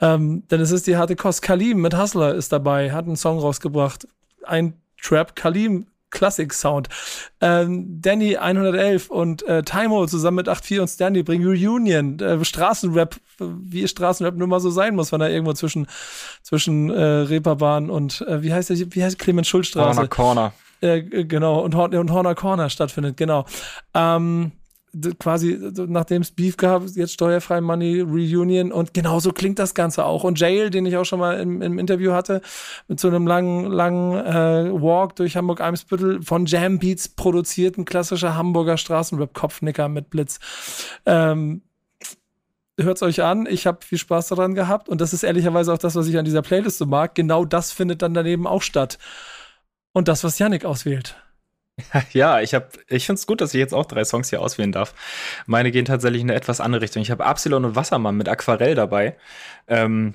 Ähm, 0.00 0.44
denn 0.48 0.60
es 0.60 0.70
ist 0.70 0.86
die 0.86 0.96
harte 0.96 1.16
Kost. 1.16 1.42
Kalim 1.42 1.82
mit 1.82 1.96
Hustler 1.96 2.34
ist 2.34 2.52
dabei, 2.52 2.92
hat 2.92 3.04
einen 3.04 3.16
Song 3.16 3.38
rausgebracht. 3.38 4.08
Ein 4.44 4.80
Trap. 5.00 5.36
Kalim 5.36 5.86
Classic 6.10 6.52
Sound. 6.52 6.88
Ähm, 7.40 8.00
Danny 8.00 8.36
111 8.36 9.10
und 9.10 9.42
äh, 9.44 9.62
Taimo 9.62 10.06
zusammen 10.06 10.36
mit 10.36 10.46
84 10.46 10.80
und 10.80 10.88
Stanley 10.88 11.22
bringen 11.22 11.46
Reunion, 11.46 12.18
äh, 12.20 12.44
Straßenrap, 12.44 13.16
wie 13.38 13.86
Straßenrap 13.86 14.34
nur 14.36 14.48
mal 14.48 14.60
so 14.60 14.70
sein 14.70 14.94
muss, 14.94 15.12
wenn 15.12 15.20
er 15.20 15.30
irgendwo 15.30 15.52
zwischen, 15.52 15.86
zwischen 16.42 16.90
äh, 16.90 17.02
Reeperbahn 17.02 17.90
und 17.90 18.22
äh, 18.22 18.42
wie 18.42 18.52
heißt 18.52 18.70
der, 18.70 18.76
wie 18.78 19.02
heißt 19.02 19.18
Clemens 19.18 19.48
Schulstraße? 19.48 19.96
Horner 19.96 20.08
Corner. 20.08 20.52
Äh, 20.80 21.02
genau, 21.02 21.60
und, 21.60 21.74
und 21.74 22.10
Horner 22.10 22.34
Corner 22.34 22.70
stattfindet, 22.70 23.16
genau. 23.16 23.46
Ähm, 23.94 24.52
quasi, 25.18 25.58
nachdem 25.88 26.22
es 26.22 26.30
Beef 26.30 26.56
gab, 26.56 26.84
jetzt 26.94 27.12
steuerfrei 27.12 27.60
Money 27.60 28.00
Reunion 28.00 28.72
und 28.72 28.94
genauso 28.94 29.32
klingt 29.32 29.58
das 29.58 29.74
Ganze 29.74 30.04
auch. 30.04 30.24
Und 30.24 30.40
Jail, 30.40 30.70
den 30.70 30.86
ich 30.86 30.96
auch 30.96 31.04
schon 31.04 31.20
mal 31.20 31.38
im, 31.40 31.62
im 31.62 31.78
Interview 31.78 32.12
hatte, 32.12 32.40
mit 32.88 33.00
so 33.00 33.08
einem 33.08 33.26
langen, 33.26 33.70
langen 33.70 34.14
äh, 34.14 34.72
Walk 34.72 35.16
durch 35.16 35.36
Hamburg-Eimsbüttel 35.36 36.22
von 36.22 36.46
Jam 36.46 36.78
Beats 36.78 37.08
produziert, 37.08 37.76
klassischer 37.86 38.36
Hamburger 38.36 38.76
Straßenrap-Kopfnicker 38.76 39.88
mit 39.88 40.10
Blitz. 40.10 40.38
Ähm, 41.04 41.62
hört's 42.78 43.02
euch 43.02 43.22
an. 43.22 43.46
Ich 43.46 43.66
habe 43.66 43.84
viel 43.84 43.98
Spaß 43.98 44.28
daran 44.28 44.54
gehabt 44.54 44.88
und 44.88 45.00
das 45.00 45.12
ist 45.12 45.22
ehrlicherweise 45.22 45.72
auch 45.72 45.78
das, 45.78 45.94
was 45.94 46.06
ich 46.06 46.18
an 46.18 46.24
dieser 46.24 46.42
Playlist 46.42 46.78
so 46.78 46.86
mag. 46.86 47.14
Genau 47.14 47.44
das 47.44 47.72
findet 47.72 48.02
dann 48.02 48.14
daneben 48.14 48.46
auch 48.46 48.62
statt. 48.62 48.98
Und 49.92 50.08
das, 50.08 50.24
was 50.24 50.38
Yannick 50.38 50.64
auswählt. 50.64 51.16
Ja, 52.12 52.40
ich 52.40 52.54
habe, 52.54 52.68
ich 52.88 53.06
finde 53.06 53.18
es 53.18 53.26
gut, 53.26 53.40
dass 53.40 53.54
ich 53.54 53.58
jetzt 53.58 53.74
auch 53.74 53.86
drei 53.86 54.04
Songs 54.04 54.30
hier 54.30 54.40
auswählen 54.40 54.72
darf. 54.72 54.94
Meine 55.46 55.70
gehen 55.70 55.84
tatsächlich 55.84 56.22
in 56.22 56.30
eine 56.30 56.36
etwas 56.36 56.60
andere 56.60 56.82
Richtung. 56.82 57.02
Ich 57.02 57.10
habe 57.10 57.24
Absilon 57.24 57.64
und 57.64 57.76
Wassermann 57.76 58.16
mit 58.16 58.28
Aquarell 58.28 58.74
dabei. 58.74 59.16
Ähm, 59.68 60.14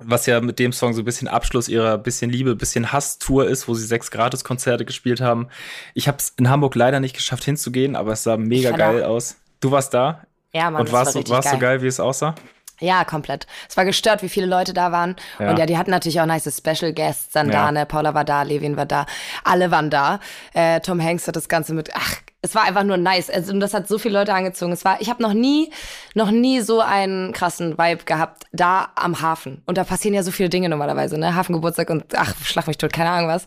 was 0.00 0.26
ja 0.26 0.40
mit 0.40 0.58
dem 0.58 0.72
Song 0.72 0.92
so 0.94 1.02
ein 1.02 1.04
bisschen 1.04 1.26
Abschluss 1.26 1.68
ihrer 1.68 1.98
bisschen 1.98 2.30
Liebe, 2.30 2.54
bisschen 2.54 2.92
Hass-Tour 2.92 3.48
ist, 3.48 3.66
wo 3.66 3.74
sie 3.74 3.84
sechs 3.84 4.10
Gratis-Konzerte 4.10 4.84
gespielt 4.84 5.20
haben. 5.20 5.48
Ich 5.94 6.06
habe 6.06 6.18
es 6.18 6.34
in 6.36 6.48
Hamburg 6.48 6.74
leider 6.76 7.00
nicht 7.00 7.16
geschafft 7.16 7.44
hinzugehen, 7.44 7.96
aber 7.96 8.12
es 8.12 8.22
sah 8.22 8.36
mega 8.36 8.70
geil 8.70 9.00
da. 9.00 9.08
aus. 9.08 9.36
Du 9.60 9.72
warst 9.72 9.92
da? 9.94 10.24
Ja, 10.52 10.70
Mann, 10.70 10.82
Und 10.82 10.92
warst, 10.92 11.16
war 11.16 11.28
warst 11.28 11.48
geil. 11.48 11.54
so 11.54 11.60
geil, 11.60 11.82
wie 11.82 11.88
es 11.88 11.98
aussah? 11.98 12.34
Ja, 12.80 13.04
komplett. 13.04 13.46
Es 13.68 13.76
war 13.76 13.84
gestört, 13.84 14.22
wie 14.22 14.28
viele 14.28 14.46
Leute 14.46 14.72
da 14.72 14.92
waren. 14.92 15.16
Ja. 15.38 15.50
Und 15.50 15.58
ja, 15.58 15.66
die 15.66 15.76
hatten 15.76 15.90
natürlich 15.90 16.20
auch 16.20 16.26
nice 16.26 16.56
Special 16.56 16.92
Guests. 16.92 17.32
Sandane, 17.32 17.80
ja. 17.80 17.84
Paula 17.84 18.14
war 18.14 18.24
da, 18.24 18.42
Levin 18.42 18.76
war 18.76 18.86
da. 18.86 19.06
Alle 19.44 19.70
waren 19.70 19.90
da. 19.90 20.20
Äh, 20.54 20.80
Tom 20.80 21.02
Hanks 21.02 21.26
hat 21.26 21.36
das 21.36 21.48
Ganze 21.48 21.74
mit, 21.74 21.90
ach, 21.94 22.16
es 22.40 22.54
war 22.54 22.62
einfach 22.62 22.84
nur 22.84 22.96
nice. 22.96 23.30
Also, 23.30 23.52
und 23.52 23.58
das 23.58 23.74
hat 23.74 23.88
so 23.88 23.98
viele 23.98 24.18
Leute 24.18 24.32
angezogen. 24.32 24.72
Es 24.72 24.84
war, 24.84 25.00
ich 25.00 25.10
habe 25.10 25.22
noch 25.22 25.32
nie, 25.32 25.72
noch 26.14 26.30
nie 26.30 26.60
so 26.60 26.80
einen 26.80 27.32
krassen 27.32 27.76
Vibe 27.76 28.04
gehabt 28.04 28.44
da 28.52 28.92
am 28.94 29.20
Hafen. 29.20 29.62
Und 29.66 29.76
da 29.76 29.82
passieren 29.84 30.14
ja 30.14 30.22
so 30.22 30.30
viele 30.30 30.48
Dinge 30.48 30.68
normalerweise, 30.68 31.18
ne? 31.18 31.34
Hafengeburtstag 31.34 31.90
und 31.90 32.04
ach, 32.14 32.34
schlag 32.44 32.68
mich 32.68 32.78
tot, 32.78 32.92
keine 32.92 33.10
Ahnung 33.10 33.28
was. 33.28 33.44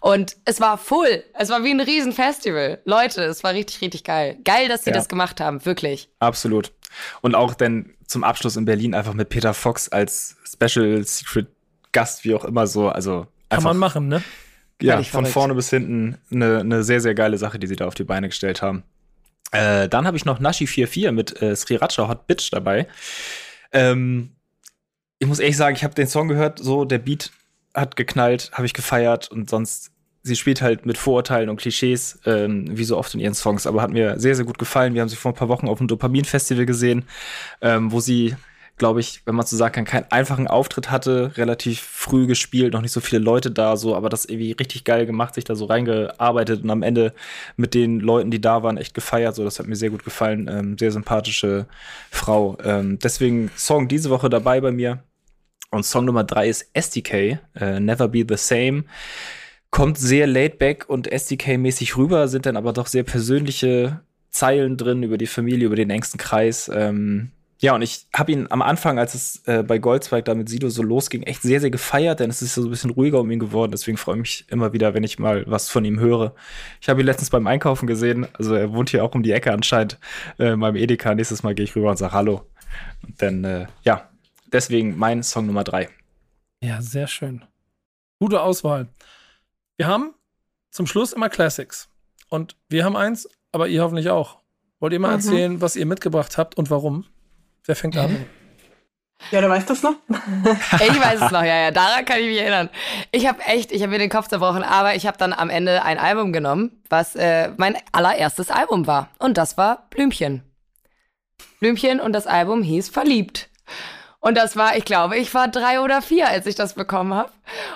Und 0.00 0.36
es 0.44 0.60
war 0.60 0.78
full. 0.78 1.24
Es 1.34 1.50
war 1.50 1.64
wie 1.64 1.70
ein 1.70 1.80
Riesenfestival. 1.80 2.80
Leute, 2.84 3.24
es 3.24 3.42
war 3.42 3.54
richtig, 3.54 3.80
richtig 3.80 4.04
geil. 4.04 4.38
Geil, 4.44 4.68
dass 4.68 4.84
sie 4.84 4.90
ja. 4.90 4.96
das 4.96 5.08
gemacht 5.08 5.40
haben, 5.40 5.64
wirklich. 5.64 6.08
Absolut. 6.20 6.72
Und 7.22 7.34
auch 7.34 7.54
denn 7.54 7.94
zum 8.06 8.22
Abschluss 8.22 8.56
in 8.56 8.64
Berlin 8.64 8.94
einfach 8.94 9.14
mit 9.14 9.30
Peter 9.30 9.52
Fox 9.52 9.88
als 9.88 10.36
Special 10.44 11.02
Secret 11.04 11.48
Gast, 11.90 12.24
wie 12.24 12.34
auch 12.34 12.44
immer 12.44 12.68
so. 12.68 12.88
Also 12.88 13.26
Kann 13.50 13.64
man 13.64 13.78
machen, 13.78 14.06
ne? 14.08 14.22
Ja, 14.80 15.02
von 15.02 15.26
vorne 15.26 15.54
bis 15.54 15.70
hinten 15.70 16.18
eine, 16.30 16.60
eine 16.60 16.84
sehr, 16.84 17.00
sehr 17.00 17.14
geile 17.14 17.38
Sache, 17.38 17.58
die 17.58 17.66
sie 17.66 17.76
da 17.76 17.86
auf 17.86 17.94
die 17.94 18.04
Beine 18.04 18.28
gestellt 18.28 18.62
haben. 18.62 18.84
Äh, 19.50 19.88
dann 19.88 20.06
habe 20.06 20.16
ich 20.16 20.24
noch 20.24 20.40
Nashi44 20.40 21.10
mit 21.12 21.40
äh, 21.42 21.56
Sriracha 21.56 22.08
Hot 22.08 22.26
Bitch 22.26 22.52
dabei. 22.52 22.86
Ähm, 23.72 24.30
ich 25.18 25.26
muss 25.26 25.40
ehrlich 25.40 25.56
sagen, 25.56 25.74
ich 25.74 25.84
habe 25.84 25.94
den 25.94 26.06
Song 26.06 26.28
gehört, 26.28 26.58
so 26.58 26.84
der 26.84 26.98
Beat 26.98 27.32
hat 27.74 27.96
geknallt, 27.96 28.50
habe 28.52 28.66
ich 28.66 28.74
gefeiert 28.74 29.30
und 29.30 29.50
sonst 29.50 29.90
sie 30.22 30.36
spielt 30.36 30.62
halt 30.62 30.86
mit 30.86 30.98
Vorurteilen 30.98 31.48
und 31.48 31.56
Klischees, 31.56 32.20
ähm, 32.26 32.66
wie 32.76 32.84
so 32.84 32.96
oft 32.96 33.14
in 33.14 33.20
ihren 33.20 33.34
Songs, 33.34 33.66
aber 33.66 33.82
hat 33.82 33.90
mir 33.90 34.18
sehr, 34.18 34.34
sehr 34.34 34.44
gut 34.44 34.58
gefallen. 34.58 34.94
Wir 34.94 35.00
haben 35.00 35.08
sie 35.08 35.16
vor 35.16 35.32
ein 35.32 35.36
paar 35.36 35.48
Wochen 35.48 35.68
auf 35.68 35.78
dem 35.78 35.88
Dopamin-Festival 35.88 36.66
gesehen, 36.66 37.04
ähm, 37.62 37.90
wo 37.90 38.00
sie, 38.00 38.36
glaube 38.78 39.00
ich, 39.00 39.22
wenn 39.26 39.34
man 39.34 39.46
so 39.46 39.56
sagen 39.56 39.74
kann, 39.74 39.84
keinen 39.84 40.10
einfachen 40.10 40.46
Auftritt 40.46 40.90
hatte, 40.90 41.36
relativ 41.36 41.80
früh 41.80 42.26
gespielt, 42.26 42.72
noch 42.72 42.80
nicht 42.80 42.92
so 42.92 43.00
viele 43.00 43.20
Leute 43.20 43.50
da, 43.50 43.76
so, 43.76 43.94
aber 43.94 44.08
das 44.08 44.24
irgendwie 44.24 44.52
richtig 44.52 44.84
geil 44.84 45.06
gemacht, 45.06 45.34
sich 45.34 45.44
da 45.44 45.54
so 45.54 45.66
reingearbeitet 45.66 46.62
und 46.62 46.70
am 46.70 46.82
Ende 46.82 47.12
mit 47.56 47.74
den 47.74 48.00
Leuten, 48.00 48.30
die 48.30 48.40
da 48.40 48.62
waren, 48.62 48.76
echt 48.76 48.94
gefeiert. 48.94 49.34
So, 49.34 49.44
das 49.44 49.58
hat 49.58 49.66
mir 49.66 49.76
sehr 49.76 49.90
gut 49.90 50.04
gefallen. 50.04 50.48
Ähm, 50.50 50.78
sehr 50.78 50.92
sympathische 50.92 51.66
Frau. 52.10 52.56
Ähm, 52.64 52.98
deswegen 53.02 53.50
Song 53.56 53.88
diese 53.88 54.10
Woche 54.10 54.30
dabei 54.30 54.60
bei 54.60 54.72
mir. 54.72 55.02
Und 55.70 55.84
Song 55.84 56.06
Nummer 56.06 56.24
drei 56.24 56.48
ist 56.48 56.70
SDK, 56.72 57.38
äh, 57.54 57.80
Never 57.80 58.08
Be 58.08 58.24
the 58.26 58.36
Same 58.36 58.84
kommt 59.70 59.98
sehr 59.98 60.26
laid 60.26 60.58
back 60.58 60.88
und 60.88 61.10
SDK-mäßig 61.10 61.96
rüber, 61.96 62.28
sind 62.28 62.46
dann 62.46 62.56
aber 62.56 62.72
doch 62.72 62.86
sehr 62.86 63.02
persönliche 63.02 64.00
Zeilen 64.30 64.76
drin 64.76 65.02
über 65.02 65.18
die 65.18 65.26
Familie, 65.26 65.66
über 65.66 65.76
den 65.76 65.90
engsten 65.90 66.18
Kreis. 66.18 66.70
Ähm, 66.72 67.30
ja, 67.60 67.74
und 67.74 67.82
ich 67.82 68.06
habe 68.14 68.30
ihn 68.30 68.46
am 68.50 68.62
Anfang, 68.62 69.00
als 69.00 69.14
es 69.14 69.42
äh, 69.46 69.64
bei 69.64 69.78
Goldzweig 69.78 70.24
da 70.24 70.34
mit 70.34 70.48
Sido 70.48 70.68
so 70.68 70.82
losging, 70.82 71.24
echt 71.24 71.42
sehr, 71.42 71.60
sehr 71.60 71.70
gefeiert, 71.70 72.20
denn 72.20 72.30
es 72.30 72.40
ist 72.40 72.54
so 72.54 72.62
ein 72.62 72.70
bisschen 72.70 72.90
ruhiger 72.90 73.18
um 73.18 73.30
ihn 73.32 73.40
geworden. 73.40 73.72
Deswegen 73.72 73.96
freue 73.96 74.16
ich 74.16 74.20
mich 74.20 74.44
immer 74.48 74.72
wieder, 74.72 74.94
wenn 74.94 75.02
ich 75.02 75.18
mal 75.18 75.44
was 75.48 75.68
von 75.68 75.84
ihm 75.84 75.98
höre. 75.98 76.34
Ich 76.80 76.88
habe 76.88 77.00
ihn 77.00 77.06
letztens 77.06 77.30
beim 77.30 77.48
Einkaufen 77.48 77.88
gesehen. 77.88 78.28
Also 78.34 78.54
er 78.54 78.72
wohnt 78.72 78.90
hier 78.90 79.02
auch 79.02 79.12
um 79.14 79.24
die 79.24 79.32
Ecke 79.32 79.52
anscheinend 79.52 79.98
äh, 80.38 80.54
meinem 80.54 80.76
Edeka. 80.76 81.14
Nächstes 81.16 81.42
Mal 81.42 81.56
gehe 81.56 81.64
ich 81.64 81.74
rüber 81.74 81.90
und 81.90 81.96
sage 81.96 82.12
Hallo. 82.12 82.46
Und 83.02 83.20
dann, 83.20 83.42
äh, 83.42 83.66
ja, 83.82 84.08
deswegen 84.52 84.96
mein 84.96 85.24
Song 85.24 85.46
Nummer 85.46 85.64
drei. 85.64 85.88
Ja, 86.60 86.80
sehr 86.80 87.08
schön. 87.08 87.44
Gute 88.20 88.40
Auswahl. 88.40 88.88
Wir 89.76 89.88
haben 89.88 90.14
zum 90.70 90.86
Schluss 90.86 91.12
immer 91.12 91.28
Classics. 91.28 91.88
Und 92.28 92.54
wir 92.68 92.84
haben 92.84 92.96
eins, 92.96 93.28
aber 93.50 93.66
ihr 93.66 93.82
hoffentlich 93.82 94.10
auch. 94.10 94.38
Wollt 94.78 94.92
ihr 94.92 95.00
mal 95.00 95.08
mhm. 95.08 95.14
erzählen, 95.14 95.60
was 95.60 95.74
ihr 95.74 95.86
mitgebracht 95.86 96.38
habt 96.38 96.56
und 96.56 96.70
warum? 96.70 97.04
Wer 97.68 97.76
fängt 97.76 97.98
an? 97.98 98.24
Ja, 99.30 99.42
du 99.42 99.48
weißt 99.50 99.68
das 99.68 99.82
noch? 99.82 99.96
ich 100.08 101.00
weiß 101.00 101.20
es 101.20 101.30
noch, 101.30 101.42
ja, 101.42 101.64
ja, 101.64 101.70
daran 101.70 102.06
kann 102.06 102.18
ich 102.18 102.28
mich 102.28 102.40
erinnern. 102.40 102.70
Ich 103.12 103.26
habe 103.26 103.42
echt, 103.42 103.72
ich 103.72 103.82
habe 103.82 103.90
mir 103.90 103.98
den 103.98 104.08
Kopf 104.08 104.28
zerbrochen, 104.28 104.62
aber 104.62 104.94
ich 104.94 105.06
habe 105.06 105.18
dann 105.18 105.34
am 105.34 105.50
Ende 105.50 105.82
ein 105.82 105.98
Album 105.98 106.32
genommen, 106.32 106.82
was 106.88 107.14
äh, 107.14 107.50
mein 107.58 107.76
allererstes 107.92 108.50
Album 108.50 108.86
war. 108.86 109.10
Und 109.18 109.36
das 109.36 109.58
war 109.58 109.86
Blümchen. 109.90 110.44
Blümchen 111.60 112.00
und 112.00 112.14
das 112.14 112.26
Album 112.26 112.62
hieß 112.62 112.88
Verliebt. 112.88 113.50
Und 114.20 114.36
das 114.36 114.56
war, 114.56 114.76
ich 114.76 114.84
glaube, 114.84 115.16
ich 115.16 115.32
war 115.32 115.46
drei 115.46 115.80
oder 115.80 116.02
vier, 116.02 116.28
als 116.28 116.44
ich 116.46 116.56
das 116.56 116.74
bekommen 116.74 117.14
habe. 117.14 117.30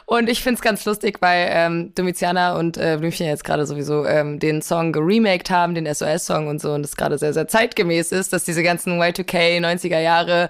Und 0.07 0.29
ich 0.29 0.43
find's 0.43 0.61
ganz 0.61 0.85
lustig, 0.85 1.19
weil 1.21 1.49
ähm, 1.51 1.95
Domitiana 1.95 2.59
und 2.59 2.77
äh, 2.77 2.97
Blümchen 2.99 3.29
jetzt 3.29 3.45
gerade 3.45 3.65
sowieso 3.65 4.05
ähm, 4.07 4.41
den 4.41 4.61
Song 4.61 4.91
geremaked 4.91 5.51
haben, 5.51 5.77
den 5.77 5.87
SOS-Song 5.87 6.49
und 6.49 6.61
so. 6.61 6.73
Und 6.73 6.85
es 6.85 6.97
gerade 6.97 7.17
sehr, 7.17 7.33
sehr 7.33 7.47
zeitgemäß 7.47 8.11
ist, 8.11 8.33
dass 8.33 8.43
diese 8.43 8.65
ganzen 8.65 9.01
Y2K, 9.01 9.61
90er 9.61 10.01
Jahre, 10.01 10.49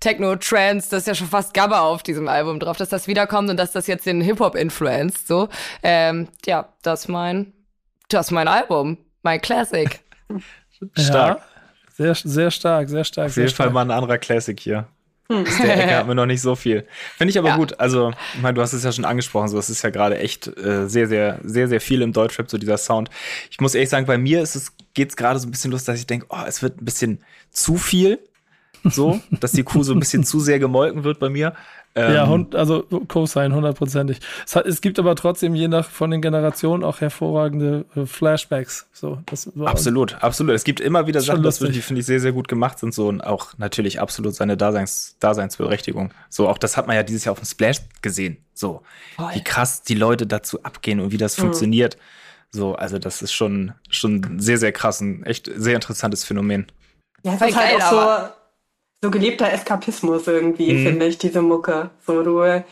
Techno-Trends, 0.00 0.88
das 0.88 1.00
ist 1.00 1.08
ja 1.08 1.14
schon 1.14 1.28
fast 1.28 1.52
Gabba 1.52 1.80
auf 1.80 2.02
diesem 2.02 2.26
Album 2.26 2.58
drauf, 2.58 2.78
dass 2.78 2.88
das 2.88 3.06
wiederkommt 3.06 3.50
und 3.50 3.58
dass 3.58 3.72
das 3.72 3.86
jetzt 3.86 4.06
den 4.06 4.22
Hip-Hop 4.22 4.54
influenzt. 4.54 5.28
So, 5.28 5.50
ähm, 5.82 6.28
ja, 6.46 6.70
das 6.80 7.00
ist 7.00 7.08
mein, 7.08 7.52
das 8.08 8.26
ist 8.26 8.32
mein 8.32 8.48
Album, 8.48 8.96
mein 9.22 9.42
Classic. 9.42 10.00
Stark. 10.96 11.38
Ja, 11.38 11.44
sehr, 11.96 12.14
sehr 12.14 12.50
stark, 12.50 12.88
sehr 12.88 13.04
stark. 13.04 13.26
Auf 13.28 13.36
jeden. 13.36 13.50
Fall 13.50 13.70
mal 13.70 13.82
ein 13.82 13.92
anderer 13.92 14.18
Classic 14.18 14.58
hier. 14.58 14.88
Aus 15.28 15.58
hm. 15.58 15.64
der 15.64 15.82
Ecke 15.82 15.96
haben 15.96 16.08
wir 16.08 16.14
noch 16.14 16.26
nicht 16.26 16.42
so 16.42 16.54
viel. 16.54 16.86
Finde 17.16 17.30
ich 17.30 17.38
aber 17.38 17.48
ja. 17.48 17.56
gut. 17.56 17.80
Also, 17.80 18.12
ich 18.34 18.42
meine, 18.42 18.54
du 18.54 18.60
hast 18.60 18.72
es 18.72 18.84
ja 18.84 18.92
schon 18.92 19.04
angesprochen, 19.04 19.48
so 19.48 19.58
es 19.58 19.70
ist 19.70 19.82
ja 19.82 19.90
gerade 19.90 20.18
echt 20.18 20.46
äh, 20.58 20.88
sehr, 20.88 21.08
sehr, 21.08 21.40
sehr, 21.42 21.68
sehr 21.68 21.80
viel 21.80 22.02
im 22.02 22.12
Deutschrap, 22.12 22.50
so 22.50 22.58
dieser 22.58 22.76
Sound. 22.76 23.08
Ich 23.50 23.60
muss 23.60 23.74
ehrlich 23.74 23.88
sagen, 23.88 24.06
bei 24.06 24.18
mir 24.18 24.42
ist 24.42 24.54
es, 24.54 24.72
geht's 24.92 25.16
gerade 25.16 25.38
so 25.38 25.48
ein 25.48 25.50
bisschen 25.50 25.70
los, 25.70 25.84
dass 25.84 25.98
ich 25.98 26.06
denke, 26.06 26.26
oh, 26.28 26.42
es 26.46 26.62
wird 26.62 26.80
ein 26.80 26.84
bisschen 26.84 27.20
zu 27.50 27.76
viel. 27.76 28.18
So, 28.86 29.18
dass 29.30 29.52
die 29.52 29.62
Kuh 29.62 29.82
so 29.82 29.94
ein 29.94 29.98
bisschen 29.98 30.24
zu 30.24 30.40
sehr 30.40 30.58
gemolken 30.58 31.04
wird 31.04 31.18
bei 31.18 31.30
mir. 31.30 31.54
Ähm, 31.96 32.14
ja, 32.14 32.58
also 32.58 32.82
Co-Sign, 33.06 33.54
hundertprozentig. 33.54 34.18
Es, 34.44 34.56
es, 34.56 34.80
gibt 34.80 34.98
aber 34.98 35.14
trotzdem 35.14 35.54
je 35.54 35.68
nach 35.68 35.88
von 35.88 36.10
den 36.10 36.20
Generationen 36.20 36.82
auch 36.82 37.00
hervorragende 37.00 37.84
äh, 37.94 38.04
Flashbacks. 38.04 38.88
So, 38.92 39.18
absolut, 39.64 40.20
absolut. 40.20 40.56
Es 40.56 40.64
gibt 40.64 40.80
immer 40.80 41.06
wieder 41.06 41.20
Sachen, 41.20 41.44
das 41.44 41.60
die 41.60 41.80
finde 41.80 42.00
ich 42.00 42.06
sehr, 42.06 42.18
sehr 42.18 42.32
gut 42.32 42.48
gemacht 42.48 42.80
sind 42.80 42.92
so 42.92 43.06
und 43.06 43.20
auch 43.20 43.56
natürlich 43.58 44.00
absolut 44.00 44.34
seine 44.34 44.56
Daseins, 44.56 45.16
Daseinsberechtigung. 45.20 46.12
So, 46.28 46.48
auch 46.48 46.58
das 46.58 46.76
hat 46.76 46.88
man 46.88 46.96
ja 46.96 47.04
dieses 47.04 47.26
Jahr 47.26 47.32
auf 47.32 47.38
dem 47.38 47.46
Splash 47.46 47.78
gesehen. 48.02 48.38
So, 48.54 48.82
Voll. 49.14 49.34
wie 49.34 49.44
krass 49.44 49.82
die 49.82 49.94
Leute 49.94 50.26
dazu 50.26 50.64
abgehen 50.64 50.98
und 50.98 51.12
wie 51.12 51.16
das 51.16 51.38
mhm. 51.38 51.42
funktioniert. 51.42 51.96
So, 52.50 52.74
also 52.74 52.98
das 52.98 53.22
ist 53.22 53.32
schon, 53.32 53.72
schon 53.88 54.40
sehr, 54.40 54.58
sehr 54.58 54.72
krass, 54.72 55.00
ein 55.00 55.24
echt 55.24 55.48
sehr 55.54 55.76
interessantes 55.76 56.24
Phänomen. 56.24 56.66
Ja, 57.22 57.34
es 57.34 57.40
ist 57.40 57.56
halt 57.56 57.82
auch 57.82 57.90
so 57.90 58.34
so 59.04 59.10
gelebter 59.10 59.52
Eskapismus 59.52 60.26
irgendwie, 60.26 60.72
mhm. 60.72 60.86
finde 60.86 61.06
ich, 61.06 61.18
diese 61.18 61.42
Mucke. 61.42 61.90
So, 62.06 62.22
du 62.22 62.64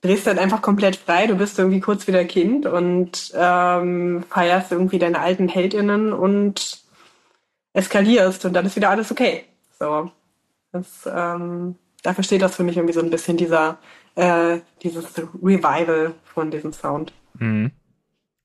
drehst 0.00 0.26
dann 0.26 0.38
einfach 0.38 0.60
komplett 0.60 0.96
frei, 0.96 1.28
du 1.28 1.36
bist 1.36 1.58
irgendwie 1.58 1.78
kurz 1.78 2.08
wieder 2.08 2.24
Kind 2.24 2.66
und 2.66 3.32
ähm, 3.36 4.24
feierst 4.28 4.72
irgendwie 4.72 4.98
deine 4.98 5.20
alten 5.20 5.48
HeldInnen 5.48 6.12
und 6.12 6.80
eskalierst 7.72 8.44
und 8.44 8.52
dann 8.52 8.66
ist 8.66 8.74
wieder 8.74 8.90
alles 8.90 9.12
okay. 9.12 9.44
So. 9.78 10.10
Das, 10.72 11.08
ähm, 11.10 11.76
dafür 12.02 12.24
steht 12.24 12.42
das 12.42 12.56
für 12.56 12.64
mich 12.64 12.76
irgendwie 12.76 12.94
so 12.94 13.00
ein 13.00 13.10
bisschen 13.10 13.36
dieser, 13.36 13.78
äh, 14.16 14.58
dieses 14.82 15.16
Revival 15.40 16.14
von 16.24 16.50
diesem 16.50 16.72
Sound. 16.72 17.12
Mhm. 17.38 17.70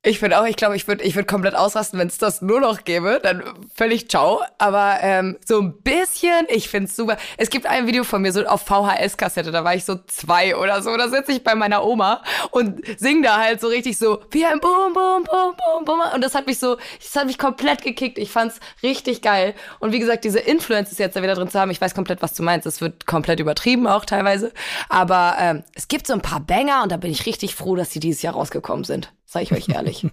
Ich 0.04 0.18
finde 0.18 0.42
auch, 0.42 0.46
ich 0.46 0.56
glaube, 0.56 0.76
ich 0.76 0.88
würde 0.88 1.04
ich 1.04 1.16
würd 1.16 1.28
komplett 1.28 1.54
ausrasten, 1.54 2.00
wenn 2.00 2.08
es 2.08 2.18
das 2.18 2.42
nur 2.42 2.60
noch 2.60 2.86
gäbe. 2.86 3.20
Dann 3.22 3.44
völlig 3.76 4.10
ciao. 4.10 4.42
Aber 4.58 4.98
ähm, 5.02 5.38
so 5.46 5.62
ein 5.62 5.80
bisschen, 5.84 6.48
ich 6.50 6.70
finde 6.70 6.88
es 6.90 6.96
super. 6.96 7.18
Es 7.38 7.52
gibt 7.52 7.68
ein 7.68 7.86
Video 7.86 8.04
von 8.04 8.24
mir 8.24 8.32
so 8.32 8.44
auf 8.48 8.66
VHS-Kassette, 8.66 9.52
da 9.52 9.64
war 9.64 9.76
ich 9.76 9.86
so 9.86 10.00
zwei 10.08 10.56
oder 10.56 10.82
so. 10.82 10.98
Da 10.98 11.08
sitze 11.08 11.34
ich 11.34 11.44
bei 11.44 11.54
meiner 11.54 11.86
Oma 11.86 12.24
und 12.50 12.82
sing 12.98 13.22
da 13.22 13.38
halt 13.38 13.62
so 13.62 13.68
richtig 13.68 14.00
so 14.00 14.24
wie 14.32 14.44
ein 14.44 14.60
Boom, 14.60 14.94
Boom, 14.94 15.24
Boom, 15.24 15.56
Boom, 15.56 15.86
Boom. 15.86 16.00
Und 16.16 16.24
das 16.24 16.34
hat 16.34 16.48
mich 16.48 16.58
so, 16.58 16.78
das 17.00 17.16
hat 17.16 17.28
mich 17.28 17.38
komplett 17.38 17.84
gekickt. 17.84 18.18
Ich 18.18 18.32
fand's 18.32 18.60
richtig 18.82 19.22
geil. 19.22 19.54
Und 19.78 19.92
wie 19.92 20.00
gesagt, 20.00 20.24
diese 20.24 20.40
Influences 20.40 20.98
jetzt 20.98 21.16
da 21.16 21.22
wieder 21.22 21.36
drin 21.36 21.52
zu 21.52 21.60
haben, 21.60 21.70
ich 21.70 21.80
weiß 21.80 21.94
komplett, 21.94 22.24
was 22.24 22.34
du 22.34 22.42
meinst. 22.42 22.66
Es 22.66 22.82
wird 22.82 23.06
komplett 23.06 23.40
übertrieben 23.40 23.86
auch 23.86 24.06
teilweise. 24.06 24.52
Aber 24.90 25.36
ähm, 25.40 25.64
es 25.76 25.88
gibt 25.88 26.08
so 26.08 26.14
ein 26.14 26.22
paar 26.22 26.40
Banger 26.40 26.82
und 26.82 26.92
da 26.92 26.98
bin 26.98 27.12
ich 27.12 27.28
richtig 27.28 27.54
froh, 27.54 27.76
dass 27.76 27.90
die 27.90 28.00
dieses 28.00 28.24
Jahr 28.24 28.34
rausgekommen 28.34 28.84
sind. 28.84 29.14
Sag 29.32 29.44
ich 29.44 29.54
euch 29.54 29.70
ehrlich. 29.70 30.06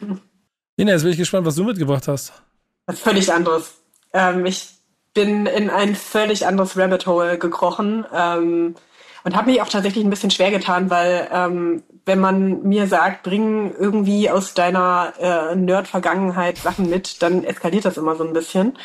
Nina, 0.78 0.92
jetzt 0.92 1.02
bin 1.02 1.12
ich 1.12 1.18
gespannt, 1.18 1.46
was 1.46 1.56
du 1.56 1.64
mitgebracht 1.64 2.08
hast. 2.08 2.32
Was 2.86 2.98
völlig 2.98 3.30
anderes. 3.30 3.74
Ähm, 4.14 4.46
ich 4.46 4.70
bin 5.12 5.44
in 5.44 5.68
ein 5.68 5.94
völlig 5.94 6.46
anderes 6.46 6.74
Rabbit 6.74 7.06
Hole 7.06 7.36
gekrochen 7.36 8.06
ähm, 8.14 8.76
und 9.24 9.36
habe 9.36 9.50
mich 9.50 9.60
auch 9.60 9.68
tatsächlich 9.68 10.02
ein 10.02 10.08
bisschen 10.08 10.30
schwer 10.30 10.50
getan, 10.50 10.88
weil 10.88 11.28
ähm, 11.30 11.82
wenn 12.06 12.18
man 12.18 12.62
mir 12.62 12.86
sagt, 12.86 13.24
bring 13.24 13.74
irgendwie 13.78 14.30
aus 14.30 14.54
deiner 14.54 15.12
äh, 15.20 15.54
Nerd-Vergangenheit 15.54 16.56
Sachen 16.56 16.88
mit, 16.88 17.20
dann 17.20 17.44
eskaliert 17.44 17.84
das 17.84 17.98
immer 17.98 18.16
so 18.16 18.24
ein 18.24 18.32
bisschen. 18.32 18.78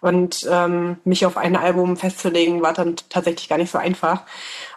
Und 0.00 0.48
ähm, 0.50 0.96
mich 1.04 1.26
auf 1.26 1.36
ein 1.36 1.54
Album 1.54 1.98
festzulegen, 1.98 2.62
war 2.62 2.72
dann 2.72 2.96
tatsächlich 3.10 3.50
gar 3.50 3.58
nicht 3.58 3.72
so 3.72 3.76
einfach. 3.76 4.22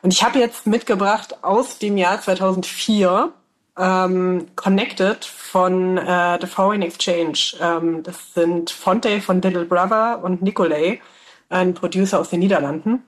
Und 0.01 0.11
ich 0.11 0.23
habe 0.23 0.39
jetzt 0.39 0.67
mitgebracht 0.67 1.41
aus 1.41 1.79
dem 1.79 1.95
Jahr 1.95 2.19
2004 2.19 3.31
ähm, 3.78 4.47
Connected 4.55 5.26
von 5.26 5.97
äh, 5.97 6.38
The 6.39 6.47
Foreign 6.47 6.82
Exchange. 6.82 7.38
Ähm, 7.61 8.03
das 8.03 8.34
sind 8.34 8.69
Fonte 8.69 9.21
von 9.21 9.41
Little 9.41 9.65
Brother 9.65 10.23
und 10.23 10.41
Nicolay, 10.41 11.01
ein 11.49 11.73
Producer 11.73 12.19
aus 12.19 12.30
den 12.30 12.39
Niederlanden. 12.39 13.03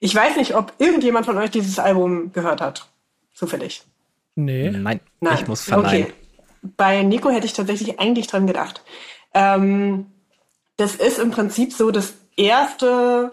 Ich 0.00 0.14
weiß 0.14 0.36
nicht, 0.36 0.54
ob 0.54 0.72
irgendjemand 0.78 1.26
von 1.26 1.38
euch 1.38 1.50
dieses 1.50 1.78
Album 1.78 2.32
gehört 2.32 2.60
hat. 2.60 2.88
Zufällig. 3.34 3.82
Nee. 4.34 4.70
Nein, 4.70 5.00
Nein. 5.20 5.38
ich 5.40 5.48
muss 5.48 5.62
verneinen. 5.62 6.04
Okay. 6.04 6.12
Bei 6.76 7.02
Nico 7.02 7.30
hätte 7.30 7.46
ich 7.46 7.52
tatsächlich 7.52 7.98
eigentlich 7.98 8.26
dran 8.26 8.46
gedacht. 8.46 8.82
Ähm, 9.34 10.06
das 10.76 10.94
ist 10.94 11.18
im 11.18 11.30
Prinzip 11.30 11.72
so 11.72 11.90
das 11.90 12.14
erste 12.36 13.32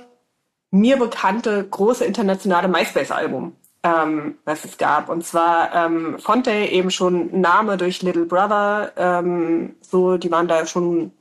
mir 0.72 0.98
bekannte 0.98 1.66
große 1.68 2.04
internationale 2.06 2.68
MySpace-Album 2.68 3.56
ähm, 3.86 4.40
was 4.46 4.66
es 4.66 4.78
gab. 4.78 5.10
Und 5.10 5.24
zwar 5.24 5.74
ähm, 5.76 6.18
Fonte 6.18 6.52
eben 6.52 6.90
schon 6.90 7.40
Name 7.40 7.78
durch 7.78 8.02
Little 8.02 8.26
Brother, 8.26 8.92
ähm, 8.98 9.76
so 9.82 10.18
die 10.18 10.32
waren 10.32 10.48
da 10.48 10.66
schon 10.66 11.12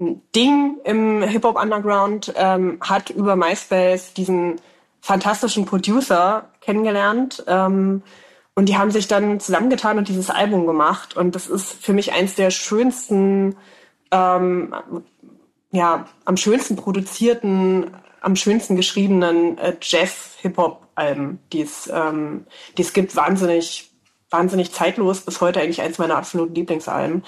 ein 0.00 0.22
Ding 0.34 0.78
im 0.84 1.22
Hip-Hop 1.22 1.60
Underground, 1.62 2.32
ähm, 2.34 2.78
hat 2.80 3.10
über 3.10 3.36
MySpace 3.36 4.14
diesen 4.14 4.58
fantastischen 5.02 5.66
Producer 5.66 6.48
kennengelernt. 6.62 7.44
Ähm, 7.46 8.02
und 8.54 8.68
die 8.68 8.78
haben 8.78 8.90
sich 8.90 9.06
dann 9.06 9.38
zusammengetan 9.38 9.98
und 9.98 10.08
dieses 10.08 10.30
Album 10.30 10.66
gemacht. 10.66 11.16
Und 11.16 11.34
das 11.34 11.46
ist 11.46 11.72
für 11.72 11.92
mich 11.92 12.12
eins 12.12 12.34
der 12.34 12.50
schönsten, 12.50 13.56
ähm, 14.10 14.74
ja, 15.72 16.06
am 16.24 16.36
schönsten 16.36 16.76
produzierten, 16.76 17.90
am 18.22 18.36
schönsten 18.36 18.76
geschriebenen 18.76 19.58
äh, 19.58 19.76
Jazz-Hip-Hop 19.80 20.86
Alben, 20.94 21.40
die 21.52 21.62
es, 21.62 21.90
ähm, 21.92 22.46
es 22.78 22.92
gibt, 22.92 23.16
wahnsinnig, 23.16 23.90
wahnsinnig 24.30 24.72
zeitlos, 24.72 25.22
bis 25.22 25.40
heute 25.40 25.60
eigentlich 25.60 25.80
eins 25.82 25.98
meiner 25.98 26.16
absoluten 26.16 26.54
Lieblingsalben. 26.54 27.24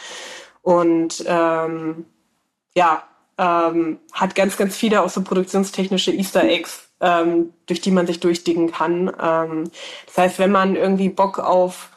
Und 0.63 1.25
ähm, 1.27 2.07
ja, 2.75 3.05
ähm, 3.39 3.99
hat 4.13 4.35
ganz, 4.35 4.57
ganz 4.57 4.77
viele 4.77 5.03
auch 5.03 5.11
so 5.11 5.23
produktionstechnische 5.23 6.13
Easter 6.13 6.45
Eggs, 6.45 6.89
ähm, 7.01 7.53
durch 7.67 7.81
die 7.81 7.91
man 7.91 8.07
sich 8.07 8.21
durchdicken 8.21 8.71
kann. 8.71 9.11
Ähm, 9.21 9.71
das 10.07 10.19
heißt, 10.19 10.39
wenn 10.39 10.53
man 10.53 10.77
irgendwie 10.77 11.09
Bock 11.09 11.39
auf 11.39 11.91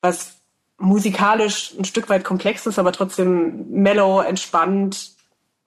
was 0.00 0.38
musikalisch 0.78 1.74
ein 1.78 1.84
Stück 1.84 2.08
weit 2.08 2.24
komplexes, 2.24 2.78
aber 2.78 2.92
trotzdem 2.92 3.70
mellow, 3.70 4.20
entspannt, 4.20 5.12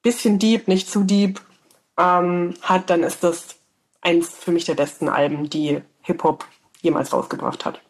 bisschen 0.01 0.38
deep, 0.38 0.68
nicht 0.68 0.89
zu 0.89 1.03
deep 1.03 1.41
ähm, 1.98 2.54
hat, 2.62 2.89
dann 2.89 3.04
ist 3.04 3.24
das 3.24 3.56
eins 4.02 4.30
für 4.30 4.52
mich 4.52 4.66
der 4.66 4.76
besten 4.76 5.10
Alben, 5.10 5.50
die 5.50 5.82
Hip-Hop 6.02 6.45
jemals 6.82 7.12
rausgebracht 7.14 7.66
hat. 7.66 7.82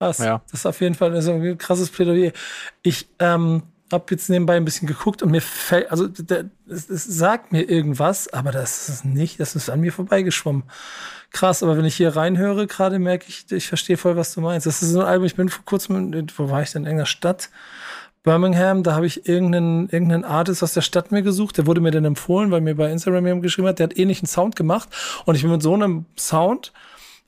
Krass. 0.00 0.18
Ja. 0.18 0.42
Das 0.50 0.60
ist 0.60 0.66
auf 0.66 0.80
jeden 0.80 0.94
Fall 0.94 1.14
ein 1.14 1.58
krasses 1.58 1.90
Plädoyer. 1.90 2.32
Ich 2.82 3.08
ähm, 3.20 3.62
habe 3.92 4.06
jetzt 4.10 4.28
nebenbei 4.28 4.56
ein 4.56 4.64
bisschen 4.64 4.88
geguckt 4.88 5.22
und 5.22 5.30
mir 5.30 5.42
fällt, 5.42 5.90
also 5.90 6.08
es, 6.66 6.86
sagt 6.86 7.52
mir 7.52 7.62
irgendwas, 7.62 8.32
aber 8.32 8.50
das 8.50 8.88
ist 8.88 9.04
nicht, 9.04 9.38
das 9.38 9.54
ist 9.54 9.70
an 9.70 9.80
mir 9.80 9.92
vorbeigeschwommen. 9.92 10.64
Krass, 11.30 11.62
aber 11.62 11.76
wenn 11.76 11.84
ich 11.84 11.96
hier 11.96 12.16
reinhöre, 12.16 12.66
gerade 12.66 12.98
merke 12.98 13.26
ich, 13.28 13.50
ich 13.50 13.68
verstehe 13.68 13.96
voll, 13.96 14.16
was 14.16 14.34
du 14.34 14.40
meinst. 14.40 14.66
Das 14.66 14.82
ist 14.82 14.90
so 14.90 15.00
ein 15.00 15.06
Album, 15.06 15.26
ich 15.26 15.36
bin 15.36 15.48
vor 15.48 15.64
kurzem, 15.64 16.12
wo 16.36 16.50
war 16.50 16.62
ich 16.62 16.72
denn, 16.72 16.82
in 16.82 16.86
irgendeiner 16.86 17.06
Stadt? 17.06 17.50
Birmingham, 18.22 18.82
da 18.82 18.94
habe 18.94 19.06
ich 19.06 19.28
irgendeinen, 19.28 19.88
irgendeinen 19.88 20.24
Artist 20.24 20.62
aus 20.62 20.74
der 20.74 20.80
Stadt 20.80 21.10
mir 21.10 21.22
gesucht, 21.22 21.58
der 21.58 21.66
wurde 21.66 21.80
mir 21.80 21.90
dann 21.90 22.04
empfohlen, 22.04 22.50
weil 22.50 22.60
mir 22.60 22.76
bei 22.76 22.90
Instagram 22.90 23.26
jemand 23.26 23.42
geschrieben 23.42 23.66
hat, 23.66 23.80
der 23.80 23.84
hat 23.84 23.98
ähnlichen 23.98 24.28
Sound 24.28 24.54
gemacht. 24.54 24.88
Und 25.24 25.34
ich 25.34 25.42
bin 25.42 25.50
mit 25.50 25.62
so 25.62 25.74
einem 25.74 26.06
Sound 26.16 26.72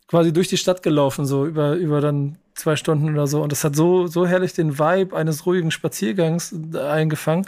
quasi 0.06 0.32
durch 0.32 0.48
die 0.48 0.56
Stadt 0.56 0.82
gelaufen, 0.82 1.26
so 1.26 1.46
über, 1.46 1.74
über 1.74 2.00
dann 2.00 2.38
zwei 2.54 2.76
Stunden 2.76 3.12
oder 3.12 3.26
so. 3.26 3.42
Und 3.42 3.50
das 3.50 3.64
hat 3.64 3.74
so, 3.74 4.06
so 4.06 4.26
herrlich 4.26 4.52
den 4.52 4.78
Vibe 4.78 5.16
eines 5.16 5.46
ruhigen 5.46 5.72
Spaziergangs 5.72 6.54
eingefangen 6.74 7.46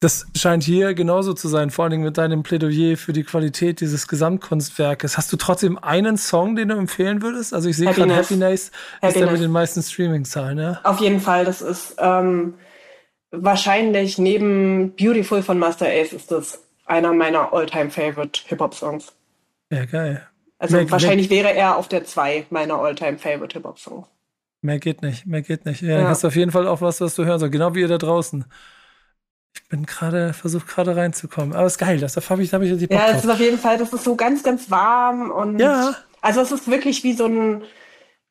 das 0.00 0.26
scheint 0.34 0.62
hier 0.62 0.94
genauso 0.94 1.34
zu 1.34 1.46
sein, 1.48 1.70
vor 1.70 1.84
allen 1.84 1.92
Dingen 1.92 2.04
mit 2.04 2.16
deinem 2.16 2.42
Plädoyer 2.42 2.96
für 2.96 3.12
die 3.12 3.22
Qualität 3.22 3.82
dieses 3.82 4.08
Gesamtkunstwerkes. 4.08 5.18
Hast 5.18 5.30
du 5.30 5.36
trotzdem 5.36 5.76
einen 5.78 6.16
Song, 6.16 6.56
den 6.56 6.68
du 6.68 6.76
empfehlen 6.76 7.20
würdest? 7.20 7.52
Also 7.52 7.68
ich 7.68 7.76
sehe 7.76 7.92
gerade 7.92 8.16
Happiness, 8.16 8.72
Happiness 9.02 9.16
ist 9.16 9.16
der 9.20 9.30
mit 9.30 9.42
den 9.42 9.50
meisten 9.50 9.82
Streaming-Zahlen, 9.82 10.58
ja? 10.58 10.80
Auf 10.84 11.00
jeden 11.00 11.20
Fall, 11.20 11.44
das 11.44 11.60
ist 11.60 11.96
ähm, 11.98 12.54
wahrscheinlich 13.30 14.16
neben 14.16 14.96
Beautiful 14.96 15.42
von 15.42 15.58
Master 15.58 15.86
Ace 15.86 16.14
ist 16.14 16.30
das 16.30 16.62
einer 16.86 17.12
meiner 17.12 17.52
All-Time-Favorite 17.52 18.40
Hip-Hop-Songs. 18.46 19.12
Ja, 19.70 19.84
geil. 19.84 20.26
Also 20.58 20.76
mehr, 20.76 20.90
wahrscheinlich 20.90 21.28
mehr, 21.28 21.44
wäre 21.44 21.54
er 21.54 21.76
auf 21.76 21.88
der 21.88 22.04
2 22.04 22.46
meiner 22.48 22.76
All-Time-Favorite 22.76 23.52
Hip-Hop-Songs. 23.52 24.06
Mehr 24.62 24.78
geht 24.78 25.02
nicht, 25.02 25.26
mehr 25.26 25.42
geht 25.42 25.66
nicht. 25.66 25.82
Ja, 25.82 26.00
ja. 26.00 26.08
hast 26.08 26.24
auf 26.24 26.36
jeden 26.36 26.52
Fall 26.52 26.66
auch 26.66 26.80
was, 26.80 27.02
was 27.02 27.14
du 27.14 27.26
hören 27.26 27.38
sollst, 27.38 27.52
genau 27.52 27.74
wie 27.74 27.80
ihr 27.80 27.88
da 27.88 27.98
draußen. 27.98 28.46
Ich 29.54 29.68
bin 29.68 29.86
gerade, 29.86 30.32
versucht 30.32 30.68
gerade 30.68 30.96
reinzukommen. 30.96 31.54
Aber 31.54 31.66
es 31.66 31.74
ist 31.74 31.78
geil, 31.78 31.98
das 31.98 32.16
habe 32.30 32.42
ich, 32.42 32.52
hab 32.52 32.62
ich 32.62 32.76
die 32.78 32.86
Bock 32.86 32.98
Ja, 32.98 33.08
es 33.10 33.24
ist 33.24 33.30
auf 33.30 33.40
jeden 33.40 33.58
Fall, 33.58 33.78
das 33.78 33.92
ist 33.92 34.04
so 34.04 34.16
ganz, 34.16 34.42
ganz 34.42 34.70
warm 34.70 35.30
und. 35.30 35.58
Ja. 35.58 35.94
Also 36.20 36.40
es 36.40 36.52
ist 36.52 36.70
wirklich 36.70 37.02
wie 37.02 37.14
so 37.14 37.26
ein, 37.26 37.62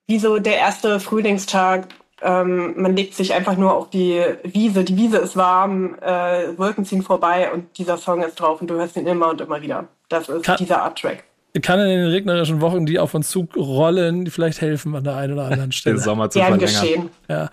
wie 0.07 0.19
so 0.19 0.39
der 0.39 0.57
erste 0.57 0.99
Frühlingstag. 0.99 1.87
Ähm, 2.21 2.73
man 2.75 2.95
legt 2.95 3.15
sich 3.15 3.33
einfach 3.33 3.57
nur 3.57 3.73
auf 3.73 3.89
die 3.89 4.21
Wiese. 4.43 4.83
Die 4.83 4.97
Wiese 4.97 5.17
ist 5.17 5.37
warm, 5.37 5.95
äh, 6.01 6.57
Wolken 6.57 6.85
ziehen 6.85 7.01
vorbei 7.01 7.51
und 7.51 7.77
dieser 7.77 7.97
Song 7.97 8.21
ist 8.21 8.35
drauf 8.35 8.61
und 8.61 8.69
du 8.69 8.75
hörst 8.75 8.97
ihn 8.97 9.07
immer 9.07 9.29
und 9.29 9.41
immer 9.41 9.61
wieder. 9.61 9.87
Das 10.09 10.27
ist 10.27 10.43
Kann 10.43 10.57
dieser 10.57 10.83
Art-Track 10.83 11.23
kann 11.61 11.79
in 11.79 11.87
den 11.87 12.07
regnerischen 12.07 12.61
Wochen, 12.61 12.85
die 12.85 12.99
auf 12.99 13.13
uns 13.13 13.29
zurollen, 13.29 14.27
vielleicht 14.27 14.61
helfen 14.61 14.95
an 14.95 15.03
der 15.03 15.15
einen 15.15 15.33
oder 15.33 15.45
anderen 15.45 15.71
Stelle. 15.73 15.95
Den 15.95 16.03
Sommer 16.03 16.29
zu 16.29 16.39
Gern 16.39 16.59
verlängern. 16.59 16.81
Geschehen. 16.81 17.09
Ja. 17.27 17.49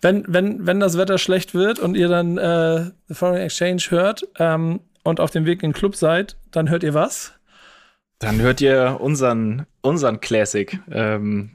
Wenn, 0.00 0.24
wenn, 0.28 0.66
wenn 0.66 0.80
das 0.80 0.96
Wetter 0.96 1.18
schlecht 1.18 1.54
wird 1.54 1.78
und 1.78 1.96
ihr 1.96 2.08
dann 2.08 2.38
äh, 2.38 2.90
Foreign 3.10 3.42
Exchange 3.42 3.82
hört 3.88 4.26
ähm, 4.38 4.80
und 5.02 5.20
auf 5.20 5.30
dem 5.30 5.46
Weg 5.46 5.62
in 5.62 5.70
den 5.70 5.76
Club 5.76 5.96
seid, 5.96 6.36
dann 6.50 6.70
hört 6.70 6.82
ihr 6.82 6.94
was? 6.94 7.32
Dann 8.18 8.40
hört 8.40 8.60
ihr 8.60 8.98
unseren, 9.00 9.66
unseren 9.80 10.20
Classic. 10.20 10.78
Ähm, 10.90 11.52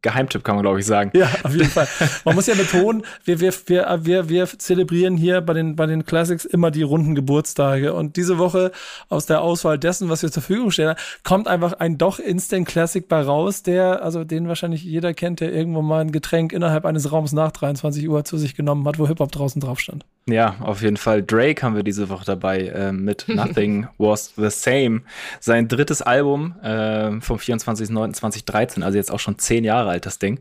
Geheimtipp 0.00 0.44
kann 0.44 0.56
man, 0.56 0.62
glaube 0.62 0.80
ich, 0.80 0.86
sagen. 0.86 1.10
Ja, 1.14 1.28
auf 1.42 1.54
jeden 1.54 1.68
Fall. 1.68 1.86
Man 2.24 2.34
muss 2.34 2.46
ja 2.46 2.54
betonen, 2.54 3.04
wir, 3.24 3.40
wir, 3.40 3.52
wir, 3.66 3.98
wir, 4.02 4.28
wir 4.28 4.46
zelebrieren 4.46 5.16
hier 5.16 5.40
bei 5.40 5.52
den, 5.52 5.76
bei 5.76 5.86
den 5.86 6.04
Classics 6.04 6.44
immer 6.44 6.70
die 6.70 6.82
runden 6.82 7.14
Geburtstage. 7.14 7.94
Und 7.94 8.16
diese 8.16 8.38
Woche 8.38 8.72
aus 9.08 9.26
der 9.26 9.42
Auswahl 9.42 9.78
dessen, 9.78 10.08
was 10.08 10.22
wir 10.22 10.30
zur 10.30 10.42
Verfügung 10.42 10.70
stellen, 10.70 10.96
kommt 11.24 11.48
einfach 11.48 11.74
ein 11.74 11.98
doch 11.98 12.18
Instant 12.18 12.66
Classic 12.66 13.06
bei 13.06 13.20
raus, 13.20 13.62
der, 13.62 14.02
also 14.02 14.24
den 14.24 14.48
wahrscheinlich 14.48 14.84
jeder 14.84 15.14
kennt, 15.14 15.40
der 15.40 15.52
irgendwo 15.52 15.82
mal 15.82 16.00
ein 16.00 16.12
Getränk 16.12 16.52
innerhalb 16.52 16.84
eines 16.84 17.12
Raums 17.12 17.32
nach 17.32 17.52
23 17.52 18.08
Uhr 18.08 18.24
zu 18.24 18.38
sich 18.38 18.54
genommen 18.54 18.86
hat, 18.86 18.98
wo 18.98 19.06
Hip-Hop 19.06 19.30
draußen 19.30 19.60
drauf 19.60 19.80
stand. 19.80 20.04
Ja, 20.28 20.56
auf 20.60 20.82
jeden 20.82 20.96
Fall. 20.96 21.22
Drake 21.22 21.62
haben 21.62 21.74
wir 21.74 21.82
diese 21.82 22.08
Woche 22.08 22.24
dabei 22.24 22.68
äh, 22.68 22.92
mit 22.92 23.24
Nothing 23.28 23.88
Was 23.98 24.32
the 24.36 24.50
Same. 24.50 25.02
Sein 25.40 25.66
drittes 25.68 26.00
Album 26.00 26.54
äh, 26.62 27.20
vom 27.20 27.38
24.09.2013, 27.38 28.82
also 28.82 28.96
jetzt 28.96 29.10
auch 29.10 29.18
schon 29.18 29.38
zehn 29.38 29.64
Jahre 29.64 29.90
alt, 29.90 30.06
das 30.06 30.18
Ding. 30.18 30.40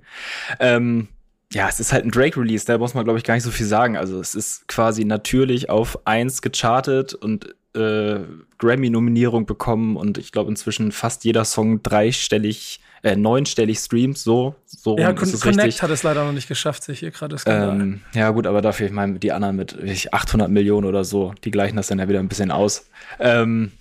Ähm, 0.59 1.07
ja, 1.51 1.67
es 1.67 1.79
ist 1.79 1.91
halt 1.91 2.05
ein 2.05 2.11
Drake-Release, 2.11 2.65
da 2.65 2.77
muss 2.77 2.93
man, 2.93 3.03
glaube 3.03 3.19
ich, 3.19 3.25
gar 3.25 3.33
nicht 3.33 3.43
so 3.43 3.51
viel 3.51 3.65
sagen. 3.65 3.97
Also 3.97 4.19
es 4.19 4.35
ist 4.35 4.67
quasi 4.67 5.03
natürlich 5.03 5.69
auf 5.69 6.05
1 6.05 6.41
gechartet 6.41 7.13
und 7.13 7.55
äh, 7.75 8.19
Grammy-Nominierung 8.59 9.45
bekommen 9.45 9.97
und 9.97 10.17
ich 10.17 10.31
glaube 10.31 10.49
inzwischen 10.49 10.91
fast 10.91 11.23
jeder 11.23 11.43
Song 11.45 11.81
dreistellig, 11.81 12.81
äh, 13.03 13.15
neunstellig 13.15 13.79
Streams, 13.79 14.23
so. 14.23 14.55
so 14.65 14.97
ja, 14.97 15.13
Con 15.13 15.31
Connect 15.31 15.63
richtig. 15.63 15.81
hat 15.81 15.89
es 15.91 16.03
leider 16.03 16.23
noch 16.23 16.33
nicht 16.33 16.47
geschafft, 16.47 16.83
sich 16.83 16.99
hier 16.99 17.11
gerade 17.11 17.35
ähm, 17.45 18.01
Ja, 18.13 18.29
gut, 18.31 18.47
aber 18.47 18.61
dafür, 18.61 18.87
ich 18.87 18.91
meine, 18.91 19.19
die 19.19 19.31
anderen 19.31 19.55
mit 19.55 19.77
800 20.11 20.49
Millionen 20.49 20.85
oder 20.87 21.03
so, 21.03 21.33
die 21.43 21.51
gleichen 21.51 21.75
das 21.75 21.87
dann 21.87 21.99
ja 21.99 22.07
wieder 22.07 22.19
ein 22.19 22.29
bisschen 22.29 22.51
aus. 22.51 22.89
Ähm, 23.19 23.71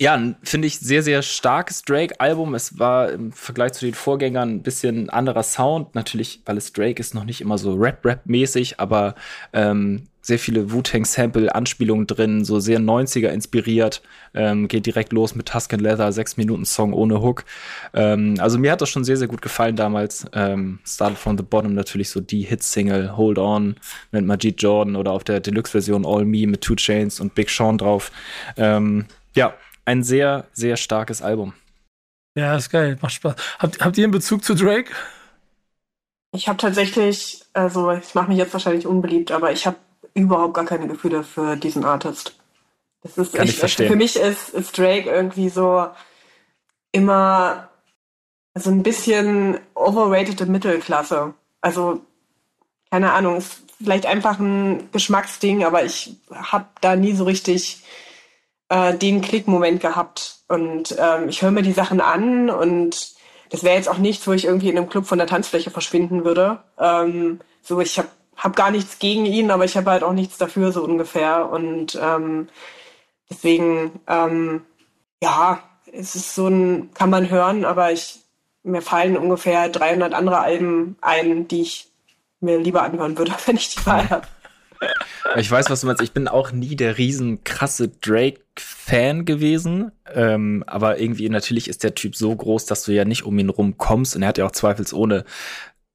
ja, 0.00 0.34
finde 0.44 0.68
ich 0.68 0.78
sehr, 0.78 1.02
sehr 1.02 1.22
starkes 1.22 1.82
Drake-Album. 1.82 2.54
Es 2.54 2.78
war 2.78 3.10
im 3.10 3.32
Vergleich 3.32 3.72
zu 3.72 3.84
den 3.84 3.94
Vorgängern 3.94 4.48
ein 4.50 4.62
bisschen 4.62 5.10
anderer 5.10 5.42
Sound. 5.42 5.96
Natürlich, 5.96 6.40
weil 6.46 6.56
es 6.56 6.72
Drake 6.72 7.00
ist, 7.00 7.16
noch 7.16 7.24
nicht 7.24 7.40
immer 7.40 7.58
so 7.58 7.74
Rap-Rap-mäßig, 7.74 8.78
aber 8.78 9.16
ähm, 9.52 10.06
sehr 10.28 10.38
viele 10.38 10.70
Wu-Tang-Sample-Anspielungen 10.70 12.06
drin, 12.06 12.44
so 12.44 12.60
sehr 12.60 12.78
90er 12.78 13.28
inspiriert. 13.28 14.02
Ähm, 14.34 14.68
geht 14.68 14.84
direkt 14.84 15.14
los 15.14 15.34
mit 15.34 15.46
Tuscan 15.46 15.80
Leather, 15.80 16.10
6-Minuten-Song 16.10 16.92
ohne 16.92 17.22
Hook. 17.22 17.46
Ähm, 17.94 18.34
also 18.38 18.58
mir 18.58 18.72
hat 18.72 18.82
das 18.82 18.90
schon 18.90 19.04
sehr, 19.04 19.16
sehr 19.16 19.26
gut 19.26 19.40
gefallen 19.40 19.74
damals. 19.74 20.26
Ähm, 20.34 20.80
Started 20.84 21.16
from 21.16 21.38
the 21.38 21.42
Bottom 21.42 21.72
natürlich 21.72 22.10
so 22.10 22.20
die 22.20 22.42
Hit-Single 22.42 23.16
Hold 23.16 23.38
On 23.38 23.76
mit 24.12 24.26
Majid 24.26 24.62
Jordan 24.62 24.96
oder 24.96 25.12
auf 25.12 25.24
der 25.24 25.40
Deluxe-Version 25.40 26.04
All 26.04 26.26
Me 26.26 26.46
mit 26.46 26.60
Two 26.60 26.76
Chains 26.76 27.20
und 27.20 27.34
Big 27.34 27.48
Sean 27.48 27.78
drauf. 27.78 28.12
Ähm, 28.58 29.06
ja, 29.34 29.54
ein 29.86 30.02
sehr, 30.02 30.46
sehr 30.52 30.76
starkes 30.76 31.22
Album. 31.22 31.54
Ja, 32.36 32.54
ist 32.54 32.68
geil, 32.68 32.98
macht 33.00 33.14
Spaß. 33.14 33.34
Habt, 33.60 33.80
habt 33.80 33.96
ihr 33.96 34.04
einen 34.04 34.12
Bezug 34.12 34.44
zu 34.44 34.54
Drake? 34.54 34.92
Ich 36.32 36.48
habe 36.48 36.58
tatsächlich, 36.58 37.42
also 37.54 37.90
ich 37.92 38.14
mache 38.14 38.28
mich 38.28 38.36
jetzt 38.36 38.52
wahrscheinlich 38.52 38.86
unbeliebt, 38.86 39.32
aber 39.32 39.52
ich 39.52 39.66
habe 39.66 39.78
überhaupt 40.18 40.54
gar 40.54 40.64
keine 40.64 40.88
Gefühle 40.88 41.24
für 41.24 41.56
diesen 41.56 41.84
Artist. 41.84 42.34
Das 43.02 43.16
ist 43.16 43.34
Kann 43.34 43.44
ich, 43.44 43.52
ich 43.52 43.58
verstehen. 43.58 43.88
Für 43.88 43.96
mich 43.96 44.16
ist, 44.16 44.50
ist 44.50 44.76
Drake 44.76 45.08
irgendwie 45.08 45.48
so 45.48 45.86
immer 46.92 47.68
so 48.54 48.70
ein 48.70 48.82
bisschen 48.82 49.58
overrated 49.74 50.48
Mittelklasse. 50.48 51.34
Also 51.60 52.00
keine 52.90 53.12
Ahnung, 53.12 53.36
ist 53.36 53.62
vielleicht 53.82 54.06
einfach 54.06 54.38
ein 54.38 54.90
Geschmacksding, 54.92 55.64
aber 55.64 55.84
ich 55.84 56.16
habe 56.30 56.66
da 56.80 56.96
nie 56.96 57.12
so 57.12 57.24
richtig 57.24 57.82
äh, 58.68 58.94
den 58.94 59.20
Klickmoment 59.20 59.80
gehabt. 59.80 60.38
Und 60.48 60.96
ähm, 60.98 61.28
ich 61.28 61.42
höre 61.42 61.50
mir 61.50 61.62
die 61.62 61.72
Sachen 61.72 62.00
an 62.00 62.50
und 62.50 63.12
das 63.50 63.62
wäre 63.62 63.76
jetzt 63.76 63.88
auch 63.88 63.98
nichts, 63.98 64.26
wo 64.26 64.32
ich 64.32 64.44
irgendwie 64.44 64.68
in 64.68 64.76
einem 64.76 64.88
Club 64.88 65.06
von 65.06 65.18
der 65.18 65.26
Tanzfläche 65.26 65.70
verschwinden 65.70 66.24
würde. 66.24 66.62
Ähm, 66.78 67.40
so, 67.62 67.80
ich 67.80 67.98
habe 67.98 68.08
hab 68.38 68.54
gar 68.54 68.70
nichts 68.70 69.00
gegen 69.00 69.26
ihn, 69.26 69.50
aber 69.50 69.64
ich 69.64 69.76
habe 69.76 69.90
halt 69.90 70.04
auch 70.04 70.12
nichts 70.12 70.38
dafür, 70.38 70.70
so 70.72 70.84
ungefähr. 70.84 71.50
Und 71.50 71.98
ähm, 72.00 72.48
deswegen, 73.28 74.00
ähm, 74.06 74.62
ja, 75.22 75.62
es 75.92 76.14
ist 76.14 76.34
so 76.34 76.46
ein, 76.46 76.90
kann 76.94 77.10
man 77.10 77.28
hören, 77.30 77.64
aber 77.64 77.92
ich, 77.92 78.20
mir 78.62 78.82
fallen 78.82 79.16
ungefähr 79.16 79.68
300 79.68 80.14
andere 80.14 80.38
Alben 80.38 80.96
ein, 81.00 81.48
die 81.48 81.62
ich 81.62 81.88
mir 82.40 82.58
lieber 82.58 82.82
anhören 82.82 83.18
würde, 83.18 83.32
wenn 83.46 83.56
ich 83.56 83.74
die 83.74 83.84
Wahl 83.84 84.08
habe. 84.08 84.26
Ich 85.36 85.50
weiß, 85.50 85.68
was 85.70 85.80
du 85.80 85.88
meinst. 85.88 86.02
Ich 86.02 86.12
bin 86.12 86.28
auch 86.28 86.52
nie 86.52 86.76
der 86.76 86.98
riesen 86.98 87.42
krasse 87.42 87.88
Drake-Fan 87.88 89.24
gewesen. 89.24 89.90
Ähm, 90.14 90.62
aber 90.68 91.00
irgendwie, 91.00 91.28
natürlich 91.28 91.66
ist 91.66 91.82
der 91.82 91.96
Typ 91.96 92.14
so 92.14 92.34
groß, 92.34 92.66
dass 92.66 92.84
du 92.84 92.92
ja 92.92 93.04
nicht 93.04 93.24
um 93.24 93.36
ihn 93.40 93.48
rumkommst. 93.48 94.14
Und 94.14 94.22
er 94.22 94.28
hat 94.28 94.38
ja 94.38 94.46
auch 94.46 94.52
zweifelsohne 94.52 95.24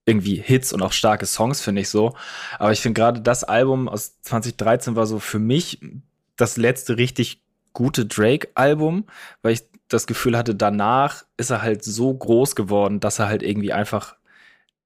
irgendwie 0.05 0.35
Hits 0.35 0.73
und 0.73 0.81
auch 0.81 0.91
starke 0.91 1.25
Songs, 1.25 1.61
finde 1.61 1.81
ich 1.81 1.89
so. 1.89 2.15
Aber 2.59 2.71
ich 2.71 2.81
finde 2.81 2.99
gerade 2.99 3.21
das 3.21 3.43
Album 3.43 3.88
aus 3.88 4.19
2013 4.21 4.95
war 4.95 5.05
so 5.05 5.19
für 5.19 5.39
mich 5.39 5.80
das 6.35 6.57
letzte 6.57 6.97
richtig 6.97 7.41
gute 7.73 8.05
Drake-Album, 8.05 9.05
weil 9.41 9.53
ich 9.53 9.63
das 9.88 10.07
Gefühl 10.07 10.38
hatte, 10.38 10.55
danach 10.55 11.23
ist 11.38 11.51
er 11.51 11.61
halt 11.61 11.84
so 11.84 12.13
groß 12.13 12.55
geworden, 12.55 12.99
dass 12.99 13.19
er 13.19 13.27
halt 13.27 13.43
irgendwie 13.43 13.73
einfach 13.73 14.15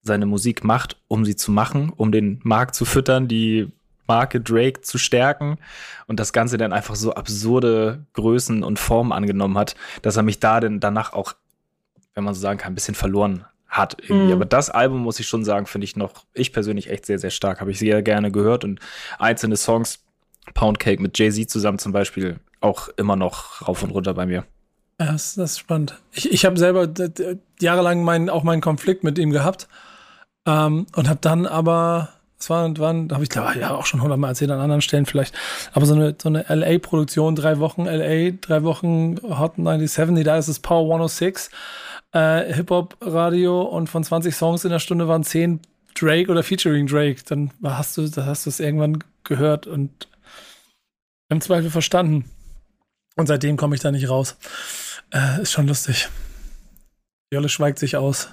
seine 0.04 0.26
Musik 0.26 0.64
macht, 0.64 1.02
um 1.08 1.26
sie 1.26 1.36
zu 1.36 1.52
machen, 1.52 1.92
um 1.96 2.12
den 2.12 2.40
Markt 2.44 2.76
zu 2.76 2.86
füttern, 2.86 3.28
die 3.28 3.72
Marke 4.08 4.40
Drake 4.40 4.82
zu 4.82 4.98
stärken 4.98 5.58
und 6.08 6.20
das 6.20 6.32
Ganze 6.32 6.58
dann 6.58 6.72
einfach 6.72 6.96
so 6.96 7.14
absurde 7.14 8.06
Größen 8.14 8.64
und 8.64 8.80
Formen 8.80 9.12
angenommen 9.12 9.58
hat, 9.58 9.76
dass 10.02 10.16
er 10.16 10.24
mich 10.24 10.40
da 10.40 10.62
denn 10.62 10.80
danach 10.80 11.12
auch, 11.12 11.34
wenn 12.14 12.24
man 12.24 12.34
so 12.34 12.40
sagen 12.40 12.58
kann, 12.58 12.72
ein 12.72 12.76
bisschen 12.76 12.96
verloren 12.96 13.46
hat 13.68 13.98
irgendwie. 14.00 14.28
Mhm. 14.28 14.34
Aber 14.34 14.46
das 14.46 14.70
Album 14.70 15.00
muss 15.00 15.20
ich 15.20 15.28
schon 15.28 15.44
sagen, 15.44 15.66
finde 15.66 15.86
ich 15.86 15.96
noch, 15.96 16.26
ich 16.34 16.54
persönlich 16.54 16.90
echt 16.90 17.06
sehr, 17.06 17.20
sehr 17.20 17.30
stark. 17.30 17.62
Habe 17.62 17.72
ich 17.72 17.80
sehr 17.80 18.02
gerne 18.02 18.32
gehört 18.32 18.64
und 18.64 18.80
einzelne 19.20 19.58
Songs, 19.58 20.00
Pound 20.54 20.80
Cake 20.80 21.02
mit 21.02 21.18
Jay-Z 21.18 21.50
zusammen 21.50 21.80
zum 21.80 21.92
Beispiel, 21.92 22.40
auch 22.62 22.90
immer 22.98 23.16
noch 23.16 23.68
rauf 23.68 23.84
und 23.84 23.92
runter 23.92 24.14
bei 24.14 24.26
mir. 24.26 24.46
Ja, 25.00 25.12
das, 25.12 25.36
das 25.36 25.52
ist 25.52 25.60
spannend. 25.60 26.00
Ich, 26.12 26.32
ich 26.32 26.46
habe 26.46 26.58
selber 26.58 26.88
jahrelang 27.60 28.04
meinen, 28.04 28.30
auch 28.30 28.44
meinen 28.44 28.62
Konflikt 28.62 29.04
mit 29.04 29.20
ihm 29.20 29.30
gehabt 29.32 29.68
ähm, 30.48 30.88
und 30.96 31.08
habe 31.08 31.20
dann 31.22 31.46
aber 31.46 32.10
es 32.40 32.50
waren, 32.50 32.78
waren 32.78 33.12
habe 33.12 33.24
ich 33.24 33.30
glaube 33.30 33.60
ja 33.60 33.74
auch 33.74 33.86
schon 33.86 34.02
hundertmal 34.02 34.32
erzählt 34.32 34.52
an 34.52 34.60
anderen 34.60 34.82
Stellen 34.82 35.08
vielleicht, 35.08 35.34
aber 35.74 35.86
so 35.86 35.96
eine, 35.96 36.16
so 36.22 36.30
eine 36.30 36.46
LA-Produktion, 36.48 37.36
drei 37.36 37.60
Wochen 37.60 37.86
LA, 37.86 38.32
drei 38.42 38.64
Wochen 38.64 39.18
Hot 39.24 39.56
97, 39.56 40.24
da 40.24 40.38
ist 40.38 40.48
es 40.48 40.60
Power 40.60 40.84
106, 40.84 41.50
äh, 42.18 42.54
Hip-Hop-Radio 42.54 43.62
und 43.62 43.88
von 43.88 44.04
20 44.04 44.36
Songs 44.36 44.64
in 44.64 44.72
der 44.72 44.80
Stunde 44.80 45.08
waren 45.08 45.24
10 45.24 45.60
Drake 45.94 46.32
oder 46.32 46.44
featuring 46.44 46.88
Drake. 46.88 47.22
Dann 47.26 47.52
hast 47.64 47.98
du, 47.98 48.08
da 48.08 48.26
hast 48.26 48.60
irgendwann 48.60 49.04
gehört 49.24 49.68
und 49.68 50.08
im 51.30 51.42
Zweifel 51.42 51.70
verstanden. 51.70 52.26
Und 53.16 53.28
seitdem 53.28 53.58
komme 53.58 53.76
ich 53.76 53.82
da 53.82 53.92
nicht 53.92 54.10
raus. 54.10 54.38
Äh, 55.14 55.42
ist 55.42 55.52
schon 55.52 55.68
lustig. 55.68 56.08
Jolle 57.32 57.50
schweigt 57.50 57.80
sich 57.80 57.98
aus. 57.98 58.30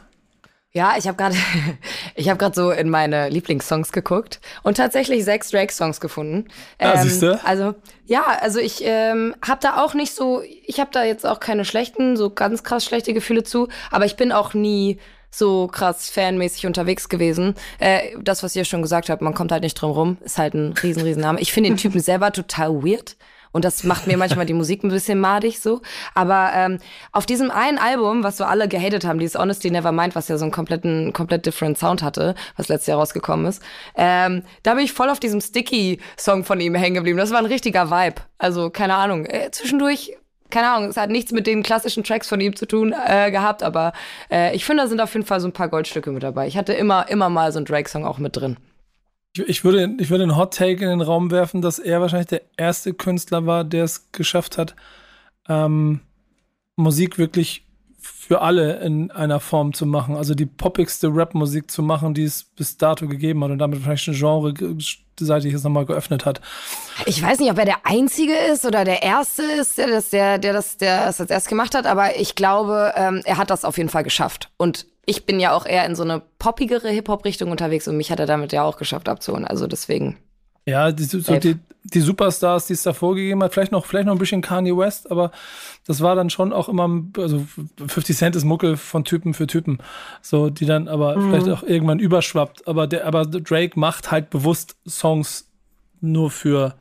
Ja, 0.77 0.97
ich 0.99 1.07
habe 1.07 1.17
gerade 1.17 1.37
ich 2.17 2.29
habe 2.29 2.39
gerade 2.39 2.55
so 2.55 2.71
in 2.73 2.91
meine 2.91 3.29
Lieblingssongs 3.29 3.93
geguckt 3.93 4.41
und 4.65 4.77
tatsächlich 4.77 5.25
sechs 5.25 5.51
Drake-Songs 5.51 6.01
gefunden. 6.01 6.49
Ja, 6.81 6.95
ähm, 6.95 7.03
siehst 7.03 7.23
du? 7.23 7.41
Also 7.45 7.75
ja, 8.07 8.25
also 8.41 8.59
ich 8.59 8.83
ähm, 8.83 9.37
habe 9.47 9.61
da 9.63 9.83
auch 9.83 9.95
nicht 9.95 10.15
so, 10.15 10.43
ich 10.67 10.81
habe 10.81 10.91
da 10.93 11.05
jetzt 11.05 11.25
auch 11.25 11.39
keine 11.39 11.65
schlechten, 11.65 12.17
so 12.17 12.29
ganz 12.29 12.65
krass 12.65 12.85
schlechte 12.85 13.15
Gefühle 13.15 13.45
zu, 13.45 13.69
aber 13.91 14.05
ich 14.05 14.17
bin 14.17 14.33
auch 14.33 14.53
nie 14.53 14.99
so 15.31 15.69
krass 15.69 16.11
fanmäßig 16.11 16.67
unterwegs 16.67 17.09
gewesen. 17.09 17.55
Äh, 17.79 18.17
das, 18.21 18.43
was 18.43 18.57
ihr 18.57 18.65
schon 18.65 18.83
gesagt 18.83 19.11
habt, 19.11 19.23
man 19.23 19.35
kommt 19.35 19.53
halt 19.53 19.63
nicht 19.63 19.75
drum 19.75 19.93
rum, 19.93 20.19
ist 20.25 20.39
halt 20.39 20.55
ein 20.55 20.75
riesen, 20.83 21.03
riesen 21.03 21.23
Name. 21.23 21.41
Ich 21.41 21.53
finde 21.53 21.71
den 21.71 21.77
Typen 21.77 22.01
selber 22.01 22.33
total 22.33 22.85
weird. 22.85 23.17
Und 23.55 23.65
das 23.65 23.85
macht 23.85 24.09
mir 24.09 24.17
manchmal 24.17 24.47
die 24.47 24.53
Musik 24.53 24.83
ein 24.83 24.89
bisschen 24.89 25.21
madig 25.21 25.61
so. 25.61 25.81
Aber 26.15 26.51
ähm, 26.55 26.81
auf 27.13 27.25
diesem 27.25 27.53
einen 27.53 27.79
Album, 27.79 28.25
was 28.25 28.37
so 28.37 28.45
alle 28.45 28.67
gehatet 28.67 29.05
haben, 29.05 29.21
dieses 29.21 29.39
Honesty 29.39 29.71
Nevermind, 29.71 30.17
was 30.17 30.27
ja 30.27 30.37
so 30.37 30.45
einen 30.45 30.51
kompletten, 30.51 31.13
komplett 31.13 31.47
different 31.47 31.79
Sound 31.79 32.03
hatte, 32.03 32.35
was 32.57 32.67
letztes 32.67 32.89
Jahr 32.89 32.99
rausgekommen 32.99 33.47
ist, 33.47 33.63
ähm, 33.95 34.43
da 34.65 34.75
bin 34.75 34.85
ich 34.85 34.93
voll 34.93 35.09
auf 35.09 35.21
diesem 35.21 35.41
Sticky-Song 35.41 36.43
von 36.43 36.61
ihm 36.61 36.75
hängen 36.75 36.97
geblieben. 36.97 37.17
Das 37.17 37.31
war 37.31 37.39
ein 37.39 37.47
richtiger 37.47 37.93
Vibe. 37.93 38.23
Also, 38.39 38.71
keine 38.71 38.97
Ahnung. 38.97 39.25
Äh, 39.27 39.53
zwischendurch 39.53 40.17
keine 40.51 40.71
Ahnung, 40.71 40.91
es 40.91 40.97
hat 40.97 41.11
nichts 41.11 41.33
mit 41.33 41.47
den 41.49 41.63
klassischen 41.63 42.05
Tracks 42.05 42.29
von 42.29 42.41
ihm 42.41 42.55
zu 42.55 42.67
tun 42.67 42.95
äh, 43.07 43.33
gehabt, 43.33 43.65
aber 43.65 43.93
äh, 44.31 44.55
ich 44.55 44.65
finde, 44.65 44.85
da 44.85 44.89
sind 44.89 45.01
auf 45.01 45.13
jeden 45.13 45.27
Fall 45.27 45.41
so 45.41 45.49
ein 45.49 45.53
paar 45.53 45.69
Goldstücke 45.69 46.13
mit 46.13 46.23
dabei. 46.23 46.47
Ich 46.47 46.57
hatte 46.57 46.73
immer, 46.75 47.09
immer 47.09 47.29
mal 47.29 47.51
so 47.51 47.59
einen 47.59 47.67
Drake-Song 47.67 48.05
auch 48.05 48.19
mit 48.19 48.37
drin. 48.37 48.57
Ich, 49.37 49.49
ich, 49.49 49.65
würde, 49.65 49.97
ich 49.99 50.11
würde 50.11 50.25
einen 50.25 50.37
Hot 50.37 50.55
Take 50.55 50.85
in 50.85 50.91
den 50.91 51.01
Raum 51.01 51.31
werfen, 51.31 51.61
dass 51.61 51.79
er 51.79 52.01
wahrscheinlich 52.01 52.29
der 52.29 52.43
erste 52.57 52.95
Künstler 52.95 53.47
war, 53.47 53.65
der 53.65 53.85
es 53.85 54.13
geschafft 54.13 54.59
hat, 54.59 54.77
ähm, 55.49 56.01
Musik 56.77 57.19
wirklich 57.19 57.65
für 58.01 58.41
alle 58.41 58.81
in 58.81 59.11
einer 59.11 59.41
Form 59.41 59.73
zu 59.73 59.87
machen. 59.87 60.17
Also 60.17 60.35
die 60.35 60.47
poppigste 60.47 61.09
Rap-Musik 61.09 61.71
zu 61.71 61.83
machen, 61.83 62.15
die 62.15 62.25
es 62.25 62.45
bis 62.45 62.77
dato 62.77 63.07
gegeben 63.07 63.43
hat 63.45 63.51
und 63.51 63.59
damit 63.59 63.81
vielleicht 63.83 64.09
ein 64.09 64.15
Genre 64.15 64.55
seitig 65.19 65.55
es 65.55 65.63
nochmal 65.63 65.87
geöffnet 65.87 66.25
hat. 66.25 66.41
Ich 67.07 67.23
weiß 67.23 67.39
nicht, 67.39 67.51
ob 67.51 67.59
er 67.59 67.65
der 67.65 67.87
Einzige 67.87 68.35
ist 68.35 68.65
oder 68.65 68.85
der 68.85 69.03
Erste 69.03 69.43
ist, 69.43 69.79
der 69.79 69.89
das, 69.89 70.11
der, 70.11 70.39
der 70.39 70.53
das, 70.53 70.77
der 70.77 71.07
das 71.07 71.21
als 71.21 71.31
erst 71.31 71.49
gemacht 71.49 71.75
hat, 71.75 71.87
aber 71.87 72.19
ich 72.19 72.35
glaube, 72.35 72.93
ähm, 72.97 73.23
er 73.25 73.37
hat 73.37 73.51
das 73.51 73.65
auf 73.65 73.79
jeden 73.79 73.91
Fall 73.91 74.05
geschafft. 74.05 74.51
Und 74.57 74.87
ich 75.07 75.27
bin 75.27 75.41
ja 75.41 75.53
auch 75.53 75.67
eher 75.67 75.87
in 75.87 75.95
so 75.95 76.03
eine 76.03 76.23
poppigere 76.39 76.89
Hip-Hop-Richtung 76.89 77.51
unterwegs 77.51 77.89
und 77.89 77.97
mich 77.97 78.11
hat 78.11 78.21
er 78.21 78.27
damit 78.27 78.53
ja 78.53 78.63
auch 78.63 78.77
geschafft 78.77 79.09
abzuholen. 79.09 79.45
Also 79.45 79.67
deswegen. 79.67 80.17
Ja, 80.67 80.93
die, 80.93 81.05
so 81.05 81.37
die, 81.37 81.57
die, 81.83 82.01
Superstars, 82.01 82.67
die 82.67 82.73
es 82.73 82.83
da 82.83 82.95
vorgegeben 82.95 83.43
hat, 83.43 83.53
vielleicht 83.53 83.73
noch, 83.73 83.85
vielleicht 83.85 84.07
noch 84.07 84.15
ein 84.15 84.19
bisschen 84.19 84.41
Kanye 84.41 84.75
West, 84.75 85.11
aber 85.11 85.31
das 85.87 86.01
war 86.01 86.15
dann 86.15 86.31
schon 86.31 86.55
auch 86.55 86.71
immer, 86.71 86.89
also 87.19 87.45
50 87.87 88.17
Cent 88.17 88.37
ist 88.37 88.45
Mucke 88.45 88.79
von 88.79 89.05
Typen 89.05 89.35
für 89.35 89.47
Typen, 89.47 89.79
so, 90.23 90.49
die 90.49 90.65
dann 90.65 90.89
aber 90.89 91.17
mhm. 91.17 91.31
vielleicht 91.31 91.49
auch 91.51 91.63
irgendwann 91.63 91.99
überschwappt. 91.99 92.67
Aber 92.67 92.87
der, 92.87 93.07
aber 93.07 93.27
Drake 93.27 93.79
macht 93.79 94.11
halt 94.11 94.31
bewusst 94.31 94.77
Songs 94.89 95.51
nur 96.01 96.31
für 96.31 96.77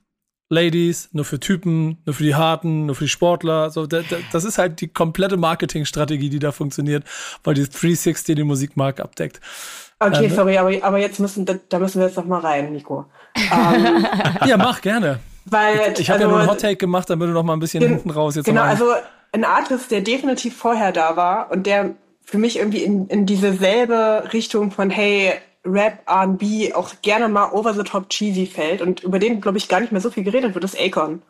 Ladies, 0.54 1.10
nur 1.12 1.26
für 1.26 1.40
Typen, 1.40 1.98
nur 2.06 2.14
für 2.14 2.24
die 2.24 2.36
Harten, 2.36 2.86
nur 2.86 2.96
für 2.96 3.06
die 3.06 3.10
Sportler. 3.10 3.70
So, 3.70 3.86
das 3.86 4.44
ist 4.44 4.58
halt 4.58 4.80
die 4.82 4.88
komplette 4.88 5.38
Marketingstrategie, 5.38 6.30
die 6.30 6.40
da 6.40 6.52
funktioniert, 6.52 7.04
weil 7.44 7.56
die 7.56 7.64
360 7.64 8.36
den 8.36 8.48
Musikmarkt 8.48 9.02
abdeckt. 9.02 9.42
Okay, 10.00 10.26
ähm, 10.26 10.36
sorry, 10.36 10.58
aber, 10.58 10.72
aber 10.82 10.98
jetzt 11.00 11.20
müssen, 11.20 11.46
da, 11.46 11.56
da 11.70 11.80
müssen 11.80 12.00
wir 12.00 12.08
jetzt 12.08 12.18
noch 12.18 12.26
mal 12.26 12.40
rein, 12.40 12.72
Nico. 12.72 13.06
Ähm, 13.36 14.06
ja, 14.46 14.58
mach 14.58 14.82
gerne. 14.82 15.20
Weil, 15.46 15.94
ich 15.98 16.10
habe 16.10 16.20
also, 16.20 16.24
ja 16.24 16.28
nur 16.28 16.40
einen 16.40 16.50
Hottake 16.50 16.78
gemacht, 16.78 17.10
damit 17.10 17.28
du 17.28 17.34
noch 17.34 17.44
mal 17.44 17.54
ein 17.54 17.60
bisschen 17.60 17.84
hinten 17.84 18.10
raus 18.10 18.36
jetzt 18.36 18.46
Genau, 18.46 18.62
also 18.62 18.86
ein 19.32 19.44
Artist, 19.44 19.92
der 19.92 20.02
definitiv 20.02 20.56
vorher 20.56 20.92
da 20.92 21.16
war 21.16 21.52
und 21.52 21.68
der 21.68 21.96
für 22.24 22.38
mich 22.38 22.58
irgendwie 22.58 22.84
in, 22.84 23.08
in 23.08 23.26
diese 23.26 23.54
selbe 23.54 24.30
Richtung 24.32 24.72
von, 24.72 24.90
hey, 24.90 25.34
Rap, 25.66 26.04
R&B 26.08 26.74
auch 26.74 26.94
gerne 27.02 27.30
mal 27.30 27.52
over 27.52 27.74
the 27.74 27.84
top 27.84 28.10
cheesy 28.10 28.46
fällt 28.46 28.82
und 28.82 29.04
über 29.04 29.20
den, 29.20 29.42
glaube 29.42 29.58
ich, 29.58 29.68
gar 29.68 29.80
nicht 29.80 29.92
mehr 29.92 30.02
so 30.02 30.12
viel 30.12 30.24
geredet 30.24 30.54
wird, 30.54 30.64
ist 30.64 30.80
Akon. 30.80 31.22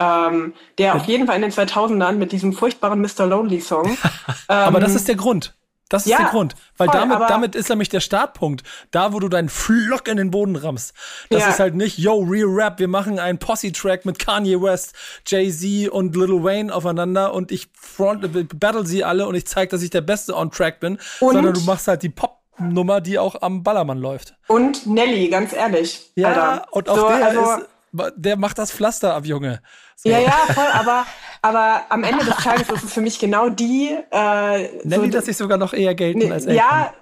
Ähm, 0.00 0.54
der 0.78 0.94
auf 0.94 1.06
jeden 1.06 1.26
Fall 1.26 1.36
in 1.36 1.42
den 1.42 1.50
2000ern 1.50 2.12
mit 2.12 2.30
diesem 2.30 2.52
furchtbaren 2.52 3.00
Mr. 3.00 3.26
Lonely 3.26 3.60
Song. 3.60 3.98
Aber 4.46 4.78
das 4.78 4.90
ähm, 4.90 4.96
ist 4.96 5.08
der 5.08 5.16
Grund. 5.16 5.54
Das 5.88 6.04
ist 6.04 6.12
ja, 6.12 6.18
der 6.18 6.26
Grund. 6.28 6.54
Weil 6.76 6.88
voll, 6.88 7.00
damit, 7.00 7.30
damit 7.30 7.54
ist 7.56 7.68
nämlich 7.70 7.88
der 7.88 8.00
Startpunkt. 8.00 8.62
Da, 8.90 9.12
wo 9.12 9.20
du 9.20 9.28
deinen 9.28 9.48
Flock 9.48 10.06
in 10.06 10.18
den 10.18 10.30
Boden 10.30 10.54
rammst. 10.54 10.92
Das 11.30 11.42
ja. 11.42 11.48
ist 11.48 11.60
halt 11.60 11.74
nicht, 11.74 11.98
yo, 11.98 12.18
Real 12.18 12.48
Rap, 12.48 12.78
wir 12.78 12.88
machen 12.88 13.18
einen 13.18 13.38
Posse-Track 13.38 14.04
mit 14.04 14.18
Kanye 14.18 14.60
West, 14.60 14.94
Jay-Z 15.26 15.88
und 15.88 16.14
Lil 16.14 16.44
Wayne 16.44 16.72
aufeinander 16.72 17.32
und 17.32 17.50
ich 17.50 17.68
front, 17.74 18.60
battle 18.60 18.86
sie 18.86 19.02
alle 19.02 19.26
und 19.26 19.34
ich 19.34 19.46
zeige, 19.46 19.70
dass 19.70 19.82
ich 19.82 19.90
der 19.90 20.02
Beste 20.02 20.36
on 20.36 20.50
Track 20.50 20.78
bin. 20.80 20.98
Und? 21.20 21.32
Sondern 21.32 21.54
du 21.54 21.60
machst 21.62 21.88
halt 21.88 22.02
die 22.02 22.10
Pop-Nummer, 22.58 23.00
die 23.00 23.18
auch 23.18 23.40
am 23.42 23.62
Ballermann 23.62 23.98
läuft. 23.98 24.34
Und 24.46 24.86
Nelly, 24.86 25.28
ganz 25.28 25.52
ehrlich. 25.52 26.10
Ja, 26.14 26.28
Alter. 26.28 26.66
und 26.72 26.88
auch 26.88 26.96
so, 26.96 27.08
der 27.08 27.26
also, 27.26 27.40
ist, 27.40 28.12
der 28.16 28.36
macht 28.36 28.58
das 28.58 28.72
Pflaster 28.72 29.14
ab, 29.14 29.24
Junge. 29.24 29.60
So. 29.96 30.08
Ja, 30.08 30.18
ja, 30.18 30.30
voll, 30.30 30.66
aber, 30.72 31.06
aber 31.42 31.82
am 31.88 32.04
Ende 32.04 32.24
des 32.24 32.36
Tages 32.36 32.68
ist 32.68 32.84
es 32.84 32.92
für 32.92 33.00
mich 33.00 33.18
genau 33.18 33.48
die. 33.48 33.96
Äh, 34.10 34.68
Nenn 34.84 35.00
so, 35.00 35.06
dass 35.06 35.28
ich 35.28 35.36
sogar 35.36 35.58
noch 35.58 35.72
eher 35.72 35.94
gelten 35.94 36.20
ne, 36.20 36.32
als 36.32 36.46
Eltern. 36.46 36.56
Ja, 36.56 36.94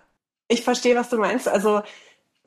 ich 0.48 0.62
verstehe, 0.62 0.94
was 0.96 1.10
du 1.10 1.18
meinst. 1.18 1.48
Also 1.48 1.82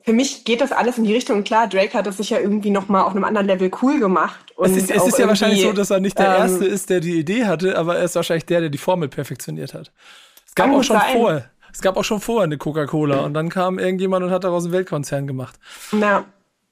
für 0.02 0.12
mich 0.12 0.44
geht 0.44 0.60
das 0.60 0.72
alles 0.72 0.98
in 0.98 1.04
die 1.04 1.12
Richtung. 1.12 1.44
Klar, 1.44 1.68
Drake 1.68 1.92
hat 1.94 2.06
das 2.06 2.16
sich 2.16 2.30
ja 2.30 2.38
irgendwie 2.38 2.70
noch 2.70 2.88
mal 2.88 3.02
auf 3.02 3.12
einem 3.12 3.24
anderen 3.24 3.46
Level 3.46 3.70
cool 3.82 4.00
gemacht. 4.00 4.40
Es 4.58 4.76
ist, 4.76 4.90
es 4.90 5.06
ist 5.06 5.18
ja 5.18 5.28
wahrscheinlich 5.28 5.62
so, 5.62 5.72
dass 5.72 5.90
er 5.90 6.00
nicht 6.00 6.18
der 6.18 6.34
ähm, 6.34 6.42
Erste 6.42 6.64
ist, 6.64 6.90
der 6.90 7.00
die 7.00 7.18
Idee 7.18 7.44
hatte, 7.44 7.76
aber 7.76 7.98
er 7.98 8.04
ist 8.04 8.16
wahrscheinlich 8.16 8.46
der, 8.46 8.60
der 8.60 8.70
die 8.70 8.78
Formel 8.78 9.08
perfektioniert 9.08 9.74
hat. 9.74 9.92
Es 10.46 10.54
gab 10.54 10.70
auch 10.70 10.82
schon 10.82 10.98
sein. 10.98 11.16
vorher. 11.16 11.50
Es 11.72 11.80
gab 11.80 11.96
auch 11.96 12.04
schon 12.04 12.20
vorher 12.20 12.44
eine 12.44 12.58
Coca-Cola 12.58 13.20
und 13.20 13.34
dann 13.34 13.48
kam 13.48 13.78
irgendjemand 13.78 14.24
und 14.24 14.30
hat 14.30 14.44
daraus 14.44 14.64
einen 14.64 14.72
Weltkonzern 14.72 15.26
gemacht. 15.26 15.58
Na, 15.92 16.24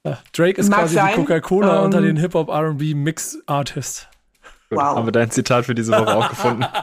ja, 0.05 0.17
Drake 0.33 0.59
ist 0.59 0.69
Mag 0.69 0.79
quasi 0.79 0.95
sein. 0.95 1.09
die 1.09 1.15
Coca-Cola 1.15 1.79
um, 1.79 1.85
unter 1.85 1.99
ähm, 1.99 2.05
den 2.05 2.17
Hip-Hop 2.17 2.49
RB 2.49 2.95
Mix 2.95 3.39
Artists. 3.45 4.07
Wow. 4.69 4.81
Haben 4.81 5.07
wir 5.07 5.11
dein 5.11 5.31
Zitat 5.31 5.65
für 5.65 5.75
diese 5.75 5.91
Woche 5.91 6.15
auch 6.15 6.29
gefunden. 6.29 6.65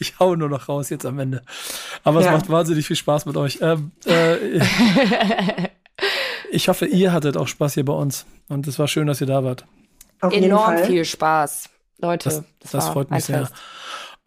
Ich 0.00 0.18
hau 0.18 0.36
nur 0.36 0.48
noch 0.48 0.68
raus 0.68 0.90
jetzt 0.90 1.06
am 1.06 1.18
Ende. 1.18 1.42
Aber 2.04 2.20
ja. 2.20 2.26
es 2.26 2.32
macht 2.32 2.50
wahnsinnig 2.50 2.86
viel 2.86 2.96
Spaß 2.96 3.26
mit 3.26 3.36
euch. 3.36 3.58
Ähm, 3.60 3.90
äh, 4.06 4.36
ich 6.50 6.68
hoffe, 6.68 6.86
ihr 6.86 7.12
hattet 7.12 7.36
auch 7.36 7.48
Spaß 7.48 7.74
hier 7.74 7.84
bei 7.84 7.92
uns. 7.92 8.26
Und 8.48 8.66
es 8.66 8.78
war 8.78 8.88
schön, 8.88 9.06
dass 9.06 9.20
ihr 9.20 9.26
da 9.26 9.44
wart. 9.44 9.64
Auf 10.20 10.32
Enorm 10.32 10.78
viel 10.78 11.04
Spaß. 11.04 11.68
Leute, 11.98 12.28
das, 12.28 12.42
das, 12.60 12.70
das 12.70 12.88
freut 12.88 13.10
mich 13.10 13.24
sehr. 13.24 13.48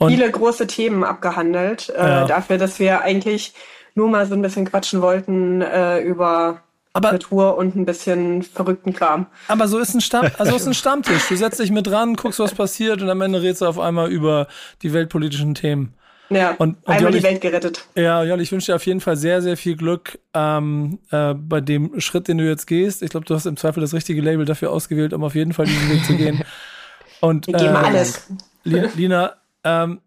Und 0.01 0.09
Viele 0.09 0.31
große 0.31 0.65
Themen 0.65 1.03
abgehandelt. 1.03 1.89
Äh, 1.95 1.99
ja. 1.99 2.25
Dafür, 2.25 2.57
dass 2.57 2.79
wir 2.79 3.01
eigentlich 3.01 3.53
nur 3.93 4.09
mal 4.09 4.25
so 4.25 4.33
ein 4.33 4.41
bisschen 4.41 4.65
quatschen 4.65 5.03
wollten 5.03 5.61
äh, 5.61 5.99
über 5.99 6.63
aber, 6.93 7.11
Natur 7.11 7.55
und 7.55 7.75
ein 7.75 7.85
bisschen 7.85 8.41
verrückten 8.41 8.93
Kram. 8.93 9.27
Aber 9.47 9.67
so 9.67 9.77
ist 9.77 9.93
ein 9.93 10.01
Stamm, 10.01 10.27
also 10.39 10.55
ist 10.55 10.65
ein 10.65 10.73
Stammtisch. 10.73 11.27
Du 11.29 11.35
setzt 11.35 11.59
dich 11.59 11.71
mit 11.71 11.85
dran, 11.85 12.15
guckst, 12.15 12.39
was 12.39 12.55
passiert 12.55 13.03
und 13.03 13.11
am 13.11 13.21
Ende 13.21 13.43
redest 13.43 13.61
du 13.61 13.67
auf 13.67 13.77
einmal 13.77 14.09
über 14.11 14.47
die 14.81 14.91
weltpolitischen 14.91 15.53
Themen. 15.53 15.93
Ja, 16.31 16.55
und, 16.57 16.77
und 16.77 16.87
einmal 16.87 17.03
Jolli, 17.03 17.17
die 17.19 17.23
Welt 17.23 17.41
gerettet. 17.41 17.85
Ja, 17.93 18.23
Jolli, 18.23 18.41
ich 18.41 18.51
wünsche 18.51 18.71
dir 18.71 18.77
auf 18.77 18.85
jeden 18.87 19.01
Fall 19.01 19.17
sehr, 19.17 19.43
sehr 19.43 19.55
viel 19.55 19.75
Glück 19.75 20.17
ähm, 20.33 20.97
äh, 21.11 21.35
bei 21.35 21.61
dem 21.61 21.99
Schritt, 22.01 22.27
den 22.27 22.39
du 22.39 22.47
jetzt 22.47 22.65
gehst. 22.65 23.03
Ich 23.03 23.11
glaube, 23.11 23.27
du 23.27 23.35
hast 23.35 23.45
im 23.45 23.55
Zweifel 23.55 23.81
das 23.81 23.93
richtige 23.93 24.19
Label 24.19 24.45
dafür 24.45 24.71
ausgewählt, 24.71 25.13
um 25.13 25.23
auf 25.23 25.35
jeden 25.35 25.53
Fall 25.53 25.67
diesen 25.67 25.91
Weg 25.91 26.05
zu 26.05 26.15
gehen. 26.15 26.43
Und, 27.21 27.45
Wir 27.45 27.53
geben 27.53 27.75
äh, 27.75 27.77
alles. 27.77 28.27
Lina, 28.63 29.33
ähm, 29.63 30.01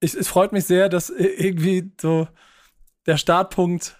ich, 0.00 0.14
es 0.14 0.28
freut 0.28 0.52
mich 0.52 0.64
sehr, 0.64 0.88
dass 0.88 1.10
irgendwie 1.10 1.90
so 2.00 2.28
der 3.06 3.16
Startpunkt 3.16 3.96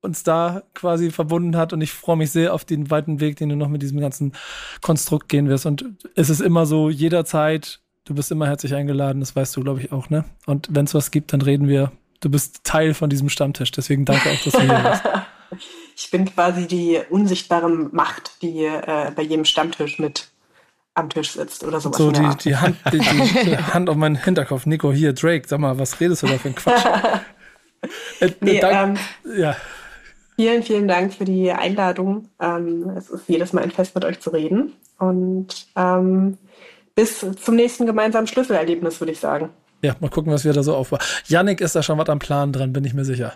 uns 0.00 0.22
da 0.22 0.62
quasi 0.74 1.10
verbunden 1.10 1.56
hat 1.56 1.72
und 1.72 1.80
ich 1.80 1.92
freue 1.92 2.16
mich 2.16 2.30
sehr 2.30 2.54
auf 2.54 2.64
den 2.64 2.90
weiten 2.90 3.20
Weg, 3.20 3.36
den 3.36 3.48
du 3.48 3.56
noch 3.56 3.68
mit 3.68 3.82
diesem 3.82 4.00
ganzen 4.00 4.32
Konstrukt 4.80 5.28
gehen 5.28 5.48
wirst. 5.48 5.66
Und 5.66 5.84
es 6.14 6.30
ist 6.30 6.40
immer 6.40 6.66
so, 6.66 6.88
jederzeit, 6.88 7.80
du 8.04 8.14
bist 8.14 8.30
immer 8.30 8.46
herzlich 8.46 8.74
eingeladen, 8.74 9.20
das 9.20 9.34
weißt 9.34 9.56
du, 9.56 9.62
glaube 9.62 9.80
ich, 9.80 9.92
auch, 9.92 10.08
ne? 10.08 10.24
Und 10.46 10.68
wenn 10.70 10.84
es 10.84 10.94
was 10.94 11.10
gibt, 11.10 11.32
dann 11.32 11.42
reden 11.42 11.68
wir. 11.68 11.90
Du 12.20 12.30
bist 12.30 12.64
Teil 12.64 12.94
von 12.94 13.10
diesem 13.10 13.28
Stammtisch, 13.28 13.70
deswegen 13.70 14.04
danke 14.04 14.30
auch, 14.30 14.42
dass 14.42 14.52
du 14.52 14.60
hier 14.60 14.90
bist. 14.90 15.02
Ich 15.96 16.10
bin 16.10 16.26
quasi 16.26 16.66
die 16.68 17.00
unsichtbare 17.08 17.68
Macht, 17.68 18.42
die 18.42 18.64
äh, 18.64 19.10
bei 19.16 19.22
jedem 19.22 19.44
Stammtisch 19.44 19.98
mit 19.98 20.28
am 20.98 21.08
Tisch 21.08 21.32
sitzt 21.32 21.64
oder 21.64 21.80
sowas. 21.80 21.96
So, 21.96 22.10
die, 22.10 22.28
die, 22.42 22.56
Hand, 22.56 22.76
die, 22.92 22.98
die 23.44 23.56
Hand 23.56 23.88
auf 23.88 23.96
meinen 23.96 24.16
Hinterkopf. 24.16 24.66
Nico, 24.66 24.92
hier, 24.92 25.12
Drake, 25.12 25.46
sag 25.46 25.60
mal, 25.60 25.78
was 25.78 26.00
redest 26.00 26.22
du 26.22 26.26
da 26.26 26.38
für 26.38 26.48
ein 26.48 26.54
Quatsch? 26.54 26.84
äh, 28.20 28.30
nee, 28.40 28.60
dank, 28.60 28.98
ähm, 29.24 29.34
ja. 29.38 29.56
Vielen, 30.36 30.62
vielen 30.62 30.86
Dank 30.86 31.14
für 31.14 31.24
die 31.24 31.50
Einladung. 31.50 32.28
Ähm, 32.40 32.90
es 32.96 33.10
ist 33.10 33.28
jedes 33.28 33.52
Mal 33.52 33.64
ein 33.64 33.70
Fest, 33.70 33.94
mit 33.94 34.04
euch 34.04 34.20
zu 34.20 34.30
reden. 34.30 34.72
Und 34.98 35.66
ähm, 35.74 36.38
bis 36.94 37.24
zum 37.40 37.56
nächsten 37.56 37.86
gemeinsamen 37.86 38.26
Schlüsselerlebnis, 38.26 39.00
würde 39.00 39.12
ich 39.12 39.20
sagen. 39.20 39.50
Ja, 39.80 39.94
mal 40.00 40.10
gucken, 40.10 40.32
was 40.32 40.44
wir 40.44 40.52
da 40.52 40.62
so 40.62 40.74
aufbauen. 40.74 41.00
Yannick 41.26 41.60
ist 41.60 41.76
da 41.76 41.82
schon 41.82 41.98
was 41.98 42.08
am 42.08 42.18
Plan 42.18 42.52
dran, 42.52 42.72
bin 42.72 42.84
ich 42.84 42.94
mir 42.94 43.04
sicher. 43.04 43.34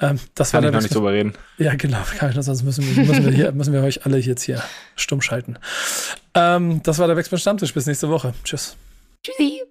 Ähm, 0.00 0.18
das 0.34 0.50
kann 0.50 0.62
war 0.62 0.70
ich 0.70 0.74
noch 0.74 0.82
nicht 0.82 0.94
drüber 0.94 1.12
reden. 1.12 1.34
Ja, 1.58 1.74
genau. 1.74 1.98
Kann 2.18 2.30
ich, 2.30 2.44
sonst 2.44 2.62
müssen 2.64 2.84
wir, 2.84 3.04
müssen, 3.04 3.24
wir 3.24 3.32
hier, 3.32 3.52
müssen 3.52 3.72
wir 3.72 3.82
euch 3.82 4.04
alle 4.04 4.18
jetzt 4.18 4.42
hier 4.42 4.62
stumm 4.96 5.22
schalten. 5.22 5.58
Ähm, 6.34 6.82
das 6.82 6.98
war 6.98 7.06
der 7.06 7.16
Wechsel 7.16 7.38
Stammtisch. 7.38 7.72
Bis 7.72 7.86
nächste 7.86 8.08
Woche. 8.08 8.34
Tschüss. 8.42 8.76
Tschüssi. 9.22 9.62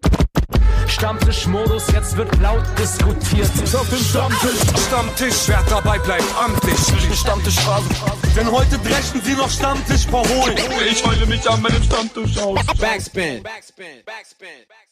Stammtischmodus, 0.88 1.92
jetzt 1.92 2.18
wird 2.18 2.36
laut 2.42 2.64
diskutiert. 2.78 3.50
Ich 3.64 3.76
auf 3.76 3.88
dem 3.90 4.00
Stammtisch, 4.00 4.60
Stammtisch, 4.88 5.48
wer 5.48 5.64
dabei 5.70 6.00
bleibt, 6.00 6.26
amtlich. 6.38 6.78
Stammtisch 7.16 7.60
Phase. 7.60 7.90
Denn 8.36 8.52
heute 8.52 8.78
brechen 8.80 9.22
sie 9.24 9.34
noch 9.34 9.50
Stammtisch 9.50 10.08
verholen. 10.08 10.58
Ich 10.90 11.06
heule 11.06 11.26
mich 11.26 11.48
an 11.50 11.62
meinem 11.62 11.84
Stammtisch 11.84 12.38
aus. 12.40 12.60
Backspin. 12.80 13.44
Backspin. 13.44 13.44
Backspin. 13.44 14.04
Backspin. 14.06 14.89